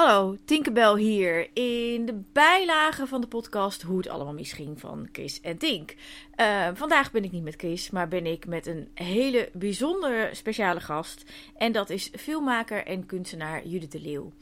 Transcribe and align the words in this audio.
Hallo, 0.00 0.36
Tinkerbell 0.44 0.96
hier 0.96 1.48
in 1.52 2.06
de 2.06 2.22
bijlage 2.32 3.06
van 3.06 3.20
de 3.20 3.26
podcast 3.26 3.82
Hoe 3.82 3.96
het 3.96 4.08
allemaal 4.08 4.32
misschien 4.32 4.78
van 4.78 5.08
Chris 5.12 5.40
en 5.40 5.58
Tink. 5.58 5.94
Uh, 6.36 6.68
vandaag 6.74 7.10
ben 7.10 7.24
ik 7.24 7.32
niet 7.32 7.42
met 7.42 7.54
Chris, 7.56 7.90
maar 7.90 8.08
ben 8.08 8.26
ik 8.26 8.46
met 8.46 8.66
een 8.66 8.88
hele 8.94 9.48
bijzondere 9.52 10.28
speciale 10.32 10.80
gast. 10.80 11.24
En 11.56 11.72
dat 11.72 11.90
is 11.90 12.10
filmmaker 12.18 12.86
en 12.86 13.06
kunstenaar 13.06 13.66
Judith 13.66 13.92
de 13.92 14.00
Leeuw. 14.00 14.32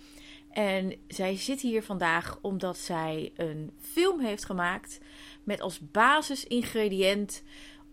En 0.50 0.94
zij 1.08 1.36
zit 1.36 1.61
hier 1.61 1.83
vandaag 1.83 2.38
omdat 2.40 2.77
zij 2.77 3.33
een 3.37 3.71
film 3.81 4.21
heeft 4.21 4.45
gemaakt 4.45 5.01
met 5.45 5.61
als 5.61 5.81
basisingrediënt 5.90 7.43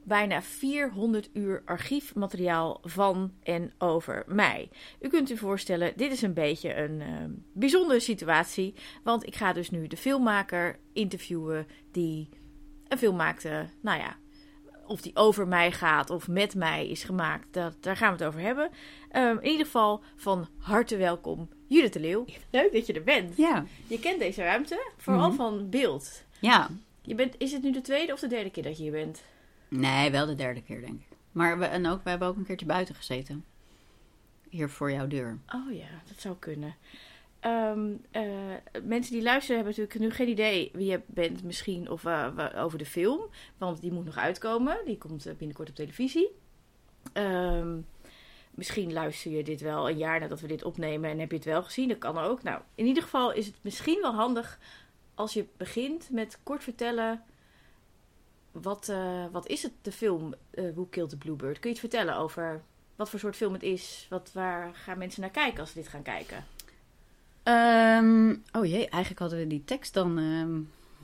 bijna 0.05 0.41
400 0.41 1.29
uur 1.33 1.61
archiefmateriaal 1.65 2.79
van 2.83 3.31
en 3.43 3.73
over 3.77 4.23
mij. 4.27 4.69
U 4.99 5.07
kunt 5.09 5.29
u 5.31 5.37
voorstellen, 5.37 5.93
dit 5.95 6.11
is 6.11 6.21
een 6.21 6.33
beetje 6.33 6.75
een 6.75 6.99
uh, 6.99 7.07
bijzondere 7.53 7.99
situatie. 7.99 8.73
Want 9.03 9.25
ik 9.27 9.35
ga 9.35 9.53
dus 9.53 9.69
nu 9.69 9.87
de 9.87 9.97
filmmaker 9.97 10.79
interviewen 10.93 11.67
die 11.91 12.29
een 12.87 12.97
film 12.97 13.15
maakte. 13.15 13.65
Nou 13.81 13.99
ja, 13.99 14.15
of 14.87 15.01
die 15.01 15.15
over 15.15 15.47
mij 15.47 15.71
gaat 15.71 16.09
of 16.09 16.27
met 16.27 16.55
mij 16.55 16.87
is 16.87 17.03
gemaakt, 17.03 17.47
dat, 17.53 17.73
daar 17.79 17.97
gaan 17.97 18.17
we 18.17 18.17
het 18.23 18.27
over 18.33 18.39
hebben. 18.41 18.69
Um, 19.15 19.39
in 19.41 19.49
ieder 19.49 19.65
geval 19.65 20.03
van 20.15 20.47
harte 20.57 20.97
welkom, 20.97 21.49
Judith 21.67 21.93
de 21.93 21.99
Leeuw. 21.99 22.25
Leuk 22.51 22.71
dat 22.73 22.85
je 22.85 22.93
er 22.93 23.03
bent. 23.03 23.37
Ja. 23.37 23.65
Je 23.87 23.99
kent 23.99 24.19
deze 24.19 24.41
ruimte, 24.43 24.91
vooral 24.97 25.27
Mhm. 25.27 25.35
van 25.35 25.69
beeld. 25.69 26.23
Ja. 26.39 26.69
Je 27.01 27.15
bent, 27.15 27.35
is 27.37 27.51
het 27.51 27.61
nu 27.63 27.71
de 27.71 27.81
tweede 27.81 28.13
of 28.13 28.19
de 28.19 28.27
derde 28.27 28.49
keer 28.49 28.63
dat 28.63 28.77
je 28.77 28.83
hier 28.83 28.91
bent? 28.91 29.23
Nee, 29.69 30.11
wel 30.11 30.25
de 30.25 30.35
derde 30.35 30.61
keer, 30.61 30.81
denk 30.81 30.99
ik. 31.01 31.07
Maar 31.31 31.59
we, 31.59 31.65
en 31.65 31.87
ook, 31.87 32.03
we 32.03 32.09
hebben 32.09 32.27
ook 32.27 32.35
een 32.37 32.45
keertje 32.45 32.65
buiten 32.65 32.95
gezeten. 32.95 33.45
Hier 34.49 34.69
voor 34.69 34.91
jouw 34.91 35.07
deur. 35.07 35.37
Oh 35.55 35.73
ja, 35.73 35.87
dat 36.07 36.19
zou 36.19 36.35
kunnen. 36.39 36.75
Ehm, 37.39 37.89
eh, 38.11 38.23
mensen 38.83 39.13
die 39.13 39.23
luisteren 39.23 39.55
hebben 39.63 39.75
natuurlijk 39.81 39.99
nu 39.99 40.11
geen 40.17 40.29
idee 40.33 40.69
wie 40.73 40.85
je 40.91 41.01
bent 41.05 41.43
misschien 41.43 41.89
of 41.89 42.01
wa- 42.01 42.51
over 42.55 42.77
de 42.77 42.85
film. 42.85 43.21
Want 43.57 43.81
die 43.81 43.91
moet 43.91 44.05
nog 44.05 44.17
uitkomen. 44.17 44.77
Die 44.85 44.97
komt 44.97 45.25
eh, 45.25 45.35
binnenkort 45.35 45.69
op 45.69 45.75
televisie. 45.75 46.29
Ehm, 47.13 47.77
misschien 48.51 48.93
luister 48.93 49.31
je 49.31 49.43
dit 49.43 49.61
wel 49.61 49.89
een 49.89 49.97
jaar 49.97 50.19
nadat 50.19 50.39
we 50.41 50.47
dit 50.47 50.63
opnemen 50.63 51.09
en 51.09 51.19
heb 51.19 51.29
je 51.31 51.35
het 51.37 51.45
wel 51.45 51.63
gezien. 51.63 51.87
Dat 51.87 51.97
kan 51.97 52.17
ook. 52.17 52.43
Nou, 52.43 52.61
in 52.75 52.85
ieder 52.85 53.03
geval 53.03 53.31
is 53.33 53.45
het 53.45 53.55
misschien 53.61 54.01
wel 54.01 54.13
handig 54.13 54.59
als 55.15 55.33
je 55.33 55.45
begint 55.57 56.09
met 56.11 56.39
kort 56.43 56.63
vertellen... 56.63 57.23
Wat, 58.61 58.89
eh, 58.89 59.25
wat 59.31 59.47
is 59.47 59.63
het, 59.63 59.71
de 59.81 59.91
film 59.91 60.33
eh 60.51 60.63
Who 60.73 60.85
Killed 60.85 61.09
the 61.09 61.17
Bluebird? 61.17 61.59
Kun 61.59 61.69
je 61.69 61.79
het 61.79 61.89
vertellen 61.89 62.15
over 62.15 62.61
wat 62.95 63.09
voor 63.09 63.19
soort 63.19 63.35
film 63.35 63.53
het 63.53 63.63
is? 63.63 64.07
Wat, 64.09 64.29
waar 64.33 64.73
gaan 64.73 64.97
mensen 64.97 65.21
naar 65.21 65.29
kijken 65.29 65.59
als 65.59 65.71
ze 65.71 65.79
dit 65.79 65.87
gaan 65.87 66.01
kijken? 66.01 66.45
Ehm, 67.43 68.35
oh 68.51 68.65
jee, 68.65 68.89
eigenlijk 68.89 69.19
hadden 69.19 69.39
we 69.39 69.47
die 69.47 69.63
tekst 69.65 69.93
dan 69.93 70.17
ehm, 70.17 70.53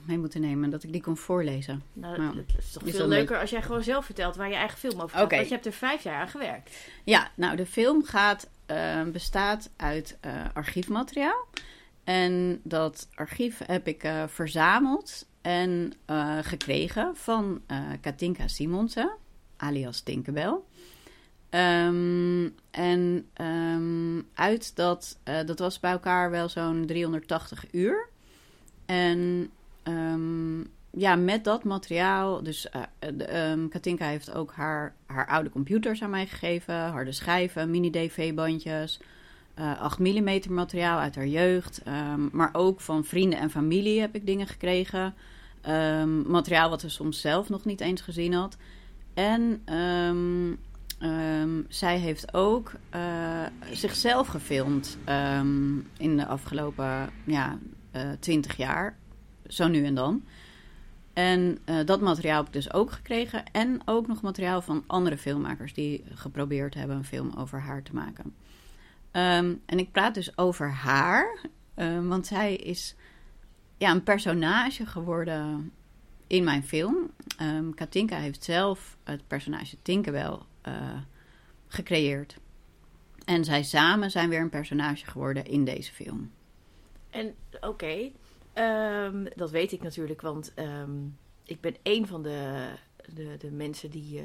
mee 0.06 0.18
moeten 0.18 0.40
nemen. 0.40 0.70
Dat 0.70 0.82
ik 0.82 0.92
die 0.92 1.02
kon 1.02 1.16
voorlezen. 1.16 1.82
Nou, 1.92 2.18
Nou, 2.18 2.36
het 2.36 2.54
is 2.58 2.72
toch 2.72 2.82
is 2.82 2.96
veel 2.96 3.08
leuker 3.08 3.40
als 3.40 3.50
jij 3.50 3.62
gewoon 3.62 3.82
zelf 3.82 4.04
vertelt 4.04 4.36
waar 4.36 4.48
je 4.48 4.54
eigen 4.54 4.78
film 4.78 5.00
over 5.00 5.16
gaat. 5.16 5.24
Oké. 5.24 5.36
Want 5.36 5.48
je 5.48 5.54
hebt 5.54 5.66
er 5.66 5.72
vijf 5.72 6.02
jaar 6.02 6.20
aan 6.20 6.28
gewerkt. 6.28 6.76
Ja, 7.04 7.30
nou, 7.36 7.56
de 7.56 7.66
film 7.66 8.04
gaat, 8.04 8.48
ehm, 8.66 9.10
bestaat 9.10 9.70
uit 9.76 10.18
eh, 10.20 10.44
archiefmateriaal. 10.52 11.46
En 12.04 12.60
dat 12.64 13.08
archief 13.14 13.60
heb 13.66 13.86
ik 13.86 14.12
verzameld 14.26 15.26
en 15.42 15.92
eh, 16.04 16.38
gekregen 16.42 17.16
van 17.16 17.60
eh, 17.66 17.78
Katinka 18.00 18.48
Simonsen, 18.48 19.16
alias 19.56 20.00
Tinkerbell. 20.00 20.56
Ehm, 21.48 22.48
en 22.70 23.26
ehm, 23.32 24.20
uit 24.34 24.76
dat, 24.76 25.18
eh, 25.22 25.44
dat 25.46 25.58
was 25.58 25.80
bij 25.80 25.92
elkaar 25.92 26.30
wel 26.30 26.48
zo'n 26.48 26.86
380 26.86 27.64
uur. 27.72 28.08
En 28.86 29.50
ehm, 29.82 30.60
ja, 30.90 31.16
met 31.16 31.44
dat 31.44 31.64
materiaal, 31.64 32.42
dus 32.42 32.68
Katinka 33.68 34.06
heeft 34.06 34.34
ook 34.34 34.52
haar, 34.52 34.94
haar 35.06 35.26
oude 35.26 35.50
computers 35.50 36.02
aan 36.02 36.10
mij 36.10 36.26
gegeven, 36.26 36.74
harde 36.74 37.12
schijven, 37.12 37.70
mini-DV-bandjes, 37.70 39.00
eh 39.54 39.80
8 39.80 39.98
mm 39.98 40.40
materiaal 40.48 40.98
uit 40.98 41.14
haar 41.14 41.26
jeugd, 41.26 41.82
maar 42.32 42.50
ook 42.52 42.80
van 42.80 43.04
vrienden 43.04 43.38
en 43.38 43.50
familie 43.50 44.00
heb 44.00 44.14
ik 44.14 44.26
dingen 44.26 44.46
gekregen. 44.46 45.14
Ehm, 45.62 46.30
materiaal 46.30 46.70
wat 46.70 46.80
ze 46.80 46.88
soms 46.88 47.20
zelf 47.20 47.48
nog 47.48 47.64
niet 47.64 47.80
eens 47.80 48.00
gezien 48.00 48.32
had. 48.32 48.56
En 49.14 49.62
ehm, 49.64 50.54
ehm, 50.98 51.62
zij 51.68 51.98
heeft 51.98 52.34
ook 52.34 52.72
eh, 52.90 53.42
zichzelf 53.72 54.26
gefilmd 54.26 54.98
in 55.96 56.16
de 56.16 56.26
afgelopen 56.26 57.10
ja, 57.26 57.58
eh 57.90 58.10
20 58.20 58.56
jaar, 58.56 58.96
zo 59.46 59.68
nu 59.68 59.84
en 59.84 59.94
dan. 59.94 60.24
En 61.12 61.58
eh, 61.64 61.76
dat 61.84 62.00
materiaal 62.00 62.36
heb 62.36 62.46
ik 62.46 62.52
dus 62.52 62.72
ook 62.72 62.92
gekregen. 62.92 63.44
En 63.52 63.80
ook 63.84 64.06
nog 64.06 64.22
materiaal 64.22 64.62
van 64.62 64.84
andere 64.86 65.18
filmmakers 65.18 65.74
die 65.74 66.04
geprobeerd 66.14 66.74
hebben 66.74 66.96
een 66.96 67.04
film 67.04 67.32
over 67.36 67.60
haar 67.60 67.82
te 67.82 67.94
maken. 67.94 68.34
En 69.66 69.78
ik 69.78 69.92
praat 69.92 70.14
dus 70.14 70.38
over 70.38 70.70
haar, 70.70 71.38
want 72.02 72.26
zij 72.26 72.54
is 72.54 72.94
ja, 73.82 73.90
een 73.90 74.02
personage 74.02 74.86
geworden 74.86 75.72
in 76.26 76.44
mijn 76.44 76.62
film. 76.62 77.10
Ehm, 77.38 77.70
Katinka 77.70 78.16
heeft 78.16 78.44
zelf 78.44 78.96
het 79.04 79.26
personage 79.26 79.76
Tinkerbell 79.82 80.38
eh, 80.60 81.00
gecreëerd. 81.68 82.36
En 83.24 83.44
zij 83.44 83.62
samen 83.62 84.10
zijn 84.10 84.28
weer 84.28 84.40
een 84.40 84.48
personage 84.48 85.06
geworden 85.06 85.44
in 85.44 85.64
deze 85.64 85.92
film. 85.92 86.30
En 87.10 87.34
oké, 87.60 88.10
ehm, 88.52 89.26
dat 89.34 89.50
weet 89.50 89.72
ik 89.72 89.82
natuurlijk, 89.82 90.20
want 90.20 90.54
ehm, 90.54 91.06
ik 91.44 91.60
ben 91.60 91.76
een 91.82 92.06
van 92.06 92.22
de, 92.22 92.68
de, 93.14 93.36
de 93.38 93.50
mensen 93.50 93.90
die 93.90 94.18
eh 94.18 94.24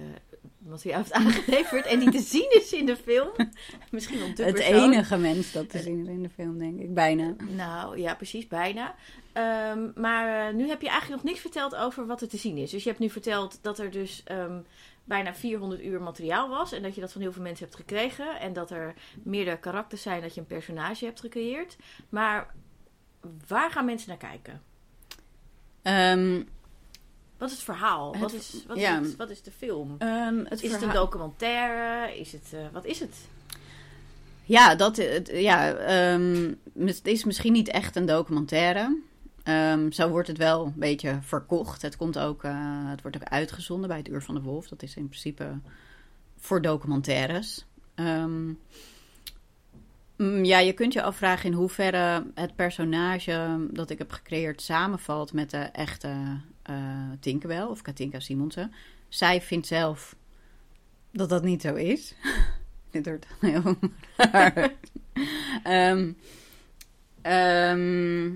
materiaal 0.58 1.00
heeft 1.00 1.12
aangeleverd 1.12 1.86
en 1.86 2.00
die 2.00 2.12
te 2.12 2.20
zien 2.20 2.52
is 2.52 2.74
in 2.74 2.86
de 2.86 2.96
film. 2.96 3.30
Misschien 3.92 4.20
de 4.36 4.44
het 4.44 4.54
persoon. 4.54 4.92
enige 4.92 5.18
mens 5.18 5.52
dat 5.52 5.70
te 5.70 5.80
zien 5.80 6.00
is 6.00 6.08
in 6.08 6.24
de 6.24 6.30
film, 6.30 6.58
denk 6.58 6.80
ik. 6.80 6.94
Bijna. 6.94 7.36
Nou 7.56 8.00
ja, 8.00 8.16
precies, 8.16 8.48
bijna. 8.48 8.96
Ehm, 9.34 9.90
maar 9.96 10.48
eh, 10.48 10.54
nu 10.54 10.68
heb 10.68 10.82
je 10.82 10.90
eigenlijk 10.90 11.22
nog 11.22 11.32
niks 11.32 11.42
verteld 11.42 11.76
over 11.76 12.06
wat 12.06 12.22
er 12.22 12.28
te 12.28 12.38
zien 12.38 12.58
is. 12.58 12.72
Dus 12.72 12.84
je 12.84 12.90
hebt 12.90 13.02
nu 13.02 13.10
verteld 13.10 13.60
dat 13.62 13.80
er 13.80 13.92
dus 13.92 14.22
ehm, 14.26 14.60
bijna 15.04 15.34
400 15.36 15.84
uur 15.84 16.02
materiaal 16.02 16.50
was. 16.50 16.72
En 16.72 16.82
dat 16.82 16.96
je 16.96 17.02
dat 17.02 17.12
van 17.12 17.22
heel 17.22 17.34
veel 17.34 17.44
mensen 17.44 17.66
hebt 17.66 17.78
gekregen. 17.78 18.40
En 18.40 18.54
dat 18.54 18.72
er 18.72 18.94
meerdere 19.24 19.58
karakters 19.58 20.02
zijn, 20.02 20.22
dat 20.22 20.34
je 20.34 20.40
een 20.40 20.48
personage 20.48 21.06
hebt 21.06 21.20
gecreëerd. 21.20 21.78
Maar 22.10 22.54
waar 23.48 23.72
gaan 23.72 23.86
mensen 23.86 24.10
naar 24.10 24.18
kijken? 24.18 24.62
Ehm, 25.82 26.44
Wat 27.38 27.50
is 27.50 27.56
het 27.56 27.64
verhaal? 27.64 28.12
Het- 28.12 28.22
wat, 28.22 28.34
is, 28.34 28.64
wat, 28.68 28.78
ja. 28.78 29.00
is 29.00 29.16
wat 29.16 29.30
is 29.30 29.42
de 29.42 29.52
film? 29.52 29.96
ehm, 29.98 30.46
het 30.46 30.64
is 30.64 30.72
het 30.72 30.82
een 30.82 30.94
documentaire? 30.94 32.20
Is 32.20 32.32
het, 32.32 32.54
eh, 32.54 32.60
wat 32.72 32.86
is 32.86 33.00
het? 33.00 33.16
Ja, 34.44 34.76
dat, 34.76 34.98
het, 34.98 35.32
ja 35.34 35.74
ehm, 35.74 36.54
het 36.80 37.08
is 37.08 37.24
misschien 37.24 37.54
niet 37.54 37.68
echt 37.68 37.96
een 37.96 38.06
documentaire. 38.06 39.02
Ehm, 39.44 39.92
zo 39.92 40.10
wordt 40.10 40.28
het 40.28 40.38
wel 40.38 40.66
een 40.66 40.74
beetje 40.76 41.20
verkocht. 41.22 41.82
Het, 41.82 41.98
komt 41.98 42.20
ook, 42.20 42.44
eh, 42.44 42.54
het 42.90 43.02
wordt 43.02 43.18
ook 43.18 43.24
uitgezonden 43.24 43.88
bij 43.88 43.98
het 43.98 44.10
Uur 44.10 44.22
van 44.22 44.36
de 44.36 44.42
Wolf. 44.42 44.68
Dat 44.68 44.84
is 44.84 44.96
in 44.96 45.08
principe 45.08 45.60
voor 46.38 46.62
documentaires. 46.62 47.66
Mm, 50.18 50.44
ja, 50.44 50.60
je 50.60 50.74
kunt 50.74 50.94
je 50.94 51.02
afvragen 51.02 51.50
in 51.50 51.56
hoeverre 51.56 52.26
het 52.34 52.56
personage 52.56 53.68
dat 53.72 53.90
ik 53.90 53.98
heb 53.98 54.12
gecreëerd 54.12 54.62
samenvalt 54.62 55.34
met 55.34 55.50
de 55.50 55.58
echte 55.58 56.08
eh 56.08 56.32
Tinkerbell 57.20 57.64
of 57.64 57.82
Katinka 57.82 58.20
Simonsen. 58.20 58.74
Zij 59.08 59.42
vindt 59.42 59.68
zelf 59.68 60.16
dat 61.12 61.30
dat 61.30 61.44
niet 61.44 61.62
zo 61.62 61.74
is. 61.74 62.16
Dit 62.92 63.06
wordt 63.06 63.28
heel 63.40 63.78
raar. 64.18 64.74
Ehm, 65.64 66.12
ehm, 67.22 68.28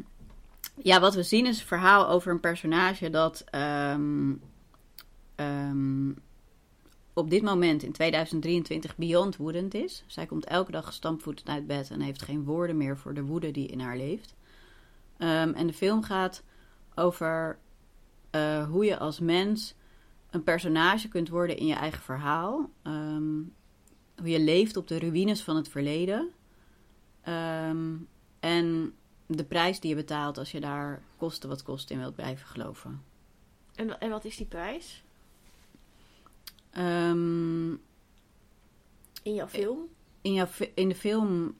ja, 0.83 0.99
wat 0.99 1.15
we 1.15 1.23
zien 1.23 1.45
is 1.45 1.59
een 1.59 1.65
verhaal 1.65 2.09
over 2.09 2.31
een 2.31 2.39
personage 2.39 3.09
dat 3.09 3.43
ehm, 3.49 4.33
op 7.13 7.29
dit 7.29 7.41
moment 7.41 7.83
in 7.83 7.91
2023 7.91 8.97
beyond 8.97 9.37
woedend 9.37 9.73
is. 9.73 10.03
Zij 10.07 10.25
komt 10.25 10.45
elke 10.45 10.71
dag 10.71 10.85
gestampvoetend 10.85 11.49
uit 11.49 11.67
bed 11.67 11.89
en 11.89 12.01
heeft 12.01 12.21
geen 12.21 12.43
woorden 12.43 12.77
meer 12.77 12.97
voor 12.97 13.13
de 13.13 13.23
woede 13.23 13.51
die 13.51 13.67
in 13.67 13.79
haar 13.79 13.97
leeft. 13.97 14.35
En 15.17 15.67
de 15.67 15.73
film 15.73 16.03
gaat 16.03 16.43
over 16.95 17.57
eh, 18.31 18.67
hoe 18.69 18.85
je 18.85 18.97
als 18.97 19.19
mens 19.19 19.75
een 20.29 20.43
personage 20.43 21.07
kunt 21.07 21.29
worden 21.29 21.57
in 21.57 21.65
je 21.65 21.73
eigen 21.73 22.01
verhaal. 22.01 22.69
Ehm, 22.81 23.39
hoe 24.15 24.29
je 24.29 24.39
leeft 24.39 24.77
op 24.77 24.87
de 24.87 24.99
ruïnes 24.99 25.41
van 25.41 25.55
het 25.55 25.69
verleden. 25.69 26.29
Ehm, 27.21 27.95
en 28.39 28.93
de 29.25 29.43
prijs 29.43 29.79
die 29.79 29.89
je 29.89 29.95
betaalt 29.95 30.37
als 30.37 30.51
je 30.51 30.59
daar 30.59 31.01
koste 31.17 31.47
wat 31.47 31.63
kost 31.63 31.89
in 31.89 31.99
wilt 31.99 32.15
blijven 32.15 32.47
geloven. 32.47 33.03
En, 33.75 33.99
en 33.99 34.09
wat 34.09 34.25
is 34.25 34.37
die 34.37 34.45
prijs 34.45 35.03
Ehm, 36.71 37.71
in 39.23 39.33
jouw 39.33 39.47
film? 39.47 39.79
in, 40.21 40.33
jouw, 40.33 40.47
in 40.73 40.89
de 40.89 40.95
film 40.95 41.55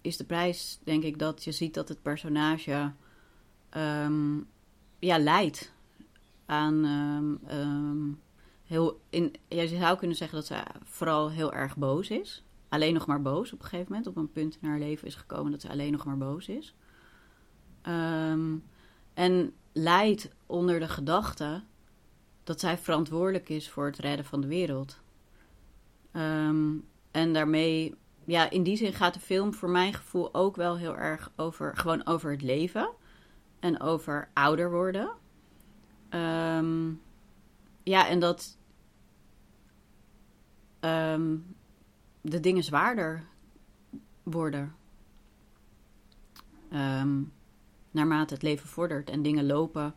is 0.00 0.16
de 0.16 0.24
prijs, 0.24 0.78
denk 0.84 1.02
ik, 1.02 1.18
dat 1.18 1.44
je 1.44 1.52
ziet 1.52 1.74
dat 1.74 1.88
het 1.88 2.02
personage 2.02 2.92
ja, 5.02 5.18
leidt 5.18 5.72
aan 6.46 6.84
ehm, 7.46 8.12
heel. 8.64 9.00
In, 9.10 9.34
ja, 9.48 9.62
je 9.62 9.78
zou 9.78 9.98
kunnen 9.98 10.16
zeggen 10.16 10.38
dat 10.38 10.46
ze 10.46 10.62
vooral 10.84 11.30
heel 11.30 11.52
erg 11.52 11.76
boos 11.76 12.10
is. 12.10 12.44
Alleen 12.68 12.94
nog 12.94 13.06
maar 13.06 13.22
boos 13.22 13.52
op 13.52 13.58
een 13.58 13.64
gegeven 13.64 13.86
moment. 13.88 14.06
Op 14.08 14.16
een 14.16 14.32
punt 14.32 14.58
in 14.60 14.68
haar 14.68 14.78
leven 14.78 15.06
is 15.06 15.14
gekomen 15.14 15.50
dat 15.52 15.60
ze 15.60 15.68
alleen 15.68 15.92
nog 15.92 16.04
maar 16.04 16.18
boos 16.18 16.48
is. 16.48 16.74
Ehm, 17.82 18.56
en 19.14 19.52
leidt 19.72 20.30
onder 20.46 20.80
de 20.80 20.88
gedachte 20.88 21.62
dat 22.44 22.60
zij 22.60 22.78
verantwoordelijk 22.78 23.48
is 23.48 23.68
voor 23.68 23.86
het 23.86 23.98
redden 23.98 24.24
van 24.24 24.40
de 24.40 24.46
wereld. 24.46 25.00
En 27.10 27.32
daarmee, 27.32 27.94
ja, 28.24 28.50
in 28.50 28.62
die 28.62 28.76
zin 28.76 28.92
gaat 28.92 29.14
de 29.14 29.20
film 29.20 29.54
voor 29.54 29.70
mijn 29.70 29.94
gevoel 29.94 30.34
ook 30.34 30.56
wel 30.56 30.76
heel 30.76 30.96
erg 30.96 31.32
over, 31.36 31.76
gewoon 31.76 32.06
over 32.06 32.30
het 32.30 32.42
leven 32.42 32.90
en 33.62 33.80
over 33.80 34.28
ouder 34.32 34.70
worden. 34.70 35.10
Ehm, 36.08 36.92
ja, 37.82 38.08
en 38.08 38.20
dat 38.20 38.58
ehm, 40.80 41.36
de 42.20 42.40
dingen 42.40 42.62
zwaarder 42.62 43.24
worden. 44.22 44.74
Ehm, 46.70 47.22
naarmate 47.90 48.34
het 48.34 48.42
leven 48.42 48.68
vordert 48.68 49.10
en 49.10 49.22
dingen 49.22 49.46
lopen 49.46 49.94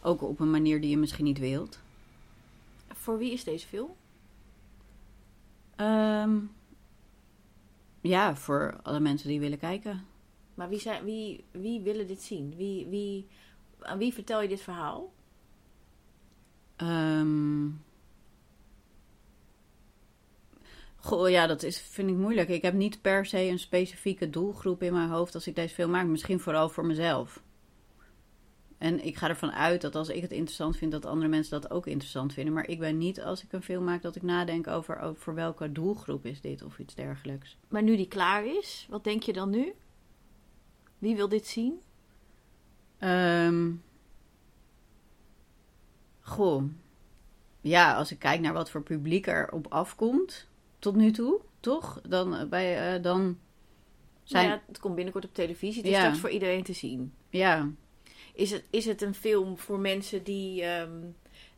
ook 0.00 0.22
op 0.22 0.40
een 0.40 0.50
manier 0.50 0.80
die 0.80 0.90
je 0.90 0.98
misschien 0.98 1.24
niet 1.24 1.38
wilt. 1.38 1.80
Voor 2.88 3.18
wie 3.18 3.32
is 3.32 3.44
deze 3.44 3.66
film? 3.66 3.90
Ja, 8.00 8.36
voor 8.36 8.78
alle 8.82 9.00
mensen 9.00 9.28
die 9.28 9.40
willen 9.40 9.58
kijken. 9.58 10.04
Maar 10.56 10.68
wie, 10.68 10.78
zijn, 10.78 11.04
wie, 11.04 11.44
wie 11.50 11.80
willen 11.80 12.06
dit 12.06 12.22
zien? 12.22 12.56
Wie, 12.56 12.86
wie, 12.86 13.26
aan 13.80 13.98
wie 13.98 14.12
vertel 14.12 14.42
je 14.42 14.48
dit 14.48 14.60
verhaal? 14.60 15.12
Ehm 16.76 17.68
goh, 21.06 21.30
ja, 21.30 21.46
dat 21.46 21.62
is, 21.62 21.80
vind 21.80 22.10
ik 22.10 22.16
moeilijk. 22.16 22.48
Ik 22.48 22.62
heb 22.62 22.74
niet 22.74 23.02
per 23.02 23.26
se 23.26 23.42
een 23.42 23.58
specifieke 23.58 24.30
doelgroep 24.30 24.82
in 24.82 24.92
mijn 24.92 25.08
hoofd 25.08 25.34
als 25.34 25.46
ik 25.46 25.54
deze 25.54 25.74
film 25.74 25.90
maak. 25.90 26.06
Misschien 26.06 26.40
vooral 26.40 26.68
voor 26.68 26.86
mezelf. 26.86 27.42
En 28.78 29.04
ik 29.04 29.16
ga 29.16 29.28
ervan 29.28 29.52
uit 29.52 29.80
dat 29.80 29.94
als 29.94 30.08
ik 30.08 30.22
het 30.22 30.30
interessant 30.30 30.76
vind, 30.76 30.92
dat 30.92 31.06
andere 31.06 31.28
mensen 31.28 31.60
dat 31.60 31.70
ook 31.70 31.86
interessant 31.86 32.32
vinden. 32.32 32.54
Maar 32.54 32.68
ik 32.68 32.78
ben 32.78 32.98
niet, 32.98 33.20
als 33.20 33.42
ik 33.42 33.52
een 33.52 33.62
film 33.62 33.84
maak, 33.84 34.02
dat 34.02 34.16
ik 34.16 34.22
nadenk 34.22 34.66
over, 34.66 34.98
over 34.98 35.22
voor 35.22 35.34
welke 35.34 35.72
doelgroep 35.72 36.26
is 36.26 36.40
dit 36.40 36.62
of 36.62 36.78
iets 36.78 36.94
dergelijks. 36.94 37.56
Maar 37.68 37.82
nu 37.82 37.96
die 37.96 38.08
klaar 38.08 38.46
is, 38.46 38.86
wat 38.90 39.04
denk 39.04 39.22
je 39.22 39.32
dan 39.32 39.50
nu? 39.50 39.72
Wie 40.98 41.16
wil 41.16 41.28
dit 41.28 41.46
zien? 41.46 41.80
Ehm 42.98 43.70
goh. 46.20 46.62
Ja, 47.60 47.94
als 47.94 48.10
ik 48.12 48.18
kijk 48.18 48.40
naar 48.40 48.52
wat 48.52 48.70
voor 48.70 48.82
publiek 48.82 49.26
er 49.26 49.52
op 49.52 49.66
afkomt, 49.72 50.46
tot 50.78 50.94
nu 50.96 51.10
toe, 51.10 51.40
toch? 51.60 52.00
Dan, 52.08 52.34
eh, 52.36 52.44
bij, 52.48 52.94
eh, 52.96 53.02
dan 53.02 53.38
zijn... 54.22 54.48
Ja, 54.48 54.62
het 54.66 54.78
komt 54.78 54.94
binnenkort 54.94 55.24
op 55.24 55.34
televisie. 55.34 55.76
Het 55.82 55.84
is 55.90 55.96
Ja. 55.96 56.00
straks 56.00 56.18
voor 56.18 56.30
iedereen 56.30 56.62
te 56.62 56.72
zien. 56.72 57.12
ja. 57.30 57.68
Is 58.34 58.50
het, 58.50 58.64
is 58.70 58.84
het 58.84 59.02
een 59.02 59.14
film 59.14 59.58
voor 59.58 59.78
mensen 59.78 60.22
die 60.24 60.62
ehm, 60.62 61.00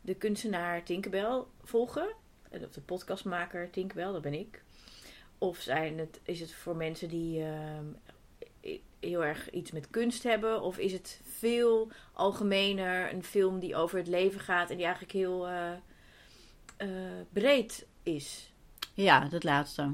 de 0.01 0.13
kunstenaar 0.15 0.83
Tinkerbell 0.83 1.41
volgen? 1.63 2.07
Eh, 2.49 2.61
Of 2.61 2.71
de 2.71 2.81
podcastmaker 2.81 3.69
Tinkerbell, 3.69 4.11
dat 4.11 4.21
ben 4.21 4.33
ik. 4.33 4.63
Of 5.37 5.57
zijn 5.57 5.97
het, 5.97 6.19
is 6.23 6.39
het 6.39 6.53
voor 6.53 6.75
mensen 6.75 7.09
die 7.09 7.43
ehm, 7.43 7.85
heel 8.99 9.23
erg 9.23 9.49
iets 9.49 9.71
met 9.71 9.89
kunst 9.89 10.23
hebben? 10.23 10.61
Of 10.61 10.77
is 10.77 10.91
het 10.91 11.21
veel 11.23 11.91
algemener 12.13 13.13
een 13.13 13.23
film 13.23 13.59
die 13.59 13.75
over 13.75 13.97
het 13.97 14.07
leven 14.07 14.39
gaat 14.39 14.69
en 14.69 14.75
die 14.75 14.85
eigenlijk 14.85 15.13
heel 15.13 15.47
eh, 15.47 15.71
eh, 16.77 16.89
breed 17.33 17.87
is? 18.03 18.53
Ja, 18.93 19.27
dat 19.27 19.43
laatste. 19.43 19.93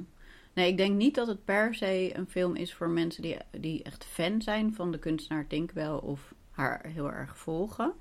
Nee, 0.54 0.68
ik 0.68 0.78
denk 0.78 0.96
niet 0.96 1.16
dat 1.16 1.28
het 1.28 1.46
per 1.46 1.76
se 1.76 2.12
een 2.14 2.28
film 2.28 2.56
is 2.56 2.74
voor 2.74 2.90
mensen 2.90 3.22
die, 3.22 3.38
die 3.52 3.84
echt 3.84 4.06
fan 4.06 4.42
zijn 4.42 4.74
van 4.74 4.92
de 4.92 5.00
kunstenaar 5.00 5.48
Tinkerbell 5.48 5.94
of 5.94 6.34
haar 6.52 6.86
heel 6.88 7.12
erg 7.12 7.38
volgen. 7.38 7.94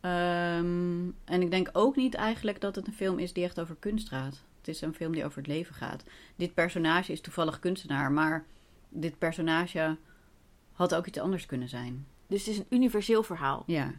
Ehm, 0.00 1.10
en 1.24 1.42
ik 1.42 1.50
denk 1.50 1.68
ook 1.72 1.96
niet 1.96 2.14
eigenlijk 2.14 2.60
dat 2.60 2.74
het 2.74 2.86
een 2.86 2.92
film 2.92 3.18
is 3.18 3.32
die 3.32 3.44
echt 3.44 3.60
over 3.60 3.76
kunst 3.78 4.08
gaat. 4.08 4.42
Het 4.58 4.68
is 4.68 4.80
een 4.80 4.94
film 4.94 5.12
die 5.12 5.24
over 5.24 5.38
het 5.38 5.46
leven 5.46 5.74
gaat. 5.74 6.04
Dit 6.36 6.54
personage 6.54 7.12
is 7.12 7.20
toevallig 7.20 7.58
kunstenaar, 7.58 8.12
maar 8.12 8.46
dit 9.00 9.18
personage 9.18 9.96
had 10.72 10.94
ook 10.94 11.06
iets 11.06 11.18
anders 11.18 11.46
kunnen 11.46 11.68
zijn. 11.68 12.06
Dus 12.26 12.44
het 12.44 12.54
is 12.54 12.58
een 12.58 12.66
universeel 12.68 13.22
verhaal 13.22 13.62
Ja, 13.66 13.92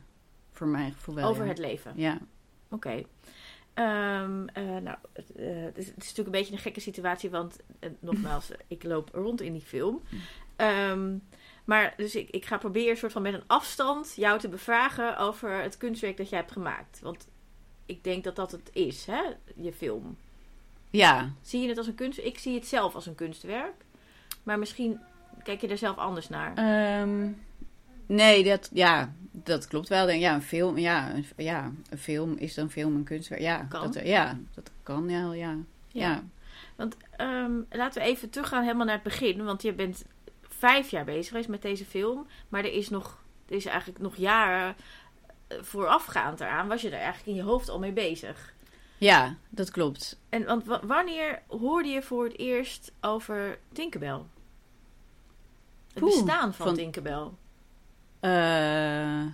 voor 0.51 0.67
mijn 0.67 0.93
gevoel 0.93 1.15
wel. 1.15 1.29
over 1.29 1.43
ja. 1.43 1.49
het 1.49 1.57
leven. 1.57 1.93
Ja, 1.95 2.19
Oké. 2.69 3.03
Ehm, 3.73 4.47
eh, 4.47 4.63
nou, 4.63 4.97
het, 5.13 5.31
eh, 5.35 5.63
het, 5.63 5.77
is, 5.77 5.87
het 5.87 5.97
is 5.97 6.07
natuurlijk 6.07 6.27
een 6.27 6.31
beetje 6.31 6.53
een 6.53 6.59
gekke 6.59 6.79
situatie, 6.79 7.29
want 7.29 7.57
eh, 7.79 7.89
nogmaals, 7.99 8.51
ik 8.67 8.83
loop 8.83 9.09
rond 9.13 9.41
in 9.41 9.53
die 9.53 9.61
film. 9.61 10.01
Ehm, 10.55 11.17
maar 11.65 11.93
dus 11.97 12.15
ik, 12.15 12.29
ik 12.29 12.45
ga 12.45 12.57
proberen 12.57 12.97
soort 12.97 13.11
van 13.11 13.21
met 13.21 13.33
een 13.33 13.47
afstand 13.47 14.13
jou 14.15 14.39
te 14.39 14.49
bevragen 14.49 15.17
over 15.17 15.61
het 15.61 15.77
kunstwerk 15.77 16.17
dat 16.17 16.29
jij 16.29 16.39
hebt 16.39 16.51
gemaakt. 16.51 16.99
Want 16.99 17.27
ik 17.85 18.03
denk 18.03 18.23
dat 18.23 18.35
dat 18.35 18.51
het 18.51 18.69
is, 18.73 19.05
hè, 19.05 19.21
je 19.55 19.73
film. 19.73 20.17
ja, 20.89 21.33
Zie 21.41 21.61
je 21.61 21.67
het 21.67 21.77
als 21.77 21.87
een 21.87 21.95
kunst? 21.95 22.19
Ik 22.19 22.37
zie 22.39 22.55
het 22.55 22.67
zelf 22.67 22.95
als 22.95 23.05
een 23.05 23.15
kunstwerk. 23.15 23.85
Maar 24.47 24.59
misschien 24.59 24.99
kijk 25.43 25.61
je 25.61 25.67
er 25.67 25.77
zelf 25.77 25.97
anders 25.97 26.29
naar. 26.29 26.53
Ehm, 26.55 27.29
nee, 28.05 28.43
dat, 28.43 28.69
ja, 28.73 29.13
dat 29.31 29.67
klopt 29.67 29.87
wel. 29.89 30.05
Denk, 30.05 30.21
ja, 30.21 30.33
een 30.33 30.41
film, 30.41 30.77
ja, 30.77 31.13
een, 31.13 31.25
ja, 31.37 31.71
een 31.89 31.97
film 31.97 32.35
is 32.37 32.55
een 32.57 32.69
film 32.69 32.95
een 32.95 33.03
kunstwerk. 33.03 33.41
Ja, 33.41 33.57
Kan. 33.69 33.91
Dat, 33.91 34.05
ja, 34.07 34.37
dat 34.53 34.71
kan 34.83 35.09
ja, 35.09 35.31
ja. 35.33 35.55
ja. 35.87 36.23
Want 36.75 36.97
ehm, 37.15 37.51
laten 37.69 38.01
we 38.01 38.07
even 38.07 38.29
teruggaan 38.29 38.63
helemaal 38.63 38.85
naar 38.85 38.95
het 38.95 39.03
begin. 39.03 39.43
Want 39.43 39.61
je 39.61 39.73
bent 39.73 40.05
vijf 40.41 40.89
jaar 40.89 41.05
bezig 41.05 41.27
geweest 41.27 41.49
met 41.49 41.61
deze 41.61 41.85
film. 41.85 42.27
Maar 42.49 42.63
er 42.63 42.73
is, 42.73 42.89
nog, 42.89 43.23
er 43.49 43.55
is 43.55 43.65
eigenlijk 43.65 43.99
nog 43.99 44.15
jaren 44.15 44.75
eh, 45.47 45.57
voorafgaand 45.61 46.39
eraan. 46.39 46.67
Was 46.67 46.81
je 46.81 46.87
er 46.89 46.93
eigenlijk 46.99 47.27
in 47.27 47.35
je 47.35 47.41
hoofd 47.49 47.69
al 47.69 47.79
mee 47.79 47.91
bezig. 47.93 48.53
Ja, 48.97 49.35
dat 49.49 49.71
klopt. 49.71 50.19
En 50.29 50.45
want 50.45 50.65
wa- 50.65 50.85
wanneer 50.85 51.41
hoorde 51.47 51.87
je 51.89 52.01
voor 52.01 52.23
het 52.23 52.37
eerst 52.37 52.91
over 53.01 53.57
Tinkerbell? 53.73 54.19
Het 55.97 56.05
Poeh, 56.05 56.23
bestaan 56.23 56.53
van, 56.53 56.65
van- 56.65 56.75
Tinkerbell. 56.75 57.27
Eh, 58.19 59.25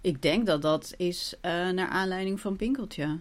ik 0.00 0.22
denk 0.22 0.46
dat 0.46 0.62
dat 0.62 0.94
is 0.96 1.34
eh, 1.40 1.68
naar 1.68 1.88
aanleiding 1.88 2.40
van 2.40 2.56
Pinkeltje. 2.56 3.18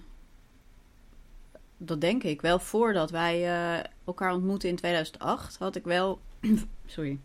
Dat 1.77 2.01
denk 2.01 2.23
ik. 2.23 2.41
Wel 2.41 2.59
voordat 2.59 3.11
wij 3.11 3.45
eh, 3.45 3.83
elkaar 4.05 4.33
ontmoetten 4.33 4.69
in 4.69 4.75
2008, 4.75 5.57
had 5.57 5.75
ik 5.75 5.83
wel, 5.83 6.19
sorry, 6.85 7.19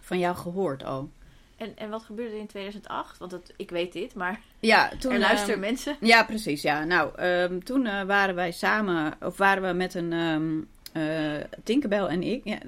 van 0.00 0.18
jou 0.18 0.36
gehoord 0.36 0.84
al. 0.84 1.10
En, 1.56 1.76
en 1.76 1.90
wat 1.90 2.02
gebeurde 2.02 2.34
er 2.34 2.40
in 2.40 2.46
2008? 2.46 3.18
Want 3.18 3.38
ik 3.56 3.70
weet 3.70 3.92
dit, 3.92 4.14
maar 4.14 4.40
Ja, 4.60 4.90
toen 4.98 5.12
er 5.12 5.18
luisteren 5.18 5.54
ehm, 5.54 5.60
mensen. 5.64 5.96
Ja, 6.00 6.24
precies. 6.24 6.62
Ja. 6.62 6.84
Nou, 6.84 7.14
ehm, 7.16 7.58
toen 7.60 7.82
waren 8.06 8.34
wij 8.34 8.52
samen, 8.52 9.14
of 9.20 9.36
waren 9.36 9.62
we 9.68 9.72
met 9.72 9.94
een 9.94 10.12
eh, 10.92 11.36
Tinkerbell 11.64 12.04
en 12.04 12.22
ik. 12.22 12.44
Ja, 12.44 12.58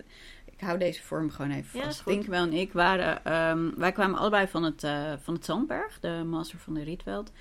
ik 0.61 0.67
hou 0.67 0.79
deze 0.79 1.03
vorm 1.03 1.31
gewoon 1.31 1.51
even 1.51 1.79
Ja, 1.79 1.85
vast. 1.85 2.01
goed. 2.01 2.13
Tinkerbell 2.13 2.41
en 2.43 2.53
ik 2.53 2.73
waren, 2.73 3.25
ehm, 3.25 3.71
wij 3.77 3.93
kwamen 3.93 4.19
allebei 4.19 4.47
van 4.49 4.63
het, 4.63 4.85
eh, 4.85 5.13
van 5.23 5.35
het 5.35 5.45
Zandberg, 5.45 6.01
de 6.01 6.23
master 6.27 6.59
van 6.59 6.75
de 6.75 6.83
Rietveld. 6.83 7.33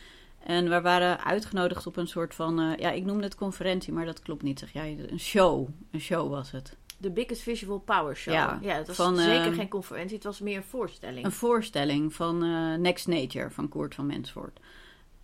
En 0.44 0.70
we 0.70 0.82
waren 0.82 1.24
uitgenodigd 1.24 1.88
op 1.88 1.98
een 1.98 2.08
soort 2.08 2.36
van, 2.36 2.60
eh, 2.60 2.78
ja, 2.78 2.92
ik 2.92 3.06
noemde 3.06 3.24
het 3.24 3.36
conferentie, 3.36 3.94
maar 3.94 4.06
dat 4.06 4.20
klopt 4.22 4.44
niet, 4.44 4.60
zeg 4.60 4.74
jij. 4.74 4.98
Een 5.10 5.20
show. 5.20 5.68
Een 5.92 6.00
show 6.00 6.30
was 6.30 6.52
het. 6.52 6.78
De 6.98 7.12
Biggest 7.12 7.42
Visual 7.42 7.80
Power 7.80 8.16
Show. 8.16 8.34
Ja, 8.34 8.60
Ja, 8.62 8.76
het 8.76 8.88
was 8.88 8.96
van, 8.96 9.18
zeker 9.18 9.46
ehm, 9.46 9.54
geen 9.54 9.70
conferentie, 9.70 10.16
het 10.16 10.24
was 10.24 10.40
meer 10.40 10.58
een 10.58 10.64
voorstelling. 10.64 11.26
Een 11.26 11.32
voorstelling 11.32 12.14
van 12.14 12.44
eh, 12.44 12.74
Next 12.76 13.08
Nature 13.08 13.50
van 13.50 13.70
Koert 13.70 13.96
van 13.96 14.06
Mensvoort. 14.06 14.60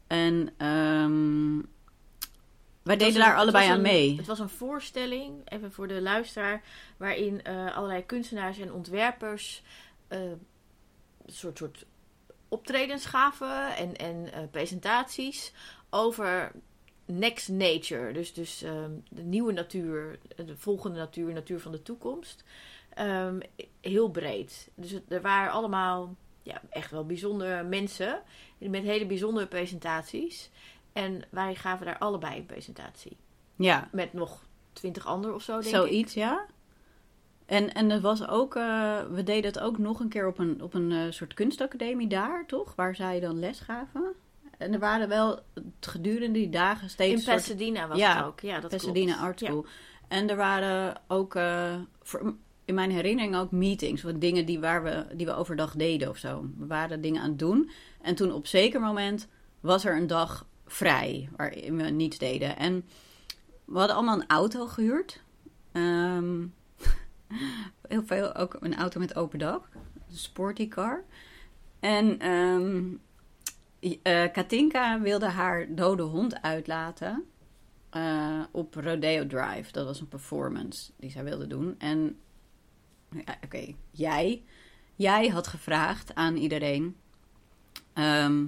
En 0.08 0.50
ehm, 0.58 1.58
wij 2.86 2.98
deden 2.98 3.20
daar 3.20 3.36
allebei 3.36 3.68
aan 3.70 3.76
een- 3.76 3.82
mee. 3.82 4.18
Het 4.18 4.28
was 4.28 4.40
een 4.40 4.50
voorstelling, 4.50 5.50
even 5.50 5.72
voor 5.72 5.88
de 5.88 6.02
luisteraar, 6.02 6.64
waarin 6.98 7.44
eh, 7.44 7.76
allerlei 7.76 8.06
kunstenaars 8.06 8.58
en 8.60 8.74
ontwerpers 8.74 9.64
eh, 10.08 10.20
een 10.22 10.40
soort, 11.26 11.58
soort 11.58 11.86
optredens 12.48 13.06
gaven 13.06 13.76
en, 13.76 13.96
en 13.96 14.34
eh, 14.34 14.40
presentaties 14.52 15.54
over 15.90 16.52
next 17.06 17.50
nature. 17.50 18.14
Dus, 18.14 18.34
dus 18.34 18.62
ehm, 18.62 18.92
de 19.10 19.22
nieuwe 19.24 19.52
natuur, 19.54 20.20
de 20.36 20.58
volgende 20.58 20.98
natuur, 21.00 21.34
natuur 21.34 21.60
van 21.60 21.72
de 21.72 21.82
toekomst. 21.82 22.44
Ehm, 22.94 23.40
heel 23.82 24.10
breed. 24.10 24.70
Dus 24.76 24.96
er 25.08 25.22
waren 25.22 25.52
allemaal 25.52 26.16
ja, 26.44 26.62
echt 26.70 26.92
wel 26.92 27.06
bijzondere 27.06 27.64
mensen 27.64 28.22
met 28.58 28.84
hele 28.84 29.06
bijzondere 29.06 29.48
presentaties. 29.48 30.50
En 30.96 31.22
wij 31.30 31.56
gaven 31.56 31.86
daar 31.86 31.98
allebei 31.98 32.38
een 32.38 32.46
presentatie. 32.46 33.18
Ja, 33.56 33.90
Met 33.92 34.14
nog 34.14 34.44
twintig 34.74 35.06
anderen 35.06 35.36
of 35.36 35.42
zo, 35.44 35.52
denk 35.54 35.66
ik. 35.66 35.72
zoiets, 35.76 36.14
ja. 36.14 36.46
En, 37.46 37.74
en 37.74 37.90
het 37.90 38.02
was 38.02 38.28
ook, 38.28 38.56
eh, 38.56 39.00
we 39.12 39.24
deden 39.24 39.46
het 39.52 39.60
ook 39.60 39.78
nog 39.78 40.00
een 40.00 40.10
keer 40.10 40.28
op 40.28 40.38
een, 40.40 40.62
op 40.62 40.74
een 40.74 40.92
eh, 40.92 41.02
soort 41.10 41.34
kunstacademie 41.34 42.08
daar, 42.08 42.46
toch? 42.48 42.76
Waar 42.76 42.96
zij 42.96 43.20
dan 43.20 43.40
les 43.40 43.60
gaven. 43.60 44.14
En 44.58 44.74
er 44.74 44.80
waren 44.80 45.08
wel 45.08 45.40
gedurende 45.80 46.40
die 46.40 46.50
dagen 46.50 46.90
steeds. 46.90 47.14
In 47.14 47.20
soort- 47.20 47.36
Pasadena 47.36 47.88
was 47.88 47.98
Ja, 47.98 48.16
het 48.18 48.26
ook. 48.26 48.40
Ja, 48.40 48.60
dat 48.60 48.72
Pasadena 48.72 49.06
klopt. 49.12 49.22
Art 49.28 49.40
Ja. 49.40 49.48
School. 49.48 49.66
En 50.08 50.30
er 50.30 50.36
waren 50.36 51.02
ook, 51.08 51.36
eh, 51.36 51.76
voor, 52.02 52.34
in 52.66 52.74
mijn 52.76 52.92
herinnering 52.92 53.36
ook 53.36 53.52
meetings. 53.52 54.02
Wat 54.02 54.22
dingen 54.22 54.46
die, 54.46 54.60
waar 54.60 54.84
we, 54.84 55.06
die 55.14 55.26
we 55.26 55.34
overdag 55.34 55.74
deden 55.76 56.10
of 56.10 56.18
zo. 56.18 56.46
We 56.58 56.66
waren 56.66 57.02
dingen 57.02 57.22
aan 57.22 57.30
het 57.30 57.40
doen. 57.40 57.70
En 58.02 58.16
toen 58.16 58.32
op 58.32 58.48
zeker 58.48 58.80
moment 58.82 59.28
was 59.60 59.86
er 59.86 59.96
een 59.98 60.08
dag 60.08 60.46
vrij 60.66 61.30
waarin 61.36 61.78
we 61.78 61.84
niets 61.84 62.18
deden. 62.18 62.58
En 62.58 62.86
we 63.66 63.78
hadden 63.78 63.96
allemaal 63.96 64.22
een 64.22 64.28
auto 64.28 64.68
gehuurd. 64.68 65.24
Ehm, 65.72 66.46
heel 67.88 68.04
veel, 68.06 68.36
ook 68.36 68.58
een 68.60 68.76
auto 68.76 69.00
met 69.00 69.16
open 69.16 69.40
dak. 69.40 69.68
Een 70.10 70.18
sporty 70.18 70.68
car. 70.68 71.04
En 71.80 72.20
ehm, 72.20 72.84
eh, 74.02 74.32
Katinka 74.32 75.02
wilde 75.02 75.26
haar 75.30 75.76
dode 75.76 76.04
hond 76.04 76.42
uitlaten 76.42 77.24
eh, 77.90 78.44
op 78.52 78.76
Rodeo 78.76 79.28
Drive. 79.28 79.72
Dat 79.72 79.86
was 79.86 80.00
een 80.00 80.08
performance 80.08 80.92
die 80.98 81.12
zij 81.12 81.24
wilde 81.24 81.48
doen. 81.48 81.76
En 81.78 82.20
ja, 83.10 83.38
oké, 83.44 83.76
jij, 83.92 84.44
jij 84.96 85.28
had 85.28 85.48
gevraagd 85.48 86.16
aan 86.16 86.36
iedereen: 86.36 86.96
ehm, 87.94 88.46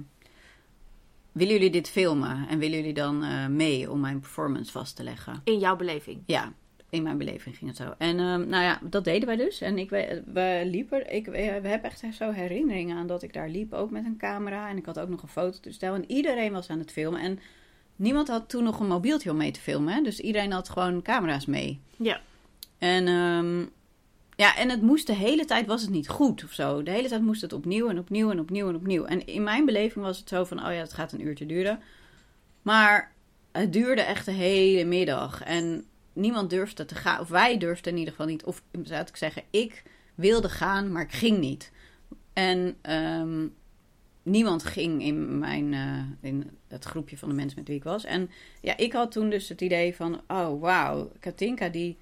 willen 1.32 1.52
jullie 1.52 1.70
dit 1.70 1.88
filmen 1.88 2.48
en 2.48 2.58
willen 2.58 2.76
jullie 2.76 2.94
dan 2.94 3.24
eh, 3.24 3.46
mee 3.46 3.90
om 3.90 4.00
mijn 4.00 4.20
performance 4.20 4.72
vast 4.72 4.96
te 4.96 5.02
leggen? 5.02 5.40
In 5.44 5.58
jouw 5.58 5.76
beleving. 5.76 6.22
Ja, 6.26 6.52
in 6.90 7.02
mijn 7.02 7.18
beleving 7.18 7.56
ging 7.56 7.70
het 7.70 7.78
zo. 7.78 7.94
En 7.98 8.18
ehm, 8.18 8.48
nou 8.48 8.62
ja, 8.62 8.80
dat 8.82 9.04
deden 9.04 9.26
wij 9.26 9.36
dus. 9.36 9.60
En 9.60 9.78
ik, 9.78 9.90
we, 9.90 10.62
liepen, 10.64 11.14
ik, 11.14 11.26
we 11.26 11.38
hebben 11.38 11.82
echt 11.82 12.04
zo 12.14 12.30
herinneringen 12.30 12.96
aan 12.96 13.06
dat 13.06 13.22
ik 13.22 13.32
daar 13.32 13.48
liep, 13.48 13.72
ook 13.72 13.90
met 13.90 14.04
een 14.04 14.16
camera. 14.16 14.68
En 14.68 14.76
ik 14.76 14.86
had 14.86 14.98
ook 14.98 15.08
nog 15.08 15.22
een 15.22 15.28
fototoestel. 15.28 15.94
En 15.94 16.10
iedereen 16.10 16.52
was 16.52 16.70
aan 16.70 16.78
het 16.78 16.92
filmen. 16.92 17.20
En 17.20 17.38
niemand 17.96 18.28
had 18.28 18.48
toen 18.48 18.64
nog 18.64 18.80
een 18.80 18.86
mobieltje 18.86 19.30
om 19.30 19.36
mee 19.36 19.50
te 19.50 19.60
filmen. 19.60 19.94
Hè? 19.94 20.02
Dus 20.02 20.20
iedereen 20.20 20.52
had 20.52 20.68
gewoon 20.68 21.02
camera's 21.02 21.46
mee. 21.46 21.80
Ja. 21.96 22.20
En 22.78 23.08
ehm, 23.08 23.64
ja, 24.38 24.56
en 24.56 24.70
het 24.70 24.82
moest 24.82 25.06
de 25.06 25.14
hele 25.14 25.44
tijd, 25.44 25.66
was 25.66 25.82
het 25.82 25.90
niet 25.90 26.08
goed 26.08 26.44
of 26.44 26.52
zo. 26.52 26.82
De 26.82 26.90
hele 26.90 27.08
tijd 27.08 27.22
moest 27.22 27.40
het 27.40 27.52
opnieuw 27.52 27.88
en 27.88 27.98
opnieuw 27.98 28.30
en 28.30 28.40
opnieuw 28.40 28.68
en 28.68 28.74
opnieuw. 28.74 29.04
En 29.04 29.26
in 29.26 29.42
mijn 29.42 29.64
beleving 29.64 30.04
was 30.04 30.18
het 30.18 30.28
zo 30.28 30.44
van, 30.44 30.58
oh 30.58 30.72
ja, 30.72 30.78
het 30.78 30.92
gaat 30.92 31.12
een 31.12 31.26
uurtje 31.26 31.46
duren. 31.46 31.80
Maar 32.62 33.12
het 33.52 33.72
duurde 33.72 34.00
echt 34.00 34.24
de 34.24 34.32
hele 34.32 34.84
middag. 34.84 35.42
En 35.42 35.84
niemand 36.12 36.50
durfde 36.50 36.84
te 36.84 36.94
gaan. 36.94 37.20
Of 37.20 37.28
wij 37.28 37.58
durfden 37.58 37.92
in 37.92 37.98
ieder 37.98 38.14
geval 38.14 38.28
niet. 38.28 38.44
Of 38.44 38.62
zou 38.82 39.00
ik 39.00 39.16
zeggen, 39.16 39.42
ik 39.50 39.82
wilde 40.14 40.48
gaan, 40.48 40.92
maar 40.92 41.02
ik 41.02 41.12
ging 41.12 41.38
niet. 41.38 41.72
En 42.32 42.76
ehm, 42.80 43.46
niemand 44.22 44.64
ging 44.64 45.02
in, 45.02 45.38
mijn, 45.38 45.74
eh, 45.74 46.30
in 46.30 46.50
het 46.68 46.84
groepje 46.84 47.18
van 47.18 47.28
de 47.28 47.34
mensen 47.34 47.58
met 47.58 47.68
wie 47.68 47.76
ik 47.76 47.84
was. 47.84 48.04
En 48.04 48.30
ja, 48.60 48.76
ik 48.76 48.92
had 48.92 49.12
toen 49.12 49.30
dus 49.30 49.48
het 49.48 49.60
idee 49.60 49.96
van... 49.96 50.20
Oh, 50.28 50.60
wauw, 50.60 51.12
Katinka 51.20 51.68
die 51.68 51.98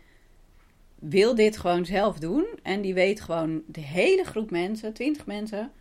wil 1.09 1.35
dit 1.35 1.57
gewoon 1.57 1.85
zelf 1.85 2.19
doen. 2.19 2.47
En 2.63 2.81
die 2.81 2.95
weet 2.95 3.21
gewoon 3.21 3.63
de 3.67 3.81
hele 3.81 4.25
groep 4.25 4.51
mensen, 4.51 4.93
twintig 4.93 5.27
mensen... 5.27 5.73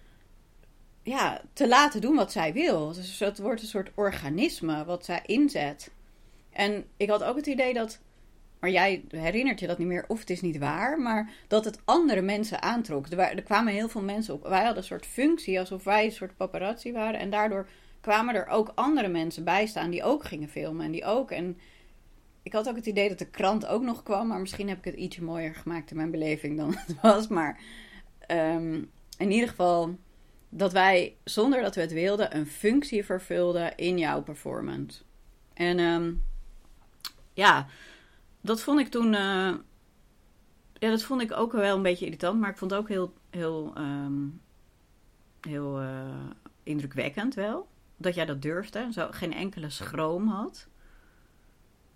Ja, 1.04 1.42
te 1.54 1.68
laten 1.68 2.02
doen 2.02 2.16
wat 2.16 2.32
zij 2.32 2.54
wil. 2.54 2.94
Dus 2.94 3.20
het 3.20 3.40
wordt 3.40 3.62
een 3.62 3.68
soort 3.68 3.92
organisme 3.96 4.86
wat 4.86 5.06
zij 5.06 5.22
inzet. 5.26 5.92
En 6.50 6.86
ik 6.98 7.10
had 7.10 7.24
ook 7.24 7.36
het 7.36 7.46
idee 7.46 7.74
dat... 7.74 8.00
Maar 8.60 8.70
jij 8.70 9.04
herinnert 9.10 9.60
je 9.60 9.68
dat 9.68 9.78
niet 9.78 9.88
meer, 9.88 10.06
of 10.08 10.20
het 10.20 10.30
is 10.30 10.42
niet 10.42 10.58
waar, 10.58 11.00
maar 11.00 11.32
dat 11.48 11.66
het 11.66 11.80
andere 11.86 12.22
mensen 12.22 12.62
aantrok. 12.62 13.08
Er, 13.08 13.20
er 13.20 13.44
kwamen 13.44 13.74
heel 13.74 13.90
veel 13.90 14.02
mensen 14.02 14.34
op. 14.34 14.44
Wij 14.44 14.60
hadden 14.64 14.78
een 14.78 14.84
soort 14.84 15.06
functie, 15.06 15.60
alsof 15.60 15.84
wij 15.84 16.06
een 16.06 16.12
soort 16.12 16.38
paparazzi 16.38 16.92
waren. 16.92 17.20
En 17.20 17.30
daardoor 17.30 17.68
kwamen 18.02 18.36
er 18.36 18.48
ook 18.48 18.72
andere 18.76 19.08
mensen 19.08 19.44
bij 19.44 19.66
staan 19.66 19.90
die 19.90 20.04
ook 20.04 20.24
gingen 20.24 20.50
filmen. 20.50 20.86
En 20.86 20.92
die 20.92 21.06
ook. 21.06 21.32
En 21.32 21.58
ik 22.46 22.54
had 22.54 22.70
ook 22.70 22.76
het 22.76 22.86
idee 22.86 23.10
dat 23.10 23.20
de 23.20 23.30
krant 23.30 23.66
ook 23.66 23.82
nog 23.82 24.04
kwam, 24.04 24.28
maar 24.28 24.40
misschien 24.40 24.70
heb 24.70 24.78
ik 24.78 24.86
het 24.86 24.96
ietsje 24.96 25.24
mooier 25.24 25.56
gemaakt 25.56 25.90
in 25.92 25.98
mijn 25.98 26.12
beleving 26.12 26.58
dan 26.58 26.76
het 26.86 27.02
was. 27.02 27.28
Maar 27.28 27.60
ehm, 28.20 28.84
in 29.18 29.32
ieder 29.32 29.50
geval 29.50 29.98
dat 30.50 30.72
wij, 30.72 31.16
zonder 31.24 31.62
dat 31.62 31.76
we 31.76 31.82
het 31.82 31.92
wilden, 31.92 32.36
een 32.36 32.46
functie 32.48 33.06
vervulden 33.06 33.78
in 33.78 33.98
jouw 33.98 34.24
performance. 34.24 35.02
En 35.54 35.80
ehm, 35.80 36.14
ja, 37.34 37.68
dat 38.42 38.62
vond 38.62 38.80
ik 38.80 38.88
toen. 38.88 39.14
eh, 39.14 39.54
ja, 40.74 40.90
dat 40.90 41.04
vond 41.04 41.22
ik 41.22 41.32
ook 41.32 41.52
wel 41.52 41.76
een 41.76 41.82
beetje 41.82 42.06
irritant, 42.06 42.40
maar 42.40 42.50
ik 42.50 42.58
vond 42.58 42.72
het 42.72 42.80
ook 42.80 42.88
heel, 42.90 43.14
heel, 43.30 43.72
ehm, 43.76 44.24
heel 45.42 45.80
eh, 45.82 46.30
indrukwekkend 46.64 47.34
wel. 47.34 47.68
Dat 47.98 48.16
jij 48.16 48.26
dat 48.26 48.42
durfde, 48.42 48.88
zo 48.92 49.08
geen 49.12 49.34
enkele 49.34 49.70
schroom 49.70 50.28
had. 50.28 50.68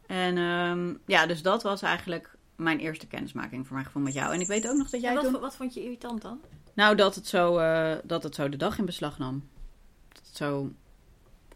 En 0.10 0.38
ehm, 0.38 0.94
ja, 1.06 1.26
dus 1.26 1.42
dat 1.42 1.64
was 1.64 1.82
eigenlijk 1.82 2.36
mijn 2.56 2.80
eerste 2.80 3.08
kennismaking 3.08 3.66
voor 3.66 3.74
mijn 3.74 3.86
gevoel 3.86 4.02
met 4.04 4.14
jou. 4.14 4.34
En 4.34 4.40
ik 4.40 4.48
weet 4.48 4.68
ook 4.68 4.78
nog 4.78 4.90
dat 4.90 5.02
jij 5.02 5.14
wat, 5.14 5.24
toen... 5.24 5.40
wat 5.40 5.56
vond 5.56 5.74
je 5.74 5.84
irritant 5.84 6.22
dan? 6.22 6.40
Nou, 6.74 6.96
dat 6.96 7.16
het, 7.16 7.28
zo, 7.28 7.58
eh, 7.58 7.98
dat 8.04 8.24
het 8.24 8.36
zo 8.36 8.50
de 8.50 8.58
dag 8.58 8.78
in 8.78 8.86
beslag 8.86 9.18
nam. 9.18 9.50
Dat 10.14 10.24
het 10.28 10.36
zo 10.36 10.72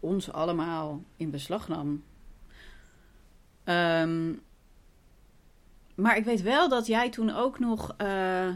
ons 0.00 0.32
allemaal 0.32 1.02
in 1.16 1.30
beslag 1.30 1.68
nam. 1.68 2.02
Ehm, 3.64 4.32
maar 5.94 6.16
ik 6.16 6.24
weet 6.24 6.42
wel 6.42 6.68
dat 6.68 6.86
jij 6.86 7.10
toen 7.10 7.30
ook 7.34 7.58
nog. 7.58 7.94
eh, 7.96 8.48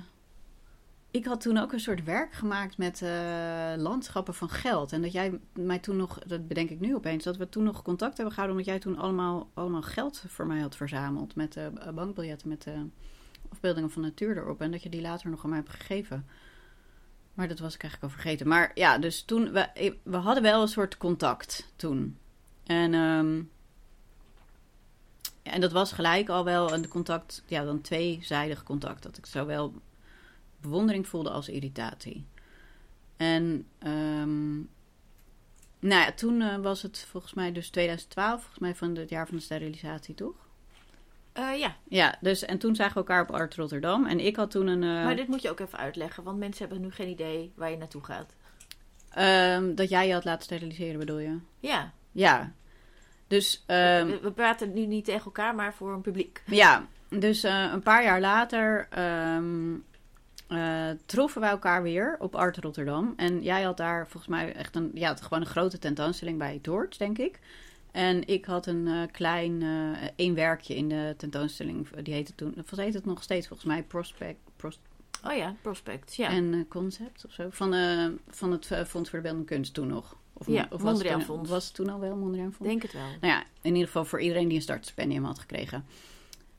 ik 1.10 1.24
had 1.24 1.40
toen 1.40 1.58
ook 1.58 1.72
een 1.72 1.80
soort 1.80 2.04
werk 2.04 2.32
gemaakt 2.32 2.78
met 2.78 3.02
eh, 3.02 3.72
landschappen 3.76 4.34
van 4.34 4.48
geld. 4.48 4.92
En 4.92 5.02
dat 5.02 5.12
jij 5.12 5.40
mij 5.52 5.78
toen 5.78 5.96
nog, 5.96 6.18
dat 6.18 6.48
bedenk 6.48 6.70
ik 6.70 6.80
nu 6.80 6.94
opeens, 6.94 7.24
dat 7.24 7.36
we 7.36 7.48
toen 7.48 7.64
nog 7.64 7.82
contact 7.82 8.16
hebben 8.16 8.34
gehouden. 8.34 8.58
Omdat 8.58 8.72
jij 8.74 8.82
toen 8.82 8.98
allemaal, 8.98 9.50
allemaal 9.54 9.82
geld 9.82 10.24
voor 10.26 10.46
mij 10.46 10.60
had 10.60 10.76
verzameld. 10.76 11.34
Met 11.34 11.56
eh, 11.56 11.66
bankbiljetten 11.94 12.48
met 12.48 12.66
eh, 12.66 12.74
afbeeldingen 13.48 13.90
van 13.90 14.02
natuur 14.02 14.36
erop. 14.36 14.60
En 14.60 14.70
dat 14.70 14.82
je 14.82 14.88
die 14.88 15.00
later 15.00 15.30
nog 15.30 15.44
aan 15.44 15.50
mij 15.50 15.58
hebt 15.58 15.70
gegeven. 15.70 16.26
Maar 17.34 17.48
dat 17.48 17.58
was 17.58 17.74
ik 17.74 17.82
eigenlijk 17.82 18.12
al 18.12 18.20
vergeten. 18.20 18.48
Maar 18.48 18.70
ja, 18.74 18.98
dus 18.98 19.22
toen, 19.22 19.52
we, 19.52 19.94
we 20.02 20.16
hadden 20.16 20.42
wel 20.42 20.62
een 20.62 20.68
soort 20.68 20.96
contact 20.96 21.72
toen. 21.76 22.18
En, 22.64 22.94
ehm, 22.94 23.42
en 25.42 25.60
dat 25.60 25.72
was 25.72 25.92
gelijk 25.92 26.28
al 26.28 26.44
wel 26.44 26.72
een 26.72 26.88
contact, 26.88 27.42
ja, 27.46 27.64
dan 27.64 27.80
tweezijdig 27.80 28.62
contact. 28.62 29.02
Dat 29.02 29.18
ik 29.18 29.26
zowel 29.26 29.74
bewondering 30.60 31.08
voelde 31.08 31.30
als 31.30 31.48
irritatie. 31.48 32.26
En 33.16 33.66
ehm, 33.78 34.54
nou 35.80 36.02
ja, 36.02 36.12
toen 36.12 36.40
eh, 36.42 36.56
was 36.56 36.82
het 36.82 37.06
volgens 37.10 37.34
mij 37.34 37.52
dus 37.52 37.70
2012, 37.70 38.32
volgens 38.40 38.58
mij 38.58 38.74
van 38.74 38.94
het 38.96 39.10
jaar 39.10 39.26
van 39.26 39.36
de 39.36 39.42
sterilisatie, 39.42 40.14
toch? 40.14 40.34
Eh, 41.32 41.58
ja, 41.58 41.76
Ja, 41.88 42.16
dus 42.20 42.44
en 42.44 42.58
toen 42.58 42.74
zagen 42.76 42.92
we 42.92 42.98
elkaar 42.98 43.22
op 43.22 43.30
Art 43.30 43.54
Rotterdam. 43.54 44.06
En 44.06 44.20
ik 44.20 44.36
had 44.36 44.50
toen 44.50 44.66
een... 44.66 44.82
eh, 44.82 45.04
maar 45.04 45.16
dit 45.16 45.28
moet 45.28 45.42
je 45.42 45.50
ook 45.50 45.60
even 45.60 45.78
uitleggen, 45.78 46.22
want 46.24 46.38
mensen 46.38 46.66
hebben 46.68 46.84
nu 46.86 46.90
geen 46.92 47.08
idee 47.08 47.52
waar 47.54 47.70
je 47.70 47.76
naartoe 47.76 48.04
gaat. 48.04 48.34
ehm, 49.08 49.74
dat 49.74 49.88
jij 49.88 50.06
je 50.06 50.12
had 50.12 50.24
laten 50.24 50.42
steriliseren, 50.44 50.98
bedoel 50.98 51.18
je? 51.18 51.38
Ja, 51.60 51.92
Ja. 52.12 52.52
Dus, 53.26 53.64
ehm, 53.66 54.06
we, 54.06 54.20
we 54.22 54.32
praten 54.32 54.72
nu 54.72 54.86
niet 54.86 55.04
tegen 55.04 55.24
elkaar, 55.24 55.54
maar 55.54 55.74
voor 55.74 55.92
een 55.92 56.00
publiek. 56.00 56.42
ja, 56.46 56.86
dus 57.08 57.42
een 57.42 57.82
paar 57.82 58.02
jaar 58.04 58.20
later 58.20 58.88
eh, 60.48 60.86
troffen 61.06 61.40
wij 61.40 61.50
elkaar 61.50 61.82
weer 61.82 62.16
op 62.18 62.34
Art 62.36 62.56
Rotterdam. 62.56 63.12
En 63.16 63.42
jij 63.42 63.62
had 63.62 63.76
daar 63.76 64.08
volgens 64.08 64.26
mij 64.32 64.52
echt 64.54 64.76
een, 64.76 64.90
ja, 64.94 65.16
gewoon 65.16 65.40
een 65.40 65.46
grote 65.46 65.78
tentoonstelling 65.78 66.38
bij 66.38 66.58
Torch, 66.62 66.96
denk 66.96 67.18
ik. 67.18 67.38
En 67.92 68.26
ik 68.28 68.44
had 68.44 68.66
een 68.66 68.86
eh, 68.86 69.02
klein, 69.12 69.62
eh 69.62 70.08
één 70.16 70.34
werkje 70.34 70.76
in 70.76 70.88
de 70.88 71.14
tentoonstelling. 71.16 71.88
Die 72.02 72.14
heette 72.14 72.34
toen, 72.34 72.54
wat 72.70 72.78
heet 72.78 72.94
het 72.94 73.04
nog 73.04 73.22
steeds 73.22 73.46
volgens 73.46 73.68
mij? 73.68 73.82
Prospect, 73.82 74.38
Pros- 74.56 74.80
Oh 75.26 75.36
ja, 75.36 75.54
prospect. 75.62 76.14
Ja, 76.14 76.28
en 76.30 76.66
Concept 76.68 77.24
of 77.26 77.32
zo. 77.32 77.46
Van, 77.50 77.74
van 78.28 78.52
het 78.52 78.66
Fonds 78.86 79.10
voor 79.10 79.18
de 79.18 79.24
Beeldende 79.24 79.44
Kunst 79.46 79.74
toen 79.74 79.86
nog. 79.86 80.16
Of, 80.32 80.46
Ja, 80.46 80.66
of 80.70 80.82
was 80.82 80.98
het 81.02 81.12
toen- 81.12 81.22
Fonds. 81.22 81.50
Was 81.50 81.64
het 81.64 81.74
toen 81.74 81.88
al 81.88 82.00
wel 82.00 82.16
Mondriaan 82.16 82.52
Fonds? 82.52 82.68
denk 82.72 82.82
het 82.82 82.92
wel. 82.92 83.02
Nou 83.20 83.32
ja, 83.32 83.42
in 83.62 83.72
ieder 83.72 83.86
geval 83.86 84.04
voor 84.04 84.20
iedereen 84.20 84.46
die 84.48 84.56
een 84.56 84.62
startstipendium 84.62 85.24
had 85.24 85.38
gekregen. 85.38 85.84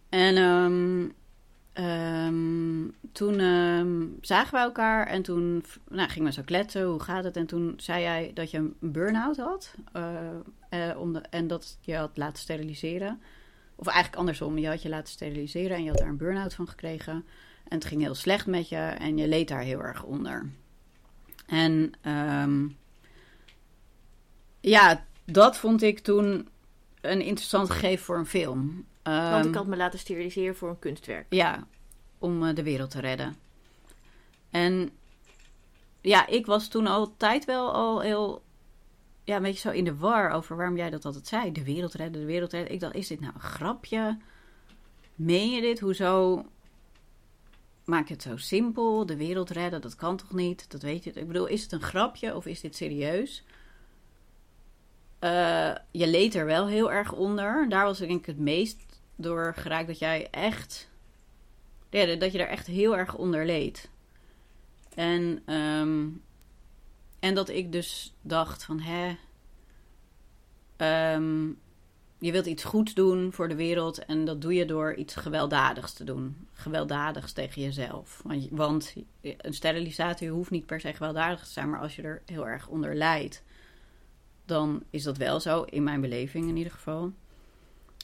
En 0.10 0.36
ehm, 0.38 1.10
ehm, 1.80 2.88
toen 3.12 3.40
ehm, 3.40 4.08
zagen 4.22 4.52
we 4.52 4.60
elkaar 4.60 5.08
en 5.08 5.22
toen 5.22 5.64
nou, 5.90 6.10
gingen 6.10 6.28
we 6.28 6.34
zo 6.34 6.42
kletsen. 6.46 6.84
Hoe 6.84 7.00
gaat 7.00 7.24
het? 7.24 7.38
En 7.38 7.46
toen 7.46 7.74
zei 7.78 8.02
jij 8.02 8.32
dat 8.34 8.52
je 8.52 8.58
een 8.58 8.76
burn-out 8.80 9.38
had. 9.38 9.74
eh, 9.92 10.30
eh, 10.70 11.16
en 11.30 11.48
dat 11.48 11.78
je 11.82 11.96
had 11.96 12.18
laten 12.18 12.42
steriliseren. 12.42 13.22
Of 13.76 13.88
eigenlijk 13.88 14.18
andersom. 14.20 14.58
Je 14.58 14.68
had 14.68 14.82
je 14.82 14.90
laten 14.90 15.14
steriliseren 15.14 15.78
en 15.78 15.84
je 15.84 15.90
had 15.90 16.00
daar 16.00 16.08
een 16.08 16.18
burn-out 16.18 16.54
van 16.54 16.68
gekregen. 16.68 17.14
En 17.68 17.78
het 17.78 17.86
ging 17.86 18.02
heel 18.02 18.16
slecht 18.16 18.46
met 18.46 18.70
je 18.70 18.76
en 18.76 19.18
je 19.18 19.28
leed 19.28 19.48
daar 19.48 19.62
heel 19.62 19.82
erg 19.82 20.04
onder. 20.04 20.50
En 21.48 21.92
ehm, 22.02 22.68
ja, 24.60 25.06
dat 25.26 25.58
vond 25.58 25.82
ik 25.82 26.00
toen 26.00 26.48
een 27.02 27.22
interessant 27.22 27.70
gegeven 27.70 28.06
voor 28.06 28.18
een 28.18 28.26
film. 28.26 28.86
Want 29.10 29.46
Ehm, 29.46 29.48
ik 29.48 29.56
had 29.56 29.68
me 29.68 29.78
laten 29.78 30.00
steriliseren 30.00 30.56
voor 30.56 30.70
een 30.70 30.80
kunstwerk. 30.80 31.26
Ja, 31.30 31.68
om 32.18 32.48
eh, 32.48 32.56
de 32.56 32.64
wereld 32.64 32.92
te 32.92 33.00
redden. 33.00 33.36
En 34.50 34.90
ja, 36.02 36.28
ik 36.28 36.46
was 36.46 36.68
toen 36.68 36.88
altijd 36.88 37.46
wel 37.46 37.74
al 37.74 38.02
heel, 38.02 38.42
ja, 39.24 39.36
een 39.36 39.42
beetje 39.42 39.70
zo 39.70 39.76
in 39.76 39.84
de 39.84 39.96
war 39.96 40.32
over 40.32 40.56
waarom 40.56 40.78
jij 40.78 40.90
dat 40.90 41.06
altijd 41.06 41.28
zei. 41.28 41.52
De 41.52 41.64
wereld 41.64 41.94
redden, 41.94 42.22
de 42.22 42.28
wereld 42.28 42.52
redden. 42.52 42.74
Ik 42.74 42.80
dacht, 42.80 42.96
is 42.96 43.08
dit 43.08 43.20
nou 43.20 43.34
een 43.34 43.42
grapje? 43.42 44.18
Meen 45.16 45.50
je 45.50 45.62
dit? 45.62 45.80
Hoezo 45.80 46.46
maak 47.86 48.08
je 48.08 48.14
het 48.14 48.24
zo 48.24 48.38
simpel? 48.38 49.06
De 49.06 49.18
wereld 49.18 49.50
redden, 49.50 49.82
dat 49.82 49.96
kan 49.96 50.18
toch 50.18 50.34
niet? 50.34 50.72
Dat 50.72 50.82
weet 50.82 51.04
je. 51.04 51.12
Ik 51.12 51.28
bedoel, 51.28 51.46
is 51.46 51.64
het 51.64 51.72
een 51.72 51.82
grapje 51.82 52.36
of 52.36 52.46
is 52.46 52.62
dit 52.62 52.76
serieus? 52.76 53.44
Eh, 55.20 55.76
je 55.92 56.08
leed 56.08 56.36
er 56.36 56.46
wel 56.46 56.68
heel 56.68 56.92
erg 56.92 57.14
onder. 57.14 57.70
Daar 57.70 57.86
was 57.86 58.02
ik 58.02 58.08
denk 58.08 58.20
ik 58.20 58.26
het 58.26 58.40
meest 58.40 58.89
door 59.20 59.54
geraakt 59.56 59.88
dat 59.88 60.00
jij 60.00 60.28
echt. 60.32 60.90
Dat 61.90 62.32
je 62.32 62.40
er 62.40 62.48
echt 62.48 62.68
heel 62.68 62.98
erg 62.98 63.16
onder 63.16 63.46
leed. 63.46 63.90
En, 64.96 65.42
ehm, 65.46 66.08
en 67.20 67.36
dat 67.36 67.50
ik 67.50 67.72
dus 67.72 68.14
dacht 68.22 68.64
van 68.64 68.80
hè. 68.80 69.18
ehm, 70.78 71.48
je 72.18 72.32
wilt 72.32 72.46
iets 72.46 72.64
goeds 72.64 72.94
doen 72.94 73.34
voor 73.34 73.48
de 73.48 73.56
wereld 73.56 74.06
en 74.06 74.26
dat 74.26 74.42
doe 74.42 74.54
je 74.54 74.66
door 74.66 74.94
iets 74.94 75.16
gewelddadigs 75.16 75.94
te 75.94 76.04
doen. 76.04 76.48
Gewelddadigs 76.54 77.32
tegen 77.32 77.62
jezelf. 77.62 78.22
Want, 78.24 78.48
want 78.52 78.96
een 79.22 79.54
sterilisatie 79.54 80.30
hoeft 80.30 80.52
niet 80.52 80.66
per 80.66 80.80
se 80.80 80.94
gewelddadig 80.94 81.44
te 81.44 81.52
zijn, 81.52 81.70
maar 81.70 81.80
als 81.80 81.96
je 81.96 82.02
er 82.02 82.22
heel 82.26 82.48
erg 82.48 82.68
onder 82.68 82.96
lijdt, 82.96 83.44
dan 84.46 84.84
is 84.90 85.04
dat 85.04 85.18
wel 85.18 85.40
zo, 85.40 85.64
in 85.64 85.84
mijn 85.84 86.02
beleving 86.02 86.50
in 86.50 86.58
ieder 86.58 86.74
geval. 86.74 87.12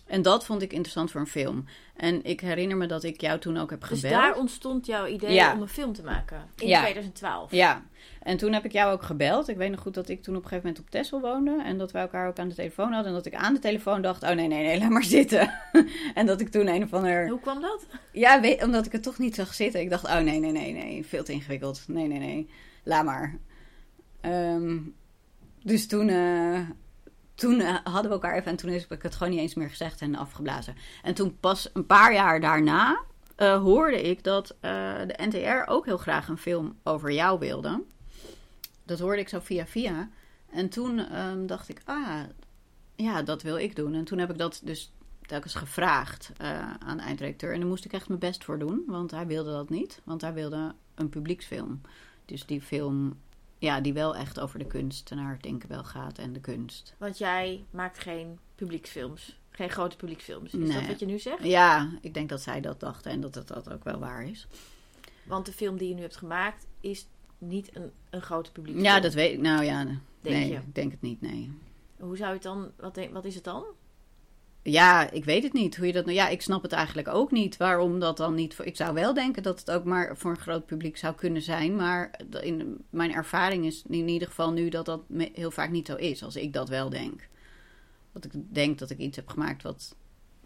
En 0.06 0.22
dat 0.22 0.46
vond 0.46 0.62
ik 0.62 0.72
interessant 0.72 1.12
voor 1.12 1.22
een 1.22 1.28
film. 1.28 1.66
En 1.96 2.24
ik 2.24 2.40
herinner 2.42 2.78
me 2.78 2.86
dat 2.86 3.04
ik 3.04 3.22
jou 3.22 3.40
toen 3.40 3.58
ook 3.58 3.70
heb 3.70 3.82
gebeld. 3.84 4.02
Dus 4.02 4.12
daar 4.12 4.36
ontstond 4.38 4.86
jouw 4.86 5.06
idee 5.08 5.34
Ja. 5.34 5.54
om 5.54 5.62
een 5.62 5.68
film 5.68 5.94
te 5.94 6.04
maken. 6.04 6.38
In 6.58 6.68
Ja. 6.68 6.80
2012. 6.82 7.52
Ja, 7.52 7.84
en 8.22 8.38
toen 8.38 8.54
heb 8.54 8.66
ik 8.66 8.72
jou 8.72 8.94
ook 8.94 9.04
gebeld. 9.04 9.48
Ik 9.48 9.58
weet 9.58 9.72
nog 9.72 9.80
goed 9.80 9.94
dat 9.94 10.10
ik 10.10 10.24
toen 10.24 10.36
op 10.36 10.42
een 10.44 10.48
gegeven 10.50 10.68
moment 10.70 10.86
op 10.86 10.92
Texel 10.92 11.22
woonde. 11.22 11.62
En 11.64 11.78
dat 11.78 11.92
wij 11.92 12.02
elkaar 12.02 12.28
ook 12.28 12.40
aan 12.40 12.48
de 12.50 12.56
telefoon 12.56 12.92
hadden. 12.92 13.08
En 13.08 13.14
dat 13.18 13.26
ik 13.26 13.36
aan 13.36 13.54
de 13.54 13.60
telefoon 13.60 14.02
dacht, 14.02 14.24
oh 14.24 14.30
nee, 14.30 14.48
nee, 14.48 14.64
nee, 14.64 14.80
laat 14.82 14.90
maar 14.90 15.04
zitten. 15.04 15.54
en 16.14 16.26
dat 16.26 16.42
ik 16.42 16.50
toen 16.50 16.68
een 16.68 16.84
of 16.84 16.94
ander... 16.94 17.30
Hoe 17.30 17.40
kwam 17.40 17.62
dat? 17.62 17.86
Ja, 18.12 18.42
weet, 18.42 18.64
omdat 18.64 18.86
ik 18.86 18.92
het 18.92 19.04
toch 19.04 19.18
niet 19.18 19.36
zag 19.36 19.54
zitten. 19.54 19.82
Ik 19.82 19.90
dacht, 19.90 20.06
oh 20.06 20.20
nee, 20.20 20.40
nee, 20.40 20.52
nee, 20.52 20.74
nee, 20.74 21.06
veel 21.06 21.24
te 21.24 21.32
ingewikkeld. 21.32 21.84
Nee, 21.88 22.08
nee, 22.08 22.20
nee, 22.20 22.50
laat 22.84 23.06
maar. 23.06 23.38
Ehm, 24.22 24.78
dus 25.64 25.88
toen, 25.88 26.10
eh, 26.10 26.60
toen 27.36 27.60
eh, 27.60 27.76
hadden 27.84 28.04
we 28.04 28.10
elkaar 28.10 28.36
even 28.36 28.52
en 28.52 28.56
toen 28.56 28.70
heb 28.70 28.92
ik 28.92 29.02
het 29.02 29.16
gewoon 29.16 29.34
niet 29.34 29.42
eens 29.42 29.54
meer 29.54 29.70
gezegd 29.70 30.02
en 30.02 30.16
afgeblazen. 30.16 30.76
En 31.04 31.14
toen 31.14 31.40
pas 31.40 31.70
een 31.74 31.86
paar 31.86 32.14
jaar 32.14 32.40
daarna 32.40 33.02
eh, 33.36 33.62
hoorde 33.62 34.02
ik 34.02 34.24
dat 34.24 34.56
eh, 34.60 34.96
de 35.08 35.16
NTR 35.18 35.70
ook 35.72 35.86
heel 35.86 35.98
graag 35.98 36.28
een 36.28 36.38
film 36.38 36.80
over 36.84 37.12
jou 37.12 37.40
wilde. 37.40 37.84
Dat 38.84 39.00
hoorde 39.00 39.22
ik 39.22 39.30
zo 39.30 39.40
via 39.40 39.68
via. 39.68 40.10
En 40.52 40.70
toen 40.70 41.00
ehm, 41.00 41.46
dacht 41.46 41.70
ik, 41.70 41.82
ah, 41.86 42.20
ja, 42.96 43.24
dat 43.24 43.42
wil 43.42 43.58
ik 43.58 43.76
doen. 43.76 43.94
En 43.94 44.04
toen 44.04 44.18
heb 44.18 44.30
ik 44.30 44.38
dat 44.38 44.62
dus 44.64 44.94
telkens 45.26 45.54
gevraagd 45.54 46.32
aan 46.80 46.98
de 46.98 47.04
eindredacteur. 47.04 47.54
En 47.54 47.60
daar 47.60 47.68
moest 47.68 47.86
ik 47.86 47.94
echt 47.94 48.08
mijn 48.08 48.20
best 48.20 48.44
voor 48.44 48.60
doen, 48.60 48.84
want 48.88 49.12
hij 49.12 49.28
wilde 49.28 49.52
dat 49.52 49.70
niet. 49.70 50.02
Want 50.04 50.22
hij 50.22 50.34
wilde 50.34 50.76
een 50.96 51.10
publieksfilm. 51.10 51.82
Dus 52.26 52.46
die 52.46 52.62
film, 52.62 53.20
ja, 53.58 53.82
die 53.82 53.94
wel 53.94 54.16
echt 54.16 54.40
over 54.40 54.60
de 54.60 54.66
kunst 54.68 55.12
naar 55.16 55.32
het 55.34 55.44
denken 55.44 55.70
wel 55.70 55.84
gaat 55.84 56.18
en 56.18 56.34
de 56.34 56.40
kunst. 56.40 56.96
Want 56.98 57.18
jij 57.18 57.66
maakt 57.70 58.00
geen 58.00 58.40
publieksfilms. 58.56 59.40
Geen 59.50 59.70
grote 59.70 59.96
publieksfilms. 59.96 60.54
Is 60.54 60.68
Nee. 60.70 60.78
dat 60.80 60.88
wat 60.88 61.00
je 61.00 61.06
nu 61.06 61.20
zegt? 61.20 61.44
Ja, 61.44 61.90
ik 62.02 62.14
denk 62.14 62.30
dat 62.30 62.42
zij 62.42 62.62
dat 62.62 62.80
dachten 62.80 63.12
en 63.12 63.22
dat 63.22 63.36
het 63.36 63.48
dat 63.48 63.72
ook 63.74 63.84
wel 63.84 64.00
waar 64.00 64.24
is. 64.28 64.48
Want 65.24 65.46
de 65.46 65.52
film 65.54 65.78
die 65.78 65.90
je 65.90 65.96
nu 65.96 66.02
hebt 66.02 66.16
gemaakt 66.18 66.68
is 66.80 67.08
niet 67.38 67.76
een, 67.76 67.92
een 68.10 68.22
grote 68.22 68.52
publieksfilm. 68.52 68.94
Ja, 68.96 69.00
dat 69.02 69.14
weet 69.14 69.34
ik. 69.34 69.40
Nou 69.40 69.64
ja, 69.64 69.84
nee, 70.22 70.48
je? 70.48 70.56
ik 70.56 70.76
denk 70.76 70.92
het 70.92 71.02
niet, 71.02 71.22
nee. 71.22 71.52
Hoe 72.00 72.18
zou 72.18 72.28
je 72.30 72.34
het 72.34 72.44
dan... 72.44 72.72
Wat, 72.78 72.96
denk- 72.96 73.14
wat 73.14 73.26
is 73.26 73.36
het 73.36 73.44
dan? 73.44 73.64
Ja, 74.68 75.12
ik 75.12 75.26
weet 75.26 75.44
het 75.44 75.54
niet. 75.54 75.78
Hoe 75.78 75.88
je 75.88 75.94
dat 75.94 76.06
nou, 76.06 76.18
ja, 76.18 76.28
ik 76.28 76.42
snap 76.42 76.62
het 76.62 76.72
eigenlijk 76.72 77.08
ook 77.08 77.32
niet. 77.32 77.58
Waarom 77.58 78.00
dat 78.00 78.18
dan 78.18 78.36
niet? 78.36 78.58
Ik 78.64 78.76
zou 78.76 78.94
wel 78.94 79.14
denken 79.14 79.44
dat 79.44 79.60
het 79.60 79.72
ook 79.72 79.84
maar 79.84 80.18
voor 80.18 80.32
een 80.32 80.38
groot 80.38 80.66
publiek 80.66 80.98
zou 80.98 81.16
kunnen 81.16 81.42
zijn. 81.42 81.76
Maar 81.76 82.20
in 82.42 82.86
mijn 82.90 83.14
ervaring 83.14 83.66
is 83.66 83.84
in 83.90 84.08
ieder 84.08 84.28
geval 84.28 84.52
nu 84.52 84.70
dat 84.70 84.86
dat 84.86 85.02
heel 85.34 85.52
vaak 85.52 85.70
niet 85.70 85.88
zo 85.88 85.96
is. 85.96 86.24
Als 86.24 86.36
ik 86.36 86.54
dat 86.54 86.70
wel 86.70 86.90
denk. 86.90 87.28
Dat 88.14 88.26
ik 88.26 88.32
denk 88.34 88.80
dat 88.80 88.90
ik 88.90 88.98
iets 88.98 89.16
heb 89.16 89.28
gemaakt 89.28 89.64
wat 89.64 89.96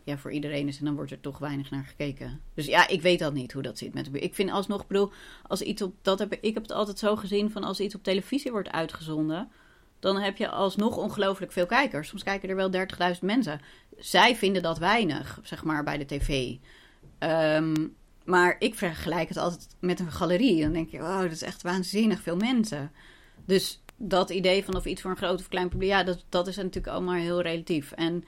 ja, 0.04 0.18
voor 0.18 0.32
iedereen 0.32 0.68
is. 0.68 0.80
En 0.80 0.86
dan 0.86 0.96
wordt 0.96 1.12
er 1.12 1.20
toch 1.20 1.38
weinig 1.38 1.70
naar 1.70 1.86
gekeken. 1.86 2.42
Dus 2.54 2.66
ja, 2.66 2.88
ik 2.88 3.02
weet 3.02 3.20
dat 3.20 3.34
niet 3.34 3.54
hoe 3.54 3.62
dat 3.62 3.78
zit. 3.78 3.94
Met 3.94 4.14
de, 4.14 4.20
ik 4.20 4.36
vind 4.36 4.52
alsnog, 4.52 4.88
bedoel, 4.88 5.12
als 5.48 5.62
iets 5.62 5.82
op. 5.82 5.96
Dat 6.02 6.20
heb, 6.20 6.34
ik 6.34 6.54
heb 6.54 6.64
het 6.64 6.72
altijd 6.72 7.00
zo 7.00 7.16
gezien 7.16 7.52
van 7.52 7.64
als 7.64 7.80
iets 7.80 7.96
op 7.96 8.04
televisie 8.04 8.52
wordt 8.52 8.70
uitgezonden. 8.70 9.50
Dan 10.00 10.18
heb 10.18 10.38
je 10.38 10.50
alsnog 10.50 10.98
ongelooflijk 10.98 11.52
veel 11.52 11.66
kijkers. 11.66 12.08
Soms 12.08 12.24
kijken 12.24 12.50
er 12.50 12.56
wel 12.56 12.72
30.000 12.72 13.20
mensen 13.22 13.62
zij 14.00 14.36
vinden 14.36 14.62
dat 14.62 14.78
weinig, 14.78 15.40
zeg 15.44 15.64
maar, 15.64 15.84
bij 15.84 15.98
de 15.98 16.06
tv. 16.06 16.56
Ehm, 17.18 17.88
maar 18.26 18.56
ik 18.60 18.76
vergelijk 18.76 19.30
het 19.30 19.38
altijd 19.38 19.68
met 19.80 20.00
een 20.00 20.12
galerie. 20.12 20.62
Dan 20.62 20.74
denk 20.74 20.90
je, 20.90 21.00
wow, 21.00 21.22
dat 21.22 21.32
is 21.32 21.42
echt 21.42 21.62
waanzinnig 21.62 22.22
veel 22.22 22.36
mensen. 22.36 22.92
Dus 23.46 23.82
dat 23.96 24.30
idee 24.30 24.64
van 24.64 24.76
of 24.76 24.86
iets 24.86 25.02
voor 25.02 25.12
een 25.12 25.18
groot 25.18 25.40
of 25.40 25.48
klein 25.48 25.70
publiek, 25.70 25.90
ja, 25.90 26.04
dat, 26.04 26.26
dat 26.30 26.48
is 26.48 26.56
natuurlijk 26.56 26.88
allemaal 26.88 27.14
heel 27.14 27.42
relatief. 27.42 27.92
En 27.92 28.24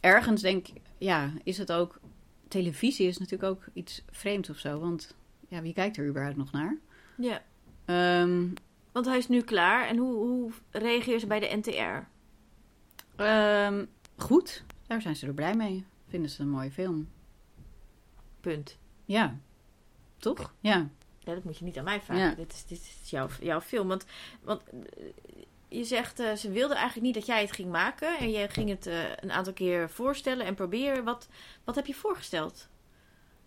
ergens 0.00 0.40
denk 0.40 0.68
ik, 0.68 0.80
ja, 0.98 1.32
is 1.44 1.58
het 1.58 1.72
ook. 1.72 2.00
Televisie 2.48 3.08
is 3.08 3.18
natuurlijk 3.18 3.50
ook 3.50 3.64
iets 3.72 4.02
vreemds 4.10 4.50
of 4.50 4.58
zo. 4.58 4.78
Want 4.80 5.14
ja, 5.48 5.62
wie 5.62 5.72
kijkt 5.72 5.96
er 5.96 6.06
überhaupt 6.06 6.36
nog 6.36 6.52
naar? 6.52 6.76
Ja. 7.16 7.42
Ehm, 7.84 8.46
Want 8.94 9.06
hij 9.06 9.18
is 9.18 9.28
nu 9.28 9.40
klaar. 9.40 9.86
En 9.86 9.96
hoe, 9.96 10.14
hoe 10.14 10.50
reageer 10.70 11.18
ze 11.18 11.26
bij 11.26 11.40
de 11.40 11.56
NTR? 11.56 12.08
ehm, 13.22 13.84
goed, 14.16 14.64
daar 14.86 15.02
zijn 15.02 15.16
ze 15.16 15.26
er 15.26 15.34
blij 15.34 15.54
mee. 15.54 15.84
Vinden 16.08 16.30
ze 16.30 16.42
een 16.42 16.48
mooie 16.48 16.70
film. 16.70 17.08
Punt. 18.40 18.78
Ja, 19.04 19.36
toch? 20.16 20.54
Ja. 20.60 20.88
Ja, 21.18 21.34
dat 21.34 21.44
moet 21.44 21.58
je 21.58 21.64
niet 21.64 21.78
aan 21.78 21.84
mij 21.84 22.00
vragen. 22.00 22.24
Ja. 22.24 22.34
Dit 22.34 22.52
is, 22.52 22.66
dit 22.66 22.78
is 22.78 23.10
jouw, 23.10 23.28
jouw 23.40 23.60
film. 23.60 23.88
Want, 23.88 24.04
want 24.42 24.62
eh, 24.68 24.78
je 25.68 25.84
zegt, 25.84 26.20
eh, 26.20 26.34
ze 26.34 26.50
wilden 26.50 26.76
eigenlijk 26.76 27.06
niet 27.06 27.14
dat 27.14 27.26
jij 27.26 27.40
het 27.40 27.52
ging 27.52 27.70
maken. 27.70 28.18
En 28.18 28.30
je 28.30 28.48
ging 28.48 28.68
het 28.68 28.86
eh, 28.86 29.16
een 29.16 29.32
aantal 29.32 29.52
keer 29.52 29.90
voorstellen 29.90 30.46
en 30.46 30.54
proberen. 30.54 31.04
Wat, 31.04 31.28
wat 31.64 31.74
heb 31.74 31.86
je 31.86 31.94
voorgesteld? 31.94 32.68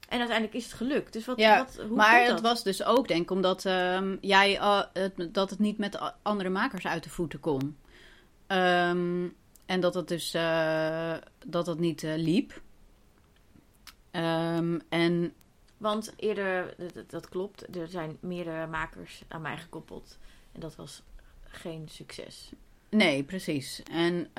En 0.08 0.18
uiteindelijk 0.20 0.58
is 0.58 0.64
het 0.64 0.74
gelukt. 0.74 1.14
Dus 1.14 1.26
wat, 1.26 1.38
Ja, 1.38 1.58
wat, 1.58 1.76
hoe 1.88 1.96
maar 1.96 2.16
komt 2.16 2.28
het 2.28 2.36
dat? 2.44 2.52
was 2.52 2.64
dus 2.64 2.84
ook, 2.84 3.08
denk 3.08 3.22
ik, 3.22 3.32
omdat 3.32 3.66
ehm, 3.66 4.16
jij 4.22 4.58
eh, 4.58 4.82
het, 4.94 5.34
dat 5.34 5.50
het 5.50 5.60
niet 5.60 5.78
met 5.78 6.14
andere 6.22 6.50
makers 6.50 6.88
uit 6.88 7.04
de 7.04 7.10
voeten 7.10 7.40
kon. 7.40 7.78
Ehm, 8.48 9.28
en 9.66 9.80
dat 9.80 9.94
het 9.94 10.08
dus 10.08 10.34
eh, 10.34 11.14
dat 11.46 11.68
het 11.68 11.80
niet 11.80 12.04
eh, 12.04 12.16
liep. 12.16 12.62
Ehm, 14.12 14.80
en 14.90 15.34
Want 15.78 16.14
eerder, 16.16 16.74
dat, 16.78 16.94
dat- 16.94 17.10
dat 17.10 17.30
klopt, 17.30 17.76
er 17.78 17.88
zijn 17.88 18.18
meerdere 18.20 18.68
makers 18.68 19.24
aan 19.28 19.42
mij 19.42 19.58
gekoppeld. 19.58 20.18
En 20.52 20.60
dat 20.60 20.76
was 20.76 21.04
geen 21.42 21.88
succes. 21.90 22.52
nee, 22.90 23.24
precies. 23.24 23.84
En, 23.92 24.30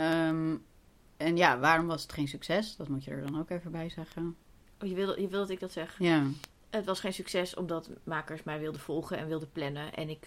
en 1.16 1.36
ja, 1.36 1.58
waarom 1.58 1.86
was 1.86 2.02
het 2.02 2.12
geen 2.12 2.28
succes? 2.28 2.76
Dat 2.76 2.88
moet 2.88 3.04
je 3.04 3.10
er 3.10 3.22
dan 3.26 3.38
ook 3.40 3.50
even 3.50 3.70
bij 3.70 3.88
zeggen. 3.88 4.36
Oh, 4.82 4.88
je, 4.88 4.94
wil, 4.94 5.20
je 5.20 5.28
wil 5.28 5.40
dat 5.40 5.50
ik 5.50 5.60
dat 5.60 5.72
zeg? 5.72 5.96
Ja, 5.98 6.26
Het 6.70 6.84
was 6.84 7.00
geen 7.00 7.12
succes 7.12 7.54
omdat 7.54 7.90
makers 8.04 8.42
mij 8.42 8.58
wilden 8.58 8.80
volgen 8.80 9.18
en 9.18 9.26
wilden 9.26 9.52
plannen. 9.52 9.94
En 9.94 10.08
ik 10.08 10.26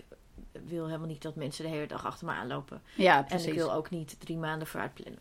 wil 0.66 0.86
helemaal 0.86 1.08
niet 1.08 1.22
dat 1.22 1.36
mensen 1.36 1.64
de 1.64 1.70
hele 1.70 1.88
dag 1.88 2.06
achter 2.06 2.26
me 2.26 2.34
aanlopen. 2.34 2.82
ja 2.96 3.18
En 3.18 3.26
precies. 3.26 3.48
ik 3.48 3.54
wil 3.54 3.74
ook 3.74 3.90
niet 3.90 4.16
drie 4.20 4.38
maanden 4.38 4.68
vooruit 4.68 4.94
plannen. 4.94 5.20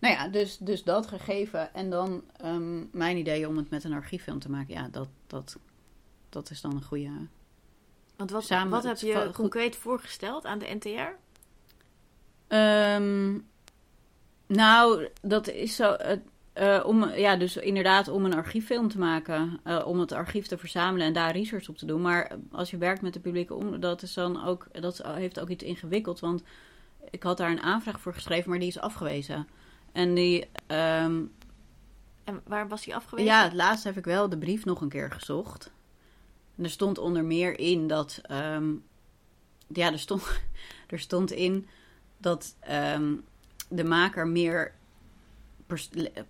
Nou 0.00 0.14
ja, 0.14 0.28
dus, 0.28 0.56
dus 0.58 0.84
dat 0.84 1.06
gegeven. 1.06 1.74
En 1.74 1.90
dan 1.90 2.22
ehm, 2.36 2.84
mijn 2.98 3.16
idee 3.16 3.48
om 3.48 3.56
het 3.56 3.70
met 3.70 3.84
een 3.84 3.92
archieffilm 3.92 4.38
te 4.38 4.50
maken. 4.50 4.74
Ja, 4.74 4.88
dat, 4.88 5.08
dat, 5.26 5.58
dat 6.28 6.50
is 6.50 6.60
dan 6.60 6.72
een 6.72 6.82
goede... 6.82 7.10
Want 8.16 8.30
wat, 8.30 8.44
Samen 8.44 8.70
wat 8.70 8.82
heb 8.84 8.96
je 8.98 9.14
goed- 9.24 9.34
concreet 9.34 9.76
voorgesteld 9.76 10.44
aan 10.46 10.58
de 10.58 10.74
NTR? 10.80 11.16
Ehm, 12.48 13.38
nou, 14.46 15.08
dat 15.22 15.48
is 15.48 15.76
zo. 15.76 15.96
Eh, 16.60 16.82
om, 16.86 17.08
ja, 17.08 17.36
dus 17.36 17.56
inderdaad 17.56 18.08
om 18.08 18.24
een 18.24 18.34
archieffilm 18.34 18.88
te 18.88 18.98
maken. 18.98 19.60
eh, 19.64 19.86
om 19.86 20.00
het 20.00 20.12
archief 20.12 20.46
te 20.46 20.58
verzamelen 20.58 21.06
en 21.06 21.12
daar 21.12 21.32
research 21.32 21.68
op 21.68 21.76
te 21.78 21.86
doen. 21.86 22.00
Maar 22.00 22.30
als 22.52 22.70
je 22.70 22.76
werkt 22.78 23.02
met 23.02 23.12
de 23.12 23.20
publieke 23.20 23.54
om, 23.54 23.80
dat 23.80 24.02
is 24.02 24.14
dan 24.14 24.44
ook. 24.44 24.66
Dat 24.80 25.02
heeft 25.04 25.40
ook 25.40 25.48
iets 25.48 25.64
ingewikkeld. 25.64 26.20
Want 26.20 26.42
ik 27.10 27.22
had 27.22 27.36
daar 27.36 27.50
een 27.50 27.62
aanvraag 27.62 28.00
voor 28.00 28.14
geschreven, 28.14 28.50
maar 28.50 28.58
die 28.58 28.68
is 28.68 28.78
afgewezen. 28.78 29.48
En 29.92 30.14
die. 30.14 30.48
ehm, 30.66 31.22
En 32.24 32.40
waar 32.46 32.68
was 32.68 32.84
die 32.84 32.94
afgewezen? 32.94 33.30
ja, 33.30 33.42
het 33.42 33.52
laatst 33.52 33.84
heb 33.84 33.96
ik 33.96 34.04
wel 34.04 34.28
de 34.28 34.38
brief 34.38 34.64
nog 34.64 34.80
een 34.80 34.88
keer 34.88 35.10
gezocht. 35.10 35.70
En 36.56 36.64
er 36.64 36.70
stond 36.70 36.98
onder 36.98 37.24
meer 37.24 37.58
in 37.58 37.86
dat. 37.88 38.20
ehm, 38.22 38.70
ja, 39.66 39.92
er 39.92 39.98
stond, 39.98 40.22
er 40.88 40.98
stond 40.98 41.30
in 41.30 41.66
dat 42.18 42.56
ehm, 42.60 43.14
de 43.68 43.84
maker 43.84 44.26
meer 44.26 44.78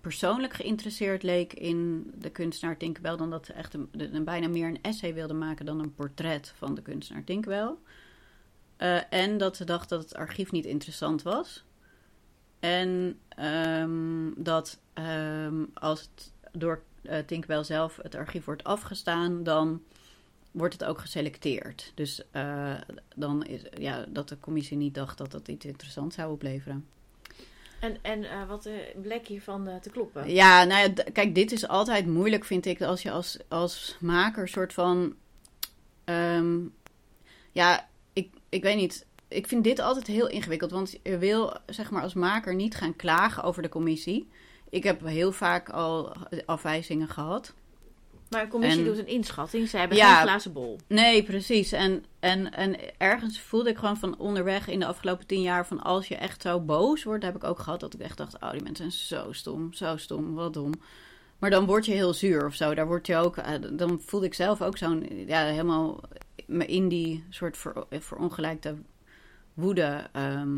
persoonlijk 0.01 0.53
geïnteresseerd 0.53 1.23
leek 1.23 1.53
in 1.53 2.11
de 2.15 2.29
kunstenaar 2.29 2.77
Tinkerbell. 2.77 3.17
Dan 3.17 3.29
dat 3.29 3.45
ze 3.45 3.53
echt 3.53 3.73
een, 3.73 3.89
een- 3.91 4.23
bijna 4.23 4.47
meer 4.47 4.67
een 4.67 4.81
essay 4.81 5.13
wilde 5.13 5.33
maken 5.33 5.65
dan 5.65 5.79
een 5.79 5.93
portret 5.95 6.53
van 6.55 6.75
de 6.75 6.81
kunstenaar 6.81 7.23
Tinkerbell. 7.23 7.73
Eh, 8.77 9.13
en 9.13 9.37
dat 9.37 9.55
ze 9.55 9.63
dacht 9.63 9.89
dat 9.89 10.01
het 10.01 10.15
archief 10.15 10.51
niet 10.51 10.65
interessant 10.65 11.21
was. 11.21 11.63
En 12.59 13.19
ehm, 13.29 14.29
dat 14.37 14.79
ehm, 14.93 15.63
als 15.73 16.01
het 16.01 16.31
door 16.51 16.81
Tinkerbell 17.25 17.63
zelf 17.63 17.99
het 18.01 18.15
archief 18.15 18.45
wordt 18.45 18.63
afgestaan, 18.63 19.43
dan 19.43 19.81
wordt 20.51 20.73
het 20.73 20.83
ook 20.83 20.99
geselecteerd. 20.99 21.91
Dus 21.95 22.21
eh, 22.31 22.73
dan 23.15 23.43
is 23.45 23.61
ja, 23.77 24.05
dat 24.09 24.29
de 24.29 24.39
commissie 24.39 24.77
niet 24.77 24.93
dacht 24.95 25.17
dat 25.17 25.31
dat 25.31 25.47
iets 25.47 25.65
interessants 25.65 26.15
zou 26.15 26.31
opleveren. 26.31 26.85
En, 27.81 27.97
en 28.01 28.23
eh, 28.23 28.47
wat 28.47 28.65
uh, 28.65 28.73
bleek 29.01 29.27
hiervan 29.27 29.67
eh, 29.67 29.75
te 29.75 29.89
kloppen? 29.89 30.33
Ja, 30.33 30.63
nou 30.63 30.81
ja, 30.81 31.03
kijk, 31.13 31.35
dit 31.35 31.51
is 31.51 31.67
altijd 31.67 32.05
moeilijk, 32.05 32.45
vind 32.45 32.65
ik, 32.65 32.81
als 32.81 33.01
je 33.01 33.11
als, 33.11 33.37
als 33.47 33.97
maker 33.99 34.47
soort 34.47 34.73
van. 34.73 35.15
ehm, 36.03 36.59
ja, 37.51 37.87
ik, 38.13 38.33
ik 38.49 38.63
weet 38.63 38.75
niet. 38.75 39.05
Ik 39.27 39.47
vind 39.47 39.63
dit 39.63 39.79
altijd 39.79 40.07
heel 40.07 40.27
ingewikkeld, 40.27 40.71
want 40.71 40.99
je 41.03 41.17
wil, 41.17 41.57
zeg 41.65 41.91
maar, 41.91 42.01
als 42.01 42.13
maker 42.13 42.55
niet 42.55 42.75
gaan 42.75 42.95
klagen 42.95 43.43
over 43.43 43.61
de 43.61 43.69
commissie. 43.69 44.29
Ik 44.69 44.83
heb 44.83 45.05
heel 45.05 45.31
vaak 45.31 45.69
al 45.69 46.13
afwijzingen 46.45 47.07
gehad. 47.07 47.53
Maar 48.31 48.41
een 48.41 48.47
commissie 48.49 48.79
En- 48.81 48.87
doet 48.87 48.97
een 48.97 49.07
inschatting. 49.07 49.69
Ze 49.69 49.77
hebben 49.77 49.97
Ja. 49.97 50.13
geen 50.15 50.27
glazen 50.27 50.53
bol. 50.53 50.77
Nee, 50.87 51.23
precies. 51.23 51.71
En, 51.71 52.05
en, 52.19 52.51
en 52.53 52.75
ergens 52.97 53.39
voelde 53.41 53.69
ik 53.69 53.77
gewoon 53.77 53.97
van 53.97 54.17
onderweg 54.17 54.67
in 54.67 54.79
de 54.79 54.85
afgelopen 54.85 55.27
tien 55.27 55.41
jaar 55.41 55.67
van 55.67 55.81
als 55.81 56.07
je 56.07 56.15
echt 56.15 56.41
zo 56.41 56.59
boos 56.59 57.03
wordt, 57.03 57.23
heb 57.23 57.35
ik 57.35 57.43
ook 57.43 57.59
gehad 57.59 57.79
dat 57.79 57.93
ik 57.93 57.99
echt 57.99 58.17
dacht, 58.17 58.35
oh 58.39 58.51
die 58.51 58.61
mensen 58.63 58.91
zijn 58.91 59.23
zo 59.23 59.31
stom, 59.31 59.73
zo 59.73 59.97
stom, 59.97 60.33
wat 60.33 60.53
dom. 60.53 60.71
Maar 61.39 61.49
dan 61.49 61.65
word 61.65 61.85
je 61.85 61.91
heel 61.93 62.13
zuur 62.13 62.45
of 62.45 62.55
zo. 62.55 62.73
Daar 62.75 62.87
word 62.87 63.07
je 63.07 63.15
ook, 63.15 63.37
eh, 63.37 63.53
dan 63.71 64.01
voelde 64.05 64.25
ik 64.25 64.33
zelf 64.33 64.61
ook 64.61 64.77
zo'n, 64.77 65.07
ja, 65.27 65.43
helemaal 65.45 65.99
me 66.45 66.65
in 66.65 66.87
die 66.87 67.23
soort 67.29 67.57
ver, 67.57 67.73
verongelijkte 67.89 68.75
woede 69.53 70.07
ehm, 70.11 70.57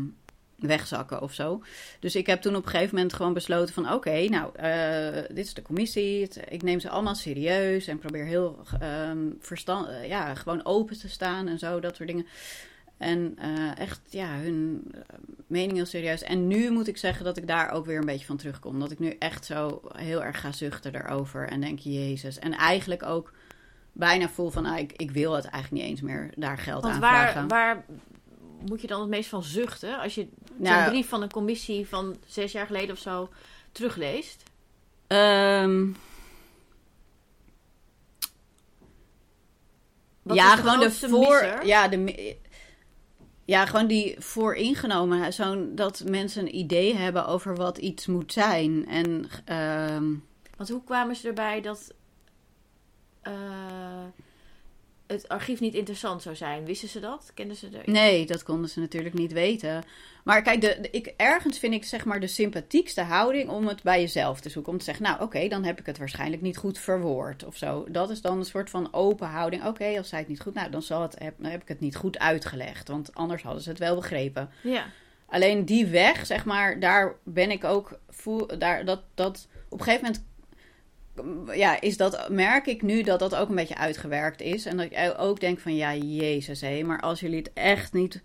wegzakken 0.56 1.22
of 1.22 1.32
zo. 1.32 1.62
Dus 2.00 2.16
ik 2.16 2.26
heb 2.26 2.40
toen 2.40 2.56
op 2.56 2.64
een 2.64 2.70
gegeven 2.70 2.94
moment 2.94 3.12
gewoon 3.12 3.32
besloten 3.32 3.74
van... 3.74 3.92
oké, 3.92 4.28
nou, 4.28 4.56
eh, 4.56 5.22
dit 5.28 5.46
is 5.46 5.54
de 5.54 5.62
commissie. 5.62 6.28
Ik 6.48 6.62
neem 6.62 6.80
ze 6.80 6.88
allemaal 6.88 7.14
serieus 7.14 7.86
en 7.86 7.98
probeer 7.98 8.24
heel 8.24 8.58
ehm 8.80 9.18
verstand, 9.40 9.88
eh, 9.88 10.08
ja, 10.08 10.34
gewoon 10.34 10.64
open 10.64 10.98
te 10.98 11.08
staan 11.08 11.48
en 11.48 11.58
zo, 11.58 11.80
dat 11.80 11.96
soort 11.96 12.08
dingen. 12.08 12.26
En 12.96 13.36
eh, 13.38 13.78
echt, 13.78 14.00
ja, 14.08 14.36
hun 14.36 14.92
mening 15.46 15.72
heel 15.72 15.86
serieus. 15.86 16.22
En 16.22 16.46
nu 16.46 16.70
moet 16.70 16.88
ik 16.88 16.96
zeggen 16.96 17.24
dat 17.24 17.36
ik 17.36 17.46
daar 17.46 17.70
ook 17.70 17.86
weer 17.86 17.98
een 17.98 18.06
beetje 18.06 18.26
van 18.26 18.36
terugkom. 18.36 18.80
Dat 18.80 18.90
ik 18.90 18.98
nu 18.98 19.16
echt 19.18 19.44
zo 19.44 19.82
heel 19.96 20.24
erg 20.24 20.40
ga 20.40 20.52
zuchten 20.52 20.92
daarover 20.92 21.48
en 21.48 21.60
denk, 21.60 21.78
jezus. 21.78 22.38
En 22.38 22.52
eigenlijk 22.52 23.02
ook 23.02 23.32
bijna 23.92 24.28
voel 24.28 24.50
van, 24.50 24.66
ah, 24.66 24.78
ik, 24.78 24.92
ik 24.92 25.10
wil 25.10 25.32
het 25.32 25.44
eigenlijk 25.44 25.82
niet 25.82 25.90
eens 25.90 26.00
meer 26.00 26.30
daar 26.36 26.58
geld 26.58 26.82
Want 26.82 26.94
aan 26.94 27.00
waar, 27.00 27.30
vragen. 27.30 27.48
waar 27.48 27.84
moet 28.68 28.80
je 28.80 28.86
dan 28.86 29.00
het 29.00 29.08
meest 29.10 29.28
van 29.28 29.42
zuchten? 29.42 29.98
Als 29.98 30.14
je 30.14 30.28
Nou, 30.56 30.82
zo'n 30.82 30.90
brief 30.90 31.08
van 31.08 31.22
een 31.22 31.30
commissie 31.32 31.88
van 31.88 32.16
zes 32.26 32.52
jaar 32.52 32.66
geleden 32.66 32.90
of 32.94 32.98
zo 33.00 33.28
terugleest. 33.72 34.42
Ehm, 35.06 35.86
Wat 40.22 40.36
ja, 40.36 40.54
de 40.56 40.62
gewoon 40.62 40.80
de 40.80 40.90
voor. 40.90 41.18
misser? 41.18 41.66
Ja, 41.66 41.88
de, 41.88 42.36
ja, 43.44 43.66
gewoon 43.66 43.86
die 43.86 44.16
vooringenomen. 44.20 45.32
Zo'n 45.32 45.74
dat 45.74 46.02
mensen 46.06 46.42
een 46.42 46.56
idee 46.56 46.94
hebben 46.94 47.26
over 47.26 47.56
wat 47.56 47.78
iets 47.78 48.06
moet 48.06 48.32
zijn. 48.32 48.86
En 48.88 49.28
ehm, 49.44 50.14
Want 50.56 50.68
hoe 50.68 50.84
kwamen 50.84 51.16
ze 51.16 51.28
erbij 51.28 51.60
dat 51.60 51.92
eh, 53.22 53.32
het 55.06 55.28
archief 55.28 55.60
niet 55.60 55.74
interessant 55.74 56.22
zou 56.22 56.36
zijn? 56.36 56.64
Wisten 56.64 56.88
ze 56.88 57.00
dat? 57.00 57.30
Kenden 57.34 57.56
ze 57.56 57.68
er? 57.68 57.90
nee, 57.92 58.26
dat 58.26 58.42
konden 58.42 58.70
ze 58.70 58.80
natuurlijk 58.80 59.14
niet 59.14 59.32
weten. 59.32 59.82
Maar 60.24 60.42
kijk, 60.42 60.60
de, 60.60 60.78
de- 60.80 60.90
ik, 60.90 61.14
ergens 61.16 61.58
vind 61.58 61.74
ik 61.74 61.84
zeg 61.84 62.04
maar 62.04 62.20
de 62.20 62.26
sympathiekste 62.26 63.00
houding 63.02 63.48
om 63.48 63.66
het 63.66 63.82
bij 63.82 64.00
jezelf 64.00 64.40
te 64.40 64.48
zoeken. 64.48 64.72
Om 64.72 64.78
te 64.78 64.84
zeggen, 64.84 65.04
nou 65.04 65.22
oké, 65.22 65.48
dan 65.48 65.64
heb 65.64 65.78
ik 65.80 65.86
het 65.86 65.98
waarschijnlijk 65.98 66.42
niet 66.42 66.56
goed 66.56 66.78
verwoord 66.78 67.44
of 67.44 67.56
zo. 67.56 67.86
Dat 67.88 68.10
is 68.10 68.20
dan 68.20 68.38
een 68.38 68.44
soort 68.44 68.70
van 68.70 68.92
open 68.92 69.28
houding. 69.28 69.64
Oké, 69.66 69.94
als 69.98 70.08
zij 70.08 70.18
het 70.18 70.28
niet 70.28 70.40
goed, 70.40 70.54
nou 70.54 70.70
dan, 70.70 70.82
zal 70.82 71.02
het, 71.02 71.16
heb, 71.18 71.34
dan 71.38 71.50
heb 71.50 71.62
ik 71.62 71.68
het 71.68 71.80
niet 71.80 71.96
goed 71.96 72.18
uitgelegd. 72.18 72.88
Want 72.88 73.14
anders 73.14 73.42
hadden 73.42 73.62
ze 73.62 73.68
het 73.68 73.78
wel 73.78 73.94
begrepen. 73.94 74.50
Ja. 74.62 74.86
Alleen 75.26 75.64
die 75.64 75.86
weg, 75.86 76.26
zeg 76.26 76.44
maar, 76.44 76.80
daar 76.80 77.14
ben 77.22 77.50
ik 77.50 77.64
ook 77.64 77.98
voel, 78.08 78.58
daar 78.58 78.84
dat 78.84 79.00
dat 79.14 79.48
op 79.68 79.78
een 79.78 79.84
gegeven 79.84 80.06
moment 80.06 80.24
ja, 81.52 81.80
is 81.80 81.96
dat 81.96 82.28
merk 82.28 82.66
ik 82.66 82.82
nu 82.82 83.02
dat 83.02 83.18
dat 83.18 83.34
ook 83.34 83.48
een 83.48 83.54
beetje 83.54 83.76
uitgewerkt 83.76 84.40
is 84.40 84.66
en 84.66 84.76
dat 84.76 84.86
ik 84.86 85.14
ook 85.18 85.40
denk 85.40 85.58
van 85.58 85.76
ja, 85.76 85.94
jezus 85.94 86.60
hé, 86.60 86.82
maar 86.82 87.00
als 87.00 87.20
jullie 87.20 87.38
het 87.38 87.50
echt 87.52 87.92
niet 87.92 88.22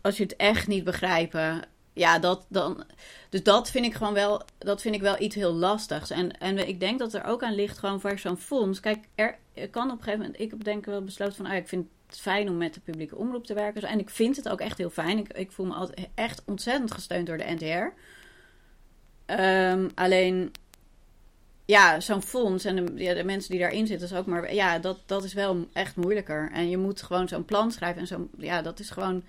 als 0.00 0.16
je 0.16 0.22
het 0.22 0.36
echt 0.36 0.66
niet 0.66 0.84
begrijpen, 0.84 1.62
ja, 1.92 2.18
dat 2.18 2.46
dan 2.48 2.84
dus 3.28 3.42
dat 3.42 3.70
vind 3.70 3.84
ik 3.84 3.94
gewoon 3.94 4.14
wel 4.14 4.42
dat 4.58 4.80
vind 4.80 4.94
ik 4.94 5.00
wel 5.00 5.20
iets 5.20 5.34
heel 5.34 5.52
lastigs 5.52 6.10
en 6.10 6.38
en 6.38 6.68
ik 6.68 6.80
denk 6.80 6.98
dat 6.98 7.14
er 7.14 7.24
ook 7.24 7.42
aan 7.42 7.54
ligt 7.54 7.78
gewoon 7.78 8.00
voor 8.00 8.18
zo'n 8.18 8.36
fonds. 8.36 8.80
Kijk, 8.80 9.04
er, 9.14 9.38
er 9.54 9.70
kan 9.70 9.90
op 9.90 9.96
een 9.96 10.02
gegeven 10.02 10.20
moment 10.20 10.40
ik 10.40 10.50
heb 10.50 10.64
denk 10.64 10.78
ik 10.78 10.84
wel 10.84 11.04
besloten 11.04 11.34
van 11.34 11.46
ah, 11.46 11.56
ik 11.56 11.68
vind 11.68 11.86
het 12.06 12.20
fijn 12.20 12.48
om 12.48 12.56
met 12.56 12.74
de 12.74 12.80
publieke 12.80 13.16
omroep 13.16 13.46
te 13.46 13.54
werken. 13.54 13.82
En 13.82 13.98
ik 13.98 14.10
vind 14.10 14.36
het 14.36 14.48
ook 14.48 14.60
echt 14.60 14.78
heel 14.78 14.90
fijn. 14.90 15.18
Ik, 15.18 15.32
ik 15.32 15.52
voel 15.52 15.66
me 15.66 15.74
altijd 15.74 16.08
echt 16.14 16.42
ontzettend 16.46 16.92
gesteund 16.92 17.26
door 17.26 17.38
de 17.38 17.54
NTR. 17.58 17.94
Ehm, 19.26 19.88
alleen, 19.94 20.52
ja, 21.64 22.00
zo'n 22.00 22.22
fonds 22.22 22.64
en 22.64 22.76
de, 22.76 22.92
ja, 23.02 23.14
de 23.14 23.24
mensen 23.24 23.50
die 23.50 23.60
daarin 23.60 23.86
zitten, 23.86 24.08
is 24.08 24.14
ook 24.14 24.26
maar, 24.26 24.54
ja, 24.54 24.78
dat, 24.78 24.98
dat 25.06 25.24
is 25.24 25.32
wel 25.34 25.68
echt 25.72 25.96
moeilijker. 25.96 26.50
En 26.52 26.70
je 26.70 26.76
moet 26.76 27.02
gewoon 27.02 27.28
zo'n 27.28 27.44
plan 27.44 27.72
schrijven 27.72 28.00
en 28.00 28.06
zo, 28.06 28.28
ja, 28.38 28.62
dat 28.62 28.80
is 28.80 28.90
gewoon, 28.90 29.24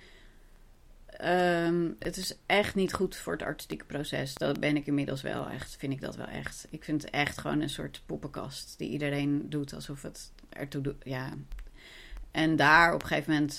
ehm, 1.06 1.90
het 1.98 2.16
is 2.16 2.36
echt 2.46 2.74
niet 2.74 2.92
goed 2.92 3.16
voor 3.16 3.32
het 3.32 3.42
artistieke 3.42 3.84
proces. 3.84 4.34
Dat 4.34 4.60
ben 4.60 4.76
ik 4.76 4.86
inmiddels 4.86 5.22
wel 5.22 5.48
echt, 5.48 5.76
vind 5.76 5.92
ik 5.92 6.00
dat 6.00 6.16
wel 6.16 6.26
echt. 6.26 6.66
Ik 6.70 6.84
vind 6.84 7.02
het 7.02 7.10
echt 7.10 7.38
gewoon 7.38 7.60
een 7.60 7.70
soort 7.70 8.02
poppenkast 8.06 8.78
die 8.78 8.90
iedereen 8.90 9.50
doet 9.50 9.74
alsof 9.74 10.02
het 10.02 10.32
ertoe 10.48 10.82
doet, 10.82 11.02
ja. 11.04 11.32
En 12.30 12.56
daar 12.56 12.94
op 12.94 13.02
een 13.02 13.08
gegeven 13.08 13.32
moment 13.32 13.58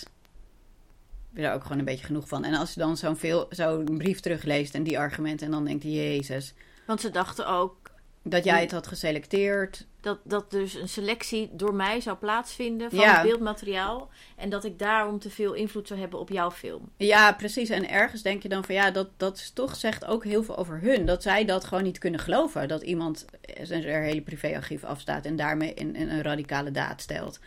heb 1.29 1.35
je 1.35 1.41
daar 1.41 1.53
ook 1.53 1.61
gewoon 1.63 1.79
een 1.79 1.85
beetje 1.85 2.05
genoeg 2.05 2.27
van. 2.27 2.43
En 2.43 2.53
als 2.53 2.73
je 2.73 2.79
dan 2.79 2.97
zo'n 2.97 3.17
zo'n 3.49 3.97
brief 3.97 4.19
terugleest 4.19 4.75
en 4.75 4.83
die 4.83 4.99
argumenten 4.99 5.45
en 5.45 5.51
dan 5.51 5.65
denkt 5.65 5.83
je, 5.83 5.91
jezus, 5.91 6.53
Want 6.85 7.01
ze 7.01 7.09
dachten 7.09 7.47
ook 7.47 7.84
dat 8.27 8.43
jij 8.43 8.61
het 8.61 8.71
had 8.71 8.87
geselecteerd. 8.87 9.85
dat, 10.01 10.19
dat 10.23 10.51
dus 10.51 10.73
een 10.73 10.89
selectie 10.89 11.49
door 11.51 11.73
mij 11.73 12.01
zou 12.01 12.17
plaatsvinden 12.17 12.89
van 12.89 12.99
Ja. 12.99 13.13
het 13.13 13.23
beeldmateriaal. 13.27 14.09
En 14.35 14.49
dat 14.49 14.63
ik 14.63 14.79
daarom 14.79 15.19
te 15.19 15.29
veel 15.29 15.53
invloed 15.53 15.87
zou 15.87 15.99
hebben 15.99 16.19
op 16.19 16.29
jouw 16.29 16.51
film. 16.51 16.89
Ja, 16.97 17.33
precies. 17.33 17.69
En 17.69 17.89
ergens 17.89 18.21
denk 18.21 18.43
je 18.43 18.49
dan 18.49 18.63
van 18.63 18.75
ja, 18.75 18.91
dat, 18.91 19.09
dat 19.17 19.37
is 19.37 19.51
toch 19.51 19.75
zegt 19.75 20.05
ook 20.05 20.23
heel 20.23 20.43
veel 20.43 20.57
over 20.57 20.79
hun. 20.81 21.05
Dat 21.05 21.21
zij 21.23 21.45
dat 21.45 21.63
gewoon 21.65 21.83
niet 21.83 21.97
kunnen 21.97 22.19
geloven. 22.19 22.67
Dat 22.67 22.81
iemand 22.81 23.25
zijn 23.61 23.83
er 23.83 24.01
hele 24.01 24.21
privéarchief 24.21 24.83
afstaat 24.83 25.25
en 25.25 25.35
daarmee 25.35 25.73
in, 25.73 25.95
in 25.95 26.09
een 26.09 26.21
radicale 26.23 26.71
daad 26.71 27.01
stelt. 27.01 27.39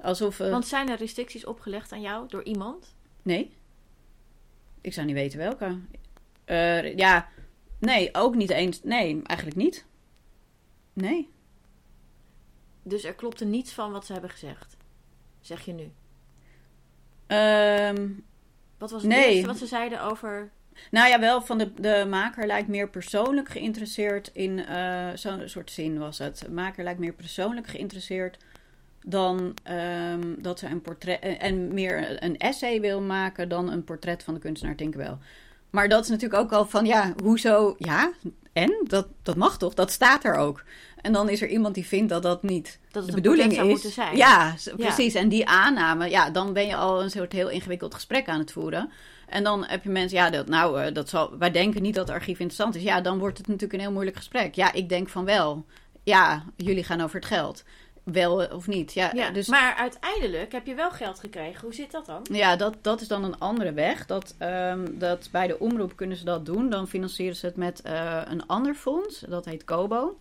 Alsof. 0.00 0.40
eh, 0.40 0.50
Want 0.50 0.66
zijn 0.66 0.88
er 0.88 0.96
restricties 0.98 1.44
opgelegd 1.44 1.92
aan 1.92 2.00
jou 2.00 2.28
door 2.28 2.42
iemand? 2.44 2.94
Nee. 3.22 3.52
Ik 4.80 4.92
zou 4.92 5.06
niet 5.06 5.14
weten 5.14 5.38
welke. 5.38 5.78
Eh, 6.44 6.96
ja, 6.96 7.28
nee, 7.78 8.08
ook 8.12 8.34
niet 8.34 8.50
eens. 8.50 8.82
Nee, 8.82 9.20
eigenlijk 9.24 9.58
niet. 9.58 9.84
Nee. 10.96 11.28
Dus 12.82 13.04
er 13.04 13.14
klopte 13.14 13.44
niets 13.44 13.72
van 13.72 13.92
wat 13.92 14.06
ze 14.06 14.12
hebben 14.12 14.30
gezegd. 14.30 14.76
Zeg 15.40 15.64
je 15.64 15.72
nu. 15.72 15.90
Ehm, 17.26 18.08
Wat 18.78 18.90
was 18.90 19.02
het 19.02 19.10
Nee. 19.10 19.30
eerste 19.30 19.46
wat 19.46 19.58
ze 19.58 19.66
zeiden 19.66 20.00
over... 20.02 20.50
nou 20.90 21.08
ja, 21.08 21.20
wel 21.20 21.42
van 21.42 21.58
de, 21.58 21.74
de 21.74 22.06
maker 22.08 22.46
lijkt 22.46 22.68
meer 22.68 22.88
persoonlijk 22.88 23.48
geïnteresseerd 23.48 24.30
in. 24.32 24.66
eh, 24.66 25.08
Zo'n 25.14 25.48
soort 25.48 25.70
zin 25.70 25.98
was 25.98 26.18
het. 26.18 26.38
De 26.38 26.50
maker 26.50 26.84
lijkt 26.84 27.00
meer 27.00 27.12
persoonlijk 27.12 27.66
geïnteresseerd 27.66 28.38
dan 29.04 29.56
ehm, 29.62 30.34
dat 30.38 30.58
ze 30.58 30.66
een 30.66 30.82
portret. 30.82 31.20
En 31.20 31.74
meer 31.74 32.22
een 32.24 32.38
essay 32.38 32.80
wil 32.80 33.00
maken 33.00 33.48
dan 33.48 33.70
een 33.72 33.84
portret 33.84 34.22
van 34.22 34.34
de 34.34 34.40
kunstenaar 34.40 34.74
Tinkerbell. 34.76 35.16
Maar 35.70 35.88
dat 35.88 36.02
is 36.04 36.08
natuurlijk 36.08 36.40
ook 36.42 36.52
al 36.52 36.66
van 36.66 36.86
ja, 36.86 37.14
hoezo? 37.22 37.74
Ja, 37.78 38.12
en? 38.52 38.84
Dat, 38.86 39.06
dat 39.22 39.36
mag 39.36 39.58
toch? 39.58 39.74
Dat 39.74 39.90
staat 39.90 40.24
er 40.24 40.34
ook. 40.34 40.64
En 41.00 41.12
dan 41.12 41.28
is 41.28 41.42
er 41.42 41.48
iemand 41.48 41.74
die 41.74 41.86
vindt 41.86 42.08
dat 42.08 42.22
dat 42.22 42.42
niet 42.42 42.78
Dat 42.90 43.06
de 43.06 43.12
bedoeling 43.12 43.48
portret 43.48 43.50
is. 43.50 43.56
zou 43.56 43.68
moeten 43.68 43.90
zijn. 43.90 44.16
Ja, 44.16 44.54
precies. 44.76 45.14
En 45.14 45.28
die 45.28 45.46
aanname, 45.46 46.10
ja, 46.10 46.30
dan 46.30 46.52
ben 46.52 46.66
je 46.66 46.76
al 46.76 47.02
een 47.02 47.10
soort 47.10 47.32
heel 47.32 47.48
ingewikkeld 47.48 47.94
gesprek 47.94 48.28
aan 48.28 48.38
het 48.38 48.52
voeren. 48.52 48.90
En 49.26 49.44
dan 49.44 49.64
heb 49.64 49.82
je 49.82 49.88
mensen, 49.88 50.18
ja, 50.18 50.30
dat, 50.30 50.48
nou, 50.48 50.80
eh, 50.82 50.94
dat 50.94 51.08
zal, 51.08 51.38
wij 51.38 51.50
denken 51.50 51.82
niet 51.82 51.94
dat 51.94 52.06
het 52.06 52.16
archief 52.16 52.38
interessant 52.38 52.74
is. 52.74 52.82
Ja, 52.82 53.00
dan 53.00 53.18
wordt 53.18 53.38
het 53.38 53.46
natuurlijk 53.46 53.72
een 53.72 53.80
heel 53.80 53.92
moeilijk 53.92 54.16
gesprek. 54.16 54.54
Ja, 54.54 54.72
ik 54.72 54.88
denk 54.88 55.08
van 55.08 55.24
wel. 55.24 55.64
Ja, 56.02 56.44
jullie 56.56 56.84
gaan 56.84 57.00
over 57.00 57.16
het 57.16 57.24
geld. 57.24 57.64
Wel 58.12 58.46
of 58.46 58.66
niet. 58.66 58.92
Ja, 58.92 59.10
Ja, 59.14 59.30
dus 59.30 59.48
Maar 59.48 59.74
uiteindelijk 59.74 60.52
heb 60.52 60.66
je 60.66 60.74
wel 60.74 60.90
geld 60.90 61.20
gekregen. 61.20 61.60
Hoe 61.60 61.74
zit 61.74 61.90
dat 61.90 62.06
dan? 62.06 62.26
Ja, 62.32 62.56
dat, 62.56 62.76
dat 62.80 63.00
is 63.00 63.08
dan 63.08 63.24
een 63.24 63.38
andere 63.38 63.72
weg. 63.72 64.06
Dat, 64.06 64.34
ehm, 64.38 64.98
dat 64.98 65.28
bij 65.32 65.46
de 65.46 65.58
omroep 65.58 65.96
kunnen 65.96 66.16
ze 66.16 66.24
dat 66.24 66.46
doen. 66.46 66.70
Dan 66.70 66.88
financieren 66.88 67.36
ze 67.36 67.46
het 67.46 67.56
met 67.56 67.82
eh, 67.82 68.22
een 68.24 68.46
ander 68.46 68.74
fonds. 68.74 69.20
Dat 69.20 69.44
heet 69.44 69.64
Kobo. 69.64 70.18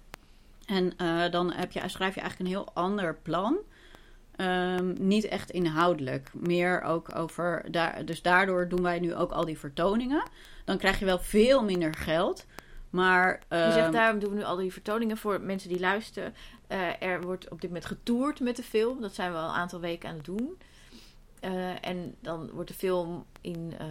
En 0.66 0.94
eh, 0.98 1.32
dan 1.32 1.52
heb 1.52 1.72
je, 1.72 1.82
schrijf 1.86 2.16
je 2.16 2.22
eigenlijk 2.22 2.40
een 2.40 2.56
heel 2.56 2.72
ander 2.74 3.16
plan. 3.22 3.58
Ehm, 4.36 4.94
niet 4.98 5.26
echt 5.26 5.52
inhoudelijk. 5.52 6.30
Meer 6.34 6.82
ook 6.82 7.16
over... 7.16 7.66
Daar, 7.72 8.06
dus 8.06 8.22
daardoor 8.22 8.68
doen 8.68 8.82
wij 8.82 9.00
nu 9.00 9.16
ook 9.16 9.32
al 9.32 9.46
die 9.46 9.60
vertoningen. 9.60 10.24
Dan 10.66 10.78
krijg 10.78 11.00
je 11.00 11.06
wel 11.06 11.20
veel 11.20 11.64
minder 11.64 11.94
geld. 11.94 12.46
Maar... 12.90 13.40
Je 13.50 13.56
ehm, 13.56 13.72
zegt, 13.72 13.92
daarom 13.92 14.20
doen 14.20 14.30
we 14.30 14.36
nu 14.36 14.44
al 14.44 14.56
die 14.56 14.74
vertoningen 14.74 15.18
voor 15.18 15.42
mensen 15.42 15.70
die 15.70 15.80
luisteren. 15.80 16.34
Eh, 16.68 17.02
er 17.02 17.22
wordt 17.22 17.50
op 17.50 17.62
dit 17.62 17.70
moment 17.70 17.88
getoerd 17.88 18.40
met 18.40 18.56
de 18.56 18.64
film. 18.64 19.02
Dat 19.02 19.16
zijn 19.16 19.32
we 19.32 19.38
al 19.38 19.50
een 19.50 19.56
aantal 19.56 19.80
weken 19.80 20.10
aan 20.10 20.16
het 20.16 20.26
doen. 20.26 20.58
Eh, 21.40 21.86
en 21.88 22.16
dan 22.20 22.50
wordt 22.54 22.70
de 22.70 22.76
film 22.76 23.26
in 23.42 23.74
eh, 23.78 23.86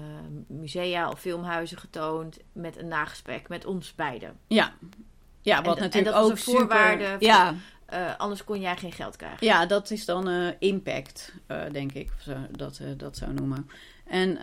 musea 0.47 1.09
of 1.09 1.21
filmhuizen 1.21 1.79
getoond 1.79 2.39
met 2.53 2.79
een 2.79 2.89
nagesprek 2.89 3.49
met 3.49 3.65
ons 3.65 3.95
beiden. 3.95 4.37
Ja. 4.47 4.73
Ja, 5.41 5.57
wat 5.63 5.77
En- 5.77 5.77
en 5.77 5.83
natuurlijk 5.83 6.15
dat 6.15 6.25
is 6.25 6.31
ook 6.31 6.37
een 6.37 6.43
voorwaarde 6.61 7.03
super... 7.05 7.19
voor- 7.19 7.27
Ja, 7.27 7.55
Eh, 7.87 8.17
anders 8.17 8.45
kon 8.45 8.61
jij 8.61 8.77
geen 8.77 8.93
geld 8.93 9.17
krijgen. 9.17 9.47
Ja, 9.47 9.67
dat 9.67 9.91
is 9.91 10.05
dan 10.05 10.29
impact, 10.59 11.33
denk 11.73 11.93
ik, 11.93 12.11
of 12.17 12.23
zo, 12.23 12.37
dat 12.51 12.81
dat 12.97 13.17
zou 13.17 13.33
noemen. 13.33 13.71
En 14.05 14.39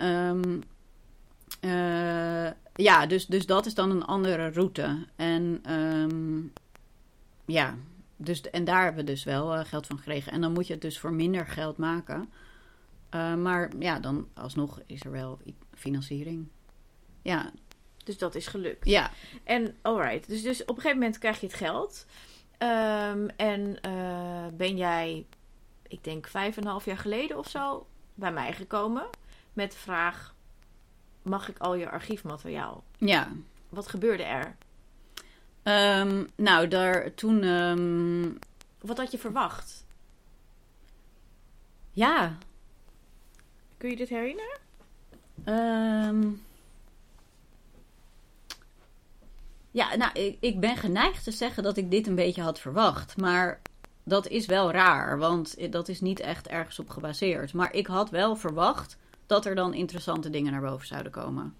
eh, 1.61 2.51
ja, 2.75 3.05
dus, 3.05 3.25
dus 3.25 3.45
dat 3.45 3.65
is 3.65 3.73
dan 3.73 3.91
een 3.91 4.05
andere 4.05 4.49
route. 4.49 5.05
En 5.15 5.59
ehm, 5.63 6.39
ja, 7.45 7.75
dus, 8.23 8.41
en 8.41 8.63
daar 8.63 8.83
hebben 8.83 9.05
we 9.05 9.11
dus 9.11 9.23
wel 9.23 9.55
eh, 9.55 9.65
geld 9.65 9.87
van 9.87 9.97
gekregen. 9.97 10.31
En 10.31 10.41
dan 10.41 10.51
moet 10.51 10.67
je 10.67 10.73
het 10.73 10.81
dus 10.81 10.99
voor 10.99 11.13
minder 11.13 11.47
geld 11.47 11.77
maken. 11.77 12.29
Eh, 13.09 13.35
maar 13.35 13.71
ja, 13.79 13.99
dan 13.99 14.27
alsnog 14.33 14.81
is 14.85 15.03
er 15.03 15.11
wel 15.11 15.39
financiering. 15.73 16.47
Ja, 17.21 17.51
Dus 18.03 18.17
dat 18.17 18.35
is 18.35 18.47
gelukt. 18.47 18.85
ja, 18.85 19.11
En 19.43 19.75
alright, 19.81 20.27
dus, 20.27 20.41
dus 20.41 20.61
op 20.61 20.69
een 20.69 20.75
gegeven 20.75 20.97
moment 20.97 21.17
krijg 21.17 21.39
je 21.39 21.45
het 21.47 21.55
geld. 21.55 22.05
Ehm, 22.57 23.27
en 23.35 23.81
eh, 23.81 24.47
ben 24.53 24.77
jij, 24.77 25.25
ik 25.87 26.03
denk 26.03 26.27
vijf 26.27 26.57
en 26.57 26.63
een 26.63 26.69
half 26.69 26.85
jaar 26.85 26.97
geleden 26.97 27.37
of 27.37 27.49
zo, 27.49 27.87
bij 28.13 28.31
mij 28.31 28.53
gekomen 28.53 29.09
met 29.53 29.71
de 29.71 29.77
vraag: 29.77 30.35
mag 31.21 31.49
ik 31.49 31.57
al 31.57 31.75
je 31.75 31.89
archiefmateriaal? 31.89 32.83
ja. 32.97 33.31
Wat 33.69 33.87
gebeurde 33.87 34.23
er? 34.23 34.55
Ehm, 35.63 36.23
nou, 36.35 36.67
daar 36.67 37.13
toen... 37.13 37.43
ehm, 37.43 38.29
Wat 38.79 38.97
had 38.97 39.11
je 39.11 39.17
verwacht? 39.17 39.85
ja, 41.91 42.37
Kun 43.77 43.89
je 43.89 43.95
dit 43.95 44.09
herinneren? 44.09 44.59
Ehm 45.43 46.29
ja, 49.71 49.95
nou, 49.95 50.11
ik, 50.13 50.37
ik 50.39 50.59
ben 50.59 50.77
geneigd 50.77 51.23
te 51.23 51.31
zeggen 51.31 51.63
dat 51.63 51.77
ik 51.77 51.91
dit 51.91 52.07
een 52.07 52.15
beetje 52.15 52.41
had 52.41 52.59
verwacht. 52.59 53.17
Maar 53.17 53.61
dat 54.03 54.27
is 54.27 54.45
wel 54.45 54.71
raar, 54.71 55.17
want 55.17 55.71
dat 55.71 55.87
is 55.87 56.01
niet 56.01 56.19
echt 56.19 56.47
ergens 56.47 56.79
op 56.79 56.89
gebaseerd. 56.89 57.53
Maar 57.53 57.73
ik 57.73 57.87
had 57.87 58.09
wel 58.09 58.35
verwacht 58.35 58.97
dat 59.25 59.45
er 59.45 59.55
dan 59.55 59.73
interessante 59.73 60.29
dingen 60.29 60.51
naar 60.51 60.61
boven 60.61 60.87
zouden 60.87 61.11
komen. 61.11 61.55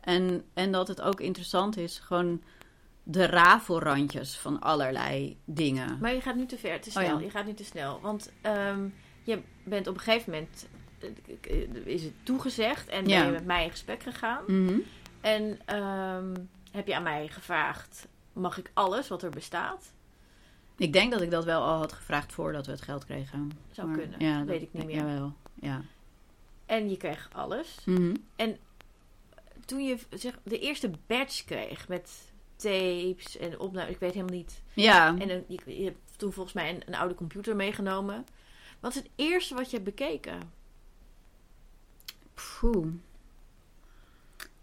En, 0.00 0.44
en 0.54 0.72
dat 0.72 0.88
het 0.88 1.00
ook 1.00 1.20
interessant 1.20 1.76
is, 1.76 1.98
gewoon 1.98 2.42
de 3.02 3.26
rafelrandjes 3.26 4.36
van 4.38 4.60
allerlei 4.60 5.38
dingen. 5.44 5.98
Maar 6.00 6.14
je 6.14 6.20
gaat 6.20 6.36
nu 6.36 6.46
te 6.46 6.58
ver, 6.58 6.80
te 6.80 6.88
Oh, 6.88 6.94
snel. 6.94 7.18
ja. 7.18 7.24
Je 7.24 7.30
gaat 7.30 7.46
nu 7.46 7.54
te 7.54 7.64
snel. 7.64 8.00
Want 8.00 8.32
ehm, 8.40 8.88
je 9.22 9.42
bent 9.64 9.86
op 9.86 9.94
een 9.94 10.00
gegeven 10.00 10.32
moment, 10.32 10.68
eh, 10.98 11.86
is 11.86 12.02
het 12.04 12.12
toegezegd 12.22 12.88
en 12.88 13.06
Ja. 13.08 13.16
ben 13.18 13.26
je 13.26 13.32
met 13.32 13.44
mij 13.46 13.64
in 13.64 13.70
gesprek 13.70 14.02
gegaan. 14.02 14.44
Mhm. 14.46 14.78
En 15.20 15.58
ehm, 15.64 16.34
heb 16.70 16.86
je 16.86 16.96
aan 16.96 17.02
mij 17.02 17.28
gevraagd: 17.28 18.06
mag 18.32 18.58
ik 18.58 18.70
alles 18.74 19.08
wat 19.08 19.22
er 19.22 19.30
bestaat? 19.30 19.92
Ik 20.76 20.92
denk 20.92 21.12
dat 21.12 21.20
ik 21.22 21.30
dat 21.30 21.44
wel 21.44 21.62
al 21.62 21.76
had 21.78 21.92
gevraagd 21.92 22.32
voordat 22.32 22.66
we 22.66 22.72
het 22.72 22.82
geld 22.82 23.04
kregen. 23.04 23.50
Zou 23.70 23.88
Maar 23.88 23.98
kunnen. 23.98 24.20
Ja, 24.20 24.44
weet 24.44 24.60
dat- 24.60 24.68
ik 24.68 24.72
niet 24.72 24.84
meer. 24.86 24.94
Jawel, 24.96 25.32
ja. 25.54 25.82
En 26.66 26.90
je 26.90 26.96
kreeg 26.96 27.28
alles. 27.32 27.78
Mhm. 27.84 28.14
Toen 29.64 29.84
je 29.84 29.98
zeg, 30.10 30.38
de 30.42 30.58
eerste 30.58 30.90
batch 31.06 31.44
kreeg 31.44 31.88
met 31.88 32.31
tapes 32.62 33.36
en 33.38 33.58
opnames, 33.58 33.90
ik 33.90 33.98
weet 33.98 34.12
helemaal 34.14 34.36
niet. 34.36 34.62
Ja, 34.72 35.06
En 35.18 35.30
een, 35.30 35.44
je, 35.48 35.60
je 35.78 35.84
hebt 35.84 35.98
toen 36.16 36.32
volgens 36.32 36.54
mij 36.54 36.70
een, 36.74 36.82
een 36.86 36.94
oude 36.94 37.14
computer 37.14 37.56
meegenomen. 37.56 38.26
Wat 38.80 38.90
is 38.90 38.96
het 38.96 39.10
eerste 39.16 39.54
wat 39.54 39.70
je 39.70 39.76
hebt 39.76 39.84
bekeken? 39.96 40.40
Poeh. 42.34 42.86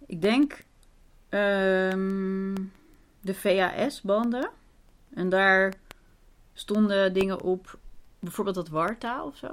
Ik 0.05 0.21
denk 0.21 0.63
ehm, 1.29 2.55
de 3.21 3.33
VHS-banden. 3.33 4.49
En 5.13 5.29
daar 5.29 5.73
stonden 6.53 7.13
dingen 7.13 7.41
op, 7.41 7.77
bijvoorbeeld 8.19 8.55
dat 8.55 8.69
wartaal 8.69 9.25
of 9.25 9.38
zo. 9.38 9.49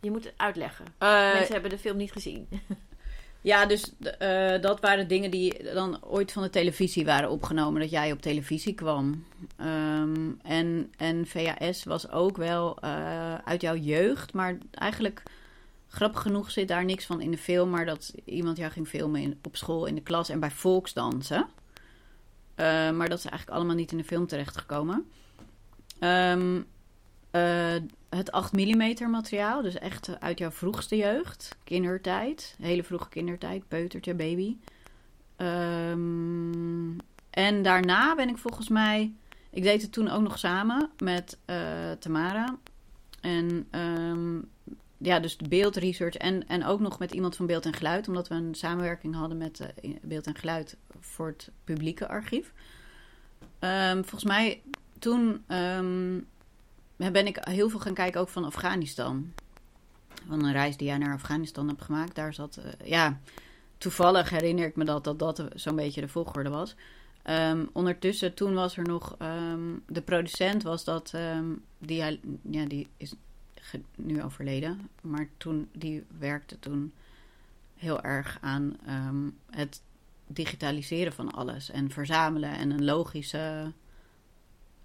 Je 0.00 0.10
moet 0.10 0.24
het 0.24 0.34
uitleggen. 0.36 0.84
Eh, 0.98 1.32
Mensen 1.32 1.52
hebben 1.52 1.70
de 1.70 1.78
film 1.78 1.96
niet 1.96 2.12
gezien. 2.12 2.48
ja, 3.42 3.66
dus 3.66 3.92
eh, 4.18 4.60
dat 4.60 4.80
waren 4.80 5.08
dingen 5.08 5.30
die 5.30 5.72
dan 5.74 6.04
ooit 6.04 6.32
van 6.32 6.42
de 6.42 6.50
televisie 6.50 7.04
waren 7.04 7.30
opgenomen, 7.30 7.80
dat 7.80 7.90
jij 7.90 8.12
op 8.12 8.22
televisie 8.22 8.74
kwam. 8.74 9.24
Ehm, 9.56 10.30
en, 10.42 10.92
en 10.96 11.26
VHS 11.26 11.84
was 11.84 12.10
ook 12.10 12.36
wel 12.36 12.78
eh, 12.78 13.34
uit 13.34 13.60
jouw 13.60 13.76
jeugd, 13.76 14.32
maar 14.32 14.58
eigenlijk 14.70 15.22
grappig 15.88 16.22
genoeg 16.22 16.50
zit 16.50 16.68
daar 16.68 16.84
niks 16.84 17.04
van 17.04 17.20
in 17.20 17.30
de 17.30 17.38
film, 17.38 17.70
maar 17.70 17.86
dat 17.86 18.14
iemand 18.24 18.56
jou 18.56 18.72
ging 18.72 18.88
filmen 18.88 19.38
op 19.42 19.56
school, 19.56 19.86
in 19.86 19.94
de 19.94 20.02
klas 20.02 20.28
en 20.28 20.40
bij 20.40 20.50
volksdansen. 20.50 21.46
Eh, 22.54 22.90
maar 22.90 23.08
dat 23.08 23.18
is 23.18 23.24
eigenlijk 23.24 23.56
allemaal 23.56 23.76
niet 23.76 23.92
in 23.92 23.98
de 23.98 24.04
film 24.04 24.26
terechtgekomen. 24.26 25.10
Ehm 25.98 26.60
eh, 27.32 27.74
het 28.08 28.32
8 28.32 28.52
mm 28.52 29.10
materiaal, 29.10 29.62
dus 29.62 29.78
echt 29.78 30.20
uit 30.20 30.38
jouw 30.38 30.50
vroegste 30.50 30.96
jeugd, 30.96 31.56
kindertijd, 31.64 32.56
hele 32.60 32.84
vroege 32.84 33.08
kindertijd, 33.08 33.68
peutertje, 33.68 34.14
baby. 34.14 34.56
Ehm, 35.36 36.98
en 37.30 37.62
daarna 37.62 38.14
ben 38.14 38.28
ik 38.28 38.38
volgens 38.38 38.68
mij, 38.68 39.12
ik 39.50 39.62
deed 39.62 39.82
het 39.82 39.92
toen 39.92 40.08
ook 40.08 40.22
nog 40.22 40.38
samen 40.38 40.90
met 40.98 41.38
eh, 41.44 41.90
Tamara. 41.98 42.56
En 43.20 43.66
ehm, 43.70 44.38
ja, 44.98 45.20
dus 45.20 45.36
beeldresearch 45.36 46.14
en, 46.14 46.48
en 46.48 46.64
ook 46.64 46.80
nog 46.80 46.98
met 46.98 47.12
iemand 47.12 47.36
van 47.36 47.46
Beeld 47.46 47.66
en 47.66 47.74
Geluid, 47.74 48.08
omdat 48.08 48.28
we 48.28 48.34
een 48.34 48.54
samenwerking 48.54 49.14
hadden 49.14 49.38
met 49.38 49.60
eh, 49.60 49.94
Beeld 50.02 50.26
en 50.26 50.36
Geluid 50.36 50.76
voor 51.00 51.26
het 51.26 51.50
publieke 51.64 52.08
archief. 52.08 52.52
Ehm, 53.58 53.96
volgens 54.02 54.24
mij 54.24 54.60
toen 54.98 55.44
ben 57.10 57.26
ik 57.26 57.38
heel 57.40 57.68
veel 57.68 57.80
gaan 57.80 57.94
kijken 57.94 58.20
ook 58.20 58.28
van 58.28 58.44
Afghanistan. 58.44 59.32
Van 60.28 60.44
een 60.44 60.52
reis 60.52 60.76
die 60.76 60.86
jij 60.86 60.98
naar 60.98 61.14
Afghanistan 61.14 61.68
hebt 61.68 61.82
gemaakt. 61.82 62.14
Daar 62.14 62.34
zat, 62.34 62.56
eh, 62.56 62.88
ja, 62.88 63.20
toevallig 63.78 64.30
herinner 64.30 64.66
ik 64.66 64.76
me 64.76 64.84
dat 64.84 65.04
dat, 65.04 65.18
dat 65.18 65.42
zo'n 65.54 65.76
beetje 65.76 66.00
de 66.00 66.08
volgorde 66.08 66.50
was. 66.50 66.74
Ehm, 67.22 67.64
ondertussen, 67.72 68.34
toen 68.34 68.54
was 68.54 68.76
er 68.76 68.84
nog, 68.84 69.14
ehm, 69.18 69.60
de 69.86 70.02
producent 70.02 70.62
was 70.62 70.84
dat, 70.84 71.10
ehm, 71.14 71.46
die, 71.78 72.20
ja, 72.50 72.64
die 72.64 72.88
is 72.96 73.14
nu 73.96 74.22
overleden. 74.22 74.88
Maar 75.00 75.28
toen, 75.36 75.68
die 75.72 76.04
werkte 76.18 76.58
toen 76.58 76.92
heel 77.76 78.02
erg 78.02 78.38
aan 78.40 78.76
het 79.50 79.82
digitaliseren 80.26 81.12
van 81.12 81.30
alles. 81.30 81.70
En 81.70 81.90
verzamelen 81.90 82.50
en 82.50 82.70
een 82.70 82.84
logische 82.84 83.72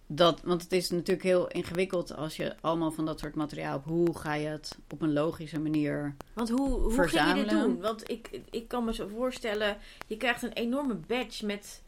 dat, 0.08 0.42
want 0.44 0.62
het 0.62 0.72
is 0.72 0.90
natuurlijk 0.90 1.24
heel 1.24 1.48
ingewikkeld 1.48 2.16
als 2.16 2.36
je 2.36 2.56
allemaal 2.62 2.92
van 2.92 3.06
dat 3.06 3.20
soort 3.20 3.36
materiaal 3.36 3.72
hebt. 3.74 3.86
Hoe 3.86 4.18
ga 4.18 4.34
je 4.34 4.48
het 4.48 4.78
op 4.94 5.02
een 5.02 5.14
logische 5.14 5.60
manier? 5.60 6.16
Want 6.34 6.50
hoe, 6.50 6.70
hoe 6.70 7.08
ging 7.08 7.28
je 7.28 7.34
dit 7.34 7.50
doen? 7.50 7.82
Want 7.82 8.10
ik, 8.12 8.40
ik 8.50 8.68
kan 8.68 8.86
me 8.86 8.94
zo 8.94 9.08
voorstellen, 9.08 9.78
je 10.08 10.18
krijgt 10.18 10.44
een 10.44 10.54
enorme 10.54 10.96
badge 10.96 11.46
met 11.46 11.82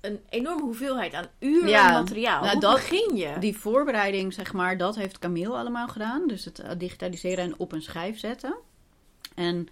een 0.00 0.20
enorme 0.28 0.62
hoeveelheid 0.62 1.14
aan 1.14 1.26
uren 1.38 1.68
Ja, 1.68 1.90
materiaal. 1.92 2.40
nou, 2.40 2.52
hoe 2.52 2.60
dat- 2.60 2.74
begin 2.74 3.16
je? 3.16 3.38
Die 3.38 3.56
voorbereiding, 3.56 4.32
zeg 4.32 4.52
maar, 4.52 4.76
dat 4.76 4.96
heeft 4.96 5.18
Camille 5.18 5.56
allemaal 5.56 5.88
gedaan. 5.88 6.26
Dus 6.28 6.44
het 6.44 6.62
digitaliseren 6.78 7.44
en 7.44 7.58
op 7.58 7.72
een 7.72 7.82
schijf 7.82 8.18
zetten. 8.18 8.56
En, 9.34 9.68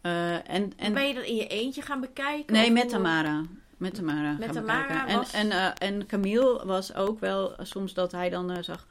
eh, 0.00 0.50
en, 0.50 0.72
en 0.76 0.92
ben 0.94 1.06
je 1.08 1.14
dat 1.14 1.24
in 1.24 1.36
je 1.36 1.46
eentje 1.46 1.82
gaan 1.82 2.00
bekijken? 2.00 2.52
nee, 2.54 2.72
met 2.72 2.88
Tamara. 2.88 3.42
Met 3.78 3.94
Tamara. 3.94 4.36
Met 4.38 4.52
Tamara 4.52 5.16
was- 5.16 5.32
En, 5.32 5.50
en, 5.50 5.74
eh, 5.74 5.88
en 5.88 6.06
Camille 6.06 6.62
was 6.66 6.94
ook 6.94 7.20
wel 7.20 7.56
eh, 7.56 7.64
soms 7.64 7.94
dat 7.94 8.12
hij 8.12 8.30
dan 8.30 8.50
eh, 8.50 8.62
zag. 8.62 8.86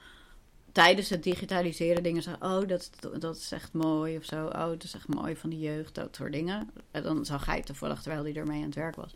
Tijdens 0.71 1.09
het 1.09 1.23
digitaliseren 1.23 2.03
dingen 2.03 2.21
zag. 2.23 2.35
Oh, 2.41 2.67
dat, 2.67 2.89
dat 3.19 3.35
is 3.37 3.51
echt 3.51 3.73
mooi 3.73 4.17
of 4.17 4.23
zo. 4.25 4.45
Oh, 4.45 4.67
dat 4.67 4.83
is 4.83 4.93
echt 4.93 5.07
mooi 5.07 5.35
van 5.35 5.49
de 5.49 5.59
jeugd. 5.59 5.95
Dat 5.95 6.15
soort 6.15 6.31
dingen. 6.31 6.69
En 6.91 7.03
dan 7.03 7.25
zag 7.25 7.45
hij 7.45 7.55
het 7.55 7.65
toevallig 7.65 8.01
terwijl 8.01 8.23
hij 8.23 8.35
ermee 8.35 8.59
aan 8.59 8.65
het 8.65 8.75
werk 8.75 8.95
was. 8.95 9.11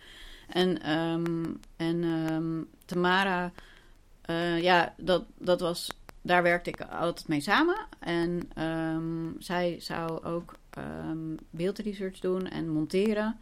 En, 0.48 0.82
ehm, 0.82 1.46
en 1.78 2.04
ehm, 2.04 2.62
Tamara 2.86 3.52
ja, 4.62 4.94
dat, 4.98 5.24
dat 5.38 5.60
was, 5.60 5.90
daar 6.22 6.44
werkte 6.44 6.70
ik 6.70 6.82
altijd 6.82 7.28
mee 7.28 7.42
samen. 7.42 7.76
En 8.00 8.50
ehm, 8.54 9.30
zij 9.40 9.78
zou 9.80 10.24
ook 10.24 10.56
beeldresearch 11.50 12.20
doen 12.20 12.48
en 12.48 12.70
monteren. 12.70 13.40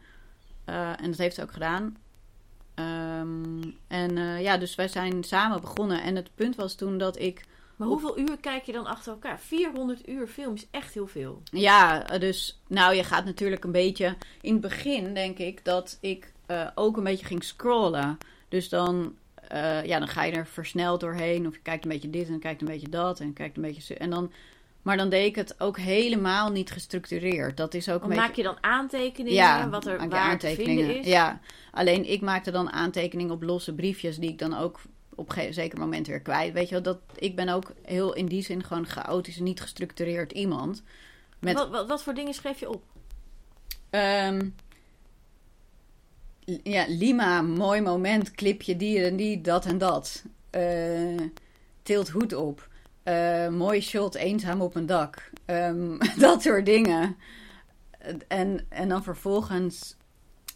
En 0.65 1.05
dat 1.09 1.17
heeft 1.17 1.35
ze 1.35 1.41
ook 1.41 1.51
gedaan. 1.51 1.97
Um, 2.79 3.75
en 3.87 4.17
uh, 4.17 4.41
ja, 4.41 4.57
dus 4.57 4.75
wij 4.75 4.87
zijn 4.87 5.23
samen 5.23 5.61
begonnen. 5.61 6.03
En 6.03 6.15
het 6.15 6.29
punt 6.35 6.55
was 6.55 6.75
toen 6.75 6.97
dat 6.97 7.19
ik. 7.19 7.45
Maar 7.75 7.87
hoeveel 7.87 8.19
uur 8.19 8.37
kijk 8.37 8.63
je 8.63 8.71
dan 8.71 8.85
achter 8.85 9.11
elkaar? 9.11 9.39
400 9.39 10.09
uur 10.09 10.27
film 10.27 10.53
is 10.53 10.67
echt 10.71 10.93
heel 10.93 11.07
veel. 11.07 11.41
Ja, 11.43 12.03
dus 12.03 12.59
nou, 12.67 12.95
je 12.95 13.03
gaat 13.03 13.25
natuurlijk 13.25 13.63
een 13.63 13.71
beetje. 13.71 14.15
In 14.41 14.51
het 14.51 14.61
begin 14.61 15.13
denk 15.13 15.37
ik 15.37 15.65
dat 15.65 15.97
ik 16.01 16.31
uh, 16.47 16.67
ook 16.75 16.97
een 16.97 17.03
beetje 17.03 17.25
ging 17.25 17.43
scrollen. 17.43 18.17
Dus 18.49 18.69
dan, 18.69 19.15
uh, 19.53 19.85
ja, 19.85 19.99
dan 19.99 20.07
ga 20.07 20.23
je 20.23 20.31
er 20.31 20.47
versneld 20.47 20.99
doorheen. 20.99 21.47
Of 21.47 21.53
je 21.53 21.61
kijkt 21.61 21.83
een 21.83 21.91
beetje 21.91 22.09
dit 22.09 22.27
en 22.27 22.39
kijkt 22.39 22.61
een 22.61 22.67
beetje 22.67 22.89
dat. 22.89 23.19
En 23.19 23.33
kijkt 23.33 23.55
een 23.55 23.63
beetje. 23.63 23.95
En 23.95 24.09
dan 24.09 24.31
maar 24.81 24.97
dan 24.97 25.09
deed 25.09 25.25
ik 25.25 25.35
het 25.35 25.59
ook 25.59 25.77
helemaal 25.77 26.51
niet 26.51 26.71
gestructureerd. 26.71 27.57
Dat 27.57 27.73
is 27.73 27.89
ook 27.89 28.03
een 28.03 28.15
Maak 28.15 28.35
je 28.35 28.43
dan 28.43 28.57
aantekeningen? 28.61 29.33
Ja, 29.33 29.69
wat 29.69 29.85
er 29.85 29.97
waar 29.97 30.19
aantekeningen. 30.19 30.77
te 30.77 30.85
vinden 30.85 30.99
is? 30.99 31.05
Ja, 31.05 31.39
alleen 31.71 32.09
ik 32.09 32.21
maakte 32.21 32.51
dan 32.51 32.71
aantekeningen 32.71 33.33
op 33.33 33.43
losse 33.43 33.73
briefjes 33.73 34.17
die 34.17 34.29
ik 34.29 34.39
dan 34.39 34.57
ook 34.57 34.79
op 35.15 35.35
een 35.35 35.53
zeker 35.53 35.79
moment 35.79 36.07
weer 36.07 36.21
kwijt. 36.21 36.53
Weet 36.53 36.67
je 36.67 36.73
wel, 36.73 36.83
dat, 36.83 36.99
ik 37.15 37.35
ben 37.35 37.49
ook 37.49 37.71
heel 37.83 38.13
in 38.13 38.25
die 38.25 38.43
zin 38.43 38.63
gewoon 38.63 38.85
chaotisch, 38.85 39.39
niet 39.39 39.61
gestructureerd 39.61 40.31
iemand. 40.31 40.83
Met, 41.39 41.53
wat, 41.53 41.69
wat, 41.69 41.87
wat 41.87 42.03
voor 42.03 42.13
dingen 42.13 42.33
schreef 42.33 42.59
je 42.59 42.69
op? 42.69 42.83
Um, 43.89 44.55
ja, 46.63 46.85
Lima, 46.87 47.41
mooi 47.41 47.81
moment, 47.81 48.31
clipje 48.31 48.75
die 48.75 49.03
en 49.03 49.15
die, 49.15 49.41
dat 49.41 49.65
en 49.65 49.77
dat. 49.77 50.23
Uh, 50.55 51.19
tilt 51.83 52.09
hoed 52.09 52.33
op. 52.33 52.68
Uh, 53.09 53.47
mooi 53.47 53.81
shot, 53.81 54.15
eenzaam 54.15 54.61
op 54.61 54.75
een 54.75 54.85
dak. 54.85 55.29
Um, 55.45 55.97
dat 56.17 56.41
soort 56.41 56.65
dingen. 56.65 57.17
En, 58.27 58.65
en 58.69 58.89
dan 58.89 59.03
vervolgens. 59.03 59.95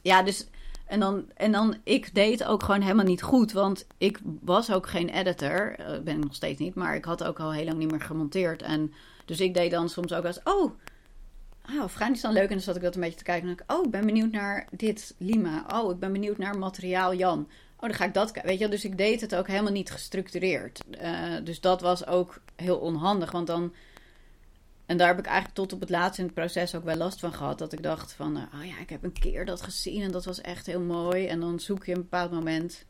Ja, 0.01 0.23
dus. 0.23 0.47
En 0.85 0.99
dan, 0.99 1.25
en 1.35 1.51
dan, 1.51 1.75
ik 1.83 2.15
deed 2.15 2.43
ook 2.43 2.63
gewoon 2.63 2.81
helemaal 2.81 3.05
niet 3.05 3.21
goed. 3.21 3.51
Want 3.51 3.87
ik 3.97 4.19
was 4.41 4.71
ook 4.71 4.87
geen 4.87 5.09
editor. 5.09 5.79
Uh, 5.79 5.99
ben 5.99 6.17
ik 6.17 6.23
nog 6.23 6.35
steeds 6.35 6.59
niet. 6.59 6.75
Maar 6.75 6.95
ik 6.95 7.05
had 7.05 7.23
ook 7.23 7.39
al 7.39 7.53
heel 7.53 7.65
lang 7.65 7.77
niet 7.77 7.91
meer 7.91 8.01
gemonteerd. 8.01 8.61
En 8.61 8.93
dus 9.25 9.41
ik 9.41 9.53
deed 9.53 9.71
dan 9.71 9.89
soms 9.89 10.13
ook 10.13 10.25
als. 10.25 10.39
Oh, 10.43 10.71
oh 11.69 11.81
Afghanistan 11.81 12.33
leuk. 12.33 12.43
En 12.43 12.49
dan 12.49 12.59
zat 12.59 12.75
ik 12.75 12.81
dat 12.81 12.95
een 12.95 13.01
beetje 13.01 13.17
te 13.17 13.23
kijken. 13.23 13.49
En 13.49 13.55
dan 13.55 13.65
ik, 13.65 13.73
oh, 13.73 13.85
ik 13.85 13.91
ben 13.91 14.05
benieuwd 14.05 14.31
naar 14.31 14.67
dit 14.71 15.15
Lima. 15.17 15.65
Oh, 15.73 15.91
ik 15.91 15.99
ben 15.99 16.11
benieuwd 16.11 16.37
naar 16.37 16.57
materiaal 16.57 17.13
Jan. 17.13 17.47
Oh, 17.84 17.89
dan 17.89 17.98
ga 17.98 18.06
ik 18.06 18.13
dat. 18.13 18.41
Weet 18.43 18.60
je, 18.60 18.67
dus 18.67 18.86
ik 18.86 18.98
deed 18.98 19.22
het 19.22 19.36
ook 19.36 19.48
helemaal 19.48 19.72
niet 19.72 19.91
gestructureerd. 19.91 20.84
Uh, 21.02 21.36
dus 21.43 21.62
dat 21.62 21.82
was 21.82 22.08
ook 22.08 22.41
heel 22.56 22.78
onhandig. 22.78 23.32
Want 23.32 23.48
dan. 23.48 23.74
En 24.86 24.98
daar 24.98 25.08
heb 25.08 25.19
ik 25.19 25.26
eigenlijk 25.26 25.56
tot 25.56 25.74
op 25.74 25.80
het 25.80 25.89
laatste 25.89 26.22
in 26.22 26.26
het 26.26 26.36
proces 26.36 26.76
ook 26.76 26.84
wel 26.84 26.96
last 26.96 27.19
van 27.19 27.34
gehad. 27.34 27.60
Dat 27.60 27.74
ik 27.74 27.84
dacht 27.84 28.13
van, 28.13 28.38
uh, 28.38 28.43
oh 28.60 28.65
ja, 28.65 28.80
ik 28.80 28.89
heb 28.89 29.04
een 29.04 29.19
keer 29.19 29.46
dat 29.46 29.62
gezien 29.62 30.02
en 30.02 30.12
dat 30.12 30.26
was 30.26 30.41
echt 30.41 30.65
heel 30.65 30.82
mooi. 30.82 31.28
En 31.28 31.39
dan 31.39 31.60
zoek 31.60 31.86
je 31.86 31.93
een 31.93 32.02
bepaald 32.02 32.32
moment. 32.32 32.86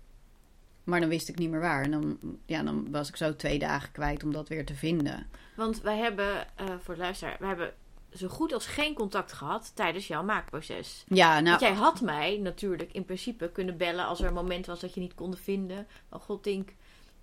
Maar 0.84 1.00
dan 1.00 1.10
wist 1.10 1.30
ik 1.30 1.38
niet 1.38 1.50
meer 1.50 1.60
waar. 1.60 1.84
En 1.84 1.92
dan, 1.92 2.18
ja, 2.46 2.64
dan 2.64 2.92
was 2.92 3.10
ik 3.10 3.16
zo 3.16 3.36
twee 3.36 3.60
dagen 3.60 3.92
kwijt 3.92 4.24
om 4.24 4.32
dat 4.32 4.50
weer 4.50 4.66
te 4.66 4.76
vinden. 4.76 5.28
Want 5.56 5.82
wij 5.82 5.98
hebben, 5.98 6.48
uh, 6.62 6.76
voor 6.80 6.94
de 6.94 7.00
luisteraar, 7.00 7.38
we 7.40 7.46
hebben 7.46 7.74
zo 8.17 8.28
goed 8.28 8.54
als 8.54 8.65
geen 8.65 8.93
contact 8.93 9.34
gehad 9.34 9.71
tijdens 9.76 10.08
jouw 10.08 10.23
maakproces. 10.23 11.04
Ja, 11.08 11.34
nou... 11.34 11.49
Want 11.49 11.62
jij 11.62 11.73
had 11.73 12.02
mij 12.02 12.38
natuurlijk 12.38 12.93
in 12.93 13.06
principe 13.06 13.49
kunnen 13.52 13.78
bellen 13.78 14.06
als 14.06 14.19
er 14.19 14.28
een 14.28 14.34
moment 14.34 14.65
was 14.65 14.80
dat 14.80 14.93
je 14.93 14.99
niet 14.99 15.15
konden 15.15 15.39
vinden. 15.39 15.88
Oh 16.10 16.21
god, 16.21 16.43
denk, 16.43 16.69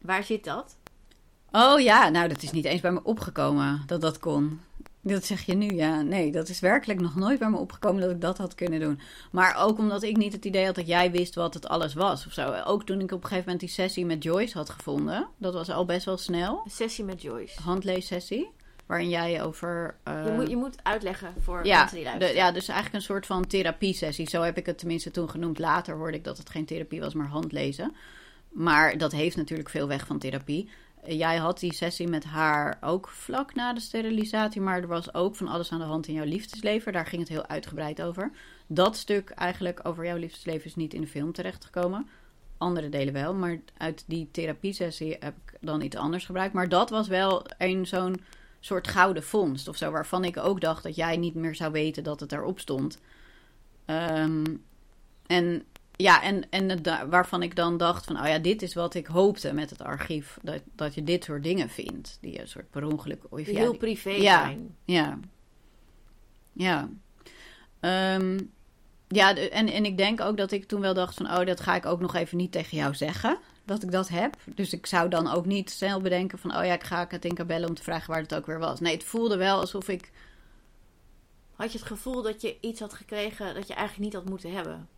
waar 0.00 0.24
zit 0.24 0.44
dat? 0.44 0.76
Oh 1.52 1.80
ja, 1.80 2.08
nou 2.08 2.28
dat 2.28 2.42
is 2.42 2.50
niet 2.50 2.64
eens 2.64 2.80
bij 2.80 2.92
me 2.92 3.02
opgekomen 3.02 3.82
dat 3.86 4.00
dat 4.00 4.18
kon. 4.18 4.60
Dat 5.02 5.24
zeg 5.24 5.42
je 5.42 5.54
nu, 5.54 5.74
ja. 5.74 6.02
Nee, 6.02 6.32
dat 6.32 6.48
is 6.48 6.60
werkelijk 6.60 7.00
nog 7.00 7.16
nooit 7.16 7.38
bij 7.38 7.50
me 7.50 7.56
opgekomen 7.56 8.00
dat 8.00 8.10
ik 8.10 8.20
dat 8.20 8.38
had 8.38 8.54
kunnen 8.54 8.80
doen. 8.80 9.00
Maar 9.32 9.56
ook 9.56 9.78
omdat 9.78 10.02
ik 10.02 10.16
niet 10.16 10.32
het 10.32 10.44
idee 10.44 10.64
had 10.66 10.74
dat 10.74 10.86
jij 10.86 11.10
wist 11.10 11.34
wat 11.34 11.54
het 11.54 11.68
alles 11.68 11.94
was 11.94 12.26
of 12.26 12.32
zo. 12.32 12.52
Ook 12.64 12.84
toen 12.84 13.00
ik 13.00 13.12
op 13.12 13.22
een 13.22 13.28
gegeven 13.28 13.42
moment 13.44 13.60
die 13.60 13.68
sessie 13.68 14.06
met 14.06 14.22
Joyce 14.22 14.58
had 14.58 14.70
gevonden. 14.70 15.28
Dat 15.36 15.54
was 15.54 15.70
al 15.70 15.84
best 15.84 16.04
wel 16.04 16.16
snel. 16.16 16.60
Een 16.64 16.70
sessie 16.70 17.04
met 17.04 17.22
Joyce. 17.22 17.62
Handleessessie 17.62 18.50
waarin 18.90 19.08
jij 19.08 19.42
over... 19.42 19.96
Uh... 20.08 20.24
Je, 20.24 20.32
moet, 20.32 20.48
je 20.48 20.56
moet 20.56 20.76
uitleggen 20.82 21.34
voor 21.40 21.66
ja, 21.66 21.78
mensen 21.78 21.96
die 21.96 22.04
luisteren. 22.04 22.34
ja, 22.34 22.52
dus 22.52 22.68
eigenlijk 22.68 22.96
een 22.96 23.10
soort 23.10 23.26
van 23.26 23.46
therapie-sessie. 23.46 24.28
Zo 24.28 24.42
heb 24.42 24.56
ik 24.56 24.66
het 24.66 24.78
tenminste 24.78 25.10
toen 25.10 25.30
genoemd. 25.30 25.58
Later 25.58 25.96
hoorde 25.96 26.16
ik 26.16 26.24
dat 26.24 26.38
het 26.38 26.50
geen 26.50 26.64
therapie 26.64 27.00
was, 27.00 27.14
maar 27.14 27.26
handlezen. 27.26 27.94
Maar 28.48 28.98
dat 28.98 29.12
heeft 29.12 29.36
natuurlijk 29.36 29.68
veel 29.68 29.88
weg 29.88 30.06
van 30.06 30.18
therapie. 30.18 30.70
Jij 31.04 31.36
had 31.36 31.60
die 31.60 31.74
sessie 31.74 32.08
met 32.08 32.24
haar 32.24 32.78
ook 32.80 33.08
vlak 33.08 33.54
na 33.54 33.72
de 33.72 33.80
sterilisatie, 33.80 34.60
maar 34.60 34.80
er 34.80 34.86
was 34.86 35.14
ook 35.14 35.36
van 35.36 35.48
alles 35.48 35.72
aan 35.72 35.78
de 35.78 35.84
hand 35.84 36.06
in 36.06 36.14
jouw 36.14 36.24
liefdesleven. 36.24 36.92
Daar 36.92 37.06
ging 37.06 37.20
het 37.20 37.30
heel 37.30 37.46
uitgebreid 37.46 38.02
over. 38.02 38.30
Dat 38.66 38.96
stuk 38.96 39.30
eigenlijk 39.30 39.80
over 39.82 40.04
jouw 40.04 40.16
liefdesleven 40.16 40.66
is 40.66 40.76
niet 40.76 40.94
in 40.94 41.00
de 41.00 41.06
film 41.06 41.32
terechtgekomen. 41.32 42.08
Andere 42.58 42.88
delen 42.88 43.12
wel, 43.12 43.34
maar 43.34 43.60
uit 43.76 44.04
die 44.06 44.28
therapie-sessie 44.30 45.16
heb 45.20 45.34
ik 45.46 45.58
dan 45.60 45.82
iets 45.82 45.96
anders 45.96 46.24
gebruikt. 46.24 46.54
Maar 46.54 46.68
dat 46.68 46.90
was 46.90 47.08
wel 47.08 47.46
een 47.58 47.86
zo'n 47.86 48.20
soort 48.60 48.88
gouden 48.88 49.22
vondst 49.22 49.68
of 49.68 49.76
zo. 49.76 49.90
Waarvan 49.90 50.24
ik 50.24 50.36
ook 50.36 50.60
dacht 50.60 50.82
dat 50.82 50.96
jij 50.96 51.16
niet 51.16 51.34
meer 51.34 51.54
zou 51.54 51.72
weten 51.72 52.02
dat 52.02 52.20
het 52.20 52.32
erop 52.32 52.60
stond. 52.60 53.00
Um, 53.86 54.64
en 55.26 55.64
ja, 55.96 56.22
en, 56.22 56.50
en 56.50 56.68
het, 56.68 57.06
waarvan 57.08 57.42
ik 57.42 57.56
dan 57.56 57.76
dacht 57.76 58.04
van, 58.04 58.20
oh 58.20 58.26
ja, 58.26 58.38
dit 58.38 58.62
is 58.62 58.74
wat 58.74 58.94
ik 58.94 59.06
hoopte 59.06 59.52
met 59.52 59.70
het 59.70 59.82
archief. 59.82 60.38
Dat, 60.42 60.62
dat 60.74 60.94
je 60.94 61.04
dit 61.04 61.24
soort 61.24 61.42
dingen 61.42 61.68
vindt. 61.68 62.18
Die 62.20 62.40
een 62.40 62.48
soort 62.48 62.70
per 62.70 62.84
ongeluk... 62.84 63.22
Of, 63.28 63.44
heel 63.44 63.76
privé 63.76 64.10
ja, 64.10 64.42
zijn. 64.42 64.76
Ja, 64.84 65.18
ja. 66.52 66.88
Um, 68.14 68.52
ja, 69.08 69.36
en, 69.36 69.68
en 69.68 69.84
ik 69.84 69.96
denk 69.96 70.20
ook 70.20 70.36
dat 70.36 70.50
ik 70.50 70.64
toen 70.64 70.80
wel 70.80 70.94
dacht 70.94 71.14
van... 71.14 71.26
oh, 71.26 71.46
dat 71.46 71.60
ga 71.60 71.74
ik 71.74 71.86
ook 71.86 72.00
nog 72.00 72.14
even 72.14 72.36
niet 72.36 72.52
tegen 72.52 72.76
jou 72.76 72.94
zeggen 72.94 73.38
dat 73.70 73.82
ik 73.82 73.90
dat 73.90 74.08
heb. 74.08 74.36
Dus 74.44 74.72
ik 74.72 74.86
zou 74.86 75.08
dan 75.08 75.28
ook 75.28 75.46
niet 75.46 75.70
snel 75.70 76.00
bedenken 76.00 76.38
van... 76.38 76.56
oh 76.56 76.64
ja, 76.64 76.72
ik 76.72 76.84
ga 76.84 77.04
Katinka 77.04 77.44
bellen 77.44 77.68
om 77.68 77.74
te 77.74 77.82
vragen 77.82 78.10
waar 78.10 78.20
het 78.20 78.34
ook 78.34 78.46
weer 78.46 78.58
was. 78.58 78.80
Nee, 78.80 78.94
het 78.94 79.04
voelde 79.04 79.36
wel 79.36 79.60
alsof 79.60 79.88
ik... 79.88 80.10
Had 81.54 81.72
je 81.72 81.78
het 81.78 81.86
gevoel 81.86 82.22
dat 82.22 82.40
je 82.40 82.56
iets 82.60 82.80
had 82.80 82.94
gekregen 82.94 83.54
dat 83.54 83.66
je 83.66 83.74
eigenlijk 83.74 84.04
niet 84.04 84.22
had 84.22 84.30
moeten 84.30 84.52
hebben? 84.52 84.88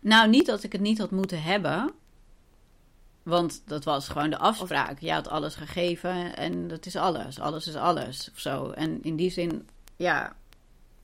Nou, 0.00 0.28
niet 0.28 0.46
dat 0.46 0.62
ik 0.62 0.72
het 0.72 0.80
niet 0.80 0.98
had 0.98 1.10
moeten 1.10 1.42
hebben. 1.42 1.92
Want 3.22 3.62
dat 3.66 3.84
was 3.84 4.08
gewoon 4.08 4.30
de 4.30 4.38
afspraak. 4.38 4.98
Je 4.98 5.12
had 5.12 5.28
alles 5.28 5.54
gegeven 5.54 6.36
en 6.36 6.68
dat 6.68 6.86
is 6.86 6.96
alles. 6.96 7.40
Alles 7.40 7.66
is 7.66 7.76
alles 7.76 8.30
of 8.32 8.38
zo. 8.38 8.70
En 8.70 9.02
in 9.02 9.16
die 9.16 9.30
zin, 9.30 9.68
ja, 9.96 10.36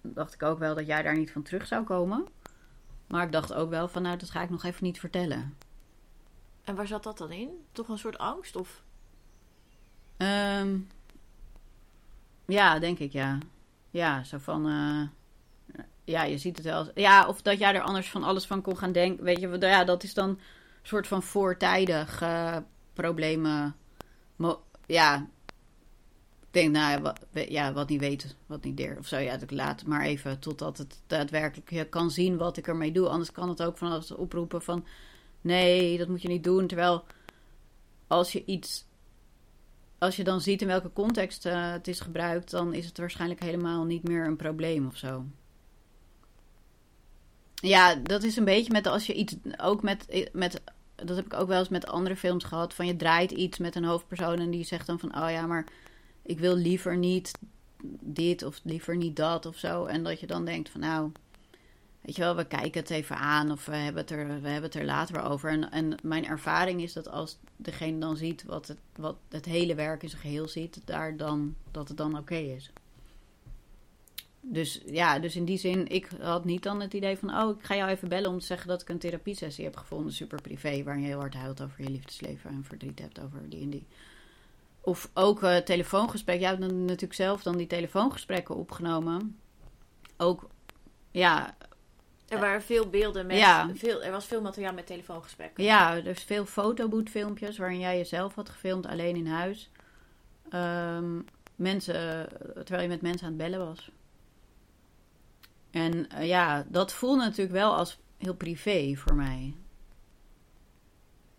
dacht 0.01 0.35
ik 0.35 0.43
ook 0.43 0.59
wel 0.59 0.75
dat 0.75 0.87
jij 0.87 1.03
daar 1.03 1.19
niet 1.19 1.33
van 1.33 1.43
terug 1.43 1.67
zou 1.67 1.85
komen. 1.85 2.27
Maar 3.07 3.25
ik 3.25 3.33
dacht 3.33 3.53
ook 3.53 3.71
wel 3.71 3.89
van, 3.89 4.03
nou, 4.03 4.17
dat 4.17 4.31
ga 4.31 4.43
ik 4.43 4.51
nog 4.51 4.65
even 4.65 4.85
niet 4.85 5.01
vertellen. 5.01 5.57
En 6.69 6.75
waar 6.75 6.87
zat 6.87 7.03
dat 7.03 7.19
dan 7.19 7.31
in? 7.31 7.49
Toch 7.73 7.89
een 7.89 7.99
soort 7.99 8.19
angst? 8.19 8.57
Of? 8.57 8.83
Um, 10.17 10.89
ja, 12.47 12.79
denk 12.79 12.99
ik 12.99 13.13
ja. 13.13 13.39
Ja, 13.91 14.25
zo 14.25 14.39
van. 14.39 14.69
Uh, 14.69 15.03
ja, 16.05 16.23
je 16.23 16.39
ziet 16.39 16.57
het 16.57 16.67
wel. 16.67 16.91
Ja, 16.95 17.27
of 17.27 17.43
dat 17.43 17.59
jij 17.59 17.75
er 17.75 17.83
anders 17.83 18.11
van 18.11 18.23
alles 18.23 18.47
van 18.47 18.63
kon 18.63 18.77
gaan 18.77 18.93
denken. 18.93 19.25
Weet 19.25 19.41
je, 19.41 19.57
ja, 19.61 19.85
dat 19.85 20.03
is 20.03 20.15
dan 20.15 20.29
een 20.29 20.39
soort 20.83 21.07
van 21.07 21.23
voortijdig 21.23 22.23
problemen. 22.93 23.77
ja, 24.87 25.17
ik 26.41 26.49
denk, 26.51 26.73
nou 26.73 27.15
ja 27.49 27.73
wat, 27.73 27.89
niet 27.89 28.01
weet, 28.01 28.37
wat 28.47 28.65
niet 28.65 28.77
deert. 28.77 28.99
Of 28.99 29.07
zo, 29.07 29.17
ja, 29.19 29.41
ik 29.41 29.51
laat 29.51 29.87
maar 29.87 30.03
even 30.03 30.39
totdat 30.39 30.79
het 30.79 31.01
daadwerkelijk 31.07 31.71
je 31.71 31.85
kan 31.85 32.11
zien 32.11 32.37
wat 32.37 32.57
ik 32.57 32.67
ermee 32.67 32.93
doe. 32.93 33.09
Anders 33.09 33.33
kan 33.33 33.49
het 33.49 33.63
ook 33.63 33.79
van 33.79 33.91
alles 33.91 34.11
oproepen 34.11 34.63
van 34.63 34.85
nee, 35.41 35.99
dat 35.99 36.09
moet 36.09 36.23
je 36.23 36.29
niet 36.29 36.45
doen. 36.45 36.67
Terwijl 36.67 37.05
als 38.07 38.33
je 38.33 38.45
iets. 38.45 38.87
Als 39.99 40.17
je 40.17 40.25
dan 40.25 40.41
ziet 40.41 40.63
in 40.63 40.67
welke 40.67 40.93
context 40.93 41.47
uh, 41.47 41.73
het 41.73 41.89
is 41.89 42.01
gebruikt, 42.01 42.51
dan 42.51 42.75
is 42.75 42.87
het 42.87 42.99
waarschijnlijk 42.99 43.43
helemaal 43.43 43.85
niet 43.85 44.09
meer 44.09 44.27
een 44.27 44.37
probleem 44.37 44.87
of 44.87 44.97
zo. 44.97 45.25
Ja, 47.55 47.95
dat 47.95 48.23
is 48.23 48.37
een 48.37 48.45
beetje 48.45 48.73
met 48.73 48.87
als 48.87 49.07
je 49.07 49.15
iets 49.15 49.37
ook 49.57 49.83
met, 49.83 50.29
met. 50.33 50.63
Dat 50.95 51.17
heb 51.17 51.25
ik 51.25 51.35
ook 51.35 51.49
wel 51.49 51.59
eens 51.59 51.69
met 51.69 51.87
andere 51.87 52.17
films 52.17 52.45
gehad. 52.45 52.75
Van 52.75 52.87
je 52.87 52.97
draait 52.97 53.31
iets 53.31 53.59
met 53.59 53.75
een 53.75 53.85
hoofdpersoon 53.85 54.39
en 54.39 54.51
die 54.51 54.65
zegt 54.65 54.87
dan 54.87 54.99
van: 54.99 55.17
Oh 55.23 55.31
ja, 55.31 55.47
maar 55.47 55.67
ik 56.23 56.39
wil 56.39 56.55
liever 56.55 56.97
niet 56.97 57.31
dit 58.01 58.43
of 58.43 58.61
liever 58.63 58.97
niet 58.97 59.17
dat 59.17 59.47
of 59.47 59.57
zo. 59.57 59.85
En 59.85 60.03
dat 60.03 60.21
je 60.21 60.27
dan 60.27 60.45
denkt 60.45 60.69
van 60.69 60.81
nou 60.81 61.13
weet 62.09 62.17
je 62.17 62.23
wel, 62.23 62.37
we 62.37 62.47
kijken 62.47 62.81
het 62.81 62.91
even 62.91 63.17
aan 63.17 63.51
of 63.51 63.67
we 63.67 63.77
hebben 63.77 64.03
het 64.03 64.11
er, 64.11 64.27
we 64.27 64.49
hebben 64.49 64.71
het 64.71 64.75
er 64.75 64.85
later 64.85 65.23
over. 65.23 65.51
En, 65.51 65.71
en 65.71 65.95
mijn 66.03 66.27
ervaring 66.27 66.83
is 66.83 66.93
dat 66.93 67.09
als 67.09 67.39
degene 67.57 67.99
dan 67.99 68.17
ziet 68.17 68.45
wat 68.45 68.69
het, 68.69 68.79
wat 68.97 69.17
het 69.29 69.45
hele 69.45 69.75
werk 69.75 70.03
in 70.03 70.09
zijn 70.09 70.21
geheel 70.21 70.49
ziet, 70.49 70.81
daar 70.85 71.17
dan, 71.17 71.55
dat 71.71 71.89
het 71.89 71.97
dan 71.97 72.19
oké 72.19 72.35
is. 72.35 72.71
Dus 74.41 74.83
ja, 74.87 75.19
dus 75.19 75.37
in 75.37 75.45
die 75.45 75.59
zin, 75.59 75.89
ik 75.89 76.09
had 76.21 76.45
niet 76.45 76.63
dan 76.63 76.81
het 76.81 76.95
idee 76.95 77.17
van... 77.17 77.31
oh, 77.35 77.57
ik 77.59 77.65
ga 77.65 77.77
jou 77.77 77.91
even 77.91 78.09
bellen 78.09 78.31
om 78.31 78.39
te 78.39 78.47
zeggen 78.47 78.69
dat 78.69 78.83
ik 78.83 78.89
een 78.89 78.99
therapiesessie 78.99 79.65
heb 79.65 79.77
gevonden... 79.77 80.13
super 80.13 80.43
privé, 80.43 80.83
waarin 80.83 81.03
je 81.03 81.09
heel 81.09 81.19
hard 81.19 81.35
huilt 81.35 81.63
over 81.63 81.83
je 81.83 81.91
liefdesleven... 81.91 82.51
en 82.51 82.65
verdriet 82.65 82.99
hebt 82.99 83.21
over 83.21 83.49
die 83.49 83.63
en 83.63 83.71
die. 83.71 83.87
Of 84.81 85.11
ook 85.15 85.43
uh, 85.43 85.57
telefoongesprekken. 85.57 86.49
Jij 86.49 86.57
hebt 86.57 86.73
natuurlijk 86.73 87.15
zelf 87.15 87.43
dan 87.43 87.57
die 87.57 87.67
telefoongesprekken 87.67 88.57
opgenomen. 88.57 89.39
Ook, 90.17 90.49
ja... 91.11 91.57
Er 92.29 92.41
waren 92.41 92.63
veel 92.63 92.89
beelden 92.89 93.27
met... 93.27 93.37
Ja. 93.37 93.71
Veel, 93.75 94.03
er 94.03 94.11
was 94.11 94.25
veel 94.25 94.41
materiaal 94.41 94.73
met 94.73 94.87
telefoongesprekken. 94.87 95.65
Ja, 95.65 96.01
dus 96.01 96.23
veel 96.23 96.47
fotobootfilmpjes 96.47 97.59
waarin 97.59 97.79
jij 97.79 97.97
jezelf 97.97 98.35
had 98.35 98.49
gefilmd 98.49 98.87
alleen 98.87 99.17
in 99.17 99.27
huis. 99.27 99.71
Um, 100.53 101.25
mensen, 101.57 102.29
terwijl 102.55 102.83
je 102.83 102.89
met 102.89 103.03
mensen 103.03 103.27
aan 103.27 103.33
het 103.33 103.43
bellen 103.43 103.67
was. 103.67 103.91
En 105.71 106.09
uh, 106.15 106.27
ja, 106.27 106.67
dat 106.69 106.93
voelde 106.93 107.23
natuurlijk 107.23 107.53
wel 107.53 107.75
als 107.75 107.99
heel 108.17 108.35
privé 108.35 108.95
voor 108.97 109.15
mij. 109.15 109.55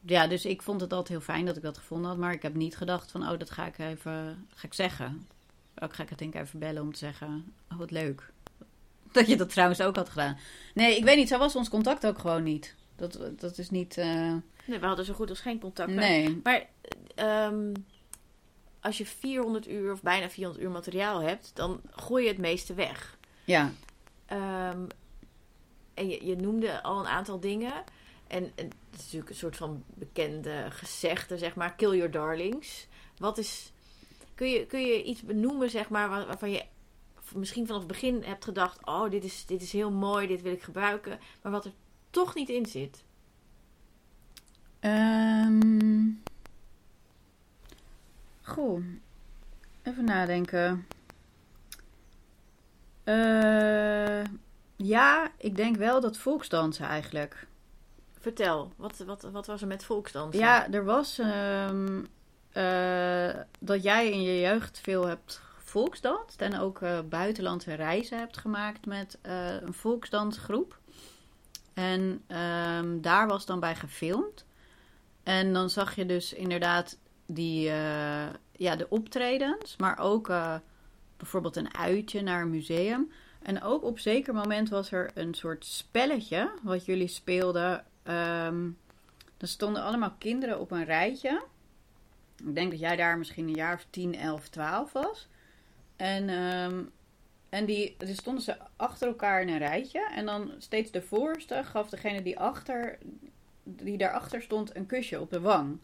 Ja, 0.01 0.27
dus 0.27 0.45
ik 0.45 0.61
vond 0.61 0.81
het 0.81 0.93
altijd 0.93 1.09
heel 1.09 1.33
fijn 1.33 1.45
dat 1.45 1.57
ik 1.57 1.63
dat 1.63 1.77
gevonden 1.77 2.09
had. 2.09 2.19
Maar 2.19 2.33
ik 2.33 2.41
heb 2.41 2.53
niet 2.53 2.77
gedacht 2.77 3.11
van, 3.11 3.29
oh, 3.29 3.39
dat 3.39 3.49
ga 3.49 3.65
ik 3.65 3.77
even 3.77 4.47
ga 4.53 4.67
ik 4.67 4.73
zeggen. 4.73 5.27
Ook 5.79 5.93
ga 5.93 6.03
ik 6.03 6.09
het 6.09 6.17
denk 6.17 6.33
ik 6.33 6.41
even 6.41 6.59
bellen 6.59 6.81
om 6.81 6.91
te 6.91 6.99
zeggen, 6.99 7.53
oh, 7.71 7.77
wat 7.77 7.91
leuk. 7.91 8.31
Dat 9.13 9.27
je 9.27 9.37
dat 9.37 9.49
trouwens 9.49 9.81
ook 9.81 9.95
had 9.95 10.09
gedaan. 10.09 10.37
Nee, 10.73 10.97
ik 10.97 11.03
weet 11.03 11.17
niet, 11.17 11.27
zo 11.27 11.37
was 11.37 11.55
ons 11.55 11.69
contact 11.69 12.07
ook 12.07 12.19
gewoon 12.19 12.43
niet. 12.43 12.75
Dat, 12.95 13.19
dat 13.35 13.57
is 13.57 13.69
niet... 13.69 13.97
Uh... 13.97 14.35
Nee, 14.65 14.79
we 14.79 14.85
hadden 14.85 15.05
zo 15.05 15.13
goed 15.13 15.29
als 15.29 15.39
geen 15.39 15.59
contact. 15.59 15.91
Nee. 15.91 16.41
Maar 16.43 16.65
um, 17.15 17.73
als 18.81 18.97
je 18.97 19.05
400 19.05 19.67
uur 19.67 19.91
of 19.91 20.01
bijna 20.01 20.29
400 20.29 20.63
uur 20.63 20.71
materiaal 20.71 21.21
hebt, 21.21 21.51
dan 21.53 21.81
gooi 21.91 22.23
je 22.23 22.29
het 22.29 22.37
meeste 22.37 22.73
weg. 22.73 23.17
Ja. 23.43 23.71
Um, 24.31 24.87
en 25.93 26.09
je, 26.09 26.25
je, 26.25 26.35
noemde 26.35 26.83
al 26.83 26.99
een 26.99 27.07
aantal 27.07 27.39
dingen. 27.39 27.73
En, 28.27 28.51
en 28.55 28.65
het 28.65 28.99
is 28.99 29.03
natuurlijk 29.03 29.29
een 29.29 29.35
soort 29.35 29.57
van 29.57 29.83
bekende 29.87 30.65
gezegde, 30.69 31.37
zeg 31.37 31.55
maar. 31.55 31.75
Kill 31.75 31.95
your 31.95 32.11
darlings. 32.11 32.87
Wat 33.17 33.37
is... 33.37 33.71
Kun 34.35 34.49
je, 34.49 34.65
kun 34.65 34.81
je 34.81 35.03
iets 35.03 35.21
benoemen, 35.21 35.69
zeg 35.69 35.89
maar, 35.89 36.09
waarvan 36.09 36.51
je 36.51 36.63
misschien 37.35 37.65
vanaf 37.65 37.81
het 37.81 37.91
begin 37.91 38.23
hebt 38.23 38.43
gedacht... 38.43 38.85
Oh, 38.85 39.09
dit 39.09 39.23
is, 39.23 39.45
dit 39.45 39.61
is 39.61 39.71
heel 39.71 39.91
mooi, 39.91 40.27
dit 40.27 40.41
wil 40.41 40.51
ik 40.51 40.63
gebruiken. 40.63 41.19
Maar 41.41 41.51
wat 41.51 41.65
er 41.65 41.73
toch 42.09 42.35
niet 42.35 42.49
in 42.49 42.65
zit? 42.65 43.03
Um, 44.81 46.21
Goed. 48.41 48.83
Even 49.83 50.05
nadenken. 50.05 50.87
Uh, 53.03 54.23
ja, 54.75 55.31
ik 55.37 55.55
denk 55.55 55.75
wel 55.75 56.01
dat 56.01 56.17
volksdansen 56.17 56.85
eigenlijk. 56.85 57.47
Vertel, 58.19 58.73
wat, 58.75 58.97
wat, 58.97 59.21
wat 59.21 59.47
was 59.47 59.61
er 59.61 59.67
met 59.67 59.83
volksdansen? 59.83 60.39
Ja, 60.39 60.71
er 60.71 60.85
was 60.85 61.17
um, 61.17 62.07
uh, 62.53 63.29
dat 63.59 63.83
jij 63.83 64.11
in 64.11 64.21
je 64.21 64.39
jeugd 64.39 64.79
veel 64.79 65.07
hebt 65.07 65.41
volksdanst 65.69 66.41
en 66.41 66.59
ook 66.59 66.81
uh, 66.81 66.99
buitenlandse 67.09 67.73
reizen 67.73 68.17
hebt 68.17 68.37
gemaakt 68.37 68.85
met 68.85 69.17
een 69.21 69.73
volksdansgroep. 69.73 70.79
En 71.73 72.23
um, 72.27 73.01
daar 73.01 73.27
was 73.27 73.45
dan 73.45 73.59
bij 73.59 73.75
gefilmd. 73.75 74.45
En 75.23 75.53
dan 75.53 75.69
zag 75.69 75.95
je 75.95 76.05
dus 76.05 76.33
inderdaad 76.33 76.97
die, 77.25 77.67
uh, 77.67 78.29
ja, 78.51 78.75
de 78.75 78.89
optredens, 78.89 79.75
maar 79.77 79.99
ook 79.99 80.31
bijvoorbeeld 81.17 81.55
een 81.55 81.75
uitje 81.75 82.21
naar 82.21 82.41
een 82.41 82.49
museum. 82.49 83.11
En 83.41 83.61
ook 83.61 83.83
op 83.83 83.99
zeker 83.99 84.33
moment 84.33 84.69
was 84.69 84.91
er 84.91 85.11
een 85.13 85.33
soort 85.33 85.65
spelletje 85.65 86.51
wat 86.63 86.85
jullie 86.85 87.07
speelden. 87.07 87.85
Um, 88.03 88.77
er 89.37 89.47
stonden 89.47 89.83
allemaal 89.83 90.15
kinderen 90.17 90.59
op 90.59 90.71
een 90.71 90.85
rijtje. 90.85 91.43
Ik 92.45 92.55
denk 92.55 92.71
dat 92.71 92.79
jij 92.79 92.95
daar 92.95 93.17
misschien 93.17 93.47
een 93.47 93.53
jaar 93.53 93.73
of 93.73 93.85
10, 93.89 94.15
11, 94.15 94.49
12 94.49 94.91
was. 94.91 95.27
En, 95.99 96.29
um, 96.29 96.91
en 97.49 97.65
die, 97.65 97.95
dus 97.97 98.17
stonden 98.17 98.43
ze 98.43 98.57
achter 98.75 99.07
elkaar 99.07 99.41
in 99.41 99.49
een 99.49 99.57
rijtje. 99.57 100.09
En 100.15 100.25
dan 100.25 100.51
steeds 100.57 100.91
de 100.91 101.01
voorste 101.01 101.63
gaf 101.63 101.89
degene 101.89 102.21
die, 102.21 102.39
achter, 102.39 102.97
die 103.63 103.97
daarachter 103.97 104.41
stond 104.41 104.75
een 104.75 104.85
kusje 104.85 105.19
op 105.19 105.29
de 105.29 105.39
wang. 105.39 105.79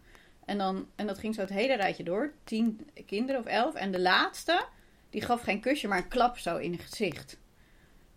En, 0.46 0.58
dan, 0.58 0.88
en 0.96 1.08
dat 1.08 1.20
ging 1.20 1.36
zo 1.36 1.42
het 1.42 1.50
hele 1.50 1.76
rijtje 1.76 2.04
door. 2.04 2.34
Tien 2.44 2.90
kinderen 3.06 3.42
of 3.42 3.48
elf. 3.48 3.74
En 3.74 3.92
de 3.92 4.00
laatste, 4.00 4.66
die 5.10 5.22
gaf 5.22 5.42
geen 5.42 5.60
kusje, 5.60 5.88
maar 5.88 5.98
een 5.98 6.08
klap 6.08 6.38
zo 6.38 6.58
in 6.58 6.72
het 6.72 6.82
gezicht. 6.82 7.38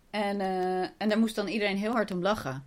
En, 0.09 0.39
uh, 0.39 0.81
en 0.81 1.09
daar 1.09 1.19
moest 1.19 1.35
dan 1.35 1.47
iedereen 1.47 1.77
heel 1.77 1.91
hard 1.91 2.11
om 2.11 2.21
lachen. 2.21 2.65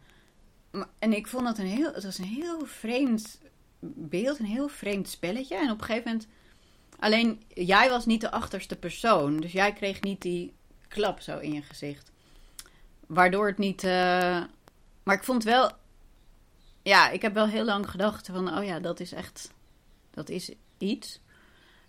En 0.98 1.12
ik 1.12 1.26
vond 1.26 1.44
dat 1.44 1.58
een 1.58 1.66
heel, 1.66 1.92
het 1.92 2.04
was 2.04 2.18
een 2.18 2.24
heel 2.24 2.66
vreemd 2.66 3.40
beeld, 3.80 4.38
een 4.38 4.44
heel 4.44 4.68
vreemd 4.68 5.08
spelletje. 5.08 5.56
En 5.56 5.70
op 5.70 5.80
een 5.80 5.84
gegeven 5.84 6.10
moment, 6.10 6.28
alleen 7.02 7.42
jij 7.48 7.90
was 7.90 8.06
niet 8.06 8.20
de 8.20 8.30
achterste 8.30 8.76
persoon. 8.76 9.36
Dus 9.36 9.52
jij 9.52 9.72
kreeg 9.72 10.00
niet 10.00 10.22
die 10.22 10.52
klap 10.88 11.20
zo 11.20 11.38
in 11.38 11.52
je 11.52 11.62
gezicht. 11.62 12.10
Waardoor 13.06 13.46
het 13.46 13.58
niet. 13.58 13.84
Uh, 13.84 13.90
maar 15.02 15.16
ik 15.16 15.24
vond 15.24 15.44
wel 15.44 15.70
ja, 16.82 17.10
ik 17.10 17.22
heb 17.22 17.34
wel 17.34 17.46
heel 17.46 17.64
lang 17.64 17.90
gedacht 17.90 18.26
van, 18.26 18.58
oh 18.58 18.64
ja, 18.64 18.80
dat 18.80 19.00
is 19.00 19.12
echt, 19.12 19.52
dat 20.10 20.28
is 20.28 20.50
iets. 20.78 21.20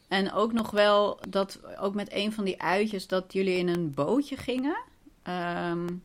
En 0.07 0.31
ook 0.31 0.53
nog 0.53 0.71
wel 0.71 1.19
dat, 1.29 1.59
ook 1.77 1.93
met 1.93 2.13
een 2.13 2.33
van 2.33 2.43
die 2.43 2.61
uitjes, 2.61 3.07
dat 3.07 3.33
jullie 3.33 3.57
in 3.57 3.67
een 3.67 3.93
bootje 3.93 4.37
gingen. 4.37 4.77
Um, 5.23 6.03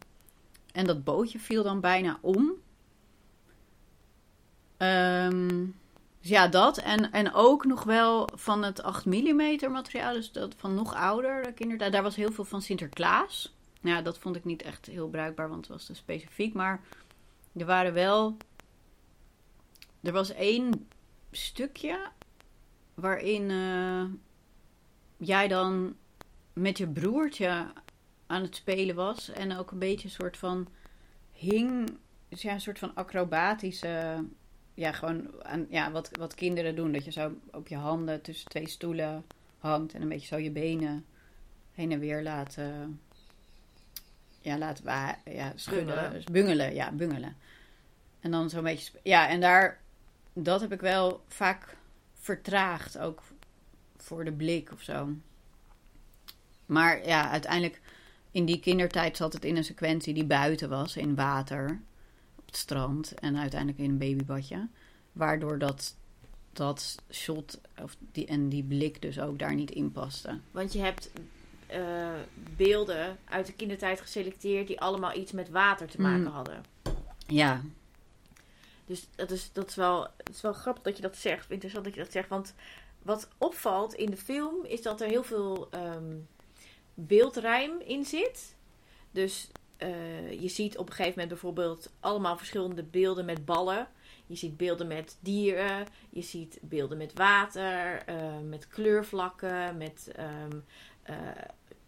en 0.73 0.87
dat 0.87 1.05
bootje 1.05 1.39
viel 1.39 1.63
dan 1.63 1.81
bijna 1.81 2.19
om. 2.21 2.53
Um, 4.79 5.75
dus 6.21 6.31
ja, 6.31 6.49
dat. 6.49 6.79
En, 6.79 7.13
en 7.13 7.35
ook 7.35 7.65
nog 7.65 7.85
wel 7.85 8.29
van 8.35 8.63
het 8.63 8.83
8 8.83 9.05
mm 9.05 9.71
materiaal, 9.71 10.13
dus 10.13 10.33
dat 10.33 10.55
van 10.57 10.75
nog 10.75 10.95
ouder, 10.95 11.43
de 11.43 11.53
kindertijd. 11.53 11.93
Daar 11.93 12.03
was 12.03 12.17
heel 12.17 12.33
veel 12.33 12.45
van 12.45 12.63
Sinterklaas. 12.63 13.57
Ja, 13.81 14.03
dat 14.03 14.19
vond 14.19 14.37
ik 14.37 14.45
niet 14.45 14.63
echt 14.63 14.87
heel 14.87 15.09
bruikbaar, 15.09 15.49
want 15.49 15.67
het 15.67 15.77
was 15.77 15.87
te 15.87 15.95
specifiek. 15.95 16.55
Maar 16.55 16.81
er 17.53 17.67
waren 17.67 17.93
wel 17.93 18.37
er 20.01 20.13
was 20.13 20.33
één 20.33 20.89
stukje 21.31 22.11
waarin 22.95 23.51
uh, 23.51 24.05
jij 25.17 25.49
dan 25.49 25.97
met 26.53 26.79
je 26.79 26.89
broertje 26.89 27.73
aan 28.27 28.43
het 28.43 28.57
spelen 28.57 28.95
was. 28.95 29.29
En 29.29 29.57
ook 29.57 29.71
een 29.71 29.79
beetje 29.79 30.09
een 30.09 30.15
soort 30.15 30.37
van 30.37 30.69
hing. 31.33 31.99
Dus 32.29 32.43
ja, 32.43 32.53
een 32.53 32.61
soort 32.61 32.79
van 32.79 32.95
acrobatische. 32.95 34.25
Ja, 34.79 34.93
gewoon 34.93 35.43
aan, 35.43 35.67
ja, 35.71 35.91
wat, 35.91 36.11
wat 36.19 36.35
kinderen 36.35 36.77
doen. 36.77 36.93
Dat 36.93 37.05
je 37.05 37.13
zo 37.13 37.33
op 37.53 37.69
je 37.69 37.77
handen 37.77 38.23
tussen 38.23 38.49
twee 38.49 38.69
stoelen 38.69 39.25
hangt. 39.59 39.95
En 39.95 40.03
een 40.03 40.09
beetje 40.09 40.27
zo 40.27 40.37
je 40.37 40.51
benen 40.51 41.05
heen 41.73 41.93
en 41.93 41.99
weer 41.99 42.23
laat. 42.23 42.57
ja, 44.41 44.59
laat 44.59 44.83
ja, 45.25 45.53
schudden. 45.55 45.95
Bungelen. 45.95 46.33
bungelen. 46.33 46.75
Ja, 46.75 46.93
bungelen. 46.93 47.37
En 48.21 48.31
dan 48.31 48.51
zo'n 48.51 48.63
beetje. 48.63 48.93
Ja, 49.03 49.29
en 49.29 49.41
daar 49.41 49.81
dat 50.43 50.61
heb 50.61 50.73
ik 50.73 50.81
wel 50.81 51.23
vaak 51.29 51.77
vertraagd, 52.15 52.99
ook 52.99 53.23
voor 53.97 54.25
de 54.25 54.33
blik 54.33 54.73
of 54.73 54.83
zo. 54.83 55.09
Maar 56.67 57.07
ja, 57.07 57.31
uiteindelijk 57.31 57.81
in 58.31 58.45
die 58.45 58.61
kindertijd 58.61 59.17
zat 59.17 59.33
het 59.33 59.45
in 59.45 59.57
een 59.57 59.65
sequentie 59.65 60.15
die 60.15 60.25
buiten 60.25 60.69
was, 60.69 60.97
in 60.97 61.15
water, 61.15 61.81
het 62.49 62.57
strand 62.57 63.15
en 63.15 63.37
uiteindelijk 63.37 63.81
in 63.81 63.91
een 63.91 63.99
babybadje. 63.99 64.69
Waardoor 65.13 65.59
dat, 65.59 65.97
dat 66.53 66.97
shot 67.11 67.61
of 67.83 67.97
die, 68.13 68.27
en 68.27 68.49
die 68.49 68.63
blik 68.63 69.03
dus 69.03 69.21
ook 69.21 69.39
daar 69.39 69.55
niet 69.55 69.71
in 69.71 69.93
paste. 69.93 70.39
Want 70.51 70.73
je 70.73 70.79
hebt 70.79 71.11
uh, 71.73 72.09
beelden 72.57 73.19
uit 73.25 73.47
de 73.47 73.53
kindertijd 73.53 74.01
geselecteerd 74.01 74.67
die 74.67 74.81
allemaal 74.81 75.17
iets 75.17 75.33
met 75.33 75.51
water 75.51 75.89
te 75.89 76.01
maken 76.01 76.21
mm. 76.21 76.27
hadden. 76.27 76.65
Ja, 77.27 77.63
dus 78.89 79.07
dat 79.15 79.31
is, 79.31 79.51
dat 79.53 79.69
is, 79.69 79.75
wel, 79.75 80.03
het 80.17 80.35
is 80.35 80.41
wel 80.41 80.53
grappig 80.53 80.83
dat 80.83 80.97
je 80.97 81.03
dat 81.03 81.17
zegt. 81.17 81.51
Interessant 81.51 81.85
dat 81.85 81.95
je 81.95 82.01
dat 82.01 82.13
zegt. 82.13 82.29
Want 82.29 82.55
wat 83.03 83.29
opvalt 83.39 83.95
in 83.95 84.11
de 84.11 84.17
film 84.17 84.65
is 84.65 84.83
dat 84.83 85.01
er 85.01 85.09
heel 85.09 85.23
veel 85.23 85.69
um, 85.75 86.29
beeldrijm 86.95 87.81
in 87.81 88.05
zit. 88.05 88.55
Dus 89.11 89.51
uh, 89.83 90.41
je 90.41 90.49
ziet 90.49 90.79
op 90.79 90.87
een 90.87 90.95
gegeven 90.95 91.11
moment 91.11 91.29
bijvoorbeeld 91.29 91.93
allemaal 92.01 92.37
verschillende 92.37 92.83
beelden 92.83 93.25
met 93.25 93.45
ballen. 93.45 93.89
Je 94.27 94.37
ziet 94.37 94.57
beelden 94.57 94.87
met 94.87 95.19
dieren. 95.21 95.87
Je 96.11 96.23
ziet 96.23 96.59
beelden 96.61 96.99
met 96.99 97.13
water. 97.13 98.03
Uh, 98.09 98.39
met 98.49 98.69
kleurvlakken. 98.69 99.77
Met 99.77 100.13
um, 100.19 100.65
uh, 101.11 101.17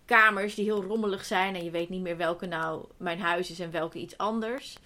kamers 0.05 0.55
die 0.55 0.65
heel 0.65 0.83
rommelig 0.83 1.25
zijn. 1.25 1.55
En 1.55 1.65
je 1.65 1.71
weet 1.71 1.89
niet 1.89 2.03
meer 2.03 2.17
welke 2.17 2.47
nou 2.47 2.85
mijn 2.97 3.21
huis 3.21 3.51
is 3.51 3.61
en 3.61 3.71
welke 3.71 3.99
iets 3.99 4.17
anders. 4.17 4.77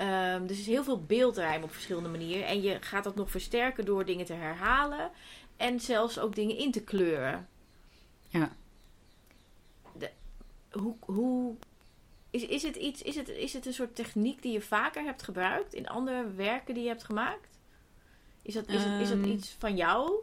Um, 0.00 0.46
dus 0.46 0.56
er 0.56 0.62
is 0.62 0.66
heel 0.66 0.84
veel 0.84 1.04
beeldruim 1.04 1.62
op 1.62 1.72
verschillende 1.72 2.08
manieren. 2.08 2.46
En 2.46 2.62
je 2.62 2.76
gaat 2.80 3.04
dat 3.04 3.14
nog 3.14 3.30
versterken 3.30 3.84
door 3.84 4.04
dingen 4.04 4.26
te 4.26 4.32
herhalen. 4.32 5.10
En 5.56 5.80
zelfs 5.80 6.18
ook 6.18 6.34
dingen 6.34 6.56
in 6.56 6.70
te 6.70 6.82
kleuren. 6.82 7.48
Ja. 8.28 8.56
De, 9.98 10.10
hoe, 10.70 10.96
hoe 11.00 11.56
is, 12.30 12.46
is, 12.46 12.62
het 12.62 12.76
iets, 12.76 13.02
is, 13.02 13.16
het, 13.16 13.28
is 13.28 13.52
het 13.52 13.66
een 13.66 13.72
soort 13.74 13.94
techniek 13.96 14.42
die 14.42 14.52
je 14.52 14.60
vaker 14.60 15.02
hebt 15.04 15.22
gebruikt 15.22 15.74
in 15.74 15.88
andere 15.88 16.30
werken 16.36 16.74
die 16.74 16.82
je 16.82 16.88
hebt 16.88 17.04
gemaakt? 17.04 17.48
Is 18.42 18.54
dat, 18.54 18.68
is 18.68 18.82
het, 18.84 19.00
is 19.00 19.08
dat 19.08 19.18
Ehm. 19.18 19.30
iets 19.30 19.56
van 19.58 19.76
jou? 19.76 20.20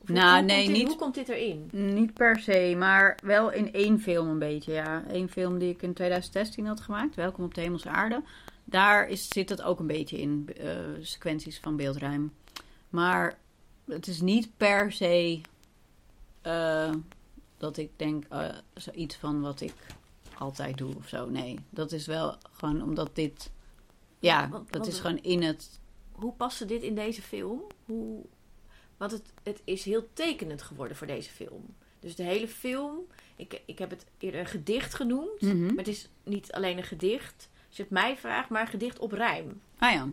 Of 0.00 0.08
Nou, 0.08 0.36
hoe 0.38 0.42
nee, 0.46 0.56
komt 0.64 0.66
dit, 0.68 0.76
niet- 0.76 0.86
Hoe 0.86 0.96
komt 0.96 1.14
dit 1.14 1.28
erin? 1.28 1.68
Niet 1.94 2.14
per 2.14 2.38
se, 2.40 2.74
maar 2.78 3.18
wel 3.22 3.52
in 3.52 3.72
één 3.72 4.00
film 4.00 4.28
een 4.28 4.38
beetje, 4.38 4.72
ja. 4.72 5.04
Eén 5.08 5.28
film 5.28 5.58
die 5.58 5.70
ik 5.70 5.82
in 5.82 5.92
2016 5.94 6.66
had 6.66 6.80
gemaakt, 6.80 7.14
Welkom 7.14 7.44
op 7.44 7.54
de 7.54 7.60
Hemelse 7.60 7.88
Aarde. 7.88 8.22
Daar 8.64 9.08
is, 9.08 9.28
zit 9.28 9.48
het 9.48 9.62
ook 9.62 9.78
een 9.80 9.86
beetje 9.86 10.18
in, 10.20 10.48
eh, 10.56 10.76
sequenties 11.00 11.58
van 11.58 11.76
beeldruim. 11.76 12.32
Maar 12.88 13.38
het 13.86 14.06
is 14.06 14.20
niet 14.20 14.56
per 14.56 14.92
se 14.92 15.40
eh, 16.42 16.92
dat 17.58 17.76
ik 17.76 17.90
denk, 17.96 18.24
eh, 18.28 18.48
zoiets 18.74 19.16
van 19.16 19.40
wat 19.40 19.60
ik 19.60 19.74
altijd 20.38 20.78
doe 20.78 20.96
of 20.96 21.08
zo. 21.08 21.28
Nee, 21.30 21.58
dat 21.70 21.92
is 21.92 22.06
wel 22.06 22.36
gewoon 22.52 22.82
omdat 22.82 23.10
dit... 23.14 23.50
Ja, 24.18 24.48
Want- 24.48 24.72
dat 24.72 24.80
want- 24.82 24.92
is 24.92 25.00
gewoon 25.00 25.18
in 25.22 25.42
het... 25.42 25.80
Hoe 26.12 26.32
paste 26.32 26.64
dit 26.64 26.82
in 26.82 26.94
deze 26.94 27.22
film? 27.22 27.60
Hoe, 27.84 28.24
want 28.96 29.10
het, 29.12 29.32
het 29.42 29.60
is 29.64 29.84
heel 29.84 30.08
tekenend 30.12 30.62
geworden 30.62 30.96
voor 30.96 31.06
deze 31.06 31.30
film. 31.30 31.74
Dus 32.00 32.14
de 32.16 32.22
hele 32.22 32.48
film, 32.48 32.98
ik, 33.36 33.62
ik 33.66 33.78
heb 33.78 33.90
het 33.90 34.04
eerder 34.18 34.40
een 34.40 34.46
gedicht 34.46 34.94
genoemd. 34.94 35.40
Mhm. 35.40 35.66
Maar 35.66 35.76
het 35.76 35.88
is 35.88 36.08
niet 36.24 36.52
alleen 36.52 36.76
een 36.76 36.84
gedicht, 36.84 37.48
als 37.68 37.76
je 37.76 37.82
het 37.82 37.92
mij 37.92 38.16
vraagt, 38.16 38.48
maar 38.48 38.60
een 38.60 38.66
gedicht 38.68 38.98
op 38.98 39.12
rijm. 39.12 39.60
Ah 39.78 39.92
ja. 39.92 40.08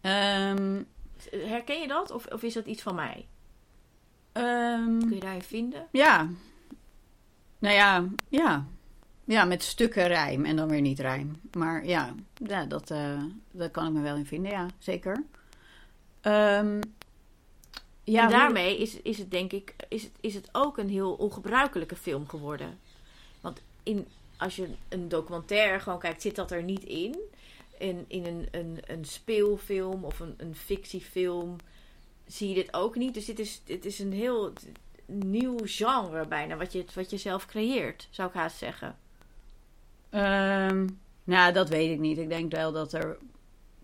Ehm, 0.00 0.82
Herken 1.30 1.80
je 1.80 1.88
dat? 1.88 2.10
Of, 2.10 2.26
of 2.26 2.42
is 2.42 2.54
dat 2.54 2.66
iets 2.66 2.82
van 2.82 2.94
mij? 2.94 3.26
ehm, 4.32 4.98
Kun 4.98 5.14
je 5.14 5.20
daarin 5.20 5.42
vinden? 5.42 5.86
Ja. 5.92 6.28
Nou 7.58 7.74
ja, 7.74 8.04
ja. 8.28 8.66
Ja, 9.24 9.44
met 9.44 9.62
stukken 9.62 10.06
rijm 10.06 10.44
en 10.44 10.56
dan 10.56 10.68
weer 10.68 10.80
niet 10.80 10.98
rijm. 10.98 11.40
Maar 11.56 11.86
ja, 11.86 12.14
ja 12.44 12.64
dat, 12.64 12.90
eh 12.90 13.22
daar 13.50 13.70
kan 13.70 13.86
ik 13.86 13.92
me 13.92 14.00
wel 14.00 14.16
in 14.16 14.26
vinden, 14.26 14.50
ja, 14.50 14.66
zeker. 14.78 15.24
Ehm, 16.20 16.80
ja, 18.04 18.20
en 18.20 18.26
hoe- 18.26 18.36
daarmee 18.36 18.78
is, 18.78 19.00
is 19.02 19.18
het 19.18 19.30
denk 19.30 19.52
ik 19.52 19.74
is 19.88 20.02
het, 20.02 20.12
is 20.20 20.34
het 20.34 20.48
ook 20.52 20.78
een 20.78 20.88
heel 20.88 21.12
ongebruikelijke 21.12 21.96
film 21.96 22.28
geworden. 22.28 22.78
Want 23.40 23.60
in, 23.82 24.06
als 24.36 24.56
je 24.56 24.68
een 24.88 25.08
documentaire 25.08 25.80
gewoon 25.80 25.98
kijkt, 25.98 26.22
zit 26.22 26.36
dat 26.36 26.50
er 26.50 26.62
niet 26.62 26.84
in. 26.84 27.16
En 27.78 28.04
in 28.08 28.26
een, 28.26 28.48
een, 28.50 28.78
een 28.86 29.04
speelfilm 29.04 30.04
of 30.04 30.20
een, 30.20 30.34
een 30.36 30.54
fictiefilm 30.54 31.56
zie 32.26 32.48
je 32.48 32.54
dit 32.54 32.74
ook 32.74 32.96
niet. 32.96 33.14
Dus 33.14 33.24
dit 33.24 33.38
is, 33.38 33.60
dit 33.64 33.84
is 33.84 33.98
een 33.98 34.12
heel 34.12 34.52
nieuw 35.08 35.56
genre 35.62 36.26
bijna, 36.26 36.56
wat 36.56 36.72
je, 36.72 36.84
wat 36.94 37.10
je 37.10 37.16
zelf 37.16 37.46
creëert, 37.46 38.08
zou 38.10 38.28
ik 38.28 38.34
haast 38.34 38.56
zeggen. 38.56 38.96
Ehm, 40.10 40.86
nou, 41.24 41.52
dat 41.52 41.68
weet 41.68 41.90
ik 41.90 41.98
niet. 41.98 42.18
Ik 42.18 42.28
denk 42.28 42.52
wel 42.52 42.72
dat, 42.72 42.92
er, 42.92 43.18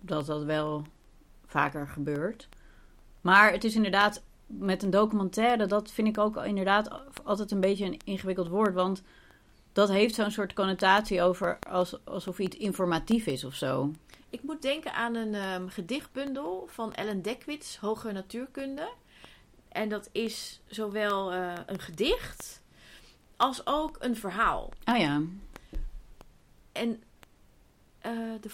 dat 0.01 0.27
dat 0.27 0.45
wel 0.45 0.87
vaker 1.47 1.89
gebeurt. 1.89 2.49
Maar 3.21 3.53
het 3.53 3.65
is 3.65 3.75
inderdaad 3.75 4.23
met 4.47 4.83
een 4.83 4.91
documentaire, 4.91 5.67
dat 5.67 5.91
vind 5.91 6.09
ik 6.09 6.19
ook 6.19 6.45
inderdaad 6.45 6.91
altijd 7.25 7.51
een 7.51 7.61
beetje 7.61 7.85
een 7.85 8.01
ingewikkeld 8.05 8.49
woord. 8.49 8.75
Want 8.75 9.03
dat 9.73 9.89
heeft 9.89 10.15
zo'n 10.15 10.31
soort 10.31 10.53
connotatie 10.53 11.23
over 11.23 11.59
als, 11.69 12.05
alsof 12.05 12.39
iets 12.39 12.57
informatief 12.57 13.27
is 13.27 13.45
of 13.45 13.55
zo. 13.55 13.93
Ik 14.31 14.43
moet 14.43 14.63
denken 14.63 14.95
aan 14.95 15.15
een 15.15 15.35
ehm, 15.35 15.69
gedichtbundel 15.69 16.69
van 16.71 16.95
Ellen 16.95 17.23
Dekwits, 17.23 17.77
Hogere 17.77 18.13
Natuurkunde. 18.13 18.89
En 19.75 19.89
dat 19.89 20.09
is 20.13 20.61
zowel 20.67 21.33
eh, 21.33 21.53
een 21.67 21.79
gedicht 21.81 22.63
als 23.37 23.67
ook 23.67 23.97
een 24.01 24.17
verhaal. 24.17 24.71
Ah 24.85 24.99
ja. 25.01 25.23
En 26.73 27.03
eh, 28.01 28.13
de, 28.41 28.51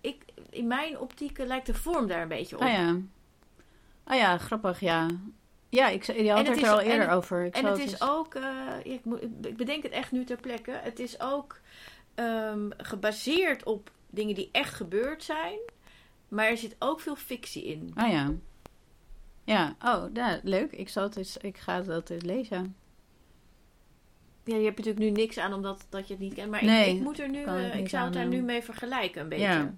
ik, 0.00 0.24
in 0.50 0.66
mijn 0.66 0.98
optiek 0.98 1.38
lijkt 1.38 1.66
de 1.66 1.74
vorm 1.74 2.06
daar 2.06 2.22
een 2.22 2.28
beetje 2.28 2.56
op. 2.56 2.62
Ah 2.62 2.70
ja. 2.72 2.96
Ah 4.04 4.16
ja, 4.16 4.38
grappig, 4.38 4.80
ja. 4.80 5.06
Ja, 5.68 5.88
ik, 5.88 6.04
je 6.04 6.30
had 6.32 6.46
het 6.46 6.56
is- 6.56 6.62
er 6.62 6.70
al 6.70 6.80
eerder 6.80 7.08
over. 7.08 7.44
Ik 7.44 7.54
En 7.56 7.64
het 7.66 7.78
is 7.78 8.00
ook, 8.02 8.34
eh, 8.34 8.52
ik, 8.82 9.04
moet- 9.04 9.22
ik 9.42 9.56
bedenk 9.56 9.82
het 9.82 9.92
echt 9.92 10.12
nu 10.12 10.24
ter 10.24 10.36
plekke, 10.40 10.70
het 10.70 10.98
is 10.98 11.20
ook 11.20 11.60
ehm, 12.14 12.70
gebaseerd 12.76 13.64
op 13.64 13.90
dingen 14.10 14.34
die 14.34 14.48
echt 14.52 14.74
gebeurd 14.74 15.22
zijn. 15.24 15.58
Maar 16.28 16.46
er 16.46 16.56
zit 16.56 16.76
ook 16.78 17.00
veel 17.00 17.16
fictie 17.16 17.64
in. 17.64 17.92
Ah 17.94 18.10
ja. 18.10 18.32
Ja, 19.44 19.76
oh, 19.84 20.04
ja, 20.12 20.40
leuk. 20.42 20.72
Ik, 20.72 20.88
zal 20.88 21.02
het 21.02 21.16
eens, 21.16 21.36
ik 21.36 21.58
ga 21.58 21.80
dat 21.80 22.10
eens 22.10 22.22
lezen. 22.24 22.76
Ja, 24.44 24.56
je 24.56 24.64
hebt 24.64 24.76
natuurlijk 24.76 25.04
nu 25.04 25.10
niks 25.10 25.38
aan 25.38 25.52
omdat 25.52 25.86
dat 25.88 26.06
je 26.06 26.12
het 26.14 26.22
niet 26.22 26.34
kent. 26.34 26.50
Maar 26.50 26.64
Nee, 26.64 26.90
ik, 26.90 26.96
ik 26.96 27.02
moet 27.02 27.18
er 27.18 27.28
nu, 27.28 27.40
ik 27.40 27.46
eh, 27.46 27.78
ik 27.78 27.88
zou 27.88 28.04
het 28.04 28.12
daar 28.14 28.26
nu 28.26 28.42
mee 28.42 28.62
vergelijken 28.62 29.20
een 29.22 29.28
beetje. 29.28 29.44
Ja. 29.44 29.74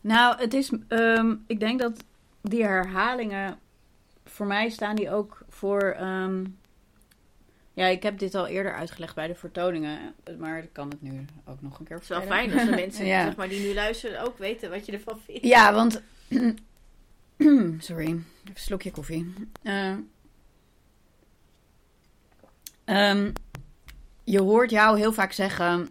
Nou, 0.00 0.40
het 0.40 0.54
is. 0.54 0.70
ehm, 0.88 1.34
ik 1.46 1.60
denk 1.60 1.78
dat 1.80 2.04
die 2.40 2.62
herhalingen. 2.64 3.58
Voor 4.24 4.46
mij 4.46 4.68
staan 4.68 4.96
die 4.96 5.10
ook 5.10 5.38
voor. 5.48 5.80
ehm, 5.80 6.44
ja, 7.72 7.86
ik 7.86 8.02
heb 8.02 8.18
dit 8.18 8.34
al 8.34 8.46
eerder 8.46 8.74
uitgelegd 8.74 9.14
bij 9.14 9.26
de 9.26 9.34
vertoningen. 9.34 10.14
Maar 10.38 10.58
ik 10.58 10.72
kan 10.72 10.88
het 10.88 11.02
nu 11.02 11.24
ook 11.44 11.62
nog 11.62 11.78
een 11.78 11.84
keer 11.84 11.94
Het 11.94 12.02
is 12.04 12.08
wel 12.10 12.20
vertellen. 12.20 12.48
fijn 12.50 12.58
als 12.60 12.68
de 12.70 12.76
mensen 12.82 13.06
Ja. 13.06 13.24
zeg 13.24 13.36
maar, 13.36 13.48
die 13.48 13.60
nu 13.68 13.74
luisteren 13.74 14.20
ook 14.26 14.38
weten 14.38 14.70
wat 14.70 14.86
je 14.86 14.92
ervan 14.92 15.18
vindt. 15.24 15.44
Ja, 15.46 15.74
want. 15.74 16.02
Sorry, 17.78 18.04
even 18.06 18.26
een 18.44 18.52
slokje 18.54 18.90
koffie. 18.90 19.34
Eh, 19.62 19.94
ehm, 22.84 23.32
je 24.24 24.40
hoort 24.40 24.70
jou 24.70 24.98
heel 24.98 25.12
vaak 25.12 25.32
zeggen: 25.32 25.88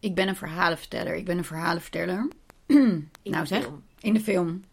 Ik 0.00 0.14
ben 0.14 0.28
een 0.28 0.36
verhalenverteller. 0.36 1.14
Ik 1.14 1.24
ben 1.24 1.38
een 1.38 1.44
verhalenverteller. 1.44 2.28
Nou 3.22 3.46
zeg, 3.46 3.62
film. 3.62 3.82
in 4.00 4.14
de 4.14 4.20
film. 4.20 4.64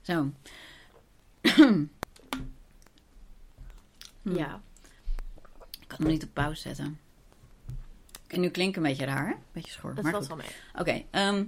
Zo. 0.00 0.30
Ja. 4.22 4.60
Ik 5.80 5.88
kan 5.88 5.98
hem 5.98 6.06
niet 6.06 6.22
op 6.24 6.28
pauze 6.32 6.60
zetten. 6.60 6.98
En 8.26 8.40
nu 8.40 8.48
klinkt 8.48 8.76
een 8.76 8.82
beetje 8.82 9.04
raar, 9.04 9.28
hè? 9.28 9.34
Beetje 9.52 9.70
schor. 9.70 9.94
Dat 9.94 10.02
maar 10.04 10.12
valt 10.12 10.26
goed. 10.26 10.36
wel 10.36 10.46
mee. 10.46 10.54
Oké. 10.80 11.04
ehm, 11.10 11.44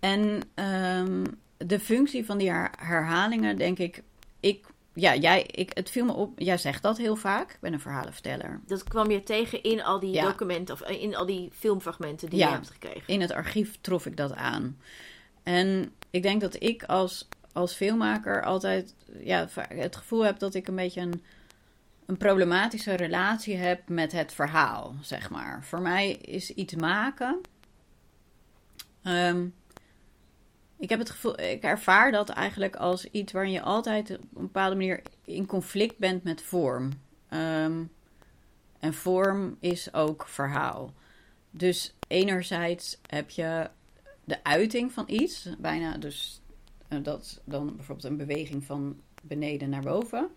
en 0.00 0.40
ehm, 0.54 1.24
de 1.56 1.80
functie 1.80 2.24
van 2.26 2.38
die 2.38 2.50
her- 2.50 2.72
herhalingen, 2.78 3.56
denk 3.56 3.78
ik, 3.78 4.02
ik, 4.40 4.66
ja, 4.92 5.14
jij, 5.14 5.42
ik, 5.42 5.70
het 5.74 5.90
viel 5.90 6.04
me 6.04 6.12
op. 6.12 6.38
Jij 6.38 6.58
zegt 6.58 6.82
dat 6.82 6.98
heel 6.98 7.16
vaak. 7.16 7.50
Ik 7.50 7.60
ben 7.60 7.72
een 7.72 7.80
verhalenverteller. 7.80 8.60
Dat 8.66 8.84
kwam 8.84 9.10
je 9.10 9.22
tegen 9.22 9.62
in 9.62 9.82
al 9.82 10.00
die 10.00 10.12
Ja. 10.12 10.24
documenten 10.24 10.74
of 10.74 10.80
eh, 10.80 11.02
in 11.02 11.16
al 11.16 11.26
die 11.26 11.50
filmfragmenten 11.52 12.30
die 12.30 12.38
Ja. 12.38 12.46
je 12.48 12.52
hebt 12.52 12.70
gekregen. 12.70 13.02
In 13.06 13.20
het 13.20 13.32
archief 13.32 13.78
trof 13.80 14.06
ik 14.06 14.16
dat 14.16 14.34
aan. 14.34 14.78
En 15.42 15.92
ik 16.10 16.22
denk 16.22 16.40
dat 16.40 16.62
ik 16.62 16.82
als, 16.84 17.28
als 17.52 17.74
filmmaker 17.74 18.44
altijd 18.44 18.94
ja, 19.18 19.48
het 19.68 19.96
gevoel 19.96 20.24
heb 20.24 20.38
dat 20.38 20.54
ik 20.54 20.68
een 20.68 20.74
beetje 20.76 21.00
een, 21.00 21.22
een 22.06 22.16
problematische 22.16 22.94
relatie 22.94 23.56
heb 23.56 23.88
met 23.88 24.12
het 24.12 24.32
verhaal, 24.32 24.94
zeg 25.00 25.30
maar. 25.30 25.64
Voor 25.64 25.80
mij 25.80 26.10
is 26.12 26.50
iets 26.50 26.74
maken. 26.74 27.40
ehm, 29.02 29.46
ik 30.78 30.88
heb 30.88 30.98
het 30.98 31.10
gevoel, 31.10 31.40
ik 31.40 31.62
ervaar 31.62 32.12
dat 32.12 32.28
eigenlijk 32.28 32.76
als 32.76 33.04
iets 33.04 33.32
waarin 33.32 33.52
je 33.52 33.62
altijd 33.62 34.10
op 34.10 34.20
een 34.20 34.42
bepaalde 34.42 34.76
manier 34.76 35.02
in 35.24 35.46
conflict 35.46 35.98
bent 35.98 36.22
met 36.22 36.42
vorm. 36.42 36.90
Ehm, 37.28 37.82
en 38.80 38.94
vorm 38.94 39.56
is 39.60 39.94
ook 39.94 40.28
verhaal. 40.28 40.92
Dus 41.50 41.94
enerzijds 42.08 42.98
heb 43.06 43.30
je 43.30 43.70
de 44.24 44.44
uiting 44.44 44.92
van 44.92 45.04
iets, 45.06 45.48
bijna 45.58 45.96
dus 45.96 46.40
eh, 46.88 46.98
dat 47.02 47.40
dan 47.44 47.76
bijvoorbeeld 47.76 48.10
een 48.10 48.16
beweging 48.16 48.64
van 48.64 49.00
beneden 49.22 49.68
naar 49.68 49.82
boven. 49.82 50.28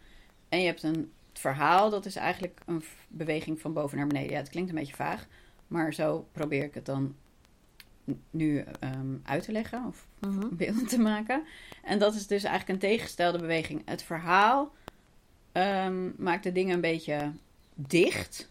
En 0.50 0.60
je 0.60 0.66
hebt 0.66 0.84
een 0.84 1.12
verhaal, 1.34 1.90
dat 1.90 2.06
is 2.06 2.16
eigenlijk 2.16 2.62
een 2.66 2.84
beweging 3.08 3.60
van 3.60 3.74
boven 3.74 3.98
naar 3.98 4.08
beneden. 4.08 4.32
Ja, 4.32 4.38
het 4.38 4.50
klinkt 4.50 4.70
een 4.70 4.76
beetje 4.76 4.96
vaag, 4.96 5.28
maar 5.68 5.94
zo 5.94 6.28
probeer 6.32 6.64
ik 6.64 6.74
het 6.74 6.86
dan 6.86 7.16
nu 8.30 8.60
ehm, 8.80 9.16
uit 9.24 9.44
te 9.44 9.52
leggen 9.52 9.86
of 9.88 10.08
Mhm. 10.20 10.48
beelden 10.56 10.88
te 10.88 11.00
maken. 11.00 11.44
En 11.84 12.00
dat 12.00 12.16
is 12.16 12.28
dus 12.28 12.44
eigenlijk 12.44 12.74
een 12.84 12.90
tegengestelde 12.90 13.38
beweging. 13.40 13.82
Het 13.86 14.04
verhaal 14.04 14.72
ehm, 15.52 16.10
maakt 16.18 16.44
de 16.44 16.52
dingen 16.52 16.74
een 16.76 16.82
beetje 16.82 17.32
dicht. 17.76 18.50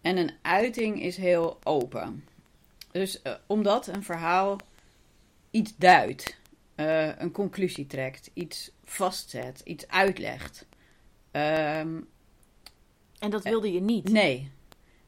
En 0.00 0.16
een 0.16 0.30
uiting 0.42 1.02
is 1.02 1.16
heel 1.16 1.58
open. 1.62 2.24
Dus 2.90 3.22
eh, 3.22 3.34
omdat 3.46 3.86
een 3.86 4.02
verhaal 4.02 4.58
iets 5.50 5.76
duidt, 5.76 6.36
eh, 6.74 7.18
een 7.18 7.30
conclusie 7.32 7.86
trekt, 7.86 8.30
iets 8.34 8.70
vastzet, 8.84 9.60
iets 9.64 9.88
uitlegt. 9.88 10.66
Ehm, 11.30 12.00
En 13.18 13.30
dat 13.30 13.42
wilde 13.44 13.72
je 13.72 13.80
niet. 13.80 14.08
nee, 14.08 14.50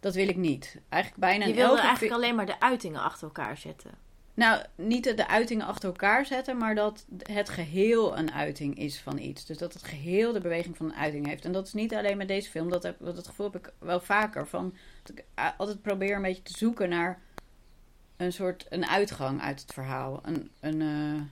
dat 0.07 0.15
wil 0.15 0.29
ik 0.29 0.37
niet. 0.37 0.79
Eigenlijk 0.89 1.23
bijna 1.23 1.47
je 1.47 1.55
wilde 1.55 1.71
elke 1.71 1.83
eigenlijk 1.83 2.15
alleen 2.15 2.35
maar 2.35 2.47
de 2.47 2.61
uitingen 2.61 3.03
achter 3.03 3.27
elkaar 3.27 3.57
zetten. 3.57 3.91
Nou, 4.35 4.63
niet 4.75 5.05
de, 5.05 5.15
de 5.15 5.29
uitingen 5.29 5.67
achter 5.67 5.89
elkaar 5.89 6.27
zetten, 6.27 6.57
maar 6.57 6.75
dat 6.75 7.07
het 7.23 7.49
geheel 7.49 8.19
een 8.19 8.33
uiting 8.33 8.79
is 8.79 9.01
van 9.01 9.19
iets. 9.19 9.45
Dus 9.45 9.59
dat 9.59 9.73
het 9.73 9.83
geheel 9.83 10.33
de 10.33 10.41
beweging 10.41 10.77
van 10.77 10.87
een 10.87 10.95
uiting 10.95 11.27
heeft. 11.27 11.45
En 11.45 11.53
dat 11.53 11.67
is 11.67 11.73
niet 11.73 11.95
alleen 11.95 12.17
met 12.17 12.29
deze 12.29 12.51
film. 12.51 12.71
Dat, 12.71 12.83
heb, 12.83 12.97
dat 13.01 13.27
gevoel 13.27 13.51
heb 13.53 13.67
ik 13.67 13.73
wel 13.79 14.01
vaker. 14.01 14.47
Van, 14.47 14.75
dat 15.03 15.19
ik 15.19 15.25
altijd 15.57 15.83
probeer 15.83 16.17
een 16.17 16.23
beetje 16.23 16.43
te 16.43 16.57
zoeken 16.57 16.89
naar 16.89 17.23
een 18.17 18.33
soort 18.33 18.67
een 18.69 18.87
uitgang 18.87 19.41
uit 19.41 19.61
het 19.61 19.73
verhaal. 19.73 20.21
Een, 20.23 20.51
een 20.61 20.81
uh... 20.81 21.23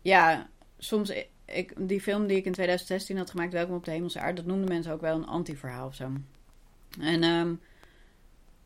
ja, 0.00 0.48
soms 0.78 1.12
ik, 1.44 1.72
die 1.76 2.00
film 2.00 2.26
die 2.26 2.36
ik 2.36 2.44
in 2.44 2.52
2016 2.52 3.16
had 3.16 3.30
gemaakt, 3.30 3.52
Welkom 3.52 3.76
op 3.76 3.84
de 3.84 3.90
Hemelse 3.90 4.20
Aarde, 4.20 4.34
dat 4.34 4.46
noemden 4.46 4.68
mensen 4.68 4.92
ook 4.92 5.00
wel 5.00 5.16
een 5.16 5.26
anti-verhaal 5.26 5.86
of 5.86 5.94
zo. 5.94 6.10
En 7.00 7.22
um, 7.22 7.60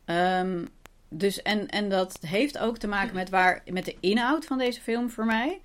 um, 0.05 0.67
dus, 1.09 1.41
en, 1.41 1.67
en 1.67 1.89
dat 1.89 2.17
heeft 2.27 2.57
ook 2.57 2.77
te 2.77 2.87
maken 2.87 3.15
met, 3.15 3.29
waar, 3.29 3.63
met 3.71 3.85
de 3.85 3.95
inhoud 3.99 4.45
van 4.45 4.57
deze 4.57 4.81
film 4.81 5.09
voor 5.09 5.25
mij. 5.25 5.61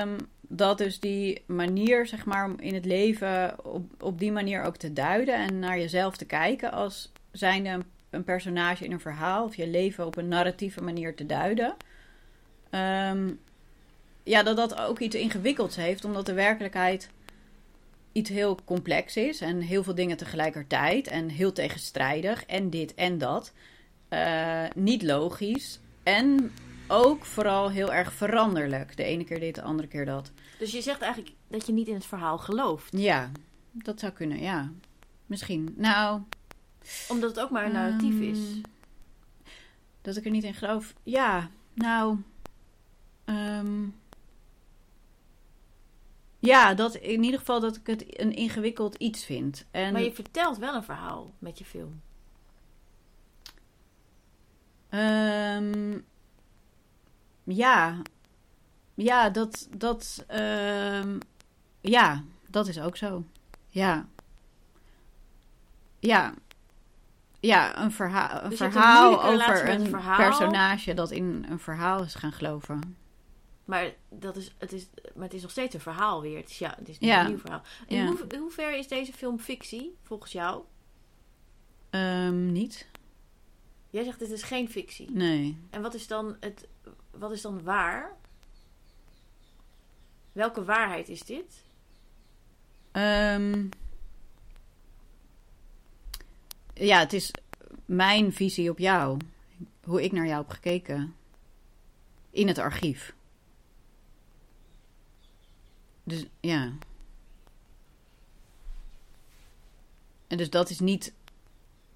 Um, 0.00 0.16
dat 0.48 0.78
dus 0.78 1.00
die 1.00 1.42
manier, 1.46 2.06
zeg 2.06 2.24
maar, 2.24 2.44
om 2.44 2.54
in 2.58 2.74
het 2.74 2.84
leven 2.84 3.64
op, 3.64 4.02
op 4.02 4.18
die 4.18 4.32
manier 4.32 4.62
ook 4.62 4.76
te 4.76 4.92
duiden 4.92 5.34
en 5.34 5.58
naar 5.58 5.78
jezelf 5.78 6.16
te 6.16 6.24
kijken 6.24 6.72
als 6.72 7.12
zijnde 7.32 7.78
een, 8.10 8.24
personage 8.24 8.84
in 8.84 8.92
een 8.92 9.00
verhaal, 9.00 9.44
of 9.44 9.54
je 9.54 9.68
leven 9.68 10.06
op 10.06 10.16
een 10.16 10.28
narratieve 10.28 10.82
manier 10.82 11.14
te 11.14 11.26
duiden. 11.26 11.74
Ja, 14.22 14.42
dat 14.42 14.56
dat 14.56 14.78
ook 14.78 14.98
iets 14.98 15.16
ingewikkelds 15.16 15.76
heeft, 15.76 16.04
omdat 16.04 16.26
de 16.26 16.32
werkelijkheid 16.32 17.10
iets 18.14 18.30
heel 18.30 18.58
complex 18.64 19.16
is 19.16 19.40
en 19.40 19.60
heel 19.60 19.82
veel 19.82 19.94
dingen 19.94 20.16
tegelijkertijd 20.16 21.06
en 21.06 21.28
heel 21.28 21.52
tegenstrijdig 21.52 22.46
en 22.46 22.70
dit 22.70 22.94
en 22.94 23.18
dat. 23.18 23.52
Uh, 24.10 24.64
niet 24.74 25.02
logisch. 25.02 25.80
En 26.02 26.52
ook 26.88 27.24
vooral 27.24 27.70
heel 27.70 27.92
erg 27.92 28.12
veranderlijk. 28.12 28.96
De 28.96 29.04
ene 29.04 29.24
keer 29.24 29.40
dit, 29.40 29.54
de 29.54 29.62
andere 29.62 29.88
keer 29.88 30.04
dat. 30.04 30.32
Dus 30.58 30.72
je 30.72 30.82
zegt 30.82 31.00
eigenlijk 31.00 31.34
dat 31.48 31.66
je 31.66 31.72
niet 31.72 31.88
in 31.88 31.94
het 31.94 32.06
verhaal 32.06 32.38
gelooft? 32.38 32.88
Ja, 32.96 33.30
dat 33.70 34.00
zou 34.00 34.12
kunnen, 34.12 34.40
ja. 34.40 34.70
Misschien. 35.26 35.74
Nou. 35.76 36.20
Omdat 37.08 37.30
het 37.30 37.40
ook 37.40 37.50
maar 37.50 37.64
een 37.64 37.72
narratief 37.72 38.20
is. 38.20 38.38
Ehm, 38.38 38.60
dat 40.02 40.16
ik 40.16 40.24
er 40.24 40.30
niet 40.30 40.44
in 40.44 40.54
geloof. 40.54 40.94
Ja, 41.02 41.50
nou. 41.74 42.18
Um, 43.24 43.94
ja, 46.46 46.74
dat 46.74 46.94
in 46.94 47.22
ieder 47.22 47.38
geval 47.38 47.60
dat 47.60 47.76
ik 47.76 47.86
het 47.86 48.20
een 48.20 48.32
ingewikkeld 48.32 48.94
iets 48.94 49.24
vind. 49.24 49.64
En... 49.70 49.92
Maar 49.92 50.02
je 50.02 50.12
vertelt 50.12 50.58
wel 50.58 50.74
een 50.74 50.82
verhaal 50.82 51.32
met 51.38 51.58
je 51.58 51.64
film. 51.64 52.00
Um, 54.90 56.04
ja. 57.44 57.96
Ja, 58.94 59.30
dat. 59.30 59.68
dat 59.76 60.24
um, 61.02 61.18
ja, 61.80 62.22
dat 62.48 62.68
is 62.68 62.80
ook 62.80 62.96
zo. 62.96 63.24
Ja. 63.68 64.06
Ja. 65.98 66.34
Ja, 67.40 67.78
een, 67.78 67.92
verha 67.92 68.42
een 68.44 68.50
dus 68.50 68.58
verhaal 68.58 69.24
over 69.24 69.68
een 69.68 69.86
verhaal. 69.86 70.16
personage 70.16 70.94
dat 70.94 71.10
in 71.10 71.46
een 71.48 71.58
verhaal 71.58 72.02
is 72.02 72.14
gaan 72.14 72.32
geloven. 72.32 72.96
Maar, 73.64 73.94
dat 74.08 74.36
is, 74.36 74.54
het 74.58 74.72
is, 74.72 74.86
maar 75.14 75.24
het 75.24 75.34
is 75.34 75.42
nog 75.42 75.50
steeds 75.50 75.74
een 75.74 75.80
verhaal 75.80 76.20
weer. 76.20 76.36
Het 76.36 76.50
is, 76.50 76.58
ja, 76.58 76.74
het 76.78 76.88
is 76.88 76.98
niet 76.98 77.10
een 77.10 77.26
nieuw 77.26 77.38
verhaal. 77.38 77.62
In 77.86 77.96
ja. 77.96 78.06
hoe, 78.06 78.38
hoe 78.38 78.50
ver 78.50 78.76
is 78.78 78.88
deze 78.88 79.12
film 79.12 79.38
fictie, 79.38 79.96
volgens 80.02 80.32
jou? 80.32 80.62
Um, 81.90 82.52
niet. 82.52 82.86
Jij 83.90 84.04
zegt 84.04 84.20
het 84.20 84.30
is 84.30 84.42
geen 84.42 84.70
fictie. 84.70 85.10
Nee. 85.10 85.58
En 85.70 85.82
wat 85.82 85.94
is 85.94 86.06
dan, 86.06 86.36
het, 86.40 86.66
wat 87.10 87.32
is 87.32 87.42
dan 87.42 87.62
waar? 87.62 88.16
Welke 90.32 90.64
waarheid 90.64 91.08
is 91.08 91.22
dit? 91.22 91.62
Um, 92.92 93.68
ja, 96.74 96.98
het 96.98 97.12
is 97.12 97.30
mijn 97.84 98.32
visie 98.32 98.70
op 98.70 98.78
jou. 98.78 99.18
Hoe 99.84 100.02
ik 100.02 100.12
naar 100.12 100.26
jou 100.26 100.38
heb 100.38 100.50
gekeken. 100.50 101.14
In 102.30 102.48
het 102.48 102.58
archief. 102.58 103.14
Dus 106.04 106.26
ja. 106.40 106.72
En 110.26 110.36
dus 110.36 110.50
dat 110.50 110.70
is 110.70 110.80
niet. 110.80 111.12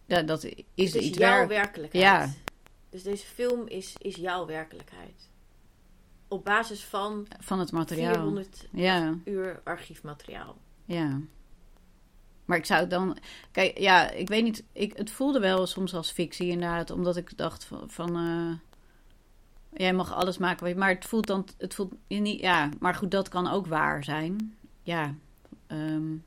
Ja, 0.07 0.23
dat 0.23 0.45
is, 0.45 0.55
is 0.75 0.95
iets 0.95 1.19
jouw 1.19 1.47
werkelijkheid. 1.47 2.05
Ja. 2.05 2.33
Dus 2.91 3.03
deze 3.03 3.27
film 3.27 3.67
is, 3.67 3.95
is 3.99 4.17
jouw 4.17 4.47
werkelijkheid. 4.47 5.29
Op 6.29 6.45
basis 6.45 6.85
van. 6.85 7.27
Van 7.41 7.59
het 7.59 7.73
materiaal. 7.73 8.15
400 8.15 8.67
ja. 8.73 9.15
uur 9.25 9.61
archiefmateriaal. 9.65 10.57
Ja. 10.85 11.21
Maar 12.45 12.57
ik 12.57 12.65
zou 12.65 12.87
dan. 12.87 13.19
Kijk, 13.51 13.79
ja, 13.79 14.11
ik 14.11 14.29
weet 14.29 14.43
niet. 14.43 14.65
Ik, 14.73 14.97
het 14.97 15.11
voelde 15.11 15.41
wel 15.41 15.67
soms 15.67 15.95
als 15.95 16.11
fictie 16.11 16.49
inderdaad. 16.49 16.91
Omdat 16.91 17.17
ik 17.17 17.37
dacht 17.37 17.65
van. 17.65 17.91
van 17.91 18.17
uh, 18.17 18.53
Jij 19.73 19.93
mag 19.93 20.13
alles 20.13 20.39
maken, 20.39 20.79
maar 20.79 20.89
het 20.89 21.05
voelt 21.05 21.27
dan, 21.27 21.47
het 21.59 21.75
voelt 21.75 21.95
niet, 22.09 22.41
ja, 22.41 22.69
maar 22.81 22.95
goed, 22.95 23.11
dat 23.11 23.29
kan 23.29 23.49
ook 23.49 23.67
waar 23.67 24.05
zijn. 24.05 24.57
Ja, 24.83 25.15
um, 25.69 26.25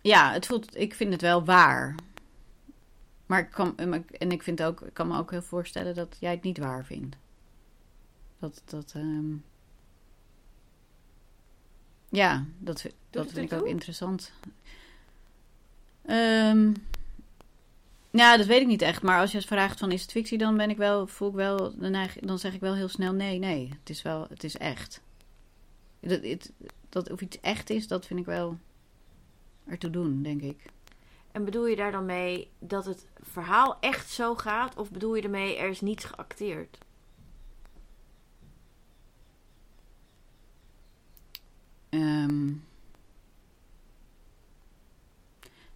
ja, 0.00 0.32
het 0.32 0.46
voelt, 0.46 0.76
ik 0.76 0.94
vind 0.94 1.12
het 1.12 1.20
wel 1.20 1.44
waar. 1.44 1.94
Maar 3.26 3.40
ik 3.40 3.50
kan, 3.50 3.76
en 3.76 4.32
ik 4.32 4.42
vind 4.42 4.62
ook, 4.62 4.80
ik 4.80 4.94
kan 4.94 5.08
me 5.08 5.18
ook 5.18 5.30
heel 5.30 5.42
voorstellen 5.42 5.94
dat 5.94 6.16
jij 6.20 6.30
het 6.30 6.42
niet 6.42 6.58
waar 6.58 6.84
vindt. 6.84 7.16
Dat, 8.38 8.62
dat, 8.64 8.92
um, 8.96 9.44
ja, 12.08 12.44
dat, 12.58 12.86
dat 13.10 13.32
vind 13.32 13.52
ik 13.52 13.58
ook 13.58 13.66
interessant. 13.66 14.32
Um, 16.06 16.74
ja, 18.18 18.36
dat 18.36 18.46
weet 18.46 18.60
ik 18.60 18.66
niet 18.66 18.82
echt. 18.82 19.02
Maar 19.02 19.20
als 19.20 19.30
je 19.30 19.36
het 19.36 19.46
vraagt 19.46 19.78
van 19.78 19.92
is 19.92 20.02
het 20.02 20.10
fictie, 20.10 20.38
dan 20.38 20.56
ben 20.56 20.70
ik 20.70 20.76
wel, 20.76 21.06
voel 21.06 21.28
ik 21.28 21.34
wel, 21.34 21.76
dan, 21.76 22.08
dan 22.20 22.38
zeg 22.38 22.54
ik 22.54 22.60
wel 22.60 22.74
heel 22.74 22.88
snel 22.88 23.12
nee, 23.12 23.38
nee. 23.38 23.68
Het 23.78 23.90
is 23.90 24.02
wel, 24.02 24.26
het 24.28 24.44
is 24.44 24.56
echt. 24.56 25.00
Dat, 26.00 26.22
het, 26.22 26.52
dat 26.88 27.10
of 27.10 27.20
iets 27.20 27.40
echt 27.40 27.70
is, 27.70 27.88
dat 27.88 28.06
vind 28.06 28.20
ik 28.20 28.26
wel 28.26 28.58
ertoe 29.66 29.90
doen, 29.90 30.22
denk 30.22 30.42
ik. 30.42 30.62
En 31.32 31.44
bedoel 31.44 31.66
je 31.66 31.76
daar 31.76 31.92
dan 31.92 32.06
mee 32.06 32.50
dat 32.58 32.84
het 32.84 33.06
verhaal 33.20 33.76
echt 33.80 34.10
zo 34.10 34.34
gaat? 34.34 34.76
Of 34.76 34.90
bedoel 34.90 35.14
je 35.14 35.22
ermee 35.22 35.56
er 35.56 35.68
is 35.68 35.80
niets 35.80 36.04
geacteerd? 36.04 36.78
Um, 41.90 42.64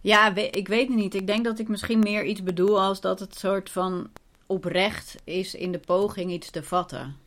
Ja, 0.01 0.35
ik 0.35 0.67
weet 0.67 0.87
het 0.87 0.97
niet. 0.97 1.13
Ik 1.13 1.27
denk 1.27 1.43
dat 1.43 1.59
ik 1.59 1.67
misschien 1.67 1.99
meer 1.99 2.25
iets 2.25 2.43
bedoel 2.43 2.81
als 2.81 3.01
dat 3.01 3.19
het 3.19 3.35
soort 3.35 3.69
van 3.69 4.09
oprecht 4.45 5.15
is 5.23 5.55
in 5.55 5.71
de 5.71 5.79
poging 5.79 6.31
iets 6.31 6.49
te 6.49 6.63
vatten. 6.63 7.17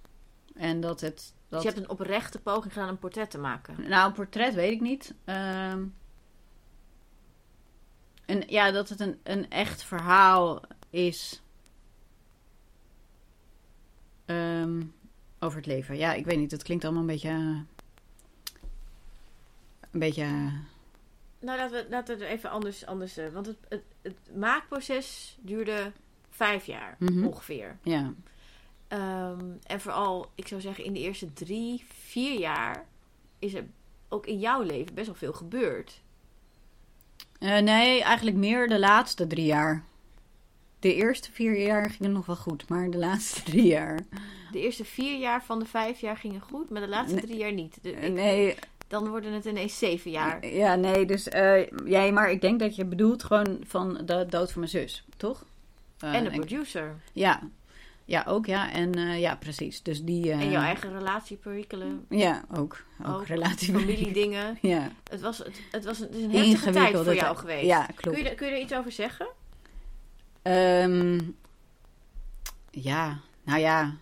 En 0.55 0.81
dat 0.81 1.01
het. 1.01 1.35
Dat... 1.49 1.63
Dus 1.63 1.63
je 1.63 1.69
hebt 1.69 1.91
een 1.91 1.99
oprechte 1.99 2.41
poging 2.41 2.73
gedaan 2.73 2.89
een 2.89 2.99
portret 2.99 3.31
te 3.31 3.39
maken? 3.39 3.89
Nou, 3.89 4.07
een 4.07 4.13
portret 4.13 4.55
weet 4.55 4.73
ik 4.73 4.81
niet. 4.81 5.15
Um... 5.25 5.95
En 8.27 8.43
ja, 8.47 8.71
dat 8.71 8.89
het 8.89 9.01
een, 9.01 9.19
een 9.23 9.51
echt 9.51 9.83
verhaal 9.83 10.63
is. 10.91 11.43
Um, 14.27 14.95
over 15.39 15.57
het 15.57 15.67
leven. 15.67 15.97
Ja, 15.97 16.13
ik 16.13 16.25
weet 16.25 16.39
niet. 16.39 16.51
Het 16.51 16.63
klinkt 16.63 16.85
allemaal 16.85 17.03
een 17.03 17.09
beetje. 17.09 17.31
Een 19.91 20.01
beetje 20.01 20.53
nou, 21.43 21.59
laten 21.59 21.77
we, 21.77 21.87
laten 21.91 22.19
we 22.19 22.25
het 22.25 22.33
even 22.33 22.51
anders. 22.51 22.87
anders 22.87 23.19
uh, 23.19 23.29
want 23.29 23.47
het, 23.47 23.57
het, 23.69 23.83
het, 24.03 24.37
maakproces 24.37 25.37
duurde 25.41 25.93
vijf 26.31 26.67
jaar 26.67 26.97
mhm. 26.99 27.27
ongeveer. 27.27 27.79
Ja. 27.83 28.13
Um, 28.89 29.59
en 29.67 29.81
vooral, 29.81 30.31
ik 30.35 30.49
zou 30.49 30.61
zeggen, 30.61 30.85
in 30.85 30.93
de 30.93 31.01
eerste 31.01 31.33
drie, 31.33 31.85
vier 31.89 32.39
jaar 32.39 32.87
is 33.39 33.55
er 33.55 33.65
ook 34.09 34.27
in 34.27 34.39
jouw 34.39 34.63
leven 34.63 34.95
best 34.95 35.07
wel 35.07 35.17
veel 35.17 35.33
gebeurd. 35.33 36.01
Uh, 37.39 37.59
nee, 37.59 38.03
eigenlijk 38.03 38.37
meer 38.37 38.69
de 38.69 38.79
laatste 38.79 39.27
drie 39.27 39.47
jaar. 39.47 39.85
De 40.79 40.95
eerste 40.95 41.33
vier 41.33 41.61
jaar 41.61 41.91
gingen 41.91 42.13
nog 42.13 42.27
wel 42.27 42.37
goed, 42.37 42.69
maar 42.69 42.91
de 42.91 42.99
laatste 42.99 43.43
drie 43.51 43.67
jaar. 43.67 44.01
De 44.53 44.61
eerste 44.61 44.85
vier 44.85 45.19
jaar 45.19 45.45
van 45.45 45.59
de 45.59 45.65
vijf 45.65 46.01
jaar 46.01 46.17
gingen 46.17 46.41
goed, 46.41 46.71
maar 46.71 46.81
de 46.81 46.89
laatste 46.89 47.21
drie 47.21 47.37
jaar 47.37 47.53
niet. 47.53 47.79
De, 47.83 47.91
nee, 47.91 48.55
dan 48.93 49.09
worden 49.09 49.33
het 49.33 49.45
ineens 49.45 49.79
zeven 49.79 50.11
jaar. 50.11 50.47
Ja, 50.47 50.75
nee, 50.75 51.07
dus 51.07 51.29
uh, 51.29 51.67
jij, 51.85 52.13
maar 52.13 52.31
ik 52.31 52.41
denk 52.41 52.61
dat 52.61 52.77
je 52.77 52.85
bedoelt 52.85 53.25
gewoon 53.25 53.59
van 53.67 54.01
de 54.05 54.27
dood 54.29 54.53
van 54.53 54.61
mijn 54.61 54.71
zus, 54.73 55.05
toch? 55.17 55.45
Uh, 56.05 56.15
en 56.15 56.25
de 56.25 56.31
producer. 56.31 56.95
Ja, 57.13 57.41
ja, 58.05 58.25
ook 58.27 58.47
ja. 58.47 58.73
En 58.73 58.99
uh, 58.99 59.21
ja, 59.21 59.37
precies. 59.37 59.83
Dus 59.83 60.03
die, 60.03 60.31
en 60.31 60.51
jouw 60.51 60.63
eigen 60.63 60.93
relatieperikelen. 60.93 62.07
Ja, 62.09 62.45
ook. 62.57 62.85
Ook, 63.07 63.27
ook 63.31 63.49
familiedingen. 63.57 64.59
ja. 64.75 64.91
Het 65.11 65.21
was, 65.21 65.39
het, 65.39 65.61
het 65.71 65.85
was 65.85 66.01
een, 66.01 66.07
het 66.07 66.17
is 66.17 66.23
een 66.23 66.31
heftige 66.31 66.71
tijd 66.71 66.97
voor 66.97 67.15
jou 67.15 67.37
geweest. 67.37 67.67
Ja, 67.67 67.87
klopt. 67.95 68.17
Kun 68.17 68.27
je, 68.27 68.35
kun 68.35 68.47
je 68.47 68.55
er 68.55 68.61
iets 68.61 68.75
over 68.75 68.93
zeggen? 68.93 69.27
Ehm, 70.43 71.21
ja, 72.71 73.19
nou 73.43 73.61
ja. 73.61 73.97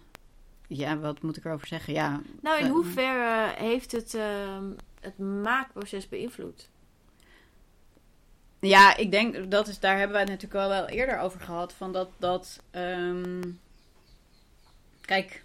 Ja, 0.73 0.99
wat 0.99 1.23
moet 1.23 1.37
ik 1.37 1.45
erover 1.45 1.67
zeggen? 1.67 1.93
Ja, 1.93 2.21
Nou, 2.41 2.59
in 2.59 2.65
Eh, 2.65 2.71
hoeverre 2.71 3.55
heeft 3.57 3.93
het 3.93 4.15
ehm, 4.15 4.65
het 5.01 5.19
maakproces 5.19 6.09
beïnvloed? 6.09 6.69
Ja, 8.61 8.97
ik 8.97 9.11
denk 9.11 9.51
dat 9.51 9.69
is, 9.69 9.79
daar 9.79 9.97
hebben 9.97 10.13
wij 10.13 10.21
het 10.21 10.31
natuurlijk 10.31 10.61
al 10.61 10.69
wel 10.69 10.87
eerder 10.89 11.19
over 11.19 11.41
gehad. 11.41 11.73
Van 11.73 11.93
dat, 11.93 12.09
dat 12.19 12.63
ehm, 12.71 13.43
kijk, 15.01 15.45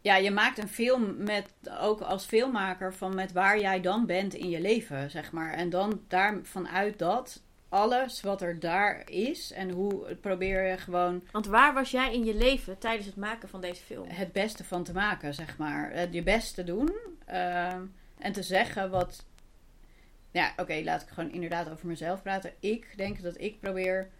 ja, 0.00 0.16
je 0.16 0.30
maakt 0.30 0.58
een 0.58 0.68
film 0.68 1.16
met, 1.24 1.48
ook 1.80 2.00
als 2.00 2.24
filmmaker, 2.24 2.94
van 2.94 3.14
met 3.14 3.32
waar 3.32 3.60
jij 3.60 3.80
dan 3.80 4.06
bent 4.06 4.34
in 4.34 4.50
je 4.50 4.60
leven, 4.60 5.10
zeg 5.10 5.32
maar. 5.32 5.52
En 5.52 5.70
dan 5.70 6.00
daar 6.08 6.38
vanuit 6.42 6.98
dat, 6.98 7.42
alles 7.76 8.22
wat 8.22 8.42
er 8.42 8.60
daar 8.60 9.10
is 9.10 9.52
en 9.52 9.70
hoe 9.70 10.14
probeer 10.14 10.66
je 10.66 10.78
gewoon 10.78 11.22
Want 11.32 11.46
waar 11.46 11.74
was 11.74 11.90
jij 11.90 12.14
in 12.14 12.24
je 12.24 12.34
leven 12.34 12.78
tijdens 12.78 13.06
het 13.06 13.16
maken 13.16 13.48
van 13.48 13.60
deze 13.60 13.82
film? 13.82 14.08
het 14.08 14.32
beste 14.32 14.64
van 14.64 14.84
te 14.84 14.92
maken, 14.92 15.34
zeg 15.34 15.58
maar. 15.58 15.90
Het 15.92 16.14
je 16.14 16.22
best 16.22 16.54
te 16.54 16.64
doen. 16.64 16.92
ehm, 17.26 17.82
en 18.18 18.32
te 18.32 18.42
zeggen 18.42 18.90
wat. 18.90 19.24
Ja, 20.30 20.52
oké, 20.56 20.80
laat 20.84 21.02
ik 21.02 21.08
gewoon 21.08 21.32
inderdaad 21.32 21.70
over 21.70 21.86
mezelf 21.86 22.22
praten. 22.22 22.52
Ik 22.60 22.92
denk 22.96 23.22
dat 23.22 23.40
ik 23.40 23.60
probeer 23.60 24.10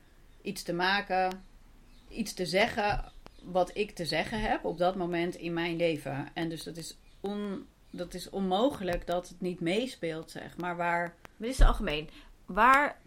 iets 0.43 0.63
te 0.63 0.73
maken, 0.73 1.45
iets 2.09 2.35
te 2.35 2.47
zeggen 2.47 3.13
wat 3.43 3.71
ik 3.75 3.91
te 3.91 4.05
zeggen 4.05 4.41
heb 4.41 4.65
op 4.65 4.79
dat 4.79 4.97
moment 4.97 5.35
in 5.35 5.53
mijn 5.53 5.77
leven. 5.77 6.29
En 6.35 6.49
dus 6.49 6.63
dat 6.63 6.77
is, 6.77 6.99
on, 7.21 7.67
dat 7.91 8.15
is 8.15 8.31
onmogelijk 8.31 9.07
dat 9.07 9.29
het 9.29 9.41
niet 9.41 9.61
meespeelt, 9.61 10.31
zeg 10.31 10.57
maar. 10.57 10.77
Waar. 10.77 11.15
Maar 11.23 11.49
dit 11.49 11.51
is 11.51 11.59
het 11.59 11.69
algemeen. 11.69 12.09
Waar 12.47 13.01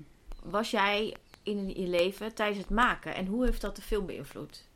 was 0.44 0.72
jij 0.72 1.16
in 1.44 1.70
je 1.70 1.88
leven 1.88 2.34
tijdens 2.34 2.60
het 2.60 2.70
maken? 2.70 3.16
En 3.16 3.26
hoe 3.26 3.46
heeft 3.46 3.62
dat 3.62 3.76
de 3.76 3.82
film 3.82 4.06
beïnvloed? 4.06 4.68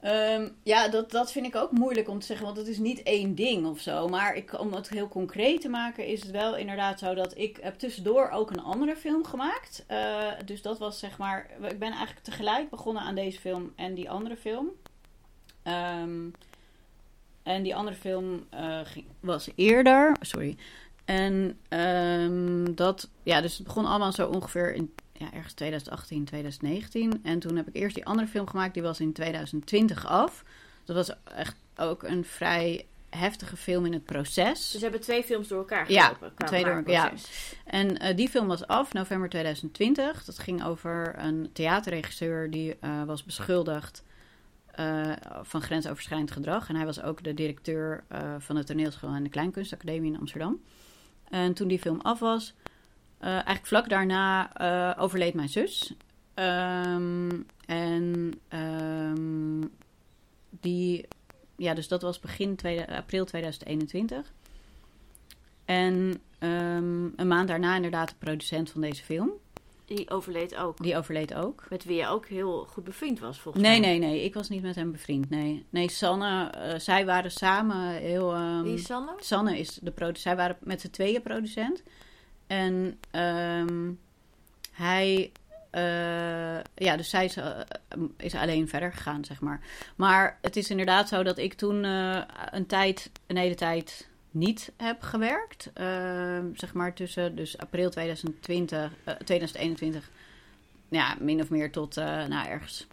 Ehm, 0.00 0.48
ja, 0.62 0.88
dat, 0.88 1.10
dat 1.10 1.32
vind 1.32 1.46
ik 1.46 1.56
ook 1.56 1.70
moeilijk 1.70 2.08
om 2.08 2.18
te 2.18 2.26
zeggen, 2.26 2.46
want 2.46 2.58
het 2.58 2.66
is 2.66 2.78
niet 2.78 3.02
één 3.02 3.34
ding 3.34 3.66
of 3.66 3.80
zo. 3.80 4.08
Maar 4.08 4.34
ik, 4.34 4.60
om 4.60 4.72
het 4.72 4.88
heel 4.88 5.08
concreet 5.08 5.60
te 5.60 5.68
maken, 5.68 6.06
is 6.06 6.22
het 6.22 6.30
wel 6.30 6.56
inderdaad 6.56 6.98
zo 6.98 7.14
dat 7.14 7.38
ik 7.38 7.58
heb 7.60 7.78
tussendoor 7.78 8.30
ook 8.30 8.50
een 8.50 8.62
andere 8.62 8.96
film 8.96 9.24
gemaakt. 9.24 9.84
Eh, 9.86 10.28
dus 10.44 10.62
dat 10.62 10.78
was 10.78 10.98
zeg 10.98 11.18
maar, 11.18 11.50
ik 11.62 11.78
ben 11.78 11.92
eigenlijk 11.92 12.24
tegelijk 12.24 12.70
begonnen 12.70 13.02
aan 13.02 13.14
deze 13.14 13.40
film 13.40 13.72
en 13.76 13.94
die 13.94 14.10
andere 14.10 14.36
film. 14.36 14.68
Ehm, 15.62 16.28
en 17.42 17.62
die 17.62 17.74
andere 17.74 17.96
film 17.96 18.46
eh, 18.50 18.80
was 19.20 19.48
eerder, 19.54 20.16
sorry. 20.20 20.56
En 21.04 21.58
ehm, 21.68 22.74
dat, 22.74 23.08
ja, 23.22 23.40
dus 23.40 23.56
het 23.56 23.66
begon 23.66 23.84
allemaal 23.84 24.12
zo 24.12 24.28
ongeveer 24.28 24.74
in 24.74 24.94
ja, 25.12 25.32
ergens 25.32 25.52
2018, 25.52 26.24
2019. 26.24 27.20
En 27.22 27.38
toen 27.38 27.56
heb 27.56 27.68
ik 27.68 27.76
eerst 27.76 27.94
die 27.94 28.06
andere 28.06 28.28
film 28.28 28.46
gemaakt, 28.46 28.74
die 28.74 28.82
was 28.82 29.00
in 29.00 29.12
2020 29.12 30.06
af. 30.06 30.44
Dat 30.84 30.96
was 30.96 31.16
echt 31.24 31.56
ook 31.76 32.02
een 32.02 32.24
vrij 32.24 32.86
heftige 33.10 33.56
film 33.56 33.86
in 33.86 33.92
het 33.92 34.04
proces. 34.04 34.58
Dus 34.58 34.70
ze 34.70 34.78
hebben 34.78 35.00
twee 35.00 35.22
films 35.22 35.48
door 35.48 35.58
elkaar 35.58 35.92
Ja, 35.92 36.04
gelopen. 36.06 36.34
qua 36.34 36.46
twee 36.46 36.64
door 36.64 36.74
elkaar, 36.74 36.92
ja. 36.92 37.12
En 37.64 37.98
eh, 37.98 38.16
die 38.16 38.28
film 38.28 38.46
was 38.46 38.66
af, 38.66 38.92
november 38.92 39.28
2020. 39.28 40.24
Dat 40.24 40.38
ging 40.38 40.64
over 40.64 41.14
een 41.18 41.50
theaterregisseur 41.52 42.50
die 42.50 42.76
eh, 42.80 43.04
was 43.04 43.24
beschuldigd 43.24 44.02
eh, 44.70 45.12
van 45.42 45.62
grensoverschrijdend 45.62 46.30
gedrag. 46.30 46.68
En 46.68 46.76
hij 46.76 46.84
was 46.84 47.02
ook 47.02 47.22
de 47.22 47.34
directeur 47.34 48.04
van 48.38 48.56
de 48.56 48.64
toneelschool 48.64 49.10
en 49.10 49.22
de 49.22 49.28
Kleinkunstacademie 49.28 50.12
in 50.12 50.18
Amsterdam. 50.18 50.60
En 51.30 51.54
toen 51.54 51.68
die 51.68 51.78
film 51.78 52.00
af 52.00 52.18
was, 52.18 52.54
eh, 53.18 53.30
eigenlijk 53.30 53.66
vlak 53.66 53.88
daarna 53.88 54.52
eh, 54.54 55.02
overleed 55.02 55.34
mijn 55.34 55.48
zus. 55.48 55.94
Ehm, 56.34 57.40
en 57.66 58.32
ehm, 58.48 59.66
die, 60.50 61.08
ja, 61.56 61.74
dus 61.74 61.88
dat 61.88 62.02
was 62.02 62.20
begin 62.20 62.56
april 62.88 63.24
2021. 63.24 64.32
En 65.64 66.20
ehm, 66.38 67.04
een 67.16 67.28
maand 67.28 67.48
daarna 67.48 67.74
inderdaad 67.76 68.08
de 68.08 68.14
producent 68.18 68.70
van 68.70 68.80
deze 68.80 69.04
film. 69.04 69.30
Die 69.96 70.10
overleed 70.10 70.56
ook. 70.56 70.82
Die 70.82 70.96
overleed 70.96 71.34
ook. 71.34 71.64
Met 71.70 71.84
wie 71.84 71.96
je 71.96 72.06
ook 72.06 72.26
heel 72.26 72.64
goed 72.70 72.84
bevriend 72.84 73.18
was, 73.18 73.38
volgens 73.40 73.64
Nee, 73.64 73.80
mij. 73.80 73.88
nee, 73.88 73.98
nee. 74.10 74.24
Ik 74.24 74.34
was 74.34 74.48
niet 74.48 74.62
met 74.62 74.74
hem 74.74 74.92
bevriend. 74.92 75.30
Nee, 75.30 75.64
nee 75.70 75.90
Sanne, 75.90 76.50
eh, 76.50 76.78
zij 76.78 77.06
waren 77.06 77.30
samen 77.30 77.88
heel... 77.94 78.34
Wie 78.62 78.74
is 78.74 78.84
Sanne? 78.84 79.12
Sanne 79.18 79.58
is 79.58 79.74
de 79.82 79.90
producent. 79.90 80.22
Zij 80.22 80.36
waren 80.36 80.56
met 80.60 80.80
z'n 80.80 80.90
tweeën 80.90 81.22
producent. 81.22 81.82
En 82.46 82.98
ehm, 83.10 83.90
hij... 84.72 85.30
eh, 85.70 86.60
ja, 86.74 86.96
dus 86.96 87.10
zij 87.10 87.24
is, 87.24 87.36
eh, 87.36 87.58
is 88.16 88.34
alleen 88.34 88.68
verder 88.68 88.92
gegaan, 88.92 89.24
zeg 89.24 89.40
maar. 89.40 89.60
Maar 89.96 90.38
het 90.42 90.56
is 90.56 90.70
inderdaad 90.70 91.08
zo 91.08 91.22
dat 91.22 91.38
ik 91.38 91.54
toen 91.54 91.84
een 91.84 92.66
tijd, 92.66 93.10
een 93.26 93.36
hele 93.36 93.54
tijd 93.54 94.08
niet 94.30 94.72
heb 94.76 95.02
gewerkt. 95.02 95.70
Ehm, 95.74 96.54
zeg 96.54 96.74
maar 96.74 96.94
tussen 96.94 97.36
dus 97.36 97.58
april 97.58 97.90
2020, 97.90 98.92
eh, 99.04 99.14
2021, 99.14 100.10
ja, 100.88 101.16
min 101.20 101.40
of 101.40 101.50
meer 101.50 101.72
tot 101.72 101.96
eh, 101.96 102.04
nou, 102.26 102.48
ergens 102.48 102.86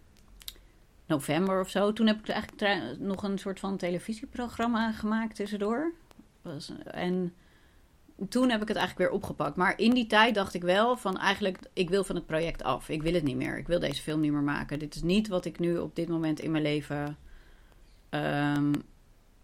november 1.06 1.60
of 1.60 1.70
zo. 1.70 1.94
Toen 1.94 2.08
heb 2.08 2.20
ik 2.20 2.30
eigenlijk 2.30 3.00
nog 3.00 3.24
een 3.24 3.38
soort 3.38 3.60
van 3.60 3.78
televisieprogramma 3.78 4.92
gemaakt 4.92 5.36
tussendoor. 5.36 5.94
Was, 6.42 6.72
en 6.86 7.34
toen 8.30 8.50
heb 8.50 8.62
ik 8.62 8.68
het 8.68 8.78
eigenlijk 8.78 9.10
weer 9.10 9.20
opgepakt. 9.20 9.56
Maar 9.56 9.80
in 9.80 9.94
die 9.94 10.08
tijd 10.08 10.36
dacht 10.36 10.54
ik 10.54 10.62
wel 10.62 10.98
van 10.98 11.18
eigenlijk, 11.18 11.60
ik 11.74 11.90
wil 11.90 12.04
van 12.04 12.16
het 12.16 12.26
project 12.26 12.64
af. 12.64 12.90
Ik 12.90 13.04
wil 13.04 13.14
het 13.14 13.24
niet 13.24 13.36
meer. 13.36 13.58
Ik 13.58 13.68
wil 13.68 13.80
deze 13.80 14.02
film 14.02 14.20
niet 14.20 14.32
meer 14.32 14.42
maken. 14.42 14.80
Dit 14.80 14.96
is 14.96 15.02
niet 15.02 15.28
wat 15.28 15.46
ik 15.46 15.60
nu 15.60 15.78
op 15.78 15.96
dit 15.96 16.08
moment 16.08 16.40
in 16.40 16.52
mijn 16.52 16.64
leven 16.64 17.18
ehm, 18.10 18.74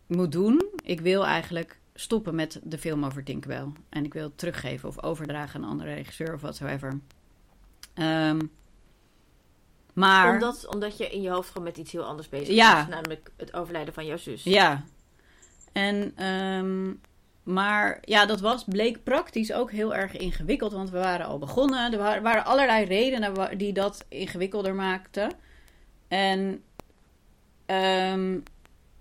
moet 0.08 0.32
doen. 0.32 0.70
Ik 0.84 1.02
wil 1.02 1.26
eigenlijk 1.26 1.80
stoppen 1.94 2.36
met 2.36 2.60
de 2.64 2.78
film 2.78 3.06
over 3.06 3.24
Tinkerbell. 3.24 3.66
En 3.89 4.06
ik 4.06 4.14
wil 4.14 4.24
het 4.24 4.38
teruggeven 4.38 4.89
of 4.89 5.04
overdragen 5.04 5.56
aan 5.56 5.64
een 5.64 5.70
andere 5.72 5.94
regisseur 5.94 6.34
of 6.34 6.41
whatsoever. 6.41 7.00
Ehm 7.94 8.39
maar... 9.94 10.34
Omdat, 10.34 10.68
omdat 10.68 10.98
je 10.98 11.10
in 11.10 11.22
je 11.22 11.30
hoofd 11.30 11.48
gewoon 11.48 11.64
met 11.64 11.78
iets 11.78 11.91
heel 11.91 12.04
anders 12.04 12.30
bezig 12.30 12.56
Ja. 12.56 12.76
was. 12.76 12.88
Namelijk 12.88 13.32
het 13.38 13.54
overlijden 13.54 13.94
van 13.94 14.06
jouw 14.06 14.18
zus. 14.18 14.44
Ja. 14.44 14.84
En, 15.72 16.14
ehm, 16.16 16.94
maar 17.44 17.98
ja, 18.02 18.26
dat 18.26 18.39
was, 18.39 18.64
bleek 18.64 19.04
praktisch 19.04 19.54
ook 19.54 19.72
heel 19.72 19.96
erg 19.96 20.18
ingewikkeld, 20.18 20.72
want 20.72 20.89
we 20.89 20.98
waren 20.98 21.26
al 21.26 21.38
begonnen. 21.39 21.91
Er 21.91 21.98
wa- 21.98 22.22
waren 22.22 22.46
allerlei 22.46 22.86
redenen 22.86 23.58
die 23.58 23.74
dat 23.74 24.06
ingewikkelder 24.08 24.76
maakten. 24.76 25.32
En 26.08 26.64
ehm, 27.66 28.39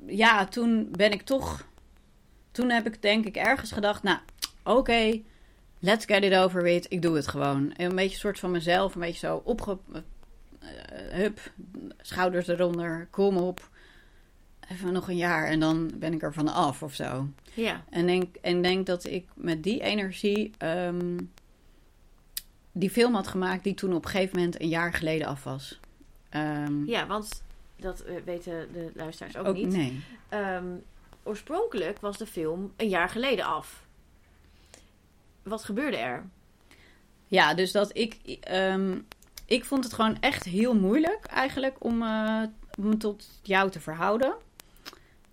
ja, 0.06 0.44
toen 0.46 0.88
ben 0.90 1.12
ik 1.12 1.22
toch, 1.22 1.64
toen 2.52 2.70
heb 2.70 2.86
ik 2.86 3.02
denk 3.02 3.24
ik 3.24 3.36
ergens 3.36 3.72
gedacht, 3.72 4.02
nou, 4.02 4.18
oké, 4.64 5.20
let's 5.78 6.04
get 6.04 6.22
it 6.24 6.34
over 6.34 6.62
with, 6.62 6.86
ik 6.88 7.02
doe 7.02 7.16
het 7.16 7.28
gewoon. 7.28 7.72
En 7.72 7.90
een 7.90 7.96
beetje 7.96 8.12
een 8.14 8.20
soort 8.20 8.38
van 8.38 8.50
mezelf, 8.50 8.94
een 8.94 9.00
beetje 9.00 9.26
zo 9.26 9.42
opge... 9.44 9.78
eh, 10.58 10.68
hup, 11.10 11.52
schouders 12.00 12.48
eronder, 12.48 13.08
kom 13.10 13.36
op 13.36 13.70
even 14.68 14.92
nog 14.92 15.08
een 15.08 15.16
jaar 15.16 15.46
en 15.46 15.60
dan 15.60 15.90
ben 15.94 16.12
ik 16.12 16.22
er 16.22 16.32
van 16.32 16.48
af 16.48 16.82
of 16.82 16.94
zo. 16.94 17.28
Ja. 17.54 17.84
En 17.90 18.06
denk, 18.06 18.36
en 18.36 18.62
denk 18.62 18.86
dat 18.86 19.04
ik 19.04 19.28
met 19.34 19.62
die 19.62 19.80
energie 19.80 20.50
ehm, 20.58 21.18
die 22.72 22.90
film 22.90 23.14
had 23.14 23.26
gemaakt 23.28 23.64
die 23.64 23.74
toen 23.74 23.94
op 23.94 24.04
een 24.04 24.10
gegeven 24.10 24.36
moment 24.38 24.60
een 24.60 24.68
jaar 24.68 24.92
geleden 24.92 25.26
af 25.26 25.44
was. 25.44 25.80
Ehm, 26.28 26.84
Ja, 26.84 27.06
want 27.06 27.42
dat 27.76 28.00
eh, 28.00 28.14
weten 28.24 28.68
de 28.72 28.90
luisteraars 28.94 29.36
ook, 29.36 29.46
ook 29.46 29.54
niet. 29.54 29.66
Nee. 29.72 30.00
Ehm, 30.28 30.64
oorspronkelijk 31.22 32.00
was 32.00 32.18
de 32.18 32.26
film 32.26 32.72
een 32.76 32.88
jaar 32.88 33.08
geleden 33.08 33.44
af. 33.44 33.86
Wat 35.42 35.64
gebeurde 35.64 35.96
er? 35.96 36.24
Ja, 37.26 37.54
dus 37.54 37.72
dat 37.72 37.96
ik. 37.96 38.14
ehm, 38.40 38.98
ik 39.46 39.64
vond 39.64 39.84
het 39.84 39.92
gewoon 39.92 40.16
echt 40.20 40.44
heel 40.44 40.74
moeilijk 40.74 41.24
eigenlijk 41.26 41.76
om 41.84 42.02
eh, 42.02 42.42
me 42.78 42.96
tot 42.96 43.28
jou 43.42 43.70
te 43.70 43.80
verhouden. 43.80 44.34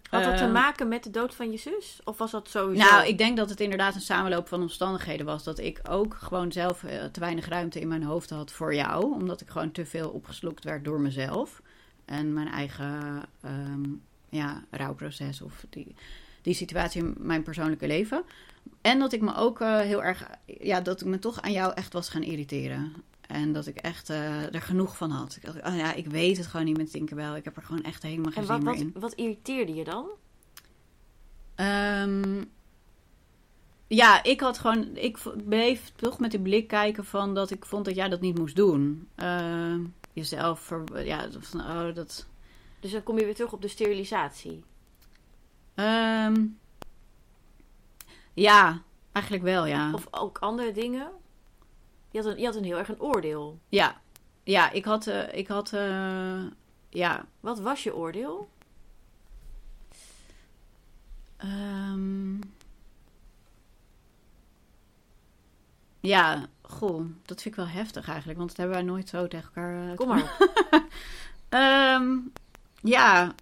Had 0.09 0.23
dat 0.23 0.37
te 0.37 0.43
Ehm, 0.43 0.51
maken 0.51 0.87
met 0.87 1.03
de 1.03 1.09
dood 1.09 1.35
van 1.35 1.51
je 1.51 1.57
zus? 1.57 1.99
Of 2.03 2.17
was 2.17 2.31
dat 2.31 2.49
sowieso? 2.49 2.89
Nou, 2.89 3.07
ik 3.07 3.17
denk 3.17 3.37
dat 3.37 3.49
het 3.49 3.59
inderdaad 3.59 3.95
een 3.95 4.01
samenloop 4.01 4.47
van 4.47 4.61
omstandigheden 4.61 5.25
was. 5.25 5.43
Dat 5.43 5.59
ik 5.59 5.79
ook 5.89 6.15
gewoon 6.15 6.51
zelf 6.51 6.83
eh, 6.83 7.03
te 7.05 7.19
weinig 7.19 7.47
ruimte 7.47 7.79
in 7.79 7.87
mijn 7.87 8.03
hoofd 8.03 8.29
had 8.29 8.51
voor 8.51 8.75
jou. 8.75 9.13
Omdat 9.13 9.41
ik 9.41 9.49
gewoon 9.49 9.71
te 9.71 9.85
veel 9.85 10.09
opgeslokt 10.09 10.63
werd 10.63 10.83
door 10.85 10.99
mezelf. 10.99 11.61
En 12.05 12.33
mijn 12.33 12.47
eigen 12.47 13.23
ehm, 13.41 13.83
ja, 14.29 14.63
rouwproces 14.69 15.41
of 15.41 15.65
die, 15.69 15.95
die 16.41 16.53
situatie 16.53 17.01
in 17.01 17.15
mijn 17.17 17.43
persoonlijke 17.43 17.87
leven. 17.87 18.23
En 18.81 18.99
dat 18.99 19.13
ik 19.13 19.21
me 19.21 19.35
ook 19.35 19.61
eh, 19.61 19.79
heel 19.79 20.03
erg, 20.03 20.29
ja, 20.45 20.81
dat 20.81 21.01
ik 21.01 21.07
me 21.07 21.19
toch 21.19 21.41
aan 21.41 21.51
jou 21.51 21.73
echt 21.73 21.93
was 21.93 22.09
gaan 22.09 22.23
irriteren. 22.23 22.93
En 23.27 23.53
dat 23.53 23.67
ik 23.67 23.75
echt 23.75 24.09
eh, 24.09 24.53
er 24.53 24.61
genoeg 24.61 24.97
van 24.97 25.11
had. 25.11 25.35
Ik 25.35 25.45
dacht, 25.45 25.61
oh 25.67 25.75
ja, 25.75 25.93
ik 25.93 26.07
weet 26.07 26.37
het 26.37 26.47
gewoon 26.47 26.65
niet 26.65 26.77
met 26.77 26.91
Tinkerbell. 26.91 27.35
Ik 27.35 27.43
heb 27.43 27.57
er 27.57 27.63
gewoon 27.63 27.83
echt 27.83 28.03
helemaal 28.03 28.31
geen 28.31 28.41
en 28.41 28.47
zin 28.47 28.55
wat, 28.55 28.63
meer 28.63 28.73
wat, 28.73 28.81
in. 28.81 29.01
wat 29.01 29.13
irriteerde 29.13 29.73
je 29.73 29.83
dan? 29.83 30.05
Ehm, 31.55 32.43
ja, 33.87 34.23
ik 34.23 34.39
had 34.39 34.57
gewoon, 34.57 34.95
ik 34.95 35.17
bleef 35.45 35.91
toch 35.95 36.19
met 36.19 36.31
de 36.31 36.39
blik 36.39 36.67
kijken 36.67 37.05
van 37.05 37.33
dat 37.33 37.51
ik 37.51 37.65
vond 37.65 37.85
dat 37.85 37.95
jij 37.95 38.09
dat 38.09 38.21
niet 38.21 38.37
moest 38.37 38.55
doen. 38.55 39.07
Eh, 39.15 39.75
jezelf, 40.13 40.59
ver, 40.59 41.05
ja, 41.05 41.27
van, 41.39 41.61
oh, 41.61 41.95
dat. 41.95 42.27
Dus 42.79 42.91
dan 42.91 43.03
kom 43.03 43.17
je 43.19 43.25
weer 43.25 43.35
terug 43.35 43.53
op 43.53 43.61
de 43.61 43.67
sterilisatie. 43.67 44.63
ehm, 45.75 46.45
ja, 48.33 48.81
eigenlijk 49.11 49.45
wel, 49.45 49.65
ja. 49.65 49.93
Of 49.93 50.07
ook 50.11 50.37
andere 50.37 50.71
dingen. 50.71 51.11
Je 52.11 52.17
had 52.21 52.27
een, 52.31 52.39
je 52.39 52.45
had 52.45 52.55
een 52.55 52.63
heel 52.63 52.77
erg 52.77 52.89
een 52.89 53.01
oordeel. 53.01 53.59
Ja, 53.69 54.01
ja, 54.43 54.71
ik 54.71 54.85
had, 54.85 55.07
eh, 55.07 55.33
ik 55.33 55.47
had, 55.47 55.73
eh, 55.73 56.43
ja, 56.89 57.25
Wat 57.39 57.59
was 57.59 57.83
je 57.83 57.95
oordeel? 57.95 58.49
ehm, 61.37 62.39
ja, 65.99 66.45
goh, 66.61 66.99
dat 67.25 67.41
vind 67.41 67.45
ik 67.45 67.55
wel 67.55 67.67
heftig 67.67 68.07
eigenlijk, 68.07 68.37
want 68.37 68.49
dat 68.49 68.57
hebben 68.57 68.75
wij 68.75 68.85
nooit 68.85 69.09
zo 69.09 69.27
tegen 69.27 69.45
elkaar. 69.45 69.89
eh, 69.89 69.95
Kom 69.95 70.07
maar 70.07 70.23
op. 70.23 70.87
Ja, 72.81 73.35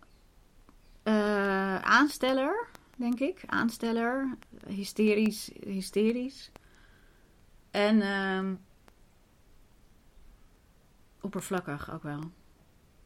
eh, 1.04 1.76
aansteller, 1.76 2.68
denk 2.96 3.20
ik. 3.20 3.44
Aansteller, 3.46 4.38
hysterisch, 4.68 5.52
hysterisch. 5.66 6.52
En 7.72 8.02
ehm, 8.02 8.56
oppervlakkig 11.22 11.92
ook 11.92 12.04
wel. 12.04 12.20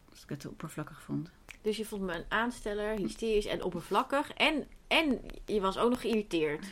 Als 0.10 0.24
ik 0.24 0.30
het 0.30 0.40
te 0.40 0.50
oppervlakkig 0.50 1.02
vond. 1.02 1.32
Dus 1.62 1.78
je 1.78 1.86
vond 1.86 2.02
me 2.02 2.14
een 2.14 2.26
aansteller, 2.28 2.98
hysterisch 2.98 3.46
en 3.46 3.64
oppervlakkig. 3.64 4.34
En, 4.34 4.68
en 4.88 5.22
je 5.46 5.62
was 5.62 5.78
ook 5.78 5.90
nog 5.90 6.02
geïrriteerd. 6.02 6.66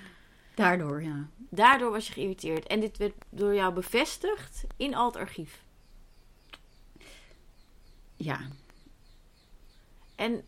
Daardoor, 0.56 1.04
ja. 1.04 1.28
Daardoor 1.50 1.92
was 1.92 2.08
je 2.08 2.14
geïrriteerd. 2.14 2.68
En 2.68 2.80
dit 2.80 2.98
werd 2.98 3.14
door 3.30 3.54
jou 3.54 3.74
bevestigd 3.74 4.64
in 4.78 4.96
al 4.96 5.06
het 5.06 5.16
archief. 5.16 5.64
Ja. 8.16 8.40
En 10.20 10.44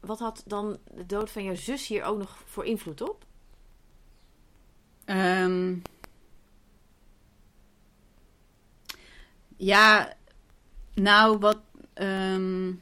wat 0.00 0.18
had 0.18 0.42
dan 0.46 0.78
de 0.94 1.06
dood 1.06 1.30
van 1.30 1.44
jouw 1.44 1.54
zus 1.54 1.86
hier 1.86 2.02
ook 2.04 2.18
nog 2.18 2.42
voor 2.46 2.64
invloed 2.64 3.00
op? 3.00 3.24
Ehm, 5.04 5.74
ja, 9.56 10.12
nou, 10.94 11.38
wat. 11.38 11.58
ehm, 11.94 12.72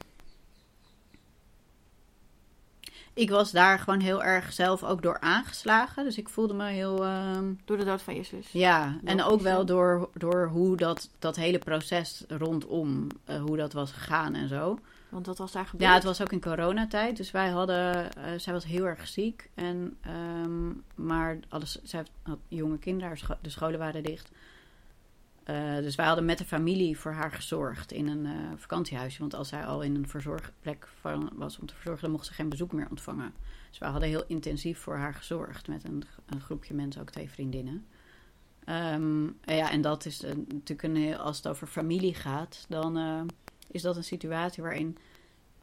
ik 3.13 3.29
was 3.29 3.51
daar 3.51 3.79
gewoon 3.79 3.99
heel 3.99 4.23
erg 4.23 4.53
zelf 4.53 4.83
ook 4.83 5.01
door 5.01 5.19
aangeslagen. 5.19 6.03
Dus 6.03 6.17
ik 6.17 6.29
voelde 6.29 6.53
me 6.53 6.69
heel. 6.69 7.03
ehm, 7.05 7.53
Door 7.65 7.77
de 7.77 7.85
dood 7.85 8.01
van 8.01 8.15
je 8.15 8.23
zus. 8.23 8.51
ja, 8.51 8.99
en 9.03 9.23
ook 9.23 9.41
wel 9.41 9.65
door, 9.65 10.09
door 10.13 10.47
hoe 10.47 10.77
dat, 10.77 11.09
dat 11.19 11.35
hele 11.35 11.59
proces 11.59 12.23
rondom, 12.27 13.07
eh, 13.25 13.41
hoe 13.41 13.57
dat 13.57 13.73
was 13.73 13.91
gegaan 13.91 14.33
en 14.35 14.47
zo. 14.47 14.79
Want 15.17 15.29
wat 15.29 15.37
was 15.37 15.51
daar 15.51 15.65
gebeurd? 15.65 15.89
Ja, 15.89 15.95
het 15.95 16.03
was 16.03 16.21
ook 16.21 16.31
in 16.31 16.41
coronatijd. 16.41 17.17
Dus 17.17 17.31
wij 17.31 17.49
hadden... 17.49 18.13
eh, 18.13 18.39
zij 18.39 18.53
was 18.53 18.65
heel 18.65 18.85
erg 18.85 19.07
ziek. 19.07 19.49
En, 19.53 19.97
ehm, 20.01 20.67
maar 20.95 21.39
alles, 21.49 21.79
zij 21.83 22.05
had 22.23 22.37
jonge 22.47 22.77
kinderen. 22.77 23.17
scho- 23.17 23.37
de 23.41 23.49
scholen 23.49 23.79
waren 23.79 24.03
dicht. 24.03 24.31
Eh, 25.43 25.75
dus 25.75 25.95
wij 25.95 26.05
hadden 26.05 26.25
met 26.25 26.37
de 26.37 26.45
familie 26.45 26.97
voor 26.97 27.11
haar 27.11 27.31
gezorgd 27.31 27.91
in 27.91 28.07
een 28.07 28.25
eh, 28.25 28.31
vakantiehuisje. 28.55 29.19
Want 29.19 29.33
als 29.33 29.47
zij 29.47 29.65
al 29.65 29.81
in 29.81 29.95
een 29.95 30.07
verzorgplek 30.07 30.87
van, 30.99 31.29
was 31.33 31.59
om 31.59 31.67
te 31.67 31.73
verzorgen... 31.73 32.01
dan 32.01 32.11
mocht 32.11 32.25
ze 32.25 32.33
geen 32.33 32.49
bezoek 32.49 32.71
meer 32.71 32.89
ontvangen. 32.89 33.33
Dus 33.69 33.77
wij 33.77 33.89
hadden 33.89 34.09
heel 34.09 34.25
intensief 34.27 34.79
voor 34.79 34.95
haar 34.95 35.13
gezorgd. 35.13 35.67
Met 35.67 35.83
een, 35.83 36.03
een 36.25 36.41
groepje 36.41 36.73
mensen, 36.73 37.01
ook 37.01 37.09
twee 37.09 37.29
vriendinnen. 37.29 37.85
Ehm, 38.63 39.23
ja, 39.43 39.71
en 39.71 39.81
dat 39.81 40.05
is 40.05 40.21
natuurlijk 40.21 40.83
een 40.83 40.95
heel... 40.95 41.17
Als 41.17 41.37
het 41.37 41.47
over 41.47 41.67
familie 41.67 42.13
gaat, 42.13 42.65
dan... 42.69 42.97
is 43.67 43.81
dat 43.81 43.95
een 43.95 44.03
situatie 44.03 44.63
waarin 44.63 44.97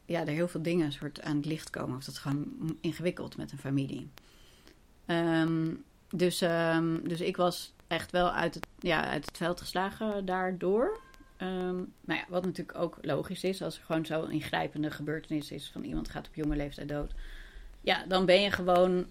ja, 0.05 0.19
er 0.19 0.27
heel 0.27 0.47
veel 0.47 0.61
dingen 0.61 0.91
soort 0.91 1.21
aan 1.21 1.35
het 1.35 1.45
licht 1.45 1.69
komen. 1.69 1.97
Of 1.97 2.03
dat 2.03 2.13
is 2.13 2.19
gewoon 2.19 2.77
ingewikkeld 2.81 3.37
met 3.37 3.51
een 3.51 3.57
familie. 3.57 4.09
Ehm, 5.05 5.73
dus, 6.09 6.41
ehm, 6.41 6.97
dus 7.03 7.21
ik 7.21 7.37
was 7.37 7.73
echt 7.87 8.11
wel 8.11 8.31
uit 8.31 8.53
het, 8.53 8.67
ja, 8.79 9.05
uit 9.05 9.25
het 9.25 9.37
veld 9.37 9.61
geslagen 9.61 10.25
daardoor. 10.25 10.99
Ehm, 11.37 11.75
nou 11.75 12.19
ja, 12.19 12.25
wat 12.29 12.45
natuurlijk 12.45 12.77
ook 12.77 12.97
logisch 13.01 13.43
is, 13.43 13.61
als 13.61 13.77
er 13.77 13.83
gewoon 13.83 14.05
zo'n 14.05 14.31
ingrijpende 14.31 14.91
gebeurtenis 14.91 15.51
is 15.51 15.69
van 15.71 15.83
iemand 15.83 16.09
gaat 16.09 16.27
op 16.27 16.35
jonge 16.35 16.55
leeftijd 16.55 16.89
dood. 16.89 17.13
Ja, 17.81 18.05
dan 18.07 18.25
ben 18.25 18.41
je 18.41 18.51
gewoon. 18.51 19.05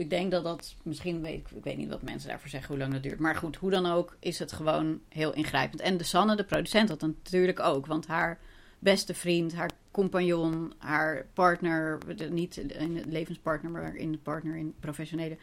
Ik 0.00 0.10
denk 0.10 0.30
dat 0.30 0.44
dat 0.44 0.74
misschien, 0.82 1.22
weet 1.22 1.38
ik, 1.38 1.50
ik 1.56 1.64
weet 1.64 1.76
niet 1.76 1.88
wat 1.88 2.02
mensen 2.02 2.28
daarvoor 2.28 2.48
zeggen, 2.48 2.68
hoe 2.68 2.78
lang 2.78 2.92
dat 2.92 3.02
duurt. 3.02 3.18
Maar 3.18 3.36
goed, 3.36 3.56
hoe 3.56 3.70
dan 3.70 3.86
ook, 3.86 4.16
is 4.20 4.38
het 4.38 4.52
gewoon 4.52 5.00
heel 5.08 5.34
ingrijpend. 5.34 5.80
En 5.80 5.96
de 5.96 6.04
Sanne, 6.04 6.36
de 6.36 6.44
producent, 6.44 6.88
dat 6.88 7.00
natuurlijk 7.00 7.60
ook. 7.60 7.86
Want 7.86 8.06
haar 8.06 8.38
beste 8.78 9.14
vriend, 9.14 9.54
haar 9.54 9.70
compagnon, 9.90 10.72
haar 10.78 11.26
partner, 11.34 11.98
niet 12.30 12.56
in 12.56 12.96
het 12.96 13.06
levenspartner, 13.06 13.70
maar 13.70 13.94
in 13.94 14.12
de 14.12 14.18
partner, 14.18 14.56
in 14.56 14.74
professionele 14.80 15.36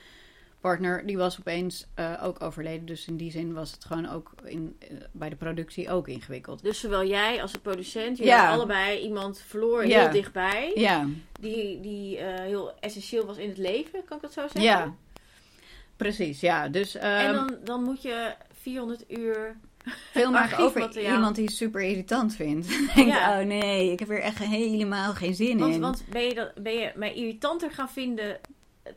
partner, 0.68 1.06
die 1.06 1.18
was 1.18 1.40
opeens 1.40 1.86
eh, 1.94 2.14
ook 2.24 2.42
overleden. 2.44 2.86
Dus 2.86 3.08
in 3.08 3.18
die 3.18 3.32
zin 3.32 3.54
was 3.54 3.72
het 3.72 3.86
gewoon 3.86 4.10
ook 4.10 4.32
in, 4.44 4.76
eh, 4.80 4.88
bij 5.12 5.30
de 5.30 5.36
productie 5.36 5.90
ook 5.92 6.08
ingewikkeld. 6.08 6.64
Dus 6.64 6.80
zowel 6.80 7.06
jij 7.06 7.42
als 7.42 7.52
de 7.52 7.60
producent, 7.60 8.18
jullie 8.18 8.34
Ja. 8.34 8.52
allebei 8.52 9.00
iemand 9.00 9.42
verloren 9.48 9.88
Ja. 9.88 10.00
heel 10.02 10.12
dichtbij. 10.12 10.72
Ja, 10.76 11.08
Die, 11.40 11.80
die 11.80 12.18
eh, 12.18 12.40
heel 12.40 12.74
essentieel 12.80 13.26
was 13.26 13.38
in 13.38 13.50
het 13.50 13.58
leven, 13.58 14.04
kan 14.06 14.18
ik 14.18 14.24
dat 14.24 14.34
zo 14.34 14.42
zeggen? 14.42 14.62
ja. 14.62 14.94
Precies, 15.96 16.40
ja. 16.40 16.68
Dus 16.68 16.96
En 16.96 17.26
ehm, 17.26 17.34
dan, 17.36 17.58
dan 17.64 17.84
moet 17.84 18.02
je 18.02 18.34
400 18.62 19.04
uur... 19.08 19.56
veel 20.12 20.32
maken 20.32 20.58
over 20.58 21.00
iemand 21.02 21.36
die 21.36 21.52
super 21.52 21.82
irritant 21.82 22.36
vindt. 22.36 22.68
Denkt, 22.96 23.12
Ja. 23.14 23.40
oh 23.40 23.46
nee, 23.46 23.92
ik 23.92 24.00
heb 24.00 24.10
er 24.10 24.22
echt 24.22 24.38
helemaal 24.40 25.14
geen 25.14 25.36
zin 25.36 25.58
Want, 25.58 25.74
in. 25.74 25.82
want 25.82 26.04
ben, 26.10 26.24
je 26.24 26.34
dat, 26.34 26.54
ben 26.54 26.74
je 26.74 26.92
mij 26.96 27.14
irritanter 27.14 27.72
gaan 27.72 27.90
vinden 27.90 28.38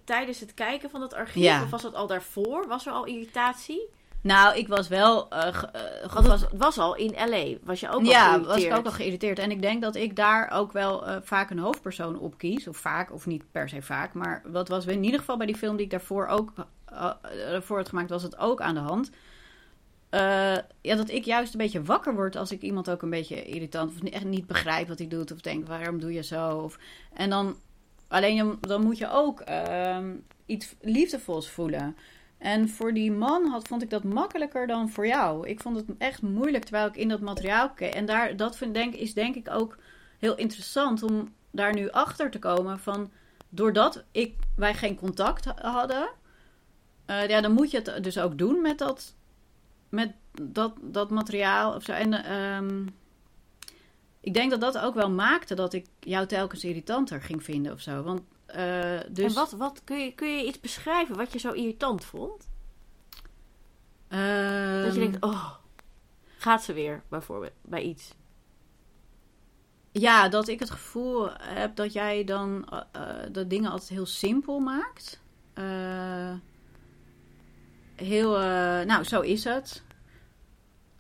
tijdens 0.05 0.41
het 0.41 0.55
kijken 0.55 0.91
van 0.91 1.01
dat 1.01 1.14
archief? 1.14 1.43
Ja. 1.43 1.62
Of 1.62 1.70
was 1.70 1.82
dat 1.82 1.95
al 1.95 2.07
daarvoor? 2.07 2.66
Was 2.68 2.86
er 2.86 2.93
al 2.93 3.05
irritatie? 3.05 3.88
Nou, 4.22 4.57
ik 4.57 4.68
was 4.68 4.88
wel... 4.88 5.28
was, 6.12 6.41
het 6.41 6.51
was 6.57 6.78
al 6.78 6.95
in 6.95 7.14
L.A. 7.28 7.57
Was 7.62 7.80
je 7.80 7.88
ook 7.88 7.95
al 7.95 8.03
ja, 8.03 8.24
geïrriteerd? 8.24 8.47
was 8.47 8.64
ik 8.64 8.74
ook 8.74 8.84
al 8.84 8.93
geïrriteerd. 8.93 9.38
En 9.38 9.51
ik 9.51 9.62
denk 9.62 9.82
dat 9.82 9.95
ik 9.95 10.16
daar 10.16 10.51
ook 10.51 10.72
wel 10.72 11.07
eh, 11.07 11.16
vaak 11.22 11.51
een 11.51 11.59
hoofdpersoon 11.59 12.18
op 12.18 12.38
kies. 12.38 12.68
Of 12.68 12.76
vaak, 12.76 13.12
of 13.12 13.26
niet 13.26 13.45
per 13.53 13.68
se 13.68 13.82
vaak. 13.82 14.14
Maar 14.14 14.43
wat 14.47 14.68
was 14.68 14.86
in 14.86 15.05
ieder 15.05 15.18
geval 15.18 15.36
bij 15.36 15.47
die 15.47 15.57
film 15.57 15.76
die 15.76 15.84
ik 15.84 15.91
daarvoor 15.91 16.26
ook 16.26 16.53
voor 17.61 17.76
had 17.76 17.88
gemaakt, 17.88 18.11
was 18.11 18.22
het 18.22 18.38
ook 18.38 18.61
aan 18.61 18.74
de 18.74 18.80
hand. 18.80 19.11
Ja, 20.80 20.97
dat 20.97 21.11
ik 21.11 21.24
juist 21.24 21.53
een 21.53 21.59
beetje 21.59 21.82
wakker 21.82 22.14
word 22.14 22.36
als 22.36 22.53
ik 22.53 22.62
iemand 22.62 22.91
ook 22.91 23.03
een 23.03 23.11
beetje 23.11 23.45
irritant 23.45 23.91
of 23.91 24.09
echt 24.09 24.24
niet 24.24 24.47
begrijp 24.47 24.88
wat 24.88 24.99
hij 24.99 25.09
doet. 25.09 25.32
Of 25.32 25.41
denk, 25.41 25.66
waarom 25.66 26.01
doe 26.01 26.12
je 26.12 26.22
zo? 26.22 26.57
Of, 26.57 26.78
en 27.12 27.30
dan, 27.30 27.57
alleen 28.11 28.58
dan, 28.61 28.82
moet 28.82 28.98
je 28.98 29.11
ook 29.11 29.40
ehm, 29.40 30.14
iets 30.46 30.74
liefdevols 30.80 31.50
voelen. 31.50 31.96
En 32.38 32.68
voor 32.68 32.94
die 32.94 33.12
man 33.12 33.46
had, 33.46 33.68
vond 33.68 33.82
ik 33.82 33.90
dat 33.90 34.04
makkelijker 34.04 34.66
dan 34.66 34.90
voor 34.90 35.06
jou. 35.06 35.48
Ik 35.48 35.61
vond 35.61 35.76
het 35.76 35.86
echt 35.98 36.22
moeilijk 36.22 36.64
terwijl 36.64 36.86
ik 36.86 36.96
in 36.96 37.08
dat 37.08 37.20
materiaal 37.20 37.70
keek. 37.70 37.94
En 37.94 38.06
daar, 38.06 38.36
dat 38.36 38.56
vind, 38.56 38.94
is 38.94 39.14
denk 39.14 39.34
ik 39.34 39.50
ook 39.50 39.78
heel 40.18 40.36
interessant 40.36 41.02
om 41.02 41.34
daar 41.50 41.74
nu 41.74 41.90
achter 41.90 42.30
te 42.30 42.38
komen 42.38 42.78
van... 42.78 43.11
Doordat 43.52 44.04
ik, 44.11 44.36
wij 44.56 44.74
geen 44.74 44.96
contact 44.96 45.44
ha- 45.44 45.70
hadden, 45.70 46.08
eh, 47.06 47.28
ja, 47.28 47.40
dan 47.40 47.52
moet 47.52 47.70
je 47.70 47.80
het 47.82 48.04
dus 48.04 48.18
ook 48.18 48.38
doen 48.38 48.62
met 48.62 48.78
dat, 48.78 49.14
met 49.88 50.12
dat, 50.42 50.72
dat 50.80 51.11
materiaal. 51.11 51.74
Of 51.74 51.82
zo. 51.82 51.92
En 51.92 52.24
ehm, 52.24 52.86
ik 54.21 54.35
denk 54.35 54.51
dat 54.51 54.61
dat 54.61 54.79
ook 54.79 54.95
wel 54.95 55.11
maakte 55.11 55.55
dat 55.55 55.73
ik 55.73 55.87
jou 56.01 56.27
telkens 56.27 56.64
irritanter 56.64 57.23
ging 57.23 57.45
vinden 57.45 57.73
of 57.73 57.81
zo. 57.81 58.03
Want, 58.03 58.21
eh, 58.47 59.01
dus, 59.09 59.25
En 59.25 59.35
wat, 59.35 59.51
wat 59.51 59.81
kun, 59.85 59.99
je, 60.05 60.12
kun 60.14 60.29
je 60.37 60.47
iets 60.47 60.61
beschrijven 60.61 61.16
wat 61.16 61.33
je 61.33 61.39
zo 61.39 61.53
irritant 61.53 62.05
vond? 62.05 62.49
ehm, 64.09 64.83
Dat 64.83 64.95
je 64.95 65.01
denkt, 65.01 65.23
oh, 65.25 65.55
gaat 66.37 66.62
ze 66.64 66.73
weer, 66.73 67.03
bijvoorbeeld, 67.09 67.53
bij 67.62 67.83
iets. 67.83 68.14
Ja, 69.93 70.29
dat 70.29 70.49
ik 70.49 70.59
het 70.61 70.71
gevoel 70.71 71.29
heb 71.39 71.77
dat 71.77 71.93
jij 71.93 72.25
dan 72.25 72.68
eh, 72.93 73.03
de 73.33 73.47
dingen 73.47 73.71
altijd 73.71 73.91
heel 73.91 74.07
simpel 74.07 74.59
maakt. 74.59 75.21
Heel, 77.95 78.31
nou, 78.85 79.05
zo 79.05 79.21
is 79.21 79.45
het. 79.45 79.83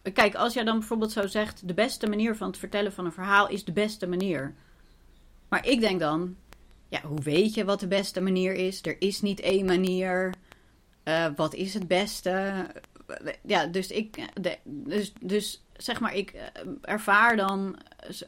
Kijk, 0.02 0.34
als 0.34 0.54
jij 0.54 0.64
dan 0.64 0.78
bijvoorbeeld 0.78 1.12
zo 1.12 1.26
zegt: 1.26 1.68
de 1.68 1.74
beste 1.74 2.08
manier 2.08 2.36
van 2.36 2.46
het 2.46 2.58
vertellen 2.58 2.92
van 2.92 3.04
een 3.04 3.12
verhaal 3.12 3.48
is 3.48 3.64
de 3.64 3.72
beste 3.72 4.06
manier. 4.06 4.54
Maar 5.48 5.66
ik 5.66 5.80
denk 5.80 6.00
dan: 6.00 6.36
ja, 6.88 7.00
hoe 7.02 7.20
weet 7.20 7.54
je 7.54 7.64
wat 7.64 7.80
de 7.80 7.88
beste 7.88 8.20
manier 8.20 8.52
is? 8.54 8.82
Er 8.82 8.96
is 8.98 9.20
niet 9.20 9.40
één 9.40 9.66
manier. 9.66 10.34
Eh, 11.02 11.26
wat 11.36 11.54
is 11.54 11.74
het 11.74 11.88
beste? 11.88 12.66
Ja, 13.42 13.66
dus 13.66 13.90
ik, 13.90 14.24
dus, 14.64 15.12
dus 15.20 15.64
zeg 15.76 16.00
maar, 16.00 16.14
ik 16.14 16.30
eh, 16.30 16.46
ervaar 16.82 17.36
dan 17.36 17.78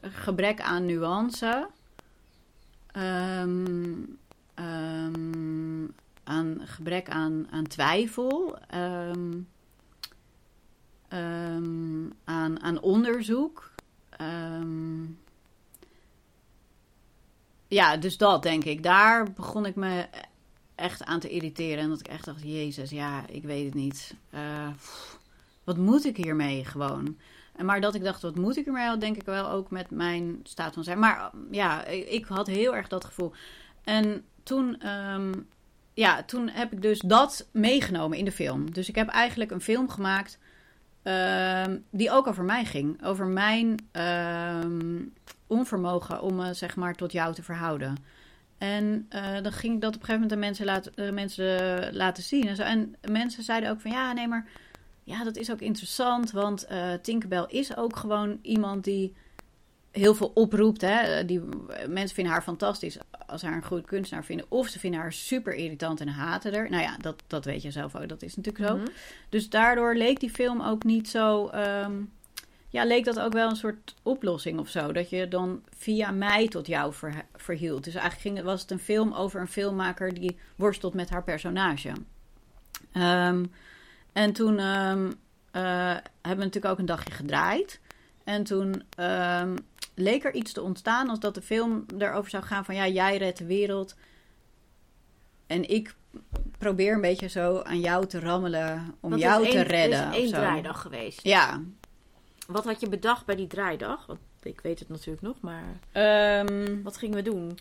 gebrek 0.00 0.60
aan 0.60 0.86
nuance. 0.86 1.68
Ehm, 2.92 3.94
ehm, 4.54 5.86
aan 6.24 6.60
gebrek 6.64 7.08
aan, 7.08 7.46
aan 7.50 7.66
twijfel, 7.66 8.58
ehm, 8.68 9.30
ehm, 11.12 12.10
aan, 12.60 12.80
onderzoek. 12.80 13.70
Ehm, 14.10 15.04
ja, 17.68 17.96
dus 17.96 18.16
dat 18.16 18.42
denk 18.42 18.64
ik. 18.64 18.82
Daar 18.82 19.32
begon 19.32 19.66
ik 19.66 19.74
me 19.74 20.06
echt 20.74 21.04
aan 21.04 21.20
te 21.20 21.28
irriteren. 21.28 21.78
En 21.78 21.88
dat 21.88 22.00
ik 22.00 22.08
echt 22.08 22.24
dacht, 22.24 22.42
jezus, 22.42 22.90
ja, 22.90 23.26
ik 23.28 23.42
weet 23.42 23.64
het 23.64 23.74
niet. 23.74 24.14
Eh, 24.30 24.68
wat 25.64 25.76
moet 25.76 26.04
ik 26.04 26.16
hiermee 26.16 26.64
gewoon? 26.64 27.16
Maar 27.62 27.80
dat 27.80 27.94
ik 27.94 28.04
dacht, 28.04 28.22
wat 28.22 28.36
moet 28.36 28.56
ik 28.56 28.66
ermee? 28.66 28.86
Dat 28.86 29.00
denk 29.00 29.16
ik 29.16 29.24
wel 29.24 29.50
ook 29.50 29.70
met 29.70 29.90
mijn 29.90 30.40
staat 30.42 30.74
van 30.74 30.84
zijn. 30.84 30.98
Maar 30.98 31.30
ja, 31.50 31.84
ik 31.86 32.24
had 32.24 32.46
heel 32.46 32.76
erg 32.76 32.88
dat 32.88 33.04
gevoel. 33.04 33.32
En 33.84 34.24
toen, 34.42 34.80
ehm, 34.80 35.32
ja, 35.94 36.22
toen 36.22 36.48
heb 36.48 36.72
ik 36.72 36.82
dus 36.82 37.00
dat 37.00 37.48
meegenomen 37.50 38.18
in 38.18 38.24
de 38.24 38.32
film. 38.32 38.72
Dus 38.72 38.88
ik 38.88 38.94
heb 38.94 39.08
eigenlijk 39.08 39.50
een 39.50 39.60
film 39.60 39.88
gemaakt 39.88 40.38
die 41.90 42.10
ook 42.10 42.26
over 42.26 42.44
mij 42.44 42.64
ging. 42.64 43.04
Over 43.04 43.26
mijn 43.26 43.76
ehm, 43.92 45.02
onvermogen 45.46 46.22
om 46.22 46.34
me 46.34 46.54
zeg 46.54 46.76
maar 46.76 46.94
tot 46.94 47.12
jou 47.12 47.34
te 47.34 47.42
verhouden. 47.42 47.96
En 48.58 49.06
eh, 49.08 49.42
dan 49.42 49.52
ging 49.52 49.80
dat 49.80 49.94
op 49.94 50.00
een 50.00 50.06
gegeven 50.06 50.20
moment 50.20 50.32
aan 50.32 50.38
mensen, 50.38 50.64
laten, 50.64 51.14
mensen 51.14 51.94
laten 51.94 52.22
zien. 52.22 52.48
En, 52.48 52.56
zo. 52.56 52.62
en 52.62 52.96
mensen 53.10 53.42
zeiden 53.42 53.70
ook 53.70 53.80
van 53.80 53.90
ja, 53.90 54.12
nee, 54.12 54.28
maar 54.28 54.46
ja, 55.04 55.24
dat 55.24 55.36
is 55.36 55.50
ook 55.50 55.60
interessant. 55.60 56.30
Want 56.30 56.66
Tinkerbell 57.02 57.44
is 57.48 57.76
ook 57.76 57.96
gewoon 57.96 58.38
iemand 58.42 58.84
die 58.84 59.14
heel 59.92 60.14
veel 60.14 60.30
oproept. 60.34 60.80
Hè? 60.80 61.24
Die, 61.24 61.40
mensen 61.88 62.14
vinden 62.14 62.32
haar 62.32 62.42
fantastisch 62.42 62.98
als 63.26 63.40
ze 63.40 63.46
haar 63.46 63.56
een 63.56 63.64
goed 63.64 63.84
kunstenaar 63.84 64.24
vinden. 64.24 64.46
Of 64.48 64.68
ze 64.68 64.78
vinden 64.78 65.00
haar 65.00 65.12
super 65.12 65.54
irritant 65.54 66.00
en 66.00 66.08
haten 66.08 66.54
er. 66.54 66.70
Nou 66.70 66.82
ja, 66.82 66.96
dat, 66.96 67.22
dat 67.26 67.44
weet 67.44 67.62
je 67.62 67.70
zelf 67.70 67.96
ook. 67.96 68.08
Dat 68.08 68.22
is 68.22 68.36
natuurlijk 68.36 68.68
zo. 68.68 68.76
Mhm. 68.76 68.86
Dus 69.28 69.50
daardoor 69.50 69.94
leek 69.94 70.20
die 70.20 70.30
film 70.30 70.62
ook 70.62 70.84
niet 70.84 71.08
zo. 71.08 71.48
ehm, 71.48 71.92
ja, 72.68 72.84
leek 72.84 73.04
dat 73.04 73.20
ook 73.20 73.32
wel 73.32 73.50
een 73.50 73.56
soort 73.56 73.94
oplossing 74.02 74.58
of 74.58 74.68
zo. 74.68 74.92
Dat 74.92 75.10
je 75.10 75.28
dan 75.28 75.62
via 75.76 76.10
mij 76.10 76.48
tot 76.48 76.66
jou 76.66 76.92
ver, 76.92 77.24
verhield. 77.34 77.84
Dus 77.84 77.94
eigenlijk 77.94 78.36
ging, 78.36 78.46
was 78.46 78.60
het 78.60 78.70
een 78.70 78.78
film 78.78 79.12
over 79.12 79.40
een 79.40 79.48
filmmaker 79.48 80.14
die 80.14 80.36
worstelt 80.56 80.94
met 80.94 81.10
haar 81.10 81.24
personage. 81.24 81.92
Ehm, 82.92 83.44
en 84.12 84.32
toen 84.32 84.58
ehm, 84.58 85.10
eh, 85.50 85.62
hebben 85.92 86.02
we 86.22 86.44
natuurlijk 86.44 86.64
ook 86.64 86.78
een 86.78 86.86
dagje 86.86 87.10
gedraaid. 87.10 87.80
En 88.24 88.44
toen 88.44 88.82
leek 89.94 90.24
er 90.24 90.34
iets 90.34 90.52
te 90.52 90.62
ontstaan 90.62 91.08
als 91.08 91.20
dat 91.20 91.34
de 91.34 91.42
film 91.42 91.84
erover 91.98 92.30
zou 92.30 92.42
gaan 92.42 92.64
van 92.64 92.74
ja, 92.74 92.86
jij 92.88 93.16
redt 93.16 93.38
de 93.38 93.46
wereld. 93.46 93.94
En 95.46 95.68
ik 95.70 95.94
probeer 96.58 96.94
een 96.94 97.00
beetje 97.00 97.28
zo 97.28 97.60
aan 97.62 97.80
jou 97.80 98.06
te 98.06 98.20
rammelen 98.20 98.94
om 99.00 99.16
jou 99.16 99.48
te 99.48 99.60
redden. 99.60 100.08
Of 100.08 100.14
is 100.14 100.20
één 100.20 100.30
draaidag 100.30 100.80
geweest. 100.80 101.22
Ja. 101.22 101.60
Wat 102.46 102.64
had 102.64 102.80
je 102.80 102.88
bedacht 102.88 103.26
bij 103.26 103.36
die 103.36 103.46
draaidag? 103.46 104.06
Want 104.06 104.18
ik 104.42 104.60
weet 104.60 104.78
het 104.78 104.88
natuurlijk 104.88 105.22
nog, 105.22 105.40
maar 105.40 105.64
Ehm, 105.92 106.82
wat 106.82 106.96
gingen 106.96 107.16
we 107.16 107.22
doen? 107.22 107.58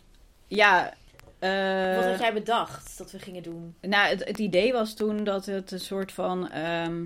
ja. 0.47 0.93
eh, 1.39 1.95
wat 1.95 2.05
had 2.05 2.19
jij 2.19 2.33
bedacht 2.33 2.97
dat 2.97 3.11
we 3.11 3.19
gingen 3.19 3.43
doen? 3.43 3.75
Nou, 3.81 4.09
het, 4.09 4.23
het 4.27 4.39
idee 4.39 4.71
was 4.73 4.93
toen 4.93 5.23
dat 5.23 5.45
het 5.45 5.71
een 5.71 5.79
soort 5.79 6.11
van. 6.11 6.49
ehm, 6.49 7.05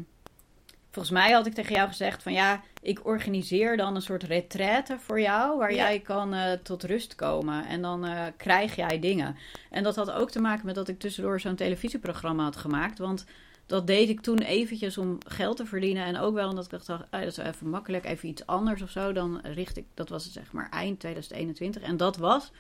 volgens 0.96 1.14
mij 1.16 1.32
had 1.32 1.46
ik 1.46 1.54
tegen 1.54 1.76
jou 1.76 1.88
gezegd 1.88 2.24
van 2.24 2.34
ja, 2.34 2.62
ik 2.82 3.06
organiseer 3.06 3.78
dan 3.78 3.96
een 3.96 4.02
soort 4.02 4.24
retraite 4.24 4.98
voor 5.00 5.22
jou, 5.22 5.58
waar 5.58 5.72
Ja. 5.74 5.76
jij 5.78 6.00
kan 6.00 6.34
eh, 6.34 6.52
tot 6.52 6.84
rust 6.84 7.16
komen. 7.16 7.66
En 7.66 7.82
dan 7.82 8.06
eh, 8.06 8.24
krijg 8.38 8.76
jij 8.76 9.00
dingen. 9.00 9.36
En 9.70 9.84
dat 9.84 9.96
had 9.96 10.12
ook 10.12 10.32
te 10.32 10.40
maken 10.42 10.66
met 10.66 10.76
dat 10.76 10.88
ik 10.88 11.00
tussendoor 11.00 11.40
zo'n 11.40 11.56
televisieprogramma 11.56 12.44
had 12.44 12.56
gemaakt. 12.56 12.98
Want 13.00 13.26
dat 13.66 13.88
deed 13.88 14.10
ik 14.10 14.22
toen 14.22 14.38
eventjes 14.38 14.98
om 14.98 15.18
geld 15.28 15.58
te 15.58 15.66
verdienen. 15.66 16.06
En 16.06 16.18
ook 16.18 16.34
wel 16.34 16.50
omdat 16.50 16.64
ik 16.66 16.70
dacht, 16.72 16.90
ah, 16.90 17.00
dat 17.12 17.22
is 17.24 17.38
even 17.38 17.70
makkelijk, 17.70 18.06
even 18.06 18.30
iets 18.30 18.46
anders 18.46 18.82
of 18.82 18.90
zo. 18.90 19.12
Dan 19.14 19.40
richt 19.44 19.78
ik, 19.78 19.86
dat 19.94 20.10
was 20.10 20.24
het 20.24 20.34
zeg 20.34 20.52
maar 20.52 20.70
eind 20.70 21.00
2021. 21.00 21.82
En 21.82 21.98
dat 21.98 22.18
was 22.18 22.52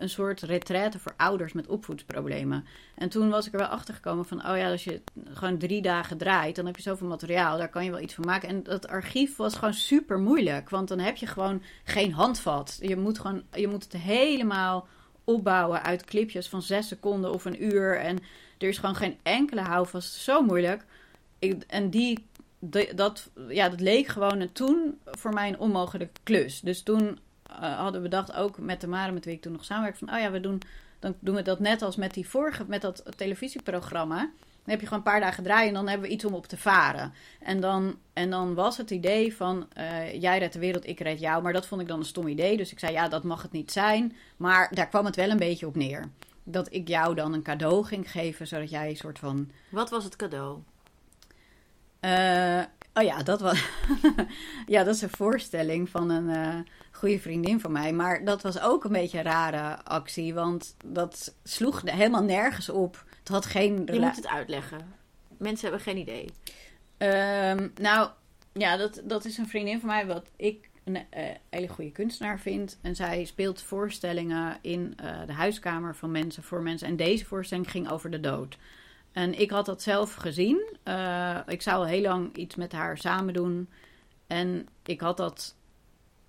een 0.00 0.08
soort 0.10 0.40
retraite 0.40 0.98
voor 0.98 1.14
ouders 1.16 1.52
met 1.52 1.66
opvoedsproblemen. 1.66 2.64
En 2.94 3.08
toen 3.08 3.28
was 3.28 3.46
ik 3.46 3.52
er 3.52 3.58
wel 3.58 3.68
achter 3.68 3.94
gekomen 3.94 4.24
van, 4.24 4.38
oh 4.48 4.56
ja, 4.56 4.70
als 4.70 4.84
je 4.84 5.00
gewoon 5.24 5.58
drie 5.58 5.82
dagen 5.82 6.16
draait, 6.18 6.56
dan 6.56 6.66
heb 6.66 6.76
je 6.76 6.82
zoveel 6.82 7.08
materiaal, 7.08 7.58
daar 7.58 7.68
kan 7.68 7.84
je 7.84 7.90
wel 7.90 8.00
iets 8.00 8.14
van 8.14 8.24
maken. 8.24 8.48
En 8.48 8.62
dat 8.62 8.88
archief 8.88 9.36
was 9.36 9.54
gewoon 9.54 9.74
super 9.74 10.18
moeilijk, 10.18 10.70
want 10.70 10.88
dan 10.88 10.98
heb 10.98 11.16
je 11.16 11.26
gewoon 11.26 11.62
geen 11.84 12.12
handvat. 12.12 12.78
Je 12.80 12.96
moet 12.96 13.18
gewoon, 13.18 13.42
je 13.52 13.68
moet 13.68 13.84
het 13.84 13.92
helemaal 14.02 14.88
opbouwen 15.24 15.82
uit 15.82 16.04
clipjes 16.04 16.48
van 16.48 16.62
zes 16.62 16.88
seconden 16.88 17.32
of 17.32 17.44
een 17.44 17.64
uur. 17.64 17.98
En 17.98 18.18
er 18.58 18.68
is 18.68 18.78
gewoon 18.78 18.94
geen 18.94 19.18
enkele 19.22 19.60
houvast. 19.60 20.12
Zo 20.12 20.42
moeilijk. 20.42 20.84
Ik, 21.38 21.62
en 21.66 21.90
die, 21.90 22.26
de- 22.58 22.92
dat, 22.94 23.30
ja, 23.48 23.68
dat 23.68 23.80
leek 23.80 24.06
gewoon 24.06 24.52
toen 24.52 24.98
voor 25.04 25.32
mij 25.32 25.48
een 25.48 25.58
onmogelijke 25.58 26.20
klus. 26.22 26.60
Dus 26.60 26.82
toen 26.82 27.18
eh, 27.60 27.76
hadden 27.76 28.02
we 28.02 28.08
bedacht, 28.08 28.34
ook 28.34 28.58
met 28.58 28.80
de 28.80 28.86
Mare 28.86 29.12
met 29.12 29.24
wie 29.24 29.34
ik 29.34 29.42
toen 29.42 29.52
nog 29.52 29.64
samenwerkte, 29.64 30.04
van 30.04 30.14
oh 30.14 30.20
ja, 30.20 30.30
we 30.30 30.40
doen, 30.40 30.62
dan 30.98 31.14
doen 31.20 31.34
we 31.34 31.42
dat 31.42 31.60
net 31.60 31.82
als 31.82 31.96
met 31.96 32.14
die 32.14 32.28
vorige, 32.28 32.64
met 32.66 32.80
dat 32.80 33.02
televisieprogramma. 33.16 34.30
Dan 34.64 34.70
heb 34.70 34.80
je 34.80 34.86
gewoon 34.86 35.02
een 35.04 35.12
paar 35.12 35.20
dagen 35.20 35.42
draaien 35.42 35.68
en 35.68 35.74
dan 35.74 35.88
hebben 35.88 36.08
we 36.08 36.14
iets 36.14 36.24
om 36.24 36.34
op 36.34 36.46
te 36.46 36.56
varen. 36.56 37.12
En 37.40 37.60
dan, 37.60 37.98
en 38.12 38.30
dan 38.30 38.54
was 38.54 38.76
het 38.76 38.90
idee 38.90 39.36
van, 39.36 39.66
eh, 39.72 40.20
jij 40.20 40.38
redt 40.38 40.52
de 40.52 40.58
wereld, 40.58 40.86
ik 40.86 41.00
red 41.00 41.20
jou. 41.20 41.42
Maar 41.42 41.52
dat 41.52 41.66
vond 41.66 41.80
ik 41.80 41.88
dan 41.88 41.98
een 41.98 42.04
stom 42.04 42.28
idee. 42.28 42.56
Dus 42.56 42.72
ik 42.72 42.78
zei, 42.78 42.92
ja, 42.92 43.08
dat 43.08 43.22
mag 43.22 43.42
het 43.42 43.52
niet 43.52 43.72
zijn. 43.72 44.16
Maar 44.36 44.74
daar 44.74 44.88
kwam 44.88 45.04
het 45.04 45.16
wel 45.16 45.30
een 45.30 45.36
beetje 45.36 45.66
op 45.66 45.76
neer. 45.76 46.08
Dat 46.44 46.72
ik 46.72 46.88
jou 46.88 47.14
dan 47.14 47.32
een 47.32 47.42
cadeau 47.42 47.84
ging 47.84 48.10
geven, 48.10 48.46
zodat 48.46 48.70
jij 48.70 48.88
een 48.88 48.96
soort 48.96 49.18
van... 49.18 49.50
Wat 49.68 49.90
was 49.90 50.04
het 50.04 50.16
cadeau? 50.16 50.58
eh, 52.00 52.62
oh 52.94 53.02
ja, 53.02 53.22
dat 53.22 53.40
was... 53.40 53.68
ja, 54.66 54.84
dat 54.84 54.94
is 54.94 55.02
een 55.02 55.10
voorstelling 55.10 55.88
van 55.88 56.10
een 56.10 56.66
goede 57.00 57.20
vriendin 57.20 57.60
van 57.60 57.72
mij. 57.72 57.92
Maar 57.92 58.24
dat 58.24 58.42
was 58.42 58.60
ook 58.60 58.84
een 58.84 58.92
beetje 58.92 59.18
een 59.18 59.24
rare 59.24 59.84
actie. 59.84 60.34
Want 60.34 60.76
dat 60.84 61.34
sloeg 61.42 61.82
helemaal 61.84 62.22
nergens 62.22 62.68
op. 62.68 63.04
Het 63.18 63.28
had 63.28 63.46
geen... 63.46 63.82
Je 63.86 64.00
moet 64.00 64.16
het 64.16 64.28
uitleggen. 64.28 64.92
Mensen 65.36 65.68
hebben 65.68 65.86
geen 65.86 65.96
idee. 65.96 66.30
Ehm, 66.96 67.68
nou, 67.74 68.10
ja, 68.52 68.76
dat, 68.76 69.02
dat 69.04 69.24
is 69.24 69.38
een 69.38 69.48
vriendin 69.48 69.80
van 69.80 69.88
mij 69.88 70.06
wat 70.06 70.30
ik 70.36 70.70
een 70.84 70.96
eh, 71.10 71.24
hele 71.50 71.68
goede 71.68 71.90
kunstenaar 71.90 72.40
vind. 72.40 72.78
En 72.80 72.96
zij 72.96 73.24
speelt 73.24 73.62
voorstellingen 73.62 74.58
in 74.60 74.92
eh, 74.96 75.26
de 75.26 75.32
huiskamer 75.32 75.96
van 75.96 76.10
mensen 76.10 76.42
voor 76.42 76.62
mensen. 76.62 76.88
En 76.88 76.96
deze 76.96 77.24
voorstelling 77.24 77.70
ging 77.70 77.90
over 77.90 78.10
de 78.10 78.20
dood. 78.20 78.58
En 79.12 79.40
ik 79.40 79.50
had 79.50 79.66
dat 79.66 79.82
zelf 79.82 80.14
gezien. 80.14 80.76
Eh, 80.82 81.38
ik 81.46 81.62
zou 81.62 81.76
al 81.76 81.86
heel 81.86 82.02
lang 82.02 82.36
iets 82.36 82.54
met 82.54 82.72
haar 82.72 82.98
samen 82.98 83.34
doen. 83.34 83.68
En 84.26 84.68
ik 84.84 85.00
had 85.00 85.16
dat. 85.16 85.58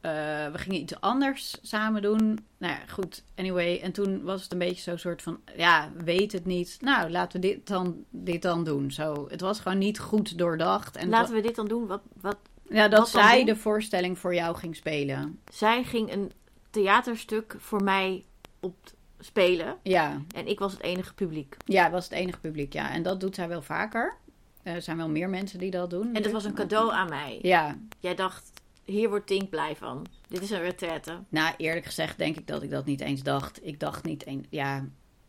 Eh, 0.01 0.11
we 0.51 0.57
gingen 0.57 0.81
iets 0.81 0.99
anders 0.99 1.57
samen 1.61 2.01
doen. 2.01 2.45
Nou 2.57 2.73
ja, 2.73 2.79
goed. 2.89 3.23
Anyway. 3.35 3.79
En 3.79 3.91
toen 3.91 4.23
was 4.23 4.43
het 4.43 4.51
een 4.51 4.57
beetje 4.57 4.81
zo'n 4.81 4.97
soort 4.97 5.21
van. 5.21 5.39
Ja, 5.57 5.89
weet 5.97 6.31
het 6.31 6.45
niet. 6.45 6.77
Nou, 6.81 7.09
laten 7.09 7.41
we 7.41 7.47
dit 7.47 7.67
dan, 7.67 8.03
dit 8.09 8.41
dan 8.41 8.63
doen. 8.63 8.91
Zo, 8.91 9.27
het 9.29 9.41
was 9.41 9.59
gewoon 9.59 9.77
niet 9.77 9.99
goed 9.99 10.37
doordacht. 10.37 10.95
En 10.95 11.09
Laten 11.09 11.33
we 11.35 11.41
dit 11.41 11.55
dan 11.55 11.67
doen. 11.67 11.87
Wat, 11.87 12.01
wat, 12.21 12.37
ja, 12.69 12.87
dat 12.87 12.99
wat 12.99 13.09
zij 13.09 13.37
doen? 13.37 13.45
de 13.45 13.55
voorstelling 13.55 14.19
voor 14.19 14.33
jou 14.35 14.55
ging 14.55 14.75
spelen. 14.75 15.39
zij 15.51 15.83
ging 15.83 16.11
een 16.13 16.31
theaterstuk 16.69 17.55
voor 17.59 17.83
mij 17.83 18.25
op 18.59 18.75
spelen. 19.19 19.77
Ja, 19.83 20.21
En 20.35 20.47
ik 20.47 20.59
was 20.59 20.71
het 20.71 20.81
enige 20.81 21.13
publiek. 21.13 21.57
ja, 21.65 21.89
was 21.89 22.03
het 22.03 22.13
enige 22.13 22.39
publiek. 22.39 22.73
Ja, 22.73 22.91
en 22.91 23.03
dat 23.03 23.19
doet 23.19 23.35
zij 23.35 23.47
wel 23.47 23.61
vaker. 23.61 24.17
Er 24.63 24.81
zijn 24.81 24.97
wel 24.97 25.09
meer 25.09 25.29
mensen 25.29 25.59
die 25.59 25.71
dat 25.71 25.89
doen. 25.89 26.13
En 26.13 26.23
dat 26.23 26.31
was 26.31 26.43
een 26.43 26.53
cadeau 26.53 26.91
aan 26.91 27.09
mij. 27.09 27.39
Ja, 27.41 27.77
Jij 27.99 28.15
dacht, 28.15 28.51
hier 28.85 29.09
wordt 29.09 29.27
Tink 29.27 29.49
blij 29.49 29.75
van. 29.75 30.05
Dit 30.27 30.41
is 30.41 30.49
een 30.49 30.61
retraite. 30.61 31.19
nou 31.29 31.53
eerlijk 31.57 31.85
gezegd 31.85 32.17
denk 32.17 32.37
ik 32.37 32.47
dat 32.47 32.63
ik 32.63 32.69
dat 32.69 32.85
niet 32.85 33.01
eens 33.01 33.23
dacht. 33.23 33.65
Ik 33.65 33.79
dacht 33.79 34.03
niet 34.03 34.25
eens, 34.25 34.47
ja... 34.49 34.85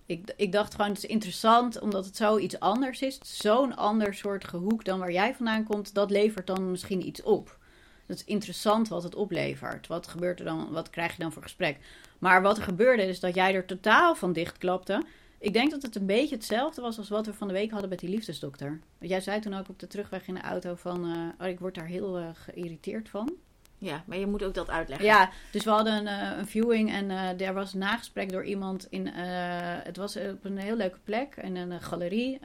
Ik, 0.07 0.33
ik 0.37 0.53
dacht 0.53 0.75
gewoon, 0.75 0.91
het 0.91 0.99
is 0.99 1.11
interessant 1.11 1.81
omdat 1.81 2.05
het 2.05 2.17
zoiets 2.17 2.61
anders 2.61 3.03
is. 3.03 3.19
Zo'n 3.23 3.77
ander 3.77 4.15
soort 4.15 4.45
gehoek 4.45 4.85
dan 4.85 4.99
waar 4.99 5.13
jij 5.13 5.35
vandaan 5.35 5.65
komt. 5.65 5.95
Dat 5.95 6.11
levert 6.11 6.47
dan 6.47 6.71
misschien 6.71 7.07
iets 7.07 7.23
op. 7.23 7.59
Het 8.07 8.17
is 8.17 8.25
interessant 8.25 8.89
wat 8.89 9.03
het 9.03 9.15
oplevert. 9.15 9.87
Wat 9.87 10.07
gebeurt 10.07 10.39
er 10.39 10.45
dan? 10.45 10.71
Wat 10.71 10.91
krijg 10.91 11.13
je 11.13 11.23
dan 11.23 11.33
voor 11.33 11.43
gesprek? 11.43 11.79
Maar 12.19 12.43
wat 12.43 12.57
er 12.57 12.63
gebeurde 12.63 13.03
is 13.03 13.21
dat 13.21 13.35
jij 13.35 13.55
er 13.55 13.67
totaal 13.67 14.15
van 14.15 14.33
dichtklapte. 14.33 15.03
Ik 15.43 15.53
denk 15.53 15.71
dat 15.71 15.83
het 15.83 15.97
een 15.97 16.07
beetje 16.07 16.35
hetzelfde 16.35 16.81
was 16.81 16.99
als 16.99 17.09
wat 17.09 17.27
we 17.27 17.35
van 17.35 17.49
de 17.49 17.55
week 17.55 17.71
hadden 17.71 17.89
met 17.89 17.99
die 17.99 18.09
liefdesdokter. 18.09 18.81
Want 18.99 19.11
jij 19.11 19.21
zei 19.21 19.41
toen 19.41 19.55
ook 19.55 19.69
op 19.69 19.79
de 19.79 19.87
terugweg 19.87 20.27
in 20.27 20.35
de 20.35 20.41
auto 20.41 20.75
van... 20.75 21.05
eh, 21.05 21.45
oh, 21.45 21.53
ik 21.53 21.61
word 21.61 21.75
daar 21.75 21.87
heel 21.87 22.19
eh, 22.19 22.29
geïrriteerd 22.33 23.09
van. 23.09 23.33
Ja, 23.79 24.05
maar 24.07 24.19
je 24.19 24.27
moet 24.27 24.43
ook 24.43 24.55
dat 24.55 24.71
uitleggen. 24.71 25.07
Ja, 25.07 25.31
dus 25.53 25.65
we 25.65 25.71
hadden 25.71 25.93
een, 25.93 26.07
eh, 26.07 26.39
een 26.39 26.47
viewing 26.47 26.91
en 26.91 27.11
eh 27.11 27.47
er 27.47 27.55
was 27.55 27.73
een 27.73 27.79
nagesprek 27.79 28.31
door 28.31 28.45
iemand 28.45 28.87
in. 28.91 29.07
het 29.07 29.97
was 29.97 30.17
op 30.17 30.45
een 30.45 30.59
heel 30.59 30.77
leuke 30.77 30.99
plek, 31.05 31.37
in 31.37 31.57
een 31.57 31.81
galerie. 31.81 32.39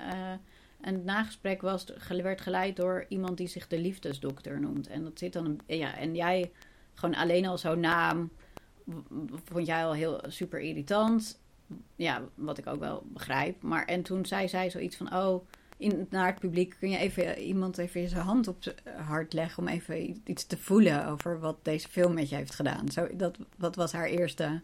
en 0.81 0.93
het 0.93 1.05
nagesprek 1.05 1.61
was, 1.61 1.85
werd 2.07 2.41
geleid 2.41 2.75
door 2.75 3.05
iemand 3.09 3.37
die 3.37 3.47
zich 3.47 3.67
de 3.67 3.79
liefdesdokter 3.79 4.59
noemt. 4.59 4.87
En 4.87 5.03
dat 5.03 5.19
zit 5.19 5.33
dan. 5.33 5.45
Een, 5.45 5.77
ja, 5.77 5.97
en 5.97 6.15
jij, 6.15 6.51
gewoon 6.93 7.15
alleen 7.15 7.45
al 7.45 7.57
zo'n 7.57 7.79
naam, 7.79 8.31
vond 9.43 9.65
jij 9.65 9.85
al 9.85 9.93
heel 9.93 10.21
super 10.27 10.59
irritant. 10.59 11.39
Ja, 11.95 12.23
wat 12.35 12.57
ik 12.57 12.67
ook 12.67 12.79
wel 12.79 13.03
begrijp. 13.05 13.61
Maar 13.61 13.85
en 13.85 14.01
toen 14.01 14.25
zei 14.25 14.47
zij 14.47 14.69
zoiets 14.69 14.95
van, 14.95 15.13
oh, 15.13 15.45
in, 15.77 16.07
naar 16.09 16.27
het 16.27 16.39
publiek 16.39 16.75
kun 16.79 16.89
je 16.89 16.97
even 16.97 17.39
iemand 17.39 17.77
even 17.77 18.09
zijn 18.09 18.23
hand 18.23 18.47
op 18.47 18.55
zijn 18.59 18.75
hart 19.05 19.33
leggen 19.33 19.63
om 19.63 19.69
even 19.69 20.21
iets 20.25 20.45
te 20.45 20.57
voelen 20.57 21.07
over 21.07 21.39
wat 21.39 21.57
deze 21.61 21.87
film 21.87 22.13
met 22.13 22.29
je 22.29 22.35
heeft 22.35 22.55
gedaan. 22.55 22.91
Zo, 22.91 23.07
dat, 23.13 23.37
dat 23.57 23.75
was 23.75 23.91
haar 23.91 24.07
eerste. 24.07 24.61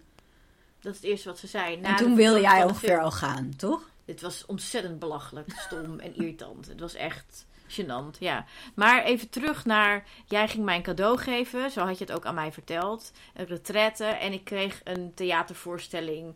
Dat 0.80 0.93
is 0.93 0.99
het 0.99 1.10
eerste 1.10 1.30
wat 1.30 1.38
ze 1.38 1.47
zei. 1.47 1.78
Na 1.78 1.89
en 1.89 1.95
toen 1.95 2.16
wilde 2.16 2.41
jij 2.41 2.64
ongeveer 2.64 3.01
al 3.01 3.12
gaan, 3.12 3.56
toch? 3.56 3.91
Het 4.06 4.22
was 4.22 4.45
ontzettend 4.45 4.99
belachelijk, 4.99 5.51
stom 5.58 5.99
en 5.99 6.16
irritant. 6.16 6.68
Het 6.68 6.80
was 6.80 6.93
echt 6.93 7.45
gênant, 7.68 8.20
ja. 8.20 8.45
Maar 8.74 9.04
even 9.04 9.30
terug 9.30 9.66
naar... 9.66 10.08
Jij 10.26 10.47
ging 10.47 10.66
mij 10.66 10.76
een 10.76 10.82
cadeau 10.84 11.18
geven, 11.18 11.72
zo 11.72 11.86
had 11.86 11.97
je 11.97 12.06
het 12.06 12.14
ook 12.14 12.26
aan 12.26 12.36
mij 12.36 12.51
verteld. 12.51 13.12
Een 13.34 13.45
retraite 13.45 14.06
en 14.06 14.34
ik 14.34 14.43
kreeg 14.43 14.82
een 14.84 15.14
theatervoorstelling 15.14 16.36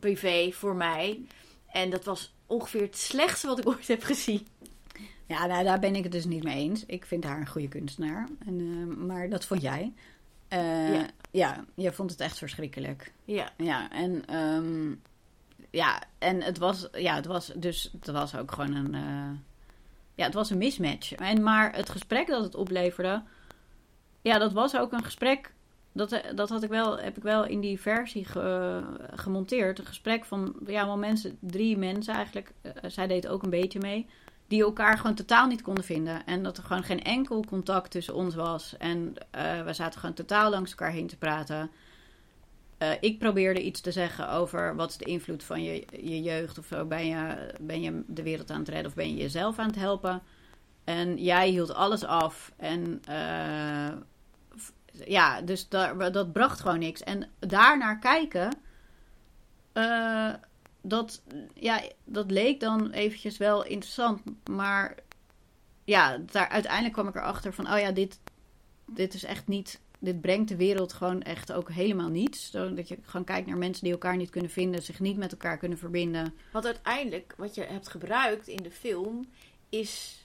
privé 0.00 0.50
voor 0.52 0.74
mij. 0.74 1.20
En 1.66 1.90
dat 1.90 2.04
was 2.04 2.34
ongeveer 2.46 2.80
het 2.82 2.98
slechtste 2.98 3.46
wat 3.46 3.58
ik 3.58 3.68
ooit 3.68 3.88
heb 3.88 4.02
gezien. 4.02 4.46
Ja, 5.26 5.46
nou, 5.46 5.64
daar 5.64 5.78
ben 5.78 5.96
ik 5.96 6.02
het 6.02 6.12
dus 6.12 6.24
niet 6.24 6.42
mee 6.42 6.56
eens. 6.56 6.86
Ik 6.86 7.04
vind 7.04 7.24
haar 7.24 7.40
een 7.40 7.46
goede 7.48 7.68
kunstenaar. 7.68 8.28
En, 8.46 8.60
eh, 8.60 8.96
maar 9.06 9.28
dat 9.28 9.44
vond 9.44 9.62
jij. 9.62 9.92
Eh, 10.48 10.94
Ja. 10.94 11.06
ja. 11.30 11.64
jij 11.74 11.92
vond 11.92 12.10
het 12.10 12.20
echt 12.20 12.38
verschrikkelijk. 12.38 13.12
Ja, 13.24 13.52
Ja, 13.56 13.90
en, 13.90 14.26
ehm, 14.26 14.94
ja, 15.70 16.02
en 16.18 16.42
het 16.42 16.58
was, 16.58 16.88
ja, 16.92 17.14
het 17.14 17.26
was 17.26 17.52
dus, 17.56 17.90
het 17.92 18.10
was 18.10 18.36
ook 18.36 18.52
gewoon 18.52 18.74
een, 18.74 18.94
eh, 18.94 19.38
ja, 20.14 20.24
het 20.24 20.34
was 20.34 20.50
een 20.50 20.58
mismatch. 20.58 21.12
En, 21.12 21.42
maar 21.42 21.74
het 21.74 21.90
gesprek 21.90 22.26
dat 22.26 22.44
het 22.44 22.54
opleverde, 22.54 23.22
ja, 24.22 24.38
dat 24.38 24.52
was 24.52 24.76
ook 24.76 24.92
een 24.92 25.04
gesprek, 25.04 25.53
dat, 25.94 26.12
eh, 26.12 26.36
dat 26.36 26.48
had 26.48 26.62
ik 26.62 26.70
wel, 26.70 26.98
heb 26.98 27.16
ik 27.16 27.22
wel 27.22 27.44
in 27.46 27.60
die 27.60 27.80
versie 27.80 28.24
ge- 28.24 28.82
gemonteerd. 29.14 29.78
Een 29.78 29.86
gesprek 29.86 30.24
van, 30.24 30.54
ja, 30.66 30.86
wel 30.86 30.98
mensen, 30.98 31.38
drie 31.40 31.76
mensen 31.78 32.14
eigenlijk, 32.14 32.52
eh, 32.62 32.72
zij 32.86 33.06
deed 33.06 33.26
ook 33.28 33.42
een 33.42 33.50
beetje 33.50 33.78
mee, 33.78 34.06
die 34.48 34.62
elkaar 34.62 34.98
gewoon 34.98 35.14
totaal 35.14 35.46
niet 35.46 35.62
konden 35.62 35.84
vinden. 35.84 36.26
En 36.26 36.42
dat 36.42 36.56
er 36.56 36.62
gewoon 36.64 36.82
geen 36.84 37.02
enkel 37.02 37.44
contact 37.44 37.90
tussen 37.90 38.14
ons 38.14 38.34
was. 38.34 38.76
En 38.78 39.14
eh, 39.30 39.62
we 39.64 39.72
zaten 39.72 40.00
gewoon 40.00 40.14
totaal 40.14 40.50
langs 40.50 40.70
elkaar 40.70 40.92
heen 40.92 41.06
te 41.06 41.16
praten. 41.16 41.70
Eh, 42.78 42.90
ik 43.00 43.18
probeerde 43.18 43.62
iets 43.62 43.80
te 43.80 43.92
zeggen 43.92 44.30
over 44.30 44.76
wat 44.76 44.90
is 44.90 44.96
de 44.96 45.04
invloed 45.04 45.44
van 45.44 45.62
je, 45.62 45.86
je 46.02 46.22
jeugd 46.22 46.58
of 46.58 46.66
zo. 46.66 46.84
Ben 46.84 47.06
je, 47.06 47.54
ben 47.60 47.80
je 47.82 48.02
de 48.06 48.22
wereld 48.22 48.50
aan 48.50 48.58
het 48.58 48.68
redden 48.68 48.86
of 48.86 48.94
ben 48.94 49.08
je 49.08 49.22
jezelf 49.22 49.58
aan 49.58 49.66
het 49.66 49.76
helpen? 49.76 50.22
En 50.84 51.16
jij 51.22 51.48
hield 51.48 51.74
alles 51.74 52.04
af. 52.04 52.52
En 52.56 53.02
eh, 53.04 53.92
ja, 55.06 55.40
dus 55.40 55.68
dat 55.68 56.32
bracht 56.32 56.60
gewoon 56.60 56.78
niks. 56.78 57.02
En 57.02 57.28
daarnaar 57.38 57.98
kijken, 57.98 58.56
eh, 59.72 60.34
dat, 60.80 61.22
ja, 61.54 61.82
dat 62.04 62.30
leek 62.30 62.60
dan 62.60 62.90
eventjes 62.90 63.36
wel 63.36 63.64
interessant. 63.64 64.22
Maar 64.50 64.94
ja, 65.84 66.18
daar, 66.30 66.48
uiteindelijk 66.48 66.92
kwam 66.94 67.08
ik 67.08 67.14
erachter 67.14 67.54
van, 67.54 67.72
oh 67.72 67.78
ja, 67.78 67.90
dit, 67.90 68.20
dit 68.86 69.14
is 69.14 69.24
echt 69.24 69.46
niet 69.46 69.80
dit 70.04 70.20
brengt 70.20 70.48
de 70.48 70.56
wereld 70.56 70.92
gewoon 70.92 71.22
echt 71.22 71.52
ook 71.52 71.70
helemaal 71.70 72.08
niets. 72.08 72.50
Zodat 72.50 72.88
je 72.88 72.98
gewoon 73.02 73.24
kijkt 73.26 73.46
naar 73.46 73.56
mensen 73.56 73.84
die 73.84 73.92
elkaar 73.92 74.16
niet 74.16 74.30
kunnen 74.30 74.50
vinden, 74.50 74.82
zich 74.82 75.00
niet 75.00 75.16
met 75.16 75.32
elkaar 75.32 75.58
kunnen 75.58 75.78
verbinden. 75.78 76.34
want 76.52 76.64
uiteindelijk 76.64 77.34
wat 77.36 77.54
je 77.54 77.62
hebt 77.62 77.88
gebruikt 77.88 78.48
in 78.48 78.62
de 78.62 78.70
film 78.70 79.28
is 79.68 80.23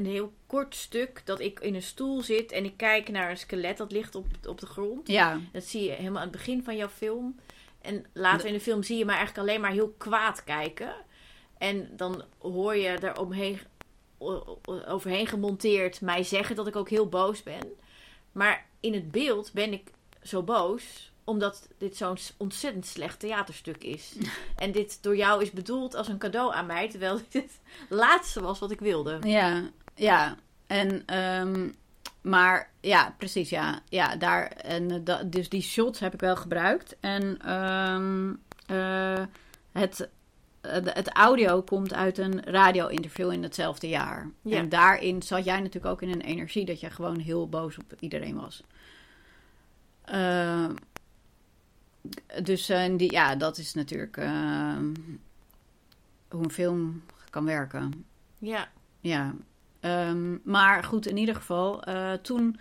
een 0.00 0.10
heel 0.10 0.32
kort 0.46 0.74
stuk 0.74 1.22
dat 1.24 1.40
ik 1.40 1.60
in 1.60 1.74
een 1.74 1.82
stoel 1.82 2.22
zit 2.22 2.52
en 2.52 2.64
ik 2.64 2.76
kijk 2.76 3.08
naar 3.08 3.30
een 3.30 3.36
skelet 3.38 3.76
dat 3.76 3.92
ligt 3.92 4.14
op, 4.14 4.26
op 4.48 4.60
de 4.60 4.66
grond. 4.66 5.08
Ja, 5.08 5.40
Dat 5.52 5.64
zie 5.64 5.82
je 5.84 5.90
helemaal 5.90 6.22
aan 6.22 6.28
het 6.28 6.36
begin 6.36 6.64
van 6.64 6.76
jouw 6.76 6.88
film. 6.88 7.40
En 7.80 8.06
later 8.12 8.46
in 8.46 8.52
de 8.52 8.60
film 8.60 8.82
zie 8.82 8.98
je 8.98 9.04
me 9.04 9.12
eigenlijk 9.12 9.48
alleen 9.48 9.60
maar 9.60 9.70
heel 9.70 9.94
kwaad 9.98 10.44
kijken. 10.44 10.94
En 11.58 11.90
dan 11.96 12.24
hoor 12.38 12.76
je 12.76 12.88
er 12.88 13.18
omheen, 13.20 13.60
overheen 14.88 15.26
gemonteerd 15.26 16.00
mij 16.00 16.22
zeggen 16.22 16.56
dat 16.56 16.66
ik 16.66 16.76
ook 16.76 16.90
heel 16.90 17.08
boos 17.08 17.42
ben. 17.42 17.72
Maar 18.32 18.66
in 18.80 18.94
het 18.94 19.10
beeld 19.10 19.52
ben 19.52 19.72
ik 19.72 19.90
zo 20.22 20.42
boos 20.42 21.10
omdat 21.24 21.68
dit 21.78 21.96
zo'n 21.96 22.18
ontzettend 22.36 22.86
slecht 22.86 23.20
theaterstuk 23.20 23.84
is. 23.84 24.14
en 24.56 24.72
dit 24.72 25.02
door 25.02 25.16
jou 25.16 25.42
is 25.42 25.50
bedoeld 25.50 25.94
als 25.94 26.08
een 26.08 26.18
cadeau 26.18 26.54
aan 26.54 26.66
mij, 26.66 26.88
terwijl 26.88 27.20
dit 27.28 27.42
het 27.42 27.60
laatste 27.88 28.40
was 28.40 28.58
wat 28.58 28.70
ik 28.70 28.80
wilde. 28.80 29.18
ja, 29.22 29.70
ja. 30.00 30.36
En, 30.66 31.02
ehm, 31.06 31.68
maar 32.20 32.70
ja, 32.80 33.14
precies, 33.18 33.50
ja. 33.50 33.80
Ja, 33.88 34.16
daar, 34.16 34.46
en, 34.46 35.04
eh, 35.04 35.18
dus 35.26 35.48
die 35.48 35.62
shots 35.62 36.00
heb 36.00 36.14
ik 36.14 36.20
wel 36.20 36.36
gebruikt. 36.36 36.96
En 37.00 37.38
ehm, 37.40 38.34
eh, 38.66 39.24
het, 39.72 40.08
eh, 40.60 40.72
het 40.84 41.08
audio 41.08 41.62
komt 41.62 41.94
uit 41.94 42.18
een 42.18 42.44
radio-interview 42.44 43.32
in 43.32 43.42
hetzelfde 43.42 43.88
jaar. 43.88 44.30
Ja. 44.42 44.56
En 44.56 44.68
daarin 44.68 45.22
zat 45.22 45.44
jij 45.44 45.58
natuurlijk 45.58 45.92
ook 45.92 46.02
in 46.02 46.10
een 46.10 46.20
energie 46.20 46.64
dat 46.64 46.80
je 46.80 46.90
gewoon 46.90 47.18
heel 47.18 47.48
boos 47.48 47.78
op 47.78 47.94
iedereen 47.98 48.40
was. 48.40 48.62
Eh, 50.04 50.68
dus 52.42 52.66
die, 52.96 53.12
ja, 53.12 53.36
dat 53.36 53.58
is 53.58 53.74
natuurlijk 53.74 54.16
hoe 56.28 56.44
een 56.44 56.50
film 56.50 57.02
kan 57.30 57.44
werken. 57.44 58.04
Ja, 58.38 58.68
Ja, 59.00 59.34
Ehm, 59.80 60.36
maar 60.42 60.84
goed, 60.84 61.06
in 61.06 61.16
ieder 61.16 61.34
geval, 61.34 61.82
eh, 61.82 62.12
toen, 62.12 62.58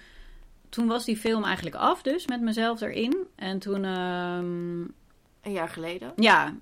toen 0.70 0.88
was 0.88 1.06
die 1.06 1.18
film 1.18 1.44
eigenlijk 1.44 1.76
af, 1.76 2.02
dus 2.02 2.28
met 2.28 2.42
mezelf 2.42 2.82
erin. 2.82 3.28
En 3.36 3.60
toen, 3.60 3.86
ehm, 3.86 4.82
een 5.42 5.52
jaar 5.52 5.70
geleden. 5.70 6.12
ja, 6.16 6.54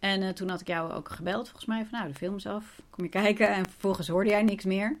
en 0.00 0.22
eh, 0.22 0.28
toen 0.28 0.48
had 0.48 0.60
ik 0.60 0.66
jou 0.66 0.92
ook 0.92 1.08
gebeld, 1.08 1.44
volgens 1.44 1.66
mij, 1.66 1.86
van 1.86 1.98
nou, 1.98 2.12
de 2.12 2.18
film 2.18 2.36
is 2.36 2.46
af, 2.46 2.80
kom 2.90 3.04
je 3.04 3.10
kijken. 3.10 3.48
En 3.48 3.64
vervolgens 3.70 4.08
hoorde 4.08 4.30
jij 4.30 4.42
niks 4.42 4.64
meer. 4.64 4.98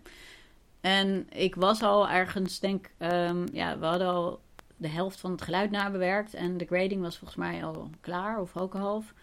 En 0.80 1.26
ik 1.30 1.54
was 1.54 1.82
al 1.82 2.08
ergens, 2.08 2.60
denk 2.60 2.90
ehm, 2.98 3.46
ja, 3.52 3.78
we 3.78 3.86
hadden 3.86 4.08
al 4.08 4.40
de 4.76 4.88
helft 4.88 5.20
van 5.20 5.30
het 5.30 5.42
geluid 5.42 5.70
nabewerkt. 5.70 6.34
En 6.34 6.56
de 6.56 6.64
grading 6.64 7.00
was 7.00 7.18
volgens 7.18 7.38
mij 7.38 7.64
al 7.64 7.90
klaar, 8.00 8.40
of 8.40 8.56
ook 8.56 8.74
al 8.74 8.80
half. 8.80 9.14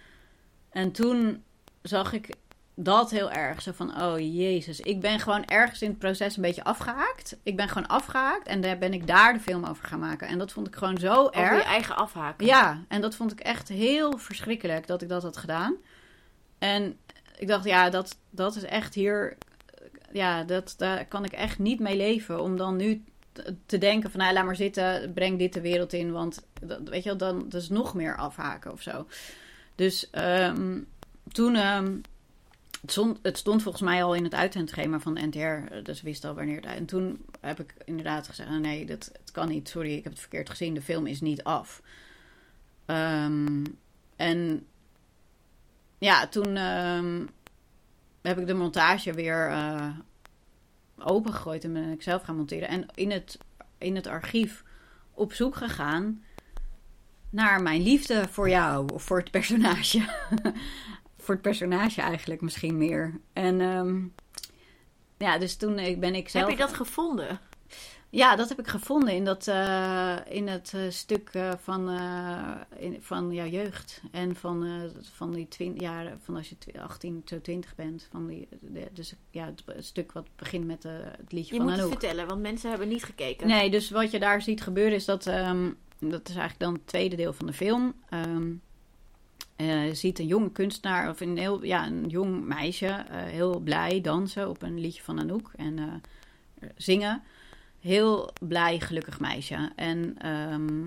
En 0.70 0.92
toen 0.92 1.44
zag 1.82 2.14
ik 2.14 2.30
dat 2.80 3.10
heel 3.12 3.32
erg. 3.32 3.62
Zo 3.62 3.72
van, 3.72 4.02
oh 4.02 4.20
jezus, 4.20 4.80
ik 4.80 5.00
ben 5.02 5.20
gewoon 5.20 5.46
ergens 5.46 5.82
in 5.82 5.90
het 5.90 6.00
proces 6.00 6.36
een 6.36 6.42
beetje 6.42 6.64
afgehaakt. 6.64 7.38
Ik 7.44 7.56
ben 7.56 7.68
gewoon 7.70 7.88
afgehaakt 7.88 8.48
en 8.48 8.62
daar 8.62 8.78
ben 8.78 8.94
ik 8.94 9.08
daar 9.08 9.34
de 9.34 9.40
film 9.40 9.66
over 9.66 9.88
gaan 9.88 10.00
maken. 10.00 10.28
En 10.28 10.38
dat 10.38 10.52
vond 10.52 10.68
ik 10.68 10.76
gewoon 10.76 10.98
zo 10.98 11.14
Over 11.14 11.34
erg. 11.42 11.58
je 11.64 11.64
eigen 11.70 11.96
afhaken. 11.96 12.46
Ja, 12.46 12.84
en 12.88 13.02
dat 13.02 13.16
vond 13.16 13.32
ik 13.32 13.40
echt 13.40 13.68
heel 13.70 14.18
verschrikkelijk 14.18 14.88
dat 14.88 15.02
ik 15.02 15.10
dat 15.10 15.24
had 15.24 15.38
gedaan. 15.38 15.76
En 16.58 16.98
ik 17.38 17.48
dacht, 17.48 17.66
ja, 17.66 17.90
dat, 17.90 18.18
dat 18.30 18.56
is 18.56 18.64
echt 18.64 18.94
hier. 18.94 19.38
Ja, 20.12 20.44
dat, 20.44 20.74
daar 20.78 21.06
kan 21.06 21.24
ik 21.26 21.32
echt 21.32 21.60
niet 21.60 21.80
mee 21.80 21.98
leven. 21.98 22.42
Om 22.42 22.58
dan 22.58 22.76
nu 22.76 23.04
te- 23.66 23.78
denken 23.78 24.12
van, 24.12 24.20
nou, 24.20 24.34
laat 24.34 24.46
maar 24.46 24.56
zitten, 24.56 25.14
breng 25.14 25.40
dit 25.40 25.54
de 25.54 25.62
wereld 25.62 25.94
in. 25.94 26.12
Want, 26.12 26.46
dat, 26.62 26.80
weet 26.84 27.04
je 27.04 27.10
wel, 27.10 27.18
dan 27.18 27.50
dat 27.50 27.62
is 27.62 27.70
nog 27.70 27.94
meer 27.94 28.18
afhaken 28.18 28.72
of 28.72 28.82
zo. 28.82 29.08
Dus 29.76 30.10
ehm, 30.10 30.80
toen, 31.32 31.56
ehm, 31.56 31.98
het, 32.82 32.92
stond, 32.92 33.20
het 33.22 33.38
stond 33.38 33.62
volgens 33.62 33.84
mij 33.84 34.04
al 34.04 34.16
in 34.16 34.24
het 34.24 34.34
uitzendschema 34.34 35.00
van 35.00 35.14
de 35.14 35.28
NTR. 35.28 35.82
Dus 35.84 36.02
wist 36.02 36.26
al 36.26 36.34
wanneer 36.34 36.56
het. 36.56 36.66
En 36.66 36.86
toen 36.86 37.26
heb 37.40 37.60
ik 37.60 37.74
inderdaad 37.86 38.28
gezegd, 38.28 38.50
nee, 38.50 38.86
dat, 38.86 39.10
het 39.20 39.32
kan 39.32 39.48
niet. 39.48 39.70
Sorry, 39.70 39.94
ik 39.94 40.04
heb 40.04 40.12
het 40.12 40.22
verkeerd 40.22 40.50
gezien. 40.50 40.74
De 40.74 40.82
film 40.82 41.08
is 41.08 41.22
niet 41.22 41.44
af. 41.44 41.82
Ehm, 42.86 43.64
en 44.16 44.66
ja, 45.98 46.28
toen 46.28 46.56
ehm, 46.56 47.26
heb 48.22 48.38
ik 48.38 48.48
de 48.48 48.54
montage 48.54 49.14
weer 49.14 49.50
eh 49.50 49.90
opengegooid 51.00 51.64
en 51.64 51.74
ben 51.74 51.92
ik 51.92 52.02
zelf 52.02 52.22
gaan 52.22 52.36
monteren. 52.36 52.68
En 52.68 52.86
in 52.96 53.12
het, 53.12 53.38
in 53.78 53.96
het 53.96 54.08
archief 54.08 54.64
op 55.14 55.34
zoek 55.34 55.56
gegaan 55.56 56.24
naar 57.30 57.62
mijn 57.62 57.82
liefde 57.82 58.28
voor 58.30 58.50
jou, 58.50 58.94
of 58.94 59.04
voor 59.04 59.18
het 59.18 59.32
personage. 59.32 60.06
voor 61.28 61.36
het 61.36 61.44
personage 61.44 62.02
eigenlijk 62.02 62.42
misschien 62.42 62.78
meer. 62.78 63.20
En 63.34 63.62
ehm, 63.62 64.02
ja, 65.18 65.38
dus 65.38 65.56
toen 65.56 65.78
eh, 65.78 65.98
ben 66.00 66.16
ik 66.16 66.30
zelf... 66.30 66.48
Heb 66.48 66.58
je 66.58 66.64
dat 66.66 66.74
gevonden? 66.74 67.40
Ja, 68.10 68.36
dat 68.36 68.50
heb 68.50 68.60
ik 68.60 68.68
gevonden 68.68 69.14
in, 69.14 69.26
dat, 69.26 69.48
eh, 69.48 70.16
in 70.30 70.48
het 70.48 70.74
eh, 70.76 70.82
stuk 70.90 71.32
van, 71.60 71.90
in, 72.78 72.98
van 73.02 73.34
jouw 73.34 73.46
jeugd. 73.46 74.02
En 74.12 74.36
van, 74.36 74.82
van 75.14 75.32
die 75.34 75.48
twintig 75.48 75.82
jaar, 75.82 76.18
van 76.24 76.36
als 76.36 76.50
je 76.50 76.58
tw- 76.58 76.78
18, 76.80 77.22
zo 77.26 77.42
20 77.42 77.76
bent. 77.76 78.08
Van 78.12 78.28
die, 78.28 78.48
de- 78.62 78.90
dus 78.94 79.14
ja, 79.32 79.46
het, 79.46 79.64
het 79.66 79.86
stuk 79.86 80.12
wat 80.12 80.28
begint 80.36 80.66
met 80.66 80.84
het 80.84 81.32
liedje 81.32 81.54
Je 81.54 81.60
van 81.60 81.70
moet 81.70 81.76
het 81.78 81.86
Anouk. 81.86 82.00
vertellen, 82.00 82.28
want 82.28 82.42
mensen 82.42 82.70
hebben 82.70 82.88
niet 82.88 83.04
gekeken. 83.04 83.48
Nee, 83.48 83.70
dus 83.70 83.90
wat 83.90 84.12
je 84.12 84.20
daar 84.20 84.42
ziet 84.42 84.62
gebeuren 84.62 84.96
is 84.96 85.06
dat... 85.06 85.26
ehm, 85.28 85.72
dat 86.00 86.22
is 86.30 86.36
eigenlijk 86.36 86.60
dan 86.60 86.74
het 86.74 86.88
tweede 86.88 87.16
deel 87.16 87.34
van 87.34 87.46
de 87.48 87.54
film. 87.54 87.94
Ehm, 88.10 88.52
eh, 89.58 89.88
je 89.88 89.94
ziet 89.94 90.20
een 90.20 90.28
jonge 90.28 90.52
kunstenaar, 90.52 91.10
of 91.10 91.20
een, 91.20 91.38
heel, 91.38 91.64
ja, 91.64 91.88
een 91.88 92.06
jong 92.08 92.46
meisje... 92.46 92.86
eh, 92.86 93.24
heel 93.24 93.60
blij 93.60 94.02
dansen 94.02 94.50
op 94.50 94.62
een 94.62 94.80
liedje 94.80 95.04
van 95.04 95.20
Anouk. 95.20 95.52
En 95.56 95.80
eh, 95.80 96.70
zingen. 96.76 97.22
Heel 97.80 98.34
blij, 98.40 98.80
gelukkig 98.80 99.20
meisje. 99.20 99.72
En 99.76 100.16
ehm, 100.18 100.84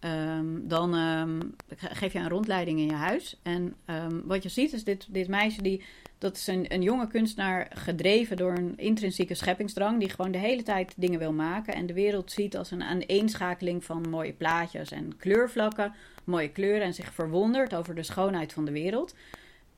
ehm, 0.00 0.68
dan 0.68 0.94
ehm, 0.94 1.40
geef 1.76 2.12
je 2.12 2.18
een 2.18 2.28
rondleiding 2.28 2.78
in 2.78 2.86
je 2.86 2.92
huis. 2.92 3.36
En 3.42 3.76
wat 4.24 4.42
je 4.42 4.48
ziet 4.48 4.72
is 4.72 4.84
dit, 4.84 5.06
dit 5.08 5.28
meisje 5.28 5.62
die 5.62 5.82
dat 6.18 6.36
is 6.36 6.46
een, 6.46 6.64
een 6.68 6.82
jonge 6.82 7.06
kunstenaar 7.06 7.70
gedreven 7.74 8.36
door 8.36 8.52
een 8.52 8.76
intrinsieke 8.76 9.34
scheppingsdrang. 9.34 9.98
Die 9.98 10.10
gewoon 10.10 10.30
de 10.30 10.38
hele 10.38 10.62
tijd 10.62 10.94
dingen 10.96 11.18
wil 11.18 11.32
maken. 11.32 11.74
En 11.74 11.86
de 11.86 11.92
wereld 11.92 12.32
ziet 12.32 12.56
als 12.56 12.70
een 12.70 12.82
aaneenschakeling 12.82 13.84
van 13.84 14.08
mooie 14.08 14.32
plaatjes 14.32 14.90
en 14.90 15.16
kleurvlakken. 15.16 15.94
Mooie 16.24 16.50
kleuren. 16.50 16.86
En 16.86 16.94
zich 16.94 17.14
verwondert 17.14 17.74
over 17.74 17.94
de 17.94 18.02
schoonheid 18.02 18.52
van 18.52 18.64
de 18.64 18.72
wereld. 18.72 19.14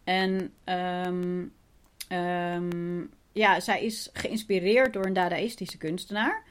En 0.05 0.53
ehm, 0.65 1.47
ja, 3.33 3.61
zij 3.61 3.85
is 3.85 4.11
geïnspireerd 4.13 4.93
door 4.93 5.07
een 5.07 5.13
dadaïstische 5.13 5.79
kunstenaar. 5.79 6.43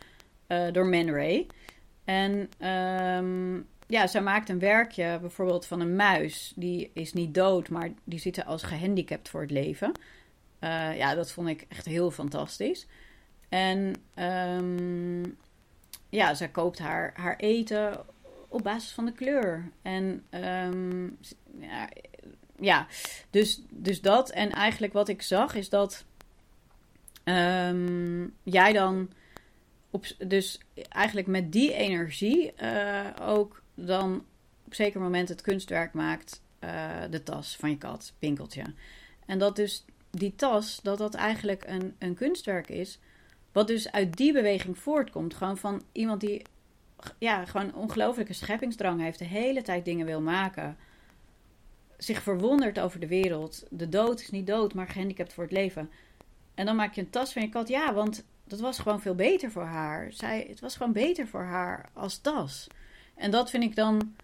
Uh, 0.48 0.72
door 0.72 0.86
Man 0.86 1.10
Ray. 1.10 1.48
En 2.06 2.50
um, 2.68 3.68
ja, 3.88 4.08
zij 4.08 4.22
maakt 4.22 4.50
een 4.50 4.60
werkje 4.60 5.18
bijvoorbeeld 5.22 5.66
van 5.66 5.80
een 5.80 5.96
muis. 5.96 6.54
Die 6.56 6.92
is 6.94 7.14
niet 7.14 7.34
dood, 7.34 7.70
maar 7.70 7.90
die 8.04 8.20
ziet 8.20 8.38
er 8.38 8.44
als 8.44 8.64
gehandicapt 8.64 9.30
voor 9.30 9.42
het 9.42 9.52
leven. 9.52 9.92
Uh, 10.60 10.98
ja, 10.98 11.16
dat 11.16 11.32
vond 11.32 11.48
ik 11.48 11.66
echt 11.68 11.86
heel 11.86 12.12
fantastisch. 12.12 12.88
En 13.50 13.94
um, 14.16 15.38
ja, 16.10 16.34
zij 16.34 16.50
koopt 16.50 16.80
haar, 16.80 17.14
haar 17.16 17.36
eten 17.36 18.06
op 18.48 18.64
basis 18.64 18.92
van 18.92 19.06
de 19.06 19.12
kleur. 19.12 19.70
En 19.82 20.24
um, 20.30 21.18
ja, 21.60 21.90
ja, 22.60 22.88
dus, 23.30 23.62
dus 23.70 24.02
dat. 24.02 24.30
En 24.30 24.52
eigenlijk 24.52 24.94
wat 24.94 25.08
ik 25.08 25.22
zag 25.22 25.56
is 25.56 25.70
dat 25.70 26.06
um, 27.24 28.36
jij 28.44 28.74
dan 28.74 29.10
op, 29.90 30.06
dus 30.28 30.60
eigenlijk 30.90 31.28
met 31.28 31.52
die 31.52 31.74
energie 31.74 32.54
uh, 32.62 33.06
ook 33.22 33.62
dan 33.86 34.26
op 34.66 34.74
zeker 34.74 35.02
moment 35.02 35.30
het 35.30 35.41
kunstwerk 35.41 35.94
maakt, 35.94 36.41
uh, 36.64 37.02
de 37.10 37.24
tas 37.24 37.56
van 37.56 37.70
je 37.70 37.78
kat, 37.78 38.14
Pinkeltje. 38.20 38.64
En 39.26 39.40
dat 39.40 39.56
dus 39.56 39.86
die 40.10 40.36
tas, 40.36 40.80
dat 40.84 40.98
dat 40.98 41.14
eigenlijk 41.14 41.64
een, 41.68 41.95
een 41.99 42.14
kunstwerk 42.16 42.70
is, 42.70 42.99
wat 43.52 43.68
dus 43.68 43.91
uit 43.91 44.18
die 44.18 44.34
beweging 44.34 44.78
voortkomt. 44.78 45.34
Gewoon 45.34 45.58
van 45.58 45.84
iemand 45.91 46.22
die 46.22 46.41
ja, 47.18 47.45
gewoon 47.45 47.76
ongelooflijke 47.76 48.34
scheppingsdrang 48.34 49.02
heeft, 49.02 49.20
de 49.20 49.26
hele 49.26 49.62
tijd 49.62 49.86
dingen 49.86 50.06
wil 50.06 50.22
maken. 50.22 50.78
Zich 51.98 52.22
verwondert 52.22 52.80
over 52.80 52.99
de 52.99 53.08
wereld. 53.08 53.64
De 53.70 53.90
dood 53.90 54.20
is 54.20 54.30
niet 54.30 54.48
dood, 54.48 54.74
maar 54.74 54.88
gehandicapt 54.88 55.34
voor 55.34 55.44
het 55.44 55.54
leven. 55.54 55.90
En 56.56 56.66
dan 56.66 56.76
maak 56.76 56.94
je 56.94 57.02
een 57.02 57.10
tas 57.10 57.34
van 57.34 57.41
je 57.41 57.49
kat. 57.49 57.68
Ja, 57.68 57.94
want 57.94 58.24
dat 58.44 58.60
was 58.60 58.80
gewoon 58.80 59.02
veel 59.02 59.16
beter 59.16 59.52
voor 59.52 59.64
haar. 59.64 60.12
Zij, 60.12 60.45
het 60.49 60.60
was 60.60 60.76
gewoon 60.76 60.94
beter 60.94 61.28
voor 61.28 61.44
haar 61.44 61.90
als 61.94 62.18
tas. 62.18 62.68
En 63.18 63.31
dat 63.31 63.49
vind 63.49 63.64
ik 63.64 63.76
dan, 63.76 64.15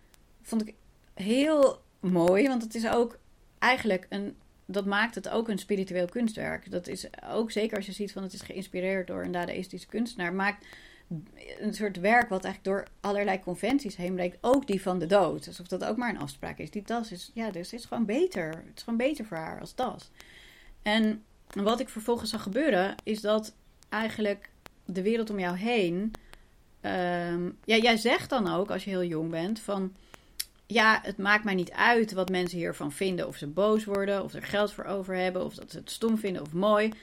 vond 0.41 0.67
ik 0.67 0.73
heel 1.13 1.81
mooi, 1.99 2.47
want 2.47 2.63
het 2.63 2.75
is 2.75 2.87
ook 2.87 3.17
eigenlijk 3.59 4.05
een, 4.09 4.35
dat 4.65 4.85
maakt 4.85 5.15
het 5.15 5.29
ook 5.29 5.47
een 5.47 5.57
spiritueel 5.57 6.07
kunstwerk. 6.07 6.71
Dat 6.71 6.87
is 6.87 7.07
ook 7.29 7.51
zeker 7.51 7.77
als 7.77 7.85
je 7.85 7.91
ziet 7.91 8.11
van 8.11 8.23
het 8.23 8.33
is 8.33 8.41
geïnspireerd 8.41 9.07
door 9.07 9.23
een 9.23 9.31
dadaïstische 9.31 9.87
kunstenaar, 9.87 10.33
maakt 10.33 10.65
een 11.59 11.73
soort 11.73 11.99
werk 11.99 12.29
wat 12.29 12.43
eigenlijk 12.43 12.63
door 12.75 12.87
allerlei 13.01 13.39
conventies 13.39 13.95
heen 13.95 14.13
breekt, 14.13 14.37
ook 14.41 14.67
die 14.67 14.81
van 14.81 14.99
de 14.99 15.05
dood. 15.05 15.47
Alsof 15.47 15.67
dat 15.67 15.83
ook 15.83 15.97
maar 15.97 16.09
een 16.09 16.19
afspraak 16.19 16.57
is. 16.57 16.71
Die 16.71 16.81
tas 16.81 17.11
is, 17.11 17.31
ja, 17.33 17.51
dus 17.51 17.73
is 17.73 17.85
gewoon 17.85 18.05
beter. 18.05 18.47
Het 18.49 18.71
is 18.75 18.83
gewoon 18.83 18.97
beter 18.97 19.25
voor 19.25 19.37
haar 19.37 19.59
als 19.59 19.71
tas. 19.71 20.11
En 20.81 21.23
wat 21.53 21.79
ik 21.79 21.89
vervolgens 21.89 22.29
zag 22.29 22.43
gebeuren, 22.43 22.95
is 23.03 23.21
dat 23.21 23.53
eigenlijk 23.89 24.49
de 24.85 25.01
wereld 25.01 25.29
om 25.29 25.39
jou 25.39 25.57
heen 25.57 26.11
Um, 26.85 27.57
ja, 27.63 27.75
jij 27.75 27.97
zegt 27.97 28.29
dan 28.29 28.53
ook, 28.53 28.71
als 28.71 28.83
je 28.83 28.89
heel 28.89 29.03
jong 29.03 29.29
bent, 29.29 29.59
van... 29.59 29.93
Ja, 30.67 30.99
het 31.03 31.17
maakt 31.17 31.43
mij 31.43 31.53
niet 31.53 31.71
uit 31.71 32.13
wat 32.13 32.29
mensen 32.29 32.57
hiervan 32.57 32.91
vinden. 32.91 33.27
Of 33.27 33.35
ze 33.35 33.47
boos 33.47 33.85
worden, 33.85 34.23
of 34.23 34.33
er 34.33 34.43
geld 34.43 34.71
voor 34.71 34.85
over 34.85 35.15
hebben, 35.15 35.45
of 35.45 35.53
dat 35.53 35.71
ze 35.71 35.77
het 35.77 35.91
stom 35.91 36.17
vinden 36.17 36.41
of 36.41 36.53
mooi. 36.53 36.93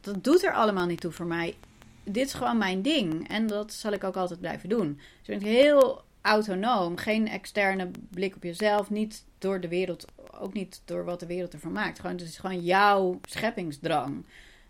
Dat 0.00 0.24
doet 0.24 0.44
er 0.44 0.52
allemaal 0.52 0.86
niet 0.86 1.00
toe 1.00 1.10
voor 1.10 1.26
mij. 1.26 1.56
Dit 2.04 2.26
is 2.26 2.34
gewoon 2.34 2.58
mijn 2.58 2.82
ding. 2.82 3.28
En 3.28 3.46
dat 3.46 3.72
zal 3.72 3.92
ik 3.92 4.04
ook 4.04 4.16
altijd 4.16 4.40
blijven 4.40 4.68
doen. 4.68 5.00
Dus 5.18 5.26
bent 5.26 5.42
heel 5.42 6.02
autonoom. 6.20 6.96
Geen 6.96 7.28
externe 7.28 7.90
blik 8.10 8.36
op 8.36 8.42
jezelf. 8.42 8.90
Niet 8.90 9.24
door 9.38 9.60
de 9.60 9.68
wereld, 9.68 10.04
ook 10.40 10.52
niet 10.52 10.82
door 10.84 11.04
wat 11.04 11.20
de 11.20 11.26
wereld 11.26 11.52
ervan 11.52 11.72
maakt. 11.72 12.00
Gewoon, 12.00 12.16
het 12.16 12.28
is 12.28 12.38
gewoon 12.38 12.60
jouw 12.60 13.20
scheppingsdrang. 13.22 14.24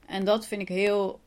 En 0.07 0.25
dat 0.25 0.47
vind 0.47 0.63
ik 0.63 0.69
heel 0.69 1.21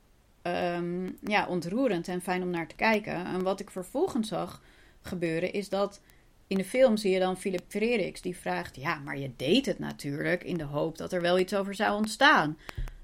um, 0.48 1.18
ja, 1.22 1.48
ontroerend 1.48 2.08
en 2.08 2.22
fijn 2.22 2.44
om 2.44 2.50
naar 2.50 2.68
te 2.68 2.76
kijken. 2.76 3.26
En 3.26 3.44
wat 3.44 3.60
ik 3.60 3.70
vervolgens 3.70 4.28
zag 4.28 4.62
gebeuren 5.02 5.54
is 5.54 5.70
dat 5.70 6.02
in 6.48 6.58
de 6.58 6.66
film 6.66 6.98
zie 6.98 7.12
je 7.12 7.20
dan 7.20 7.38
Philip 7.38 7.64
Freriks 7.68 8.22
die 8.22 8.38
vraagt: 8.38 8.76
Ja, 8.76 9.00
maar 9.00 9.18
je 9.18 9.32
deed 9.36 9.66
het 9.66 9.80
natuurlijk 9.80 10.44
in 10.44 10.58
de 10.58 10.64
hoop 10.64 10.98
dat 10.98 11.14
er 11.14 11.22
wel 11.22 11.40
iets 11.40 11.56
over 11.56 11.76
zou 11.76 11.96
ontstaan. 11.96 12.58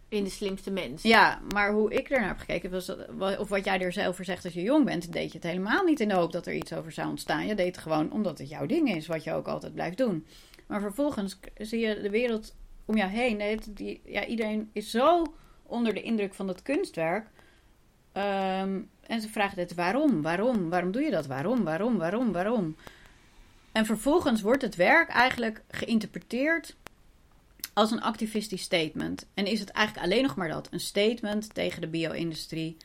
In 0.08 0.24
de 0.24 0.30
slimste 0.30 0.72
mens. 0.72 1.02
Ja, 1.04 1.42
maar 1.54 1.72
hoe 1.72 1.94
ik 1.94 2.10
ernaar 2.10 2.28
heb 2.28 2.38
gekeken, 2.38 2.72
was 2.72 2.96
of 3.40 3.50
wat 3.50 3.66
jij 3.66 3.80
er 3.80 3.92
zelf 3.92 4.16
voor 4.16 4.26
zegt 4.26 4.46
als 4.46 4.54
je 4.54 4.62
jong 4.62 4.86
bent, 4.86 5.14
deed 5.14 5.32
je 5.32 5.38
het 5.38 5.48
helemaal 5.48 5.84
niet 5.84 6.00
in 6.00 6.08
de 6.08 6.14
hoop 6.14 6.32
dat 6.32 6.48
er 6.48 6.54
iets 6.54 6.74
over 6.74 6.92
zou 6.92 7.10
ontstaan. 7.10 7.48
Je 7.48 7.56
deed 7.56 7.76
het 7.76 7.78
gewoon 7.78 8.12
omdat 8.12 8.38
het 8.38 8.50
jouw 8.50 8.66
ding 8.66 8.96
is, 8.96 9.08
wat 9.08 9.24
je 9.24 9.34
ook 9.34 9.48
altijd 9.48 9.74
blijft 9.74 9.98
doen. 9.98 10.26
Maar 10.68 10.82
vervolgens 10.82 11.40
zie 11.58 11.80
je 11.80 12.02
de 12.02 12.10
wereld 12.10 12.56
om 12.86 12.98
jou 12.98 13.10
heen. 13.10 13.60
Die, 13.70 14.02
ja, 14.06 14.26
iedereen 14.26 14.70
is 14.74 14.92
zo 14.92 15.34
onder 15.64 15.94
de 15.94 16.02
indruk 16.02 16.34
van 16.34 16.48
dat 16.48 16.62
kunstwerk. 16.62 17.28
Um, 18.18 18.90
en 19.02 19.22
ze 19.22 19.30
vragen 19.30 19.60
het 19.60 19.74
waarom, 19.74 20.22
waarom, 20.22 20.70
waarom 20.70 20.92
doe 20.92 21.02
je 21.02 21.12
dat, 21.12 21.26
waarom, 21.26 21.64
waarom, 21.64 21.98
waarom, 21.98 22.32
waarom. 22.32 22.76
En 23.72 23.86
vervolgens 23.86 24.42
wordt 24.42 24.62
het 24.62 24.76
werk 24.76 25.10
eigenlijk 25.10 25.62
geïnterpreteerd 25.70 26.76
als 27.74 27.92
een 27.92 28.02
activistisch 28.02 28.62
statement. 28.62 29.26
En 29.34 29.46
is 29.46 29.60
het 29.60 29.70
eigenlijk 29.70 30.06
alleen 30.06 30.24
nog 30.24 30.36
maar 30.36 30.50
dat: 30.50 30.68
een 30.72 30.80
statement 30.80 31.54
tegen 31.54 31.82
de 31.82 31.88
bio-industrie. 31.88 32.78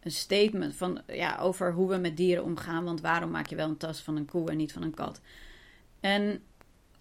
Een 0.00 0.10
statement 0.10 0.76
van, 0.76 1.00
ja, 1.06 1.38
over 1.38 1.72
hoe 1.72 1.88
we 1.88 1.96
met 1.96 2.16
dieren 2.16 2.44
omgaan. 2.44 2.84
Want 2.84 3.00
waarom 3.00 3.30
maak 3.30 3.46
je 3.46 3.56
wel 3.56 3.68
een 3.68 3.76
tas 3.76 4.00
van 4.00 4.16
een 4.16 4.26
koe 4.26 4.50
en 4.50 4.56
niet 4.56 4.72
van 4.72 4.82
een 4.82 4.94
kat? 4.94 5.20
En 6.00 6.42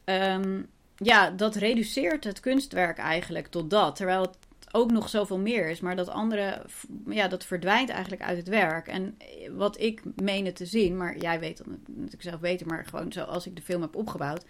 um, 0.05 0.69
ja, 0.95 1.29
dat 1.29 1.55
reduceert 1.55 2.23
het 2.23 2.39
kunstwerk 2.39 2.97
eigenlijk 2.97 3.47
tot 3.47 3.69
dat. 3.69 3.95
Terwijl 3.95 4.21
het 4.21 4.37
ook 4.75 4.91
nog 4.91 5.09
zoveel 5.09 5.39
meer 5.39 5.69
is. 5.69 5.79
Maar 5.79 5.95
dat 5.95 6.09
andere, 6.09 6.65
ja, 7.09 7.27
dat 7.27 7.45
verdwijnt 7.45 7.89
eigenlijk 7.89 8.21
uit 8.21 8.37
het 8.37 8.47
werk. 8.47 8.87
En 8.87 9.17
wat 9.51 9.79
ik 9.79 10.01
meen 10.21 10.53
te 10.53 10.65
zien, 10.65 10.97
maar 10.97 11.17
jij 11.17 11.39
weet 11.39 11.57
dat 11.57 11.67
natuurlijk 11.87 12.23
zelf 12.23 12.39
beter, 12.39 12.67
maar 12.67 12.85
gewoon 12.85 13.11
zoals 13.11 13.45
ik 13.45 13.55
de 13.55 13.61
film 13.61 13.81
heb 13.81 13.95
opgebouwd. 13.95 14.45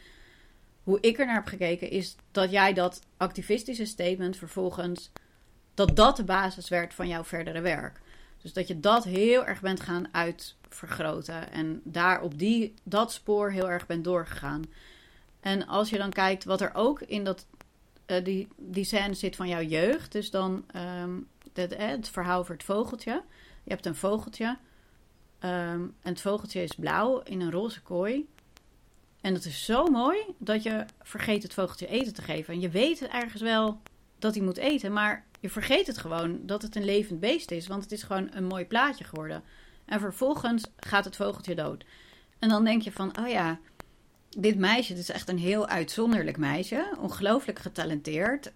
Hoe 0.84 0.98
ik 1.02 1.20
er 1.20 1.26
naar 1.26 1.36
heb 1.36 1.46
gekeken, 1.46 1.90
is 1.90 2.16
dat 2.32 2.52
jij 2.52 2.74
dat 2.74 3.02
activistische 3.18 3.86
statement 3.86 4.38
vervolgens. 4.38 5.12
dat 5.74 5.96
dat 5.96 6.18
de 6.18 6.24
basis 6.24 6.70
werd 6.70 6.94
van 6.94 7.08
jouw 7.08 7.24
verdere 7.24 7.62
werk. 7.62 8.02
Dus 8.42 8.54
dat 8.54 8.68
je 8.68 8.80
dat 8.80 9.04
heel 9.04 9.46
erg 9.46 9.62
bent 9.62 9.80
gaan 9.80 10.08
uitvergroten. 10.12 11.52
En 11.52 11.82
daar 11.84 12.22
op 12.22 12.40
die, 12.40 12.74
dat 12.84 13.12
spoor 13.12 13.52
heel 13.52 13.70
erg 13.70 13.86
bent 13.86 14.04
doorgegaan. 14.04 14.64
En 15.40 15.68
als 15.68 15.90
je 15.90 15.98
dan 15.98 16.10
kijkt 16.10 16.44
wat 16.44 16.62
er 16.62 16.72
ook 16.74 17.02
in 17.02 17.24
dat 17.24 17.46
uh, 18.08 18.24
die, 18.24 18.48
die 18.58 18.84
scène 18.84 19.14
zit 19.14 19.36
van 19.36 19.48
jouw 19.48 19.62
jeugd. 19.62 20.12
Dus 20.12 20.30
dan 20.32 20.66
um, 21.04 21.28
het, 21.54 21.78
het 21.78 22.10
verhaal 22.10 22.40
over 22.40 22.54
het 22.54 22.64
vogeltje. 22.64 23.24
Je 23.64 23.72
hebt 23.72 23.86
een 23.86 23.96
vogeltje. 23.96 24.46
Um, 24.46 25.96
en 26.02 26.12
het 26.12 26.22
vogeltje 26.22 26.64
is 26.64 26.76
blauw 26.76 27.20
in 27.20 27.42
een 27.42 27.52
roze 27.52 27.82
kooi. 27.82 28.28
En 29.22 29.34
dat 29.34 29.46
is 29.46 29.66
zo 29.66 29.86
mooi 29.86 30.18
dat 30.38 30.64
je 30.64 30.86
vergeet 31.02 31.44
het 31.44 31.54
vogeltje 31.54 31.88
eten 31.88 32.14
te 32.14 32.22
geven. 32.22 32.54
En 32.54 32.60
je 32.60 32.70
weet 32.70 33.08
ergens 33.08 33.42
wel 33.42 33.82
dat 34.20 34.36
hij 34.36 34.44
moet 34.44 34.58
eten, 34.58 34.94
maar 34.94 35.26
je 35.40 35.50
vergeet 35.50 35.88
het 35.88 35.98
gewoon 35.98 36.40
dat 36.46 36.62
het 36.62 36.76
een 36.76 36.86
levend 36.86 37.20
beest 37.20 37.52
is. 37.52 37.68
Want 37.68 37.84
het 37.84 37.92
is 37.92 38.04
gewoon 38.04 38.30
een 38.32 38.46
mooi 38.46 38.66
plaatje 38.66 39.04
geworden. 39.04 39.44
En 39.86 40.00
vervolgens 40.00 40.64
gaat 40.78 41.06
het 41.06 41.16
vogeltje 41.16 41.56
dood. 41.56 41.86
En 42.40 42.50
dan 42.50 42.64
denk 42.64 42.82
je 42.82 42.92
van, 42.92 43.18
oh 43.20 43.28
ja, 43.28 43.60
dit 44.36 44.58
meisje, 44.58 44.94
dit 44.94 45.02
is 45.02 45.12
echt 45.12 45.30
een 45.30 45.38
heel 45.38 45.68
uitzonderlijk 45.68 46.38
meisje. 46.38 46.96
Ongelooflijk 47.00 47.60
getalenteerd. 47.60 48.52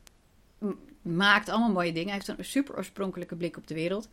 Maakt 1.01 1.49
allemaal 1.49 1.71
mooie 1.71 1.93
dingen. 1.93 2.13
Heeft 2.13 2.27
een 2.27 2.45
super 2.45 2.77
oorspronkelijke 2.77 3.35
blik 3.35 3.57
op 3.57 3.67
de 3.67 3.73
wereld. 3.73 4.09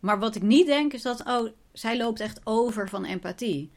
Maar 0.00 0.18
wat 0.18 0.34
ik 0.34 0.42
niet 0.42 0.66
denk 0.66 0.92
is 0.92 1.02
dat, 1.02 1.26
oh, 1.26 1.50
zij 1.72 1.96
loopt 1.96 2.20
echt 2.20 2.40
over 2.44 2.88
van 2.88 3.04
empathie. 3.04 3.70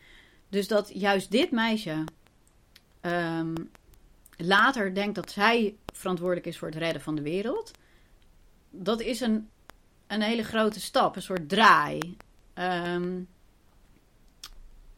Dus 0.49 0.67
dat 0.67 0.91
juist 0.93 1.31
dit 1.31 1.51
meisje 1.51 2.03
um, 3.01 3.71
later 4.37 4.93
denkt 4.95 5.15
dat 5.15 5.31
zij 5.31 5.75
verantwoordelijk 5.93 6.47
is 6.47 6.57
voor 6.57 6.67
het 6.67 6.77
redden 6.77 7.01
van 7.01 7.15
de 7.15 7.21
wereld. 7.21 7.71
Dat 8.69 9.01
is 9.01 9.19
een, 9.19 9.49
een 10.07 10.21
hele 10.21 10.43
grote 10.43 10.79
stap, 10.79 11.15
een 11.15 11.21
soort 11.21 11.49
draai. 11.49 12.17
Um, 12.53 13.27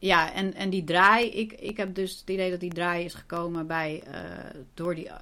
ja, 0.04 0.32
en, 0.32 0.54
en 0.54 0.70
die 0.70 0.84
draai, 0.84 1.30
ik, 1.30 1.52
ik 1.52 1.76
heb 1.76 1.94
dus 1.94 2.18
het 2.18 2.30
idee 2.30 2.50
dat 2.50 2.60
die 2.60 2.72
draai 2.72 3.04
is 3.04 3.14
gekomen 3.14 3.66
bij, 3.66 4.02
uh, 4.08 4.60
door 4.74 4.94
die, 4.94 5.04
uh, 5.04 5.14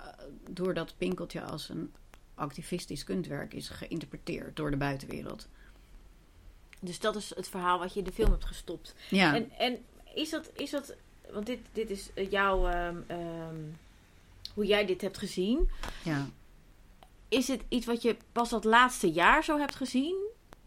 doordat 0.50 0.94
Pinkeltje 0.98 1.42
als 1.42 1.68
een 1.68 1.92
activistisch 2.34 3.04
kunstwerk 3.04 3.54
is 3.54 3.68
geïnterpreteerd 3.68 4.56
door 4.56 4.70
de 4.70 4.76
buitenwereld. 4.76 5.48
Dus 6.80 7.00
dat 7.00 7.16
is 7.16 7.32
het 7.34 7.48
verhaal 7.48 7.78
wat 7.78 7.92
je 7.92 7.98
in 7.98 8.04
de 8.04 8.12
film 8.12 8.30
hebt 8.30 8.44
gestopt. 8.44 8.94
Ja. 9.08 9.34
En, 9.34 9.50
en 9.50 9.78
is 10.14 10.30
dat, 10.30 10.50
is 10.54 10.70
dat 10.70 10.96
want 11.30 11.46
dit, 11.46 11.58
dit 11.72 11.90
is 11.90 12.10
eh, 12.14 12.30
jouw, 12.30 12.66
ehm, 12.66 12.96
ehm, 13.06 13.56
hoe 14.54 14.66
jij 14.66 14.86
dit 14.86 15.00
hebt 15.00 15.18
gezien. 15.18 15.70
Ja. 16.04 16.28
Is 17.28 17.48
het 17.48 17.62
iets 17.68 17.86
wat 17.86 18.02
je 18.02 18.16
pas 18.32 18.50
dat 18.50 18.64
laatste 18.64 19.10
jaar 19.10 19.44
zo 19.44 19.58
hebt 19.58 19.74
gezien? 19.74 20.16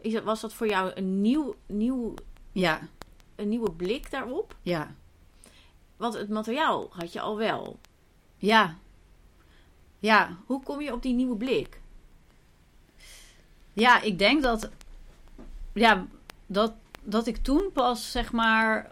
Is 0.01 0.21
was 0.21 0.41
dat 0.41 0.53
voor 0.53 0.67
jou 0.67 0.91
een, 0.95 1.21
nieuw, 1.21 1.55
nieuw, 1.65 2.13
Ja, 2.51 2.89
een 3.35 3.49
nieuwe 3.49 3.71
blik 3.71 4.11
daarop? 4.11 4.55
ja, 4.61 4.95
Want 5.97 6.13
het 6.13 6.29
materiaal 6.29 6.87
had 6.91 7.13
je 7.13 7.21
al 7.21 7.37
wel. 7.37 7.79
ja. 8.37 8.75
Ja, 9.99 10.37
Hoe 10.45 10.63
kom 10.63 10.81
je 10.81 10.93
op 10.93 11.01
die 11.01 11.13
nieuwe 11.13 11.35
blik? 11.35 11.79
Ja, 13.73 14.01
ik 14.01 14.19
denk 14.19 14.43
dat. 14.43 14.69
Ja, 15.73 16.07
dat, 16.45 16.73
dat 17.03 17.27
ik 17.27 17.37
toen 17.37 17.69
pas 17.73 18.11
zeg 18.11 18.31
maar. 18.31 18.91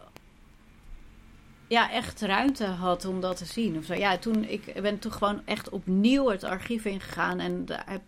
Ja, 1.68 1.91
echt 1.91 2.22
ruimte 2.22 2.65
had 2.65 3.06
om 3.06 3.22
dat 3.22 3.38
te 3.38 3.45
zien. 3.45 3.78
Of 3.78 3.86
zo. 3.86 3.94
Ja, 3.94 4.18
toen 4.18 4.44
ik 4.44 4.82
ben 4.82 4.99
toen 4.99 5.11
gewoon 5.11 5.41
echt 5.45 5.70
opnieuw 5.70 6.30
het 6.30 6.44
archief 6.44 6.86
ingegaan 6.86 7.40
en 7.40 7.65
heb 7.86 8.02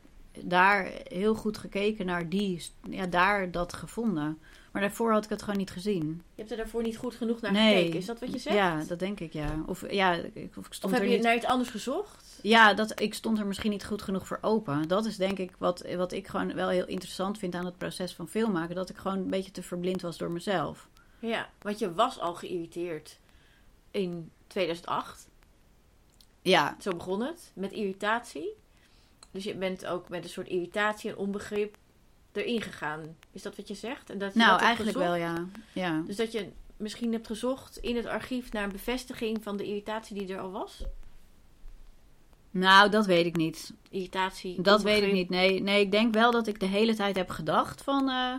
daar 0.44 0.92
heel 1.04 1.36
goed 1.36 1.58
gekeken 1.58 2.06
naar 2.06 2.30
die. 2.30 2.66
Ja, 2.90 3.06
daar 3.06 3.52
dat 3.52 3.74
gevonden. 3.74 4.40
Maar 4.76 4.84
daarvoor 4.84 5.12
had 5.12 5.24
ik 5.24 5.30
het 5.30 5.42
gewoon 5.42 5.58
niet 5.60 5.70
gezien. 5.72 6.06
Je 6.08 6.42
hebt 6.42 6.52
er 6.52 6.58
daarvoor 6.58 6.82
niet 6.84 6.98
goed 6.98 7.16
genoeg 7.16 7.42
naar 7.42 7.52
Nee. 7.52 7.76
gekeken. 7.76 8.00
Is 8.00 8.06
dat 8.06 8.20
wat 8.20 8.32
je 8.32 8.40
zegt? 8.40 8.56
Ja, 8.56 8.84
dat 8.84 9.00
denk 9.00 9.20
ik, 9.20 9.34
ja. 9.34 9.64
Of 9.66 9.92
ja, 9.92 10.14
ik, 10.14 10.36
of 10.36 10.36
ik 10.36 10.58
of 10.58 10.68
stond 10.70 10.94
heb 10.94 11.02
er 11.02 11.08
je 11.10 11.16
niet... 11.16 11.24
naar 11.24 11.36
iets 11.36 11.46
anders 11.46 11.70
gezocht? 11.70 12.40
Ja, 12.42 12.74
dat, 12.74 13.00
ik 13.02 13.14
stond 13.14 13.40
er 13.40 13.46
misschien 13.46 13.72
niet 13.72 13.86
goed 13.86 14.02
genoeg 14.02 14.28
voor 14.28 14.38
open. 14.42 14.88
Dat 14.88 15.06
is 15.06 15.18
denk 15.18 15.40
ik 15.40 15.52
wat, 15.58 15.86
wat 15.96 16.12
ik 16.12 16.28
gewoon 16.28 16.54
wel 16.54 16.70
heel 16.70 16.86
interessant 16.88 17.38
vind 17.38 17.56
aan 17.56 17.66
het 17.66 17.78
proces 17.78 18.14
van 18.14 18.28
filmmaken. 18.28 18.76
Dat 18.76 18.90
ik 18.90 18.98
gewoon 18.98 19.18
een 19.18 19.30
beetje 19.30 19.52
te 19.52 19.64
verblind 19.64 20.02
was 20.02 20.18
door 20.18 20.32
mezelf. 20.32 20.90
Ja, 21.20 21.50
want 21.62 21.80
je 21.80 21.94
was 21.94 22.20
al 22.20 22.34
geïrriteerd 22.36 23.20
in 23.92 24.32
2008. 24.48 25.28
Ja, 26.42 26.76
Zo 26.80 26.92
begon 26.92 27.22
het, 27.22 27.52
met 27.54 27.72
irritatie. 27.72 28.50
Dus 29.32 29.44
je 29.44 29.56
bent 29.56 29.86
ook 29.86 30.10
met 30.10 30.24
een 30.24 30.30
soort 30.30 30.48
irritatie 30.48 31.10
en 31.10 31.18
onbegrip 31.18 31.78
erin 32.36 32.62
gegaan. 32.62 33.16
Is 33.32 33.42
dat 33.42 33.56
wat 33.56 33.68
je 33.68 33.74
zegt? 33.74 34.10
En 34.10 34.18
dat 34.18 34.34
je 34.34 34.40
nou 34.40 34.52
dat 34.52 34.62
eigenlijk 34.62 34.98
gezocht? 34.98 35.12
wel, 35.12 35.22
ja. 35.22 35.46
ja. 35.74 36.04
Dus 36.06 36.16
dat 36.16 36.32
je 36.32 36.52
misschien 36.78 37.12
hebt 37.12 37.28
gezocht 37.28 37.78
in 37.78 37.96
het 37.96 38.06
archief 38.06 38.52
naar 38.52 38.64
een 38.64 38.72
bevestiging 38.72 39.44
van 39.44 39.58
de 39.58 39.66
irritatie 39.66 40.18
die 40.18 40.34
er 40.34 40.40
al 40.40 40.52
was? 40.52 40.84
Nou, 42.52 42.90
dat 42.90 43.06
weet 43.06 43.26
ik 43.26 43.36
niet. 43.36 43.74
Irritatie. 43.90 44.62
Dat 44.62 44.82
weet 44.82 45.04
ik 45.04 45.12
niet. 45.12 45.30
Nee, 45.30 45.62
nee, 45.62 45.82
ik 45.82 45.92
denk 45.92 46.14
wel 46.14 46.32
dat 46.32 46.48
ik 46.48 46.60
de 46.60 46.66
hele 46.66 46.96
tijd 46.96 47.16
heb 47.16 47.30
gedacht 47.30 47.82
van... 47.82 48.10
eh, 48.10 48.36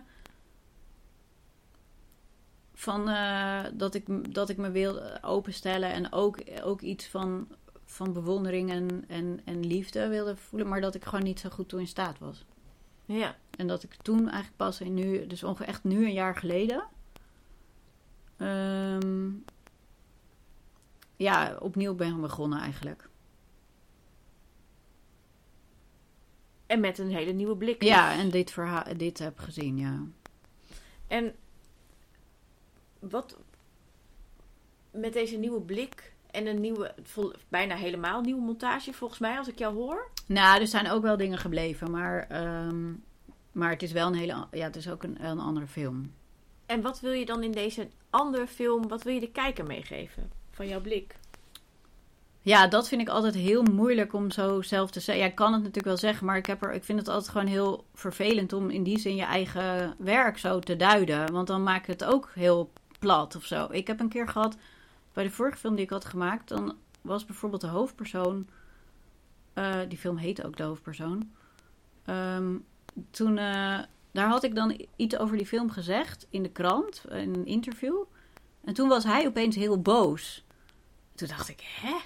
van 2.75 3.09
eh, 3.09 3.65
dat, 3.73 3.95
ik, 3.95 4.35
dat 4.35 4.49
ik 4.49 4.57
me 4.57 4.71
wil 4.71 5.23
openstellen 5.23 5.93
en 5.93 6.13
ook, 6.13 6.39
ook 6.63 6.81
iets 6.81 7.07
van, 7.07 7.49
van 7.85 8.13
bewondering 8.13 8.71
en, 8.71 9.05
en, 9.09 9.41
en 9.45 9.67
liefde 9.67 10.09
wilde 10.09 10.37
voelen. 10.37 10.69
Maar 10.69 10.81
dat 10.81 10.95
ik 10.95 11.05
gewoon 11.05 11.25
niet 11.25 11.41
zo 11.41 11.49
goed 11.49 11.69
toe 11.69 11.81
in 11.81 11.87
staat 11.87 12.19
was. 12.19 12.45
Ja. 13.07 13.37
En 13.57 13.67
dat 13.67 13.83
ik 13.83 13.95
toen 13.95 14.21
eigenlijk 14.21 14.57
pas 14.57 14.81
in 14.81 14.95
nu, 14.95 15.27
dus 15.27 15.43
ongeveer 15.43 15.67
echt 15.67 15.85
nu 15.85 16.05
een 16.05 16.13
jaar 16.13 16.37
geleden, 16.37 16.85
ehm, 18.37 19.31
ja, 21.17 21.57
opnieuw 21.61 21.95
ben 21.95 22.21
begonnen 22.21 22.61
eigenlijk. 22.61 23.09
En 26.67 26.81
met 26.81 26.99
een 26.99 27.11
hele 27.11 27.33
nieuwe 27.33 27.57
blik. 27.57 27.83
Ja, 27.83 28.13
en 28.19 28.31
dit, 28.31 28.51
verhaal, 28.51 28.97
dit 28.97 29.19
heb 29.19 29.39
gezien, 29.39 29.77
ja. 29.77 30.01
En 31.07 31.35
wat 32.99 33.37
met 34.91 35.13
deze 35.13 35.37
nieuwe 35.37 35.61
blik 35.61 36.13
en 36.37 36.47
een 36.47 36.61
nieuwe, 36.61 36.95
bijna 37.49 37.75
helemaal 37.75 38.21
nieuwe 38.21 38.43
montage 38.43 38.93
volgens 38.93 39.21
mij, 39.21 39.39
als 39.39 39.49
ik 39.49 39.59
jou 39.59 39.75
hoor. 39.75 40.11
Nou, 40.27 40.61
er 40.61 40.67
zijn 40.67 40.91
ook 40.91 41.03
wel 41.03 41.17
dingen 41.17 41.39
gebleven, 41.39 41.91
maar, 41.91 42.27
ehm, 42.29 42.93
maar 43.53 43.71
het 43.71 43.83
is 43.83 43.93
wel 43.93 44.07
een 44.07 44.15
hele, 44.15 44.47
ja, 44.51 44.65
het 44.65 44.77
is 44.77 44.91
ook 44.91 45.03
een, 45.03 45.25
een 45.25 45.39
andere 45.39 45.67
film. 45.67 46.13
En 46.67 46.81
wat 46.81 47.01
wil 47.01 47.13
je 47.13 47.27
dan 47.27 47.43
in 47.43 47.53
deze 47.53 47.89
andere 48.11 48.47
film, 48.47 48.89
wat 48.89 49.03
wil 49.03 49.15
je 49.15 49.21
de 49.21 49.31
kijker 49.31 49.67
meegeven 49.67 50.31
van 50.51 50.69
jouw 50.69 50.81
blik? 50.81 51.17
Ja, 52.41 52.67
dat 52.67 52.89
vind 52.89 53.01
ik 53.01 53.09
altijd 53.09 53.35
heel 53.35 53.63
moeilijk 53.63 54.13
om 54.13 54.31
zo 54.31 54.63
zelf 54.63 54.91
te 54.91 55.01
zeggen. 55.01 55.25
Ja, 55.25 55.31
ik 55.31 55.37
kan 55.37 55.53
het 55.53 55.59
natuurlijk 55.59 55.87
wel 55.87 55.97
zeggen, 55.97 56.27
maar 56.27 56.37
ik, 56.37 56.47
heb 56.47 56.63
er, 56.63 56.73
ik 56.73 56.85
vind 56.85 56.99
het 56.99 57.09
altijd 57.09 57.29
gewoon 57.29 57.47
heel 57.47 57.85
vervelend 57.95 58.53
om 58.53 58.71
in 58.71 58.83
die 58.83 58.99
zin 58.99 59.17
je 59.17 59.25
eigen 59.25 59.95
werk 59.99 60.39
zo 60.39 60.59
te 60.59 60.77
duiden. 60.77 61.33
Want 61.33 61.47
dan 61.47 61.63
maak 61.63 61.81
ik 61.81 61.87
het 61.87 62.05
ook 62.05 62.31
heel 62.35 62.73
plat 62.99 63.37
of 63.37 63.45
zo. 63.45 63.67
Ik 63.71 63.87
heb 63.87 64.01
een 64.01 64.09
keer 64.09 64.29
gehad, 64.29 64.57
bij 65.17 65.25
de 65.25 65.31
vorige 65.31 65.59
film 65.59 65.75
die 65.75 65.85
ik 65.85 65.91
had 65.91 66.05
gemaakt, 66.05 66.49
dan 66.49 66.77
was 67.01 67.25
bijvoorbeeld 67.25 67.61
de 67.61 67.67
hoofdpersoon, 67.67 68.49
eh, 69.53 69.81
die 69.89 69.99
film 69.99 70.17
heette 70.17 70.47
ook 70.47 70.57
de 70.57 70.63
hoofdpersoon. 70.63 71.31
Ehm, 72.05 72.57
toen, 73.11 73.39
eh, 73.39 73.79
daar 74.13 74.29
had 74.29 74.43
ik 74.43 74.55
dan 74.55 74.87
iets 74.97 75.17
over 75.17 75.37
die 75.37 75.47
film 75.47 75.71
gezegd 75.71 76.27
in 76.31 76.43
de 76.43 76.51
krant, 76.51 77.05
in 77.11 77.35
een 77.35 77.47
interview. 77.47 77.97
En 78.65 78.75
toen 78.75 78.89
was 78.89 79.05
hij 79.05 79.27
opeens 79.27 79.57
heel 79.57 79.81
boos. 79.81 80.45
Toen 81.15 81.29
dacht 81.29 81.49
ik, 81.49 81.61
hè? 81.81 81.97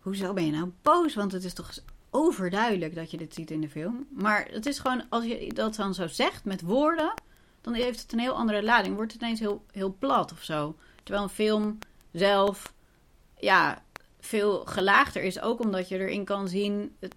Hoezo 0.00 0.32
ben 0.32 0.46
je 0.46 0.52
nou 0.52 0.72
boos? 0.82 1.14
Want 1.14 1.32
het 1.32 1.44
is 1.44 1.54
toch 1.54 1.78
overduidelijk 2.10 2.94
dat 2.94 3.10
je 3.10 3.16
dit 3.16 3.34
ziet 3.34 3.50
in 3.50 3.60
de 3.60 3.68
film. 3.68 4.06
Maar 4.10 4.48
het 4.50 4.66
is 4.66 4.78
gewoon, 4.78 5.04
als 5.08 5.24
je 5.24 5.52
dat 5.52 5.74
dan 5.74 5.94
zo 5.94 6.06
zegt 6.06 6.44
met 6.44 6.60
woorden, 6.60 7.14
dan 7.60 7.74
heeft 7.74 8.02
het 8.02 8.12
een 8.12 8.18
heel 8.18 8.36
andere 8.36 8.62
lading. 8.62 8.96
Wordt 8.96 9.12
het 9.12 9.22
ineens 9.22 9.40
heel, 9.40 9.64
heel 9.72 9.96
plat 9.98 10.32
of 10.32 10.42
zo. 10.42 10.76
Terwijl 11.02 11.24
een 11.24 11.30
film 11.30 11.78
zelf, 12.18 12.72
ja, 13.38 13.82
veel 14.20 14.64
gelaagder 14.64 15.22
is. 15.22 15.40
Ook 15.40 15.60
omdat 15.60 15.88
je 15.88 15.98
erin 15.98 16.24
kan 16.24 16.48
zien, 16.48 16.96
het, 17.00 17.14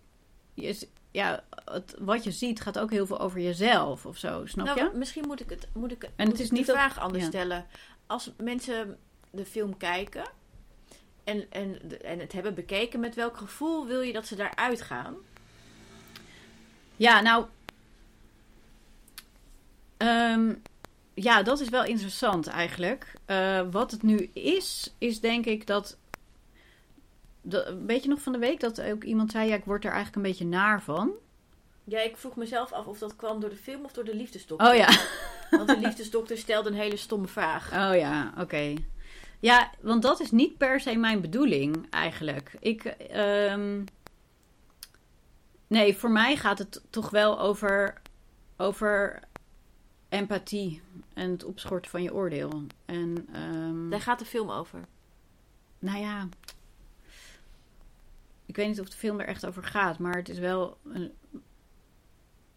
je, 0.53 0.87
ja, 1.11 1.43
het, 1.65 1.95
wat 1.99 2.23
je 2.23 2.31
ziet 2.31 2.61
gaat 2.61 2.79
ook 2.79 2.91
heel 2.91 3.05
veel 3.05 3.19
over 3.19 3.39
jezelf 3.39 4.05
of 4.05 4.17
zo. 4.17 4.45
Snap 4.45 4.65
nou, 4.65 4.79
je? 4.79 4.91
misschien 4.93 5.27
moet 5.27 5.39
ik 5.41 5.49
het, 5.49 5.67
moet 5.73 5.91
ik, 5.91 6.03
En 6.03 6.11
moet 6.15 6.27
het 6.27 6.39
is 6.39 6.45
ik 6.45 6.51
niet 6.51 6.65
de 6.65 6.71
vraag 6.71 6.99
anders 6.99 7.23
ja. 7.23 7.29
stellen. 7.29 7.65
Als 8.07 8.31
mensen 8.37 8.97
de 9.31 9.45
film 9.45 9.77
kijken 9.77 10.23
en, 11.23 11.45
en, 11.49 12.01
en 12.01 12.19
het 12.19 12.31
hebben 12.31 12.53
bekeken, 12.53 12.99
met 12.99 13.15
welk 13.15 13.37
gevoel 13.37 13.87
wil 13.87 14.01
je 14.01 14.13
dat 14.13 14.27
ze 14.27 14.35
daaruit 14.35 14.81
gaan? 14.81 15.15
Ja, 16.95 17.21
nou. 17.21 17.45
ehm, 19.97 20.53
ja, 21.23 21.43
dat 21.43 21.59
is 21.59 21.69
wel 21.69 21.83
interessant 21.85 22.47
eigenlijk. 22.47 23.13
Eh, 23.25 23.61
wat 23.71 23.91
het 23.91 24.03
nu 24.03 24.29
is, 24.33 24.95
is 24.97 25.19
denk 25.19 25.45
ik 25.45 25.67
dat. 25.67 25.97
dat 27.41 27.73
weet 27.85 28.03
je 28.03 28.09
nog 28.09 28.21
van 28.21 28.31
de 28.31 28.39
week 28.39 28.59
dat 28.59 28.81
ook 28.81 29.03
iemand 29.03 29.31
zei: 29.31 29.49
ja, 29.49 29.55
ik 29.55 29.65
word 29.65 29.83
er 29.83 29.91
eigenlijk 29.91 30.15
een 30.15 30.31
beetje 30.31 30.45
naar 30.45 30.81
van. 30.81 31.11
Ja, 31.83 31.99
ik 31.99 32.17
vroeg 32.17 32.35
mezelf 32.35 32.71
af 32.71 32.85
of 32.85 32.99
dat 32.99 33.15
kwam 33.15 33.39
door 33.39 33.49
de 33.49 33.55
film 33.55 33.85
of 33.85 33.91
door 33.91 34.03
de 34.03 34.15
liefdesdokter. 34.15 34.69
Oh 34.69 34.75
ja. 34.75 34.89
Want 35.49 35.67
de 35.67 35.79
liefdesdokter 35.79 36.37
stelde 36.37 36.69
een 36.69 36.75
hele 36.75 36.97
stomme 36.97 37.27
vraag. 37.27 37.71
Oh 37.89 37.95
ja, 37.95 38.33
oké. 38.37 38.73
Ja, 39.39 39.71
want 39.81 40.01
dat 40.01 40.19
is 40.19 40.31
niet 40.31 40.57
per 40.57 40.79
se 40.79 40.95
mijn 40.95 41.21
bedoeling 41.21 41.87
eigenlijk. 41.89 42.51
Ik. 42.59 42.83
ehm, 42.85 43.83
nee, 45.67 45.97
voor 45.97 46.11
mij 46.11 46.35
gaat 46.35 46.57
het 46.59 46.81
toch 46.89 47.09
wel 47.09 47.39
over. 47.39 48.01
over 48.57 49.19
empathie 50.09 50.81
en 51.13 51.31
het 51.31 51.43
opschorten 51.43 51.91
van 51.91 52.03
je 52.03 52.13
oordeel. 52.13 52.63
En. 52.85 53.27
ehm, 53.33 53.89
Daar 53.89 54.01
gaat 54.01 54.19
de 54.19 54.25
film 54.25 54.49
over. 54.51 54.85
Nou 55.79 55.97
ja. 55.99 56.27
Ik 58.45 58.55
weet 58.55 58.67
niet 58.67 58.79
of 58.79 58.89
de 58.89 58.97
film 58.97 59.19
er 59.19 59.27
echt 59.27 59.45
over 59.45 59.63
gaat, 59.63 59.99
maar 59.99 60.15
het 60.15 60.29
is 60.29 60.39
wel 60.39 60.77
een, 60.83 61.11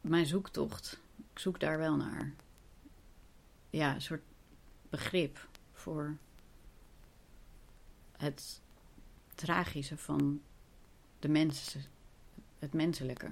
mijn 0.01 0.27
zoektocht. 0.27 1.01
Ik 1.33 1.39
zoek 1.39 1.61
daar 1.61 1.79
wel 1.79 1.97
naar. 1.97 2.33
Ja, 3.71 3.95
een 3.95 4.03
soort 4.03 4.23
begrip 4.91 5.49
voor 5.73 6.17
het 8.17 8.61
tragische 9.35 9.97
van 9.97 10.41
de 11.19 11.29
mensen, 11.29 11.83
het 12.59 12.73
menselijke. 12.73 13.27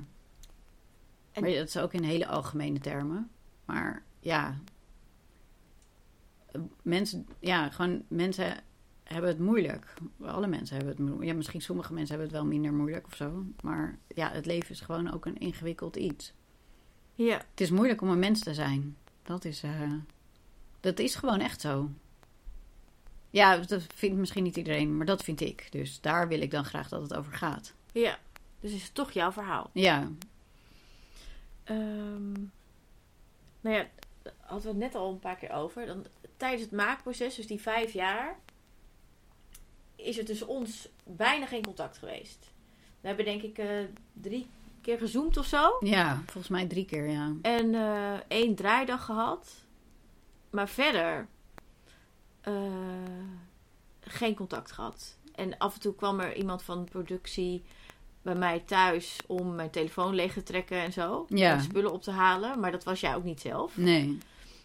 En- 1.33 1.43
Maar 1.43 1.51
dat 1.53 1.69
is 1.69 1.77
ook 1.77 1.93
in 1.93 2.03
hele 2.03 2.27
algemene 2.27 2.79
termen. 2.79 3.31
Maar 3.65 4.03
ja, 4.21 4.57
mensen, 6.83 7.27
ja, 7.41 7.71
gewoon 7.71 8.03
mensen 8.09 8.57
hebben 9.05 9.31
het 9.31 9.39
moeilijk. 9.39 9.95
Alle 10.23 10.47
mensen 10.47 10.77
hebben 10.77 10.95
het 10.95 11.05
moeilijk. 11.05 11.31
Ja, 11.31 11.35
misschien 11.35 11.63
sommige 11.63 11.93
mensen 11.93 12.17
hebben 12.17 12.33
het 12.33 12.43
wel 12.43 12.51
minder 12.53 12.73
moeilijk 12.73 13.07
of 13.07 13.15
zo. 13.15 13.45
Maar 13.63 13.99
ja, 14.15 14.31
het 14.31 14.47
leven 14.47 14.71
is 14.71 14.81
gewoon 14.81 15.13
ook 15.13 15.27
een 15.27 15.39
ingewikkeld 15.39 15.97
iets. 15.97 16.33
Ja. 17.15 17.37
Het 17.51 17.61
is 17.61 17.71
moeilijk 17.71 18.01
om 18.01 18.09
een 18.09 18.19
mens 18.19 18.41
te 18.41 18.55
zijn. 18.55 18.97
Dat 19.23 19.45
is, 19.45 19.63
eh, 19.63 19.93
dat 20.81 20.99
is 20.99 21.15
gewoon 21.15 21.41
echt 21.41 21.61
zo. 21.61 21.91
Ja, 23.31 23.57
dat 23.57 23.83
vindt 23.95 24.19
misschien 24.19 24.43
niet 24.43 24.57
iedereen, 24.57 24.97
maar 24.97 25.07
dat 25.07 25.23
vind 25.23 25.41
ik. 25.41 25.67
Dus 25.71 26.01
daar 26.01 26.29
wil 26.29 26.41
ik 26.41 26.51
dan 26.51 26.65
graag 26.65 26.89
dat 26.89 27.03
het 27.03 27.15
over 27.15 27.33
gaat. 27.33 27.75
Ja. 27.93 28.19
Dus 28.61 28.73
is 28.73 28.83
het 28.83 28.95
toch 28.95 29.11
jouw 29.11 29.33
verhaal. 29.33 29.71
Ja, 29.73 30.09
Ehm, 31.71 32.33
nou 33.61 33.77
ja, 33.77 33.89
hadden 34.41 34.63
we 34.63 34.69
het 34.69 34.93
net 34.93 34.95
al 34.95 35.11
een 35.11 35.19
paar 35.19 35.37
keer 35.37 35.53
over. 35.53 35.87
Dan, 35.87 36.05
tijdens 36.37 36.63
het 36.63 36.73
maakproces, 36.73 37.35
dus 37.35 37.47
die 37.47 37.61
vijf 37.61 37.93
jaar, 37.93 38.39
is 39.97 40.19
er 40.19 40.25
tussen 40.25 40.49
ons 40.49 40.89
bijna 41.05 41.47
geen 41.47 41.65
contact 41.65 41.99
geweest. 41.99 42.53
We 43.01 43.07
hebben 43.09 43.25
denk 43.25 43.43
ik 43.43 43.59
eh, 43.59 43.69
drie 44.13 44.47
keer 44.81 44.99
gezoomd 44.99 45.37
of 45.37 45.47
zo. 45.47 45.77
Ja, 45.81 46.23
volgens 46.25 46.49
mij 46.49 46.67
drie 46.67 46.85
keer, 46.85 47.09
ja. 47.09 47.33
En 47.43 47.75
eh, 47.75 48.21
één 48.29 48.55
draaidag 48.55 49.05
gehad. 49.05 49.55
Maar 50.51 50.69
verder 50.69 51.29
eh, 52.41 52.55
geen 54.01 54.35
contact 54.35 54.73
gehad. 54.73 55.19
En 55.35 55.59
af 55.59 55.75
en 55.75 55.81
toe 55.81 55.95
kwam 55.95 56.21
er 56.21 56.37
iemand 56.37 56.63
van 56.63 56.85
de 56.85 56.91
productie 56.91 57.63
bij 58.23 58.35
mij 58.35 58.61
thuis 58.61 59.17
om 59.27 59.55
mijn 59.55 59.71
telefoon 59.71 60.15
leeg 60.15 60.33
te 60.33 60.43
trekken 60.43 60.79
en 60.79 60.93
zo. 60.93 61.27
Ja. 61.29 61.53
En 61.53 61.63
spullen 61.63 61.93
op 61.93 62.03
te 62.03 62.11
halen. 62.11 62.61
Maar 62.61 62.71
dat 62.71 62.85
was 62.85 63.01
jij 63.01 63.15
ook 63.15 63.25
niet 63.25 63.41
zelf. 63.41 63.77
Nee. 63.77 64.19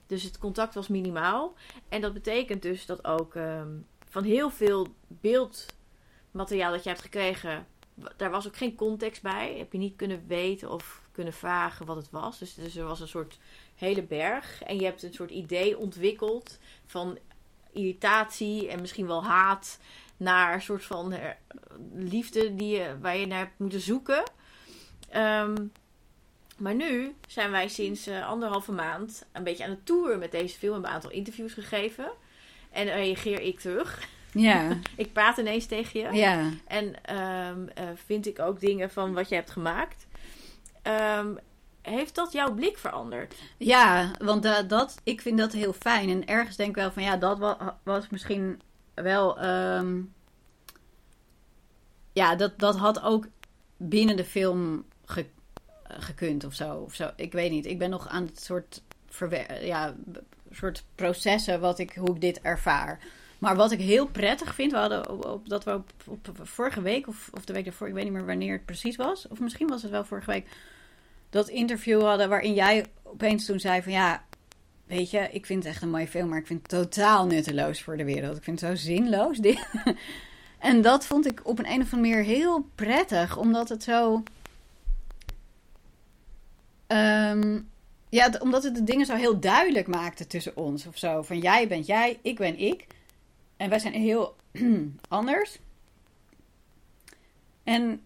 Dus 0.07 0.23
het 0.23 0.37
contact 0.37 0.73
was 0.73 0.87
minimaal. 0.87 1.53
En 1.89 2.01
dat 2.01 2.13
betekent 2.13 2.61
dus 2.61 2.85
dat 2.85 3.05
ook 3.05 3.35
ehm, 3.35 3.69
van 4.09 4.23
heel 4.23 4.49
veel 4.49 4.87
beeldmateriaal 5.07 6.71
dat 6.71 6.83
je 6.83 6.89
hebt 6.89 7.01
gekregen, 7.01 7.67
daar 8.17 8.31
was 8.31 8.47
ook 8.47 8.57
geen 8.57 8.75
context 8.75 9.21
bij. 9.21 9.55
Heb 9.57 9.71
je 9.71 9.77
niet 9.77 9.95
kunnen 9.95 10.23
weten 10.27 10.71
of 10.71 11.01
kunnen 11.11 11.33
vragen 11.33 11.85
wat 11.85 11.95
het 11.95 12.11
was. 12.11 12.39
Dus, 12.39 12.53
dus 12.53 12.75
er 12.75 12.85
was 12.85 12.99
een 12.99 13.07
soort 13.07 13.39
hele 13.75 14.03
berg. 14.03 14.63
En 14.63 14.75
je 14.75 14.83
hebt 14.83 15.03
een 15.03 15.13
soort 15.13 15.31
idee 15.31 15.77
ontwikkeld 15.77 16.59
van 16.85 17.17
irritatie 17.71 18.67
en 18.67 18.81
misschien 18.81 19.07
wel 19.07 19.23
haat 19.23 19.79
naar 20.17 20.53
een 20.53 20.61
soort 20.61 20.85
van 20.85 21.11
eh, 21.11 21.29
liefde 21.95 22.55
die 22.55 22.77
je, 22.77 22.95
waar 23.01 23.17
je 23.17 23.25
naar 23.27 23.37
hebt 23.39 23.59
moeten 23.59 23.81
zoeken. 23.81 24.23
Ehm, 25.09 25.55
maar 26.57 26.75
nu 26.75 27.15
zijn 27.27 27.51
wij 27.51 27.67
sinds 27.67 28.07
eh, 28.07 28.27
anderhalve 28.27 28.71
maand 28.71 29.25
een 29.31 29.43
beetje 29.43 29.63
aan 29.63 29.69
het 29.69 29.85
tour 29.85 30.17
met 30.17 30.31
deze 30.31 30.57
film. 30.57 30.61
We 30.61 30.71
hebben 30.73 30.89
een 30.89 30.95
aantal 30.95 31.11
interviews 31.11 31.53
gegeven. 31.53 32.11
En 32.71 32.85
reageer 32.85 33.41
ik 33.41 33.59
terug. 33.59 34.07
Ja. 34.31 34.77
Ik 34.95 35.13
praat 35.13 35.37
ineens 35.37 35.65
tegen 35.65 35.99
je. 35.99 36.13
Ja. 36.17 36.49
En 36.67 37.03
ehm, 37.03 37.67
eh, 37.73 37.83
vind 38.05 38.27
ik 38.27 38.39
ook 38.39 38.59
dingen 38.59 38.91
van 38.91 39.13
wat 39.13 39.29
je 39.29 39.35
hebt 39.35 39.51
gemaakt. 39.51 40.07
Ehm, 40.81 41.27
heeft 41.81 42.15
dat 42.15 42.31
jouw 42.31 42.53
blik 42.53 42.77
veranderd? 42.77 43.35
Ja, 43.57 44.11
want 44.19 44.69
dat, 44.69 44.95
ik 45.03 45.21
vind 45.21 45.37
dat 45.37 45.51
heel 45.51 45.73
fijn. 45.73 46.09
En 46.09 46.27
ergens 46.27 46.55
denk 46.55 46.69
ik 46.69 46.75
wel 46.75 46.91
van 46.91 47.03
ja, 47.03 47.17
dat 47.17 47.39
wa- 47.39 47.77
was 47.83 48.09
misschien 48.09 48.61
wel. 48.95 49.39
ehm, 49.39 50.01
ja, 52.13 52.35
dat, 52.35 52.59
dat 52.59 52.77
had 52.77 53.01
ook 53.01 53.27
binnen 53.77 54.15
de 54.17 54.25
film 54.25 54.85
ge- 55.05 55.29
gekund 55.83 56.43
of 56.43 56.53
zo, 56.53 56.75
of 56.77 56.93
zo. 56.93 57.11
Ik 57.15 57.31
weet 57.31 57.51
niet. 57.51 57.65
Ik 57.65 57.77
ben 57.77 57.89
nog 57.89 58.07
aan 58.07 58.25
het 58.25 58.41
soort, 58.43 58.81
ja, 59.61 59.93
soort 60.51 60.83
processen 60.95 61.59
wat 61.59 61.79
ik, 61.79 61.93
hoe 61.93 62.15
ik 62.15 62.21
dit 62.21 62.41
ervaar. 62.41 62.99
Maar 63.39 63.55
wat 63.55 63.71
ik 63.71 63.79
heel 63.79 64.07
prettig 64.07 64.55
vind, 64.55 64.71
we 64.71 64.77
hadden 64.77 65.09
op, 65.09 65.25
op- 65.25 65.49
dat 65.49 65.63
we 65.63 65.73
op, 65.73 65.91
op 66.07 66.29
vorige 66.43 66.81
week 66.81 67.07
of, 67.07 67.29
of 67.33 67.45
de 67.45 67.53
week 67.53 67.63
daarvoor, 67.65 67.87
ik 67.87 67.93
weet 67.93 68.03
niet 68.03 68.13
meer 68.13 68.25
wanneer 68.25 68.53
het 68.53 68.65
precies 68.65 68.95
was, 68.95 69.27
of 69.27 69.39
misschien 69.39 69.67
was 69.67 69.81
het 69.81 69.91
wel 69.91 70.05
vorige 70.05 70.31
week, 70.31 70.47
dat 71.29 71.47
interview 71.49 72.01
hadden 72.01 72.29
waarin 72.29 72.53
jij 72.53 72.85
opeens 73.03 73.45
toen 73.45 73.59
zei 73.59 73.81
van 73.81 73.91
ja, 73.91 74.23
weet 74.85 75.11
je, 75.11 75.29
ik 75.31 75.45
vind 75.45 75.63
het 75.63 75.73
echt 75.73 75.81
een 75.81 75.89
mooie 75.89 76.07
film, 76.07 76.29
maar 76.29 76.39
ik 76.39 76.47
vind 76.47 76.61
het 76.61 76.69
totaal 76.69 77.25
nutteloos 77.25 77.81
voor 77.81 77.97
de 77.97 78.03
wereld. 78.03 78.37
Ik 78.37 78.43
vind 78.43 78.61
het 78.61 78.69
zo 78.69 78.75
zinloos. 78.75 79.37
Dit. 79.37 79.67
En 80.59 80.81
dat 80.81 81.05
vond 81.05 81.25
ik 81.25 81.47
op 81.47 81.59
een, 81.59 81.65
een 81.69 81.81
of 81.81 81.93
andere 81.93 82.13
manier 82.13 82.23
heel 82.23 82.69
prettig, 82.75 83.37
omdat 83.37 83.69
het 83.69 83.83
zo. 83.83 84.23
Ehm, 86.87 87.59
ja, 88.09 88.31
omdat 88.39 88.63
het 88.63 88.75
de 88.75 88.83
dingen 88.83 89.05
zo 89.05 89.15
heel 89.15 89.39
duidelijk 89.39 89.87
maakte 89.87 90.27
tussen 90.27 90.57
ons 90.57 90.85
of 90.85 90.97
zo. 90.97 91.21
Van 91.21 91.39
jij 91.39 91.67
bent 91.67 91.85
jij, 91.85 92.19
ik 92.21 92.37
ben 92.37 92.59
ik. 92.59 92.87
En 93.57 93.69
wij 93.69 93.79
zijn 93.79 93.93
heel 93.93 94.35
anders. 95.07 95.59
En 97.63 98.05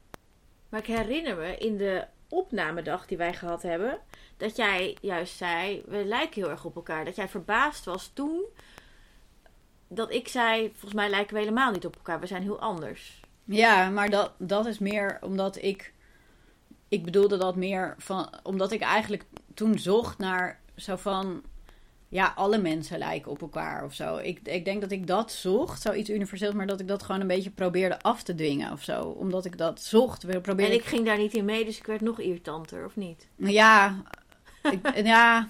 Maar 0.69 0.79
ik 0.79 0.85
herinner 0.85 1.35
me 1.35 1.57
in 1.57 1.77
de 1.77 2.05
opnamedag 2.29 3.07
die 3.07 3.17
wij 3.17 3.33
gehad 3.33 3.61
hebben, 3.61 3.99
dat 4.39 4.55
jij 4.55 4.97
juist 5.01 5.37
zei: 5.37 5.83
we 5.87 6.05
lijken 6.05 6.41
heel 6.41 6.51
erg 6.51 6.65
op 6.65 6.75
elkaar. 6.75 7.05
Dat 7.05 7.15
jij 7.15 7.27
verbaasd 7.27 7.85
was 7.85 8.11
toen 8.13 8.45
dat 9.89 10.13
ik 10.13 10.27
zei: 10.27 10.69
volgens 10.69 10.93
mij 10.93 11.09
lijken 11.09 11.33
we 11.33 11.39
helemaal 11.39 11.71
niet 11.71 11.85
op 11.85 11.95
elkaar. 11.95 12.19
We 12.19 12.27
zijn 12.27 12.41
heel 12.41 12.59
anders. 12.59 13.19
Ja, 13.45 13.89
maar 13.89 14.09
dat, 14.09 14.31
dat 14.37 14.65
is 14.65 14.79
meer 14.79 15.17
omdat 15.21 15.61
ik. 15.61 15.93
Ik 16.87 17.03
bedoelde 17.03 17.37
dat 17.37 17.55
meer 17.55 17.95
van. 17.97 18.29
Omdat 18.43 18.71
ik 18.71 18.81
eigenlijk 18.81 19.25
toen 19.53 19.79
zocht 19.79 20.17
naar 20.17 20.59
zo 20.75 20.95
van. 20.95 21.43
Ja, 22.11 22.33
alle 22.35 22.57
mensen 22.57 22.97
lijken 22.97 23.31
op 23.31 23.41
elkaar 23.41 23.83
of 23.83 23.93
zo. 23.93 24.17
Ik, 24.17 24.39
ik 24.43 24.65
denk 24.65 24.81
dat 24.81 24.91
ik 24.91 25.07
dat 25.07 25.31
zocht, 25.31 25.81
zoiets 25.81 26.09
universeels, 26.09 26.53
maar 26.53 26.67
dat 26.67 26.79
ik 26.79 26.87
dat 26.87 27.03
gewoon 27.03 27.21
een 27.21 27.27
beetje 27.27 27.49
probeerde 27.49 28.01
af 28.01 28.23
te 28.23 28.35
dwingen 28.35 28.71
of 28.71 28.83
zo. 28.83 29.01
Omdat 29.01 29.45
ik 29.45 29.57
dat 29.57 29.81
zocht. 29.81 30.23
We 30.23 30.33
En 30.33 30.41
probeerden 30.41 30.75
ik 30.75 30.85
ging 30.85 31.05
daar 31.05 31.17
niet 31.17 31.33
in 31.33 31.45
mee, 31.45 31.65
dus 31.65 31.77
ik 31.77 31.85
werd 31.85 32.01
nog 32.01 32.19
irritanter, 32.19 32.85
of 32.85 32.95
niet? 32.95 33.27
Ja, 33.35 34.03
ik, 34.71 35.05
ja. 35.05 35.47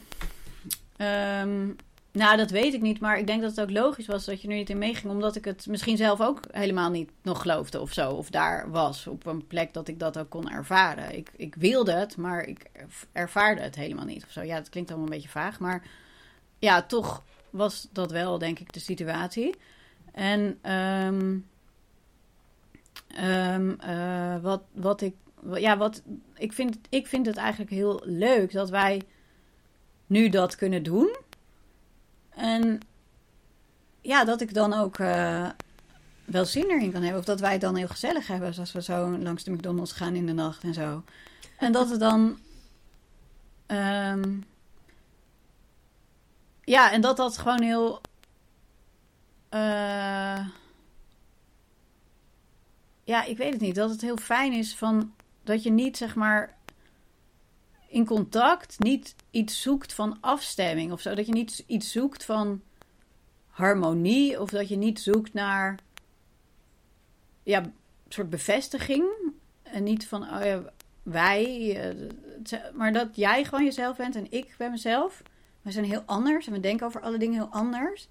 ehm, 0.97 1.67
nou, 2.11 2.37
dat 2.37 2.49
weet 2.49 2.73
ik 2.73 2.81
niet. 2.81 2.99
Maar 2.99 3.19
ik 3.19 3.27
denk 3.27 3.41
dat 3.41 3.49
het 3.49 3.61
ook 3.61 3.71
logisch 3.71 4.07
was 4.07 4.25
dat 4.25 4.41
je 4.41 4.47
er 4.47 4.53
niet 4.53 4.69
in 4.69 4.77
meeging. 4.77 5.11
Omdat 5.11 5.35
ik 5.35 5.45
het 5.45 5.67
misschien 5.67 5.97
zelf 5.97 6.21
ook 6.21 6.39
helemaal 6.51 6.89
niet 6.89 7.11
nog 7.21 7.41
geloofde 7.41 7.81
of 7.81 7.93
zo. 7.93 8.11
Of 8.11 8.29
daar 8.29 8.71
was 8.71 9.07
op 9.07 9.25
een 9.25 9.47
plek 9.47 9.73
dat 9.73 9.87
ik 9.87 9.99
dat 9.99 10.17
ook 10.17 10.29
kon 10.29 10.49
ervaren. 10.49 11.17
Ik, 11.17 11.31
ik 11.35 11.55
wilde 11.55 11.91
het, 11.91 12.17
maar 12.17 12.43
ik 12.43 12.65
ervaarde 13.11 13.61
het 13.61 13.75
helemaal 13.75 14.05
niet 14.05 14.23
of 14.23 14.31
zo. 14.31 14.41
Ja, 14.41 14.55
het 14.55 14.69
klinkt 14.69 14.89
allemaal 14.89 15.07
een 15.07 15.15
beetje 15.15 15.29
vaag. 15.29 15.59
Maar 15.59 15.83
ja, 16.59 16.81
toch 16.81 17.23
was 17.49 17.87
dat 17.91 18.11
wel, 18.11 18.37
denk 18.37 18.59
ik, 18.59 18.73
de 18.73 18.79
situatie. 18.79 19.55
En 20.11 20.57
ehm, 20.61 21.37
ehm, 23.07 23.71
eh, 23.79 24.41
wat, 24.41 24.61
wat 24.71 25.01
ik. 25.01 25.15
Ja, 25.53 25.77
wat, 25.77 26.01
ik, 26.35 26.53
vind, 26.53 26.77
ik 26.89 27.07
vind 27.07 27.25
het 27.25 27.37
eigenlijk 27.37 27.71
heel 27.71 28.01
leuk 28.05 28.51
dat 28.51 28.69
wij 28.69 29.01
nu 30.07 30.29
dat 30.29 30.55
kunnen 30.55 30.83
doen. 30.83 31.17
En 32.29 32.79
ja, 34.01 34.23
dat 34.25 34.41
ik 34.41 34.53
dan 34.53 34.73
ook 34.73 34.97
eh, 34.99 35.49
wel 36.25 36.45
zin 36.45 36.69
erin 36.69 36.91
kan 36.91 37.01
hebben. 37.01 37.19
Of 37.19 37.25
dat 37.25 37.39
wij 37.39 37.51
het 37.51 37.61
dan 37.61 37.75
heel 37.75 37.87
gezellig 37.87 38.27
hebben. 38.27 38.53
Zoals 38.53 38.71
we 38.71 38.81
zo 38.81 39.17
langs 39.17 39.43
de 39.43 39.51
McDonald's 39.51 39.91
gaan 39.91 40.15
in 40.15 40.25
de 40.25 40.33
nacht 40.33 40.63
en 40.63 40.73
zo. 40.73 41.03
En 41.57 41.71
dat 41.71 41.89
het 41.89 41.99
dan. 41.99 42.39
ehm, 43.65 44.37
ja, 46.63 46.91
en 46.91 47.01
dat 47.01 47.17
dat 47.17 47.37
gewoon 47.37 47.61
heel. 47.61 48.01
eh, 49.49 50.47
ja, 53.03 53.23
ik 53.23 53.37
weet 53.37 53.51
het 53.53 53.61
niet. 53.61 53.75
Dat 53.75 53.89
het 53.89 54.01
heel 54.01 54.17
fijn 54.17 54.53
is 54.53 54.75
van 54.75 55.13
dat 55.49 55.63
je 55.63 55.71
niet 55.71 55.97
zeg 55.97 56.15
maar 56.15 56.57
in 57.87 58.05
contact 58.05 58.79
niet 58.79 59.15
iets 59.31 59.61
zoekt 59.61 59.93
van 59.93 60.17
afstemming 60.21 60.91
of 60.91 61.01
zo. 61.01 61.15
Dat 61.15 61.25
je 61.25 61.31
niet 61.31 61.63
iets 61.67 61.91
zoekt 61.91 62.25
van 62.25 62.61
harmonie 63.47 64.41
of 64.41 64.49
dat 64.49 64.69
je 64.69 64.75
niet 64.75 64.99
zoekt 64.99 65.33
naar 65.33 65.79
ja, 67.43 67.63
een 67.63 67.73
soort 68.09 68.29
bevestiging 68.29 69.05
en 69.63 69.83
niet 69.83 70.07
van 70.07 70.21
oh 70.23 70.43
ja, 70.43 70.73
wij, 71.03 71.75
eh, 71.79 72.59
maar 72.73 72.93
dat 72.93 73.15
jij 73.15 73.43
gewoon 73.43 73.65
jezelf 73.65 73.97
bent 73.97 74.15
en 74.15 74.31
ik 74.31 74.55
ben 74.57 74.71
mezelf. 74.71 75.23
We 75.61 75.71
zijn 75.71 75.85
heel 75.85 76.03
anders 76.05 76.47
en 76.47 76.53
we 76.53 76.59
denken 76.59 76.85
over 76.85 77.01
alle 77.01 77.17
dingen 77.17 77.39
heel 77.39 77.51
anders. 77.51 78.07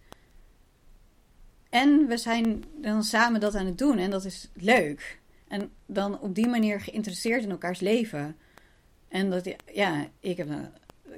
En 1.68 2.06
we 2.06 2.16
zijn 2.16 2.64
dan 2.76 3.04
samen 3.04 3.40
dat 3.40 3.54
aan 3.54 3.66
het 3.66 3.78
doen 3.78 3.98
en 3.98 4.10
dat 4.10 4.24
is 4.24 4.48
leuk. 4.54 5.20
En 5.48 5.70
dan 5.86 6.20
op 6.20 6.34
die 6.34 6.48
manier 6.48 6.80
geïnteresseerd 6.80 7.42
in 7.42 7.50
elkaars 7.50 7.80
leven. 7.80 8.36
En 9.08 9.30
dat, 9.30 9.54
ja, 9.72 10.06
ik 10.20 10.36
heb 10.36 10.48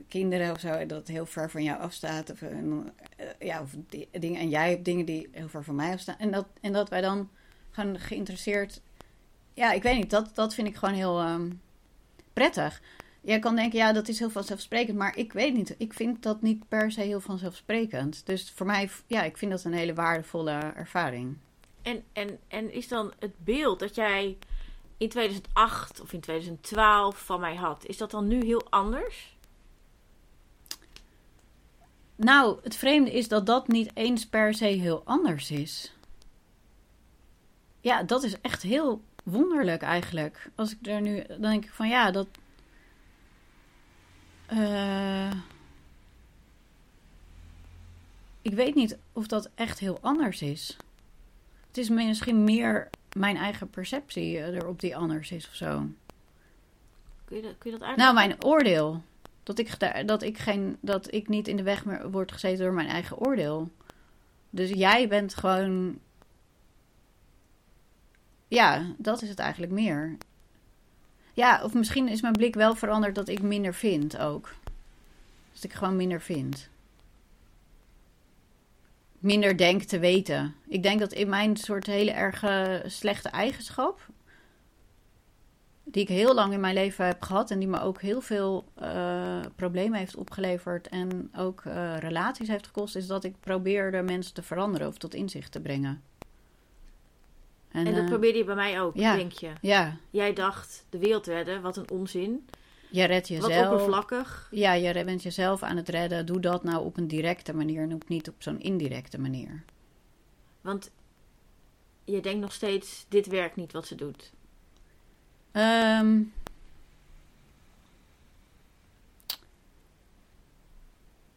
kinderen 0.09 0.53
of 0.53 0.61
zo, 0.61 0.87
dat 0.87 1.09
heel 1.09 1.27
ver 1.27 1.51
van 1.51 1.63
jou 1.63 1.81
afstaat. 1.81 2.31
Of, 2.31 2.43
en, 2.43 2.93
eh, 3.17 3.27
ja, 3.39 3.61
of 3.61 3.75
die, 3.89 4.09
dingen, 4.13 4.41
en 4.41 4.49
jij 4.49 4.71
hebt 4.71 4.85
dingen 4.85 5.07
die 5.07 5.29
heel 5.33 5.49
ver 5.49 5.65
van 5.65 5.75
mij 5.75 5.93
afstaan. 5.93 6.19
En 6.19 6.31
dat, 6.31 6.47
en 6.61 6.73
dat 6.73 6.89
wij 6.89 7.01
dan 7.01 7.31
gaan 7.71 7.99
geïnteresseerd. 7.99 8.81
Ja, 9.55 9.73
ik 9.73 9.83
weet 9.83 9.97
niet, 9.97 10.11
dat, 10.11 10.35
dat 10.35 10.55
vind 10.55 10.69
ik 10.69 10.77
gewoon 10.77 10.95
heel 10.95 11.19
ehm, 11.21 11.51
prettig. 12.33 12.83
Jij 13.21 13.39
kan 13.39 13.57
denken, 13.57 13.79
ja, 13.79 13.93
dat 13.93 14.09
is 14.09 14.19
heel 14.19 14.31
vanzelfsprekend. 14.31 14.99
Maar 14.99 15.17
ik 15.17 15.33
weet 15.33 15.55
niet, 15.55 15.75
ik 15.79 15.93
vind 15.93 16.23
dat 16.23 16.43
niet 16.43 16.69
per 16.69 16.93
se 16.93 17.01
heel 17.01 17.21
vanzelfsprekend. 17.21 18.27
Dus 18.27 18.53
voor 18.55 18.67
mij, 18.67 18.91
ja, 19.07 19.23
ik 19.23 19.37
vind 19.37 19.51
dat 19.51 19.65
een 19.65 19.73
hele 19.73 19.95
waardevolle 19.95 20.53
ervaring. 20.77 21.37
En, 21.91 22.05
en, 22.13 22.39
en 22.49 22.73
is 22.73 22.89
dan 22.89 23.13
het 23.19 23.45
beeld 23.45 23.79
dat 23.79 23.95
jij 23.95 24.39
in 24.97 25.09
2008 25.09 26.01
of 26.01 26.13
in 26.13 26.21
2012 26.21 27.19
van 27.19 27.41
mij 27.41 27.55
had, 27.55 27.87
is 27.87 27.97
dat 27.97 28.11
dan 28.11 28.29
nu 28.29 28.45
heel 28.45 28.71
anders? 28.71 29.37
Nou, 32.17 32.59
het 32.63 32.77
vreemde 32.77 33.13
is 33.13 33.29
dat 33.29 33.47
dat 33.47 33.69
niet 33.69 33.91
eens 33.95 34.27
per 34.27 34.55
se 34.55 34.65
heel 34.65 35.03
anders 35.05 35.51
is. 35.51 35.95
Ja, 37.81 38.03
dat 38.03 38.23
is 38.23 38.41
echt 38.41 38.63
heel 38.63 39.03
wonderlijk 39.25 39.83
eigenlijk. 39.83 40.51
Als 40.55 40.73
ik 40.73 40.85
daar 40.85 41.01
nu, 41.01 41.25
dan 41.27 41.41
denk 41.41 41.65
ik 41.65 41.73
van 41.73 41.89
ja, 41.89 42.11
dat. 42.11 42.27
eh, 44.47 45.33
ik 48.43 48.55
weet 48.55 48.75
niet 48.75 48.99
of 49.13 49.27
dat 49.27 49.51
echt 49.55 49.79
heel 49.79 49.99
anders 50.01 50.43
is. 50.43 50.77
Het 51.71 51.79
is 51.79 51.89
misschien 51.89 52.45
meer 52.45 52.91
mijn 53.13 53.37
eigen 53.37 53.71
perceptie 53.71 54.39
eh, 54.39 54.55
erop 54.55 54.81
die 54.81 54.97
anders 54.97 55.31
is 55.31 55.49
of 55.49 55.55
zo. 55.55 55.87
Kun 57.25 57.37
je 57.37 57.43
dat, 57.43 57.59
kun 57.59 57.71
je 57.71 57.79
dat? 57.79 57.97
Nou, 57.97 58.15
mijn 58.15 58.45
oordeel. 58.45 59.03
Dat 59.43 59.59
ik, 59.59 59.77
dat, 60.07 60.23
ik 60.23 60.39
geen, 60.39 60.77
dat 60.81 61.15
ik 61.15 61.29
niet 61.29 61.49
in 61.49 61.57
de 61.57 61.63
weg 61.63 61.85
meer 61.85 62.11
word 62.11 62.33
gezeten 62.33 62.65
door 62.65 62.73
mijn 62.73 62.89
eigen 62.89 63.19
oordeel. 63.19 63.71
Dus 64.51 64.71
jij 64.71 65.09
bent 65.09 65.35
gewoon. 65.35 65.99
Ja, 68.49 68.95
dat 68.97 69.23
is 69.23 69.29
het 69.29 69.39
eigenlijk 69.39 69.73
meer. 69.73 70.17
Ja, 71.33 71.63
of 71.65 71.75
misschien 71.75 72.09
is 72.09 72.21
mijn 72.21 72.33
blik 72.33 72.55
wel 72.55 72.75
veranderd 72.75 73.15
dat 73.15 73.29
ik 73.29 73.43
minder 73.43 73.75
vind 73.75 74.19
ook. 74.19 74.55
Dat 75.53 75.65
ik 75.65 75.73
gewoon 75.73 75.97
minder 75.97 76.21
vind. 76.21 76.69
Minder 79.21 79.57
denk 79.57 79.83
te 79.83 79.99
weten. 79.99 80.55
Ik 80.69 80.83
denk 80.83 81.01
dat 81.01 81.13
in 81.13 81.29
mijn 81.29 81.57
soort 81.57 81.87
hele 81.87 82.11
erge 82.11 82.83
slechte 82.87 83.29
eigenschap 83.29 84.09
die 85.93 86.03
ik 86.03 86.09
heel 86.09 86.35
lang 86.35 86.53
in 86.53 86.61
mijn 86.61 86.75
leven 86.75 87.07
heb 87.07 87.23
gehad 87.23 87.51
en 87.51 87.59
die 87.59 87.69
me 87.69 87.81
ook 87.81 88.01
heel 88.01 88.21
veel 88.21 88.65
eh, 88.75 89.41
problemen 89.57 89.99
heeft 89.99 90.17
opgeleverd 90.17 90.89
en 90.89 91.31
ook 91.37 91.63
eh, 91.65 91.99
relaties 91.99 92.49
heeft 92.49 92.67
gekost, 92.67 92.97
is 92.97 93.07
dat 93.07 93.25
ik 93.25 93.35
probeerde 93.41 94.03
mensen 94.03 94.35
te 94.35 94.43
veranderen 94.43 94.89
of 94.89 94.99
tot 94.99 95.15
inzicht 95.15 95.53
te 95.53 95.61
brengen. 95.61 96.03
en 97.69 97.85
dat 97.85 97.95
eh, 97.95 98.05
probeerde 98.05 98.39
je 98.39 98.45
bij 98.45 98.55
mij 98.55 98.81
ook, 98.81 98.97
ja. 98.97 99.17
denk 99.17 99.33
je. 99.33 99.51
Ja, 99.61 99.97
Jij 100.11 100.33
dacht 100.33 100.87
de 100.91 100.99
wereld 100.99 101.27
redden, 101.27 101.63
wat 101.63 101.77
een 101.77 101.91
onzin. 101.91 102.47
Je 102.91 103.05
redt 103.05 103.29
Wat 103.29 103.39
jezelf. 103.39 103.71
oppervlakkig. 103.71 104.49
Ja, 104.51 104.73
je 104.73 105.05
bent 105.05 105.23
jezelf 105.23 105.63
aan 105.63 105.77
het 105.77 105.89
redden. 105.89 106.27
Doe 106.27 106.41
dat 106.41 106.65
nou 106.65 106.85
op 106.85 106.97
een 106.97 107.09
directe 107.09 107.55
manier 107.55 107.83
en 107.83 107.95
ook 107.95 108.09
niet 108.09 108.29
op 108.29 108.35
zo'n 108.39 108.61
indirecte 108.61 109.21
manier. 109.21 109.65
Want 110.61 110.91
je 112.05 112.21
denkt 112.21 112.41
nog 112.41 112.53
steeds, 112.53 113.07
dit 113.09 113.27
werkt 113.27 113.57
niet 113.57 113.73
wat 113.73 113.87
ze 113.87 113.95
doet. 113.95 114.33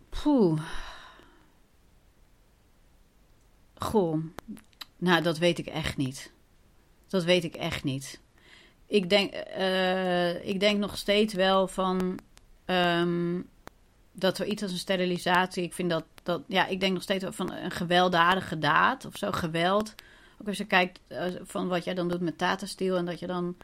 Poeh. 0.10 0.62
Goh. 3.76 4.24
Nou, 4.98 5.22
dat 5.22 5.38
weet 5.38 5.60
ik 5.60 5.66
echt 5.68 5.98
niet. 5.98 6.32
Dat 7.08 7.24
weet 7.24 7.44
ik 7.44 7.56
echt 7.56 7.84
niet. 7.84 8.20
Ik 8.94 9.10
denk, 9.10 9.34
eh, 9.34 10.45
ik 10.45 10.60
denk 10.60 10.80
nog 10.80 10.98
steeds 10.98 11.34
wel 11.34 11.68
van 11.68 12.20
ehm, 12.65 13.41
dat 14.11 14.38
er 14.38 14.45
iets 14.45 14.61
als 14.64 14.72
een 14.72 14.78
sterilisatie. 14.78 15.64
Ik 15.64 15.74
vind 15.74 15.90
dat, 15.90 16.06
dat 16.24 16.41
ja, 16.48 16.68
ik 16.68 16.80
denk 16.80 16.94
nog 16.94 17.02
steeds 17.02 17.26
van 17.30 17.52
een 17.52 17.72
gewelddadige 17.72 18.57
daad 18.57 19.06
of 19.06 19.15
zo, 19.15 19.32
geweld. 19.32 19.95
Ook 20.41 20.48
als 20.48 20.57
je 20.57 20.65
kijkt 20.65 20.99
eh, 21.07 21.26
van 21.44 21.68
wat 21.68 21.84
jij 21.84 21.94
dan 21.94 22.10
doet 22.10 22.22
met 22.22 22.38
Tata 22.38 22.65
Steel 22.65 22.98
en 22.98 23.06
dat 23.06 23.20
je 23.20 23.28
dan 23.28 23.57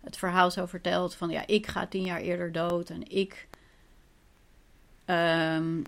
het 0.00 0.16
verhaal 0.16 0.50
zo 0.50 0.66
vertelt 0.66 1.14
van 1.14 1.30
ja, 1.30 1.46
ik 1.46 1.66
ga 1.66 1.86
tien 1.86 2.04
jaar 2.04 2.20
eerder 2.20 2.52
dood 2.52 2.90
en 2.90 3.10
ik. 3.10 3.48
ehm, 5.04 5.82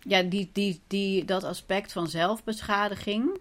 ja, 0.00 0.22
die, 0.22 0.50
die, 0.52 0.80
die, 0.86 1.24
dat 1.24 1.44
aspect 1.44 1.92
van 1.92 2.08
zelfbeschadiging. 2.08 3.38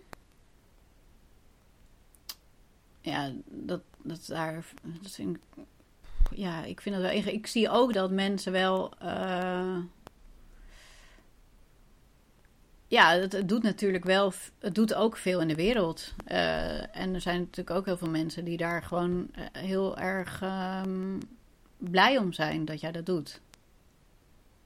Ja, 3.02 3.32
dat, 3.46 3.82
dat 4.04 4.26
daar. 4.28 4.66
Dat 5.02 5.12
vind 5.12 5.36
ik, 5.36 5.64
ja, 6.32 6.64
ik 6.64 6.82
vind 6.82 6.96
dat 6.96 7.04
wel. 7.04 7.34
Ik 7.34 7.48
zie 7.48 7.70
ook 7.70 7.94
dat 7.94 8.12
mensen 8.12 8.52
wel. 8.52 8.92
eh, 9.00 9.78
ja, 12.88 13.12
het, 13.14 13.32
het 13.32 13.50
doet 13.50 13.64
natuurlijk 13.64 14.04
wel. 14.04 14.34
Het 14.60 14.76
doet 14.76 14.94
ook 14.94 15.18
veel 15.18 15.42
in 15.42 15.48
de 15.48 15.56
wereld. 15.56 16.14
Eh, 16.26 16.98
en 16.98 17.14
er 17.14 17.22
zijn 17.22 17.40
natuurlijk 17.40 17.78
ook 17.78 17.86
heel 17.86 17.98
veel 17.98 18.10
mensen 18.10 18.46
die 18.46 18.58
daar 18.58 18.84
gewoon 18.84 19.30
eh, 19.34 19.44
heel 19.52 19.98
erg 19.98 20.42
ehm, 20.42 21.20
blij 21.78 22.18
om 22.18 22.34
zijn 22.34 22.66
dat 22.66 22.80
jij 22.82 22.92
dat 22.92 23.06
doet. 23.06 23.42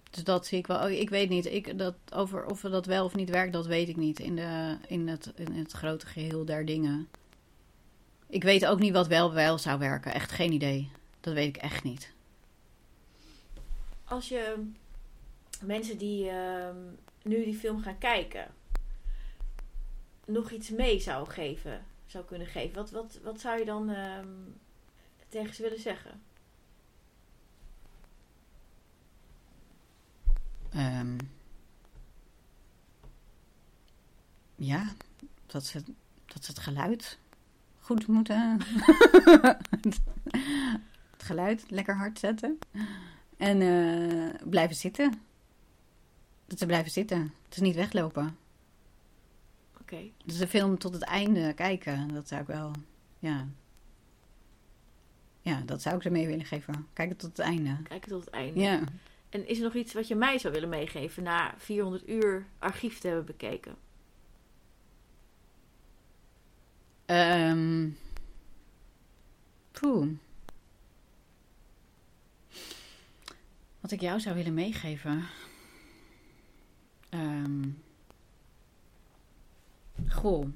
Dus 0.09 0.23
dat 0.23 0.45
zie 0.45 0.57
ik 0.57 0.67
wel. 0.67 0.83
Oh, 0.83 0.91
Ik 0.91 1.09
weet 1.09 1.29
niet. 1.29 1.45
Ik, 1.45 1.77
dat, 1.77 1.95
over 2.13 2.45
of 2.45 2.61
dat 2.61 2.85
wel 2.85 3.05
of 3.05 3.15
niet 3.15 3.29
werkt, 3.29 3.53
dat 3.53 3.65
weet 3.65 3.89
ik 3.89 3.95
niet 3.97 4.19
in, 4.19 4.35
de, 4.35 4.77
in, 4.87 5.07
het, 5.07 5.31
in 5.35 5.53
het 5.53 5.71
grote 5.71 6.05
geheel 6.05 6.45
der 6.45 6.65
dingen. 6.65 7.07
Ik 8.33 8.43
weet 8.43 8.65
ook 8.65 8.79
niet 8.79 8.93
wat 8.93 9.07
wel 9.07 9.33
wel 9.33 9.57
zou 9.57 9.79
werken. 9.79 10.13
Echt 10.13 10.31
geen 10.31 10.51
idee. 10.51 10.91
Dat 11.19 11.33
weet 11.33 11.55
ik 11.55 11.61
echt 11.61 11.83
niet. 11.83 12.13
Als 14.03 14.27
je 14.27 14.71
mensen 15.61 15.97
die 15.97 16.29
ehm, 16.29 16.77
nu 17.21 17.43
die 17.43 17.55
film 17.55 17.81
gaan 17.81 17.97
kijken, 17.97 18.53
nog 20.25 20.51
iets 20.51 20.69
mee 20.69 20.99
zou 20.99 21.29
geven, 21.29 21.85
zou 22.05 22.25
kunnen 22.25 22.47
geven, 22.47 22.75
wat, 22.75 22.91
wat, 22.91 23.19
wat 23.23 23.39
zou 23.39 23.59
je 23.59 23.65
dan 23.65 23.89
ehm, 23.89 24.27
tegen 25.29 25.55
ze 25.55 25.61
willen 25.61 25.79
zeggen? 25.79 26.21
Ehm, 30.69 31.17
ja, 34.55 34.93
dat 35.45 35.65
ze, 35.65 35.83
dat 36.25 36.45
ze 36.45 36.51
het 36.51 36.59
geluid 36.59 37.21
goed 37.83 38.07
moeten. 38.07 38.59
het 41.11 41.23
geluid 41.23 41.63
lekker 41.67 41.95
hard 41.95 42.19
zetten. 42.19 42.59
En 43.37 43.61
eh, 43.61 44.49
blijven 44.49 44.75
zitten. 44.75 45.13
Dat 46.47 46.59
ze 46.59 46.65
blijven 46.65 46.91
zitten. 46.91 47.33
Het 47.45 47.55
is 47.55 47.59
niet 47.59 47.75
weglopen. 47.75 48.37
Oké. 49.81 49.97
Dus 50.25 50.37
de 50.37 50.47
film 50.47 50.77
tot 50.77 50.93
het 50.93 51.03
einde 51.03 51.53
kijken. 51.53 52.07
Dat 52.13 52.27
zou 52.27 52.41
ik 52.41 52.47
wel. 52.47 52.71
Ja. 53.19 53.47
Ja, 55.41 55.61
dat 55.65 55.81
zou 55.81 55.95
ik 55.95 56.01
ze 56.01 56.09
mee 56.09 56.27
willen 56.27 56.45
geven. 56.45 56.87
Kijken 56.93 57.17
tot 57.17 57.29
het 57.29 57.39
einde. 57.39 57.77
Kijken 57.83 58.09
tot 58.09 58.25
het 58.25 58.33
einde. 58.33 58.59
Ja. 58.59 58.81
En 59.29 59.47
is 59.47 59.57
er 59.57 59.63
nog 59.63 59.73
iets 59.73 59.93
wat 59.93 60.07
je 60.07 60.15
mij 60.15 60.37
zou 60.37 60.53
willen 60.53 60.69
meegeven 60.69 61.23
na 61.23 61.53
400 61.57 62.09
uur 62.09 62.45
archief 62.59 62.99
te 62.99 63.07
hebben 63.07 63.25
bekeken? 63.25 63.75
Ehm 67.05 67.89
poeh. 69.71 70.07
Wat 73.79 73.91
ik 73.91 74.01
jou 74.01 74.19
zou 74.19 74.35
willen 74.35 74.53
meegeven. 74.53 75.23
Ehm 77.09 77.69
goh. 80.09 80.47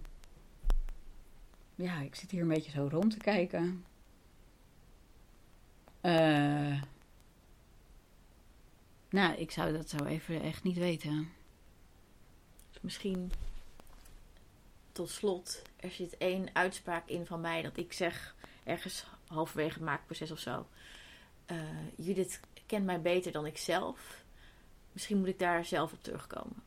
Ja, 1.76 2.00
ik 2.00 2.16
zit 2.16 2.32
hier 2.32 2.42
een 2.42 2.48
beetje 2.48 2.72
zo 2.72 2.88
rond 2.92 3.12
te 3.12 3.18
kijken. 3.18 3.86
Eh 6.02 6.82
nou, 9.10 9.36
ik 9.36 9.52
zou 9.52 9.74
dat 9.74 9.90
zo 9.90 10.06
even 10.06 10.42
echt 10.42 10.64
niet 10.64 10.78
weten. 10.78 11.30
Misschien 12.82 13.32
tot 14.98 15.10
slot, 15.10 15.62
er 15.76 15.92
zit 15.92 16.18
één 16.18 16.50
uitspraak 16.54 17.08
in 17.08 17.26
van 17.26 17.42
mij 17.42 17.62
dat 17.62 17.78
ik 17.78 17.94
zeg 17.94 18.36
ergens 18.64 19.06
halverwege 19.28 19.74
het 19.74 19.84
maakproces 19.84 20.32
of 20.32 20.40
zo. 20.40 20.68
eh, 21.46 21.58
Judith 21.96 22.40
kent 22.66 22.86
mij 22.86 23.02
beter 23.02 23.32
dan 23.32 23.46
ik 23.46 23.58
zelf. 23.58 24.24
Misschien 24.92 25.18
moet 25.18 25.28
ik 25.28 25.40
daar 25.40 25.66
zelf 25.66 25.94
op 25.94 26.04
terugkomen. 26.04 26.64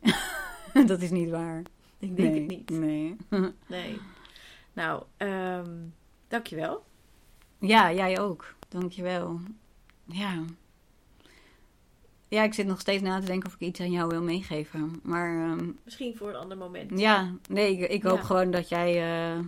dat 0.86 1.00
is 1.02 1.10
niet 1.10 1.30
waar. 1.30 1.62
Ik 1.98 2.16
denk 2.16 2.30
nee, 2.30 2.40
het 2.40 2.48
niet. 2.48 2.70
Nee. 2.70 3.16
Nee. 3.66 4.00
Nou, 4.72 5.02
ehm 5.16 5.76
dankjewel. 6.28 6.84
Ja, 7.58 7.92
jij 7.92 8.20
ook. 8.20 8.54
Dankjewel. 8.68 9.40
Ja. 10.04 10.44
Ja, 12.28 12.42
ik 12.42 12.54
zit 12.54 12.66
nog 12.66 12.80
steeds 12.80 13.02
na 13.02 13.20
te 13.20 13.26
denken 13.26 13.48
of 13.48 13.54
ik 13.54 13.60
iets 13.60 13.80
aan 13.80 13.90
jou 13.90 14.08
wil 14.08 14.22
meegeven. 14.22 15.00
Maar 15.02 15.50
ehm, 15.50 15.70
Misschien 15.84 16.16
voor 16.16 16.28
een 16.28 16.34
ander 16.36 16.56
moment. 16.56 16.98
ja, 17.00 17.32
nee, 17.48 17.76
ik, 17.78 17.90
ik 17.90 18.02
hoop 18.02 18.18
Ja. 18.18 18.24
gewoon 18.24 18.50
dat 18.50 18.68
jij 18.68 19.02
eh, 19.34 19.38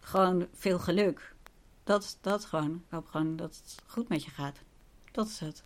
gewoon 0.00 0.46
veel 0.54 0.78
geluk. 0.78 1.34
Dat, 1.84 2.18
dat 2.20 2.44
gewoon. 2.44 2.70
Ik 2.86 2.90
hoop 2.94 3.06
gewoon 3.06 3.36
dat 3.36 3.56
het 3.64 3.82
goed 3.86 4.08
met 4.08 4.24
je 4.24 4.30
gaat. 4.30 4.58
Dat 5.12 5.26
is 5.26 5.40
het. 5.40 5.64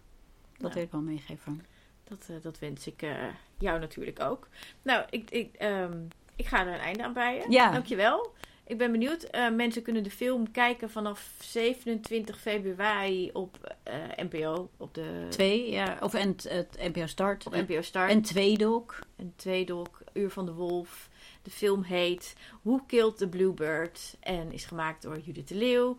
Dat 0.53 0.61
Nou. 0.61 0.75
wil 0.75 0.83
ik 0.83 0.91
wel 0.91 1.01
meegeven. 1.01 1.65
Dat, 2.05 2.19
eh, 2.31 2.37
dat 2.43 2.59
wens 2.59 2.87
ik 2.87 3.03
eh, 3.03 3.15
jou 3.59 3.79
natuurlijk 3.81 4.21
ook. 4.21 4.49
Nou, 4.83 5.05
ik, 5.11 5.31
ik, 5.31 5.55
ehm, 5.55 5.99
ik 6.37 6.47
ga 6.47 6.67
er 6.67 6.73
een 6.75 6.81
einde 6.81 7.05
aan 7.05 7.13
breien. 7.13 7.51
Ja. 7.51 7.71
Dankjewel. 7.71 8.33
Ik 8.67 8.79
ben 8.79 8.93
benieuwd. 8.93 9.23
Eh, 9.23 9.51
mensen 9.51 9.83
kunnen 9.83 10.03
de 10.03 10.11
film 10.11 10.51
kijken 10.51 10.91
vanaf 10.91 11.33
27 11.41 12.41
februari 12.41 13.31
op 13.33 13.77
eh, 13.83 13.95
NPO. 14.17 14.71
Op 14.77 14.95
de 14.95 15.27
Twee, 15.29 15.71
ja. 15.71 15.97
Of 16.01 16.15
en 16.15 16.29
het, 16.49 16.79
NPO 16.93 17.07
Start. 17.07 17.47
op 17.47 17.53
NPO 17.53 17.83
Start. 17.83 18.11
En 18.11 18.23
Tweedok. 18.23 18.99
Een 19.17 19.33
tweedok, 19.37 19.99
Uur 20.13 20.31
van 20.31 20.47
de 20.47 20.53
Wolf. 20.53 21.09
De 21.43 21.51
film 21.51 21.83
heet 21.83 22.37
Who 22.63 22.79
Killed 22.87 23.17
the 23.17 23.29
Bluebird? 23.29 24.17
En 24.21 24.53
is 24.53 24.65
gemaakt 24.65 25.03
door 25.03 25.19
Judith 25.19 25.49
de 25.49 25.55
Leeuw. 25.55 25.95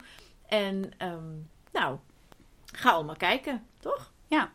En 0.46 0.92
ehm, 0.98 1.34
nou, 1.72 1.98
ga 2.66 2.92
allemaal 2.92 3.16
kijken, 3.16 3.66
toch? 3.80 4.12
Ja. 4.28 4.54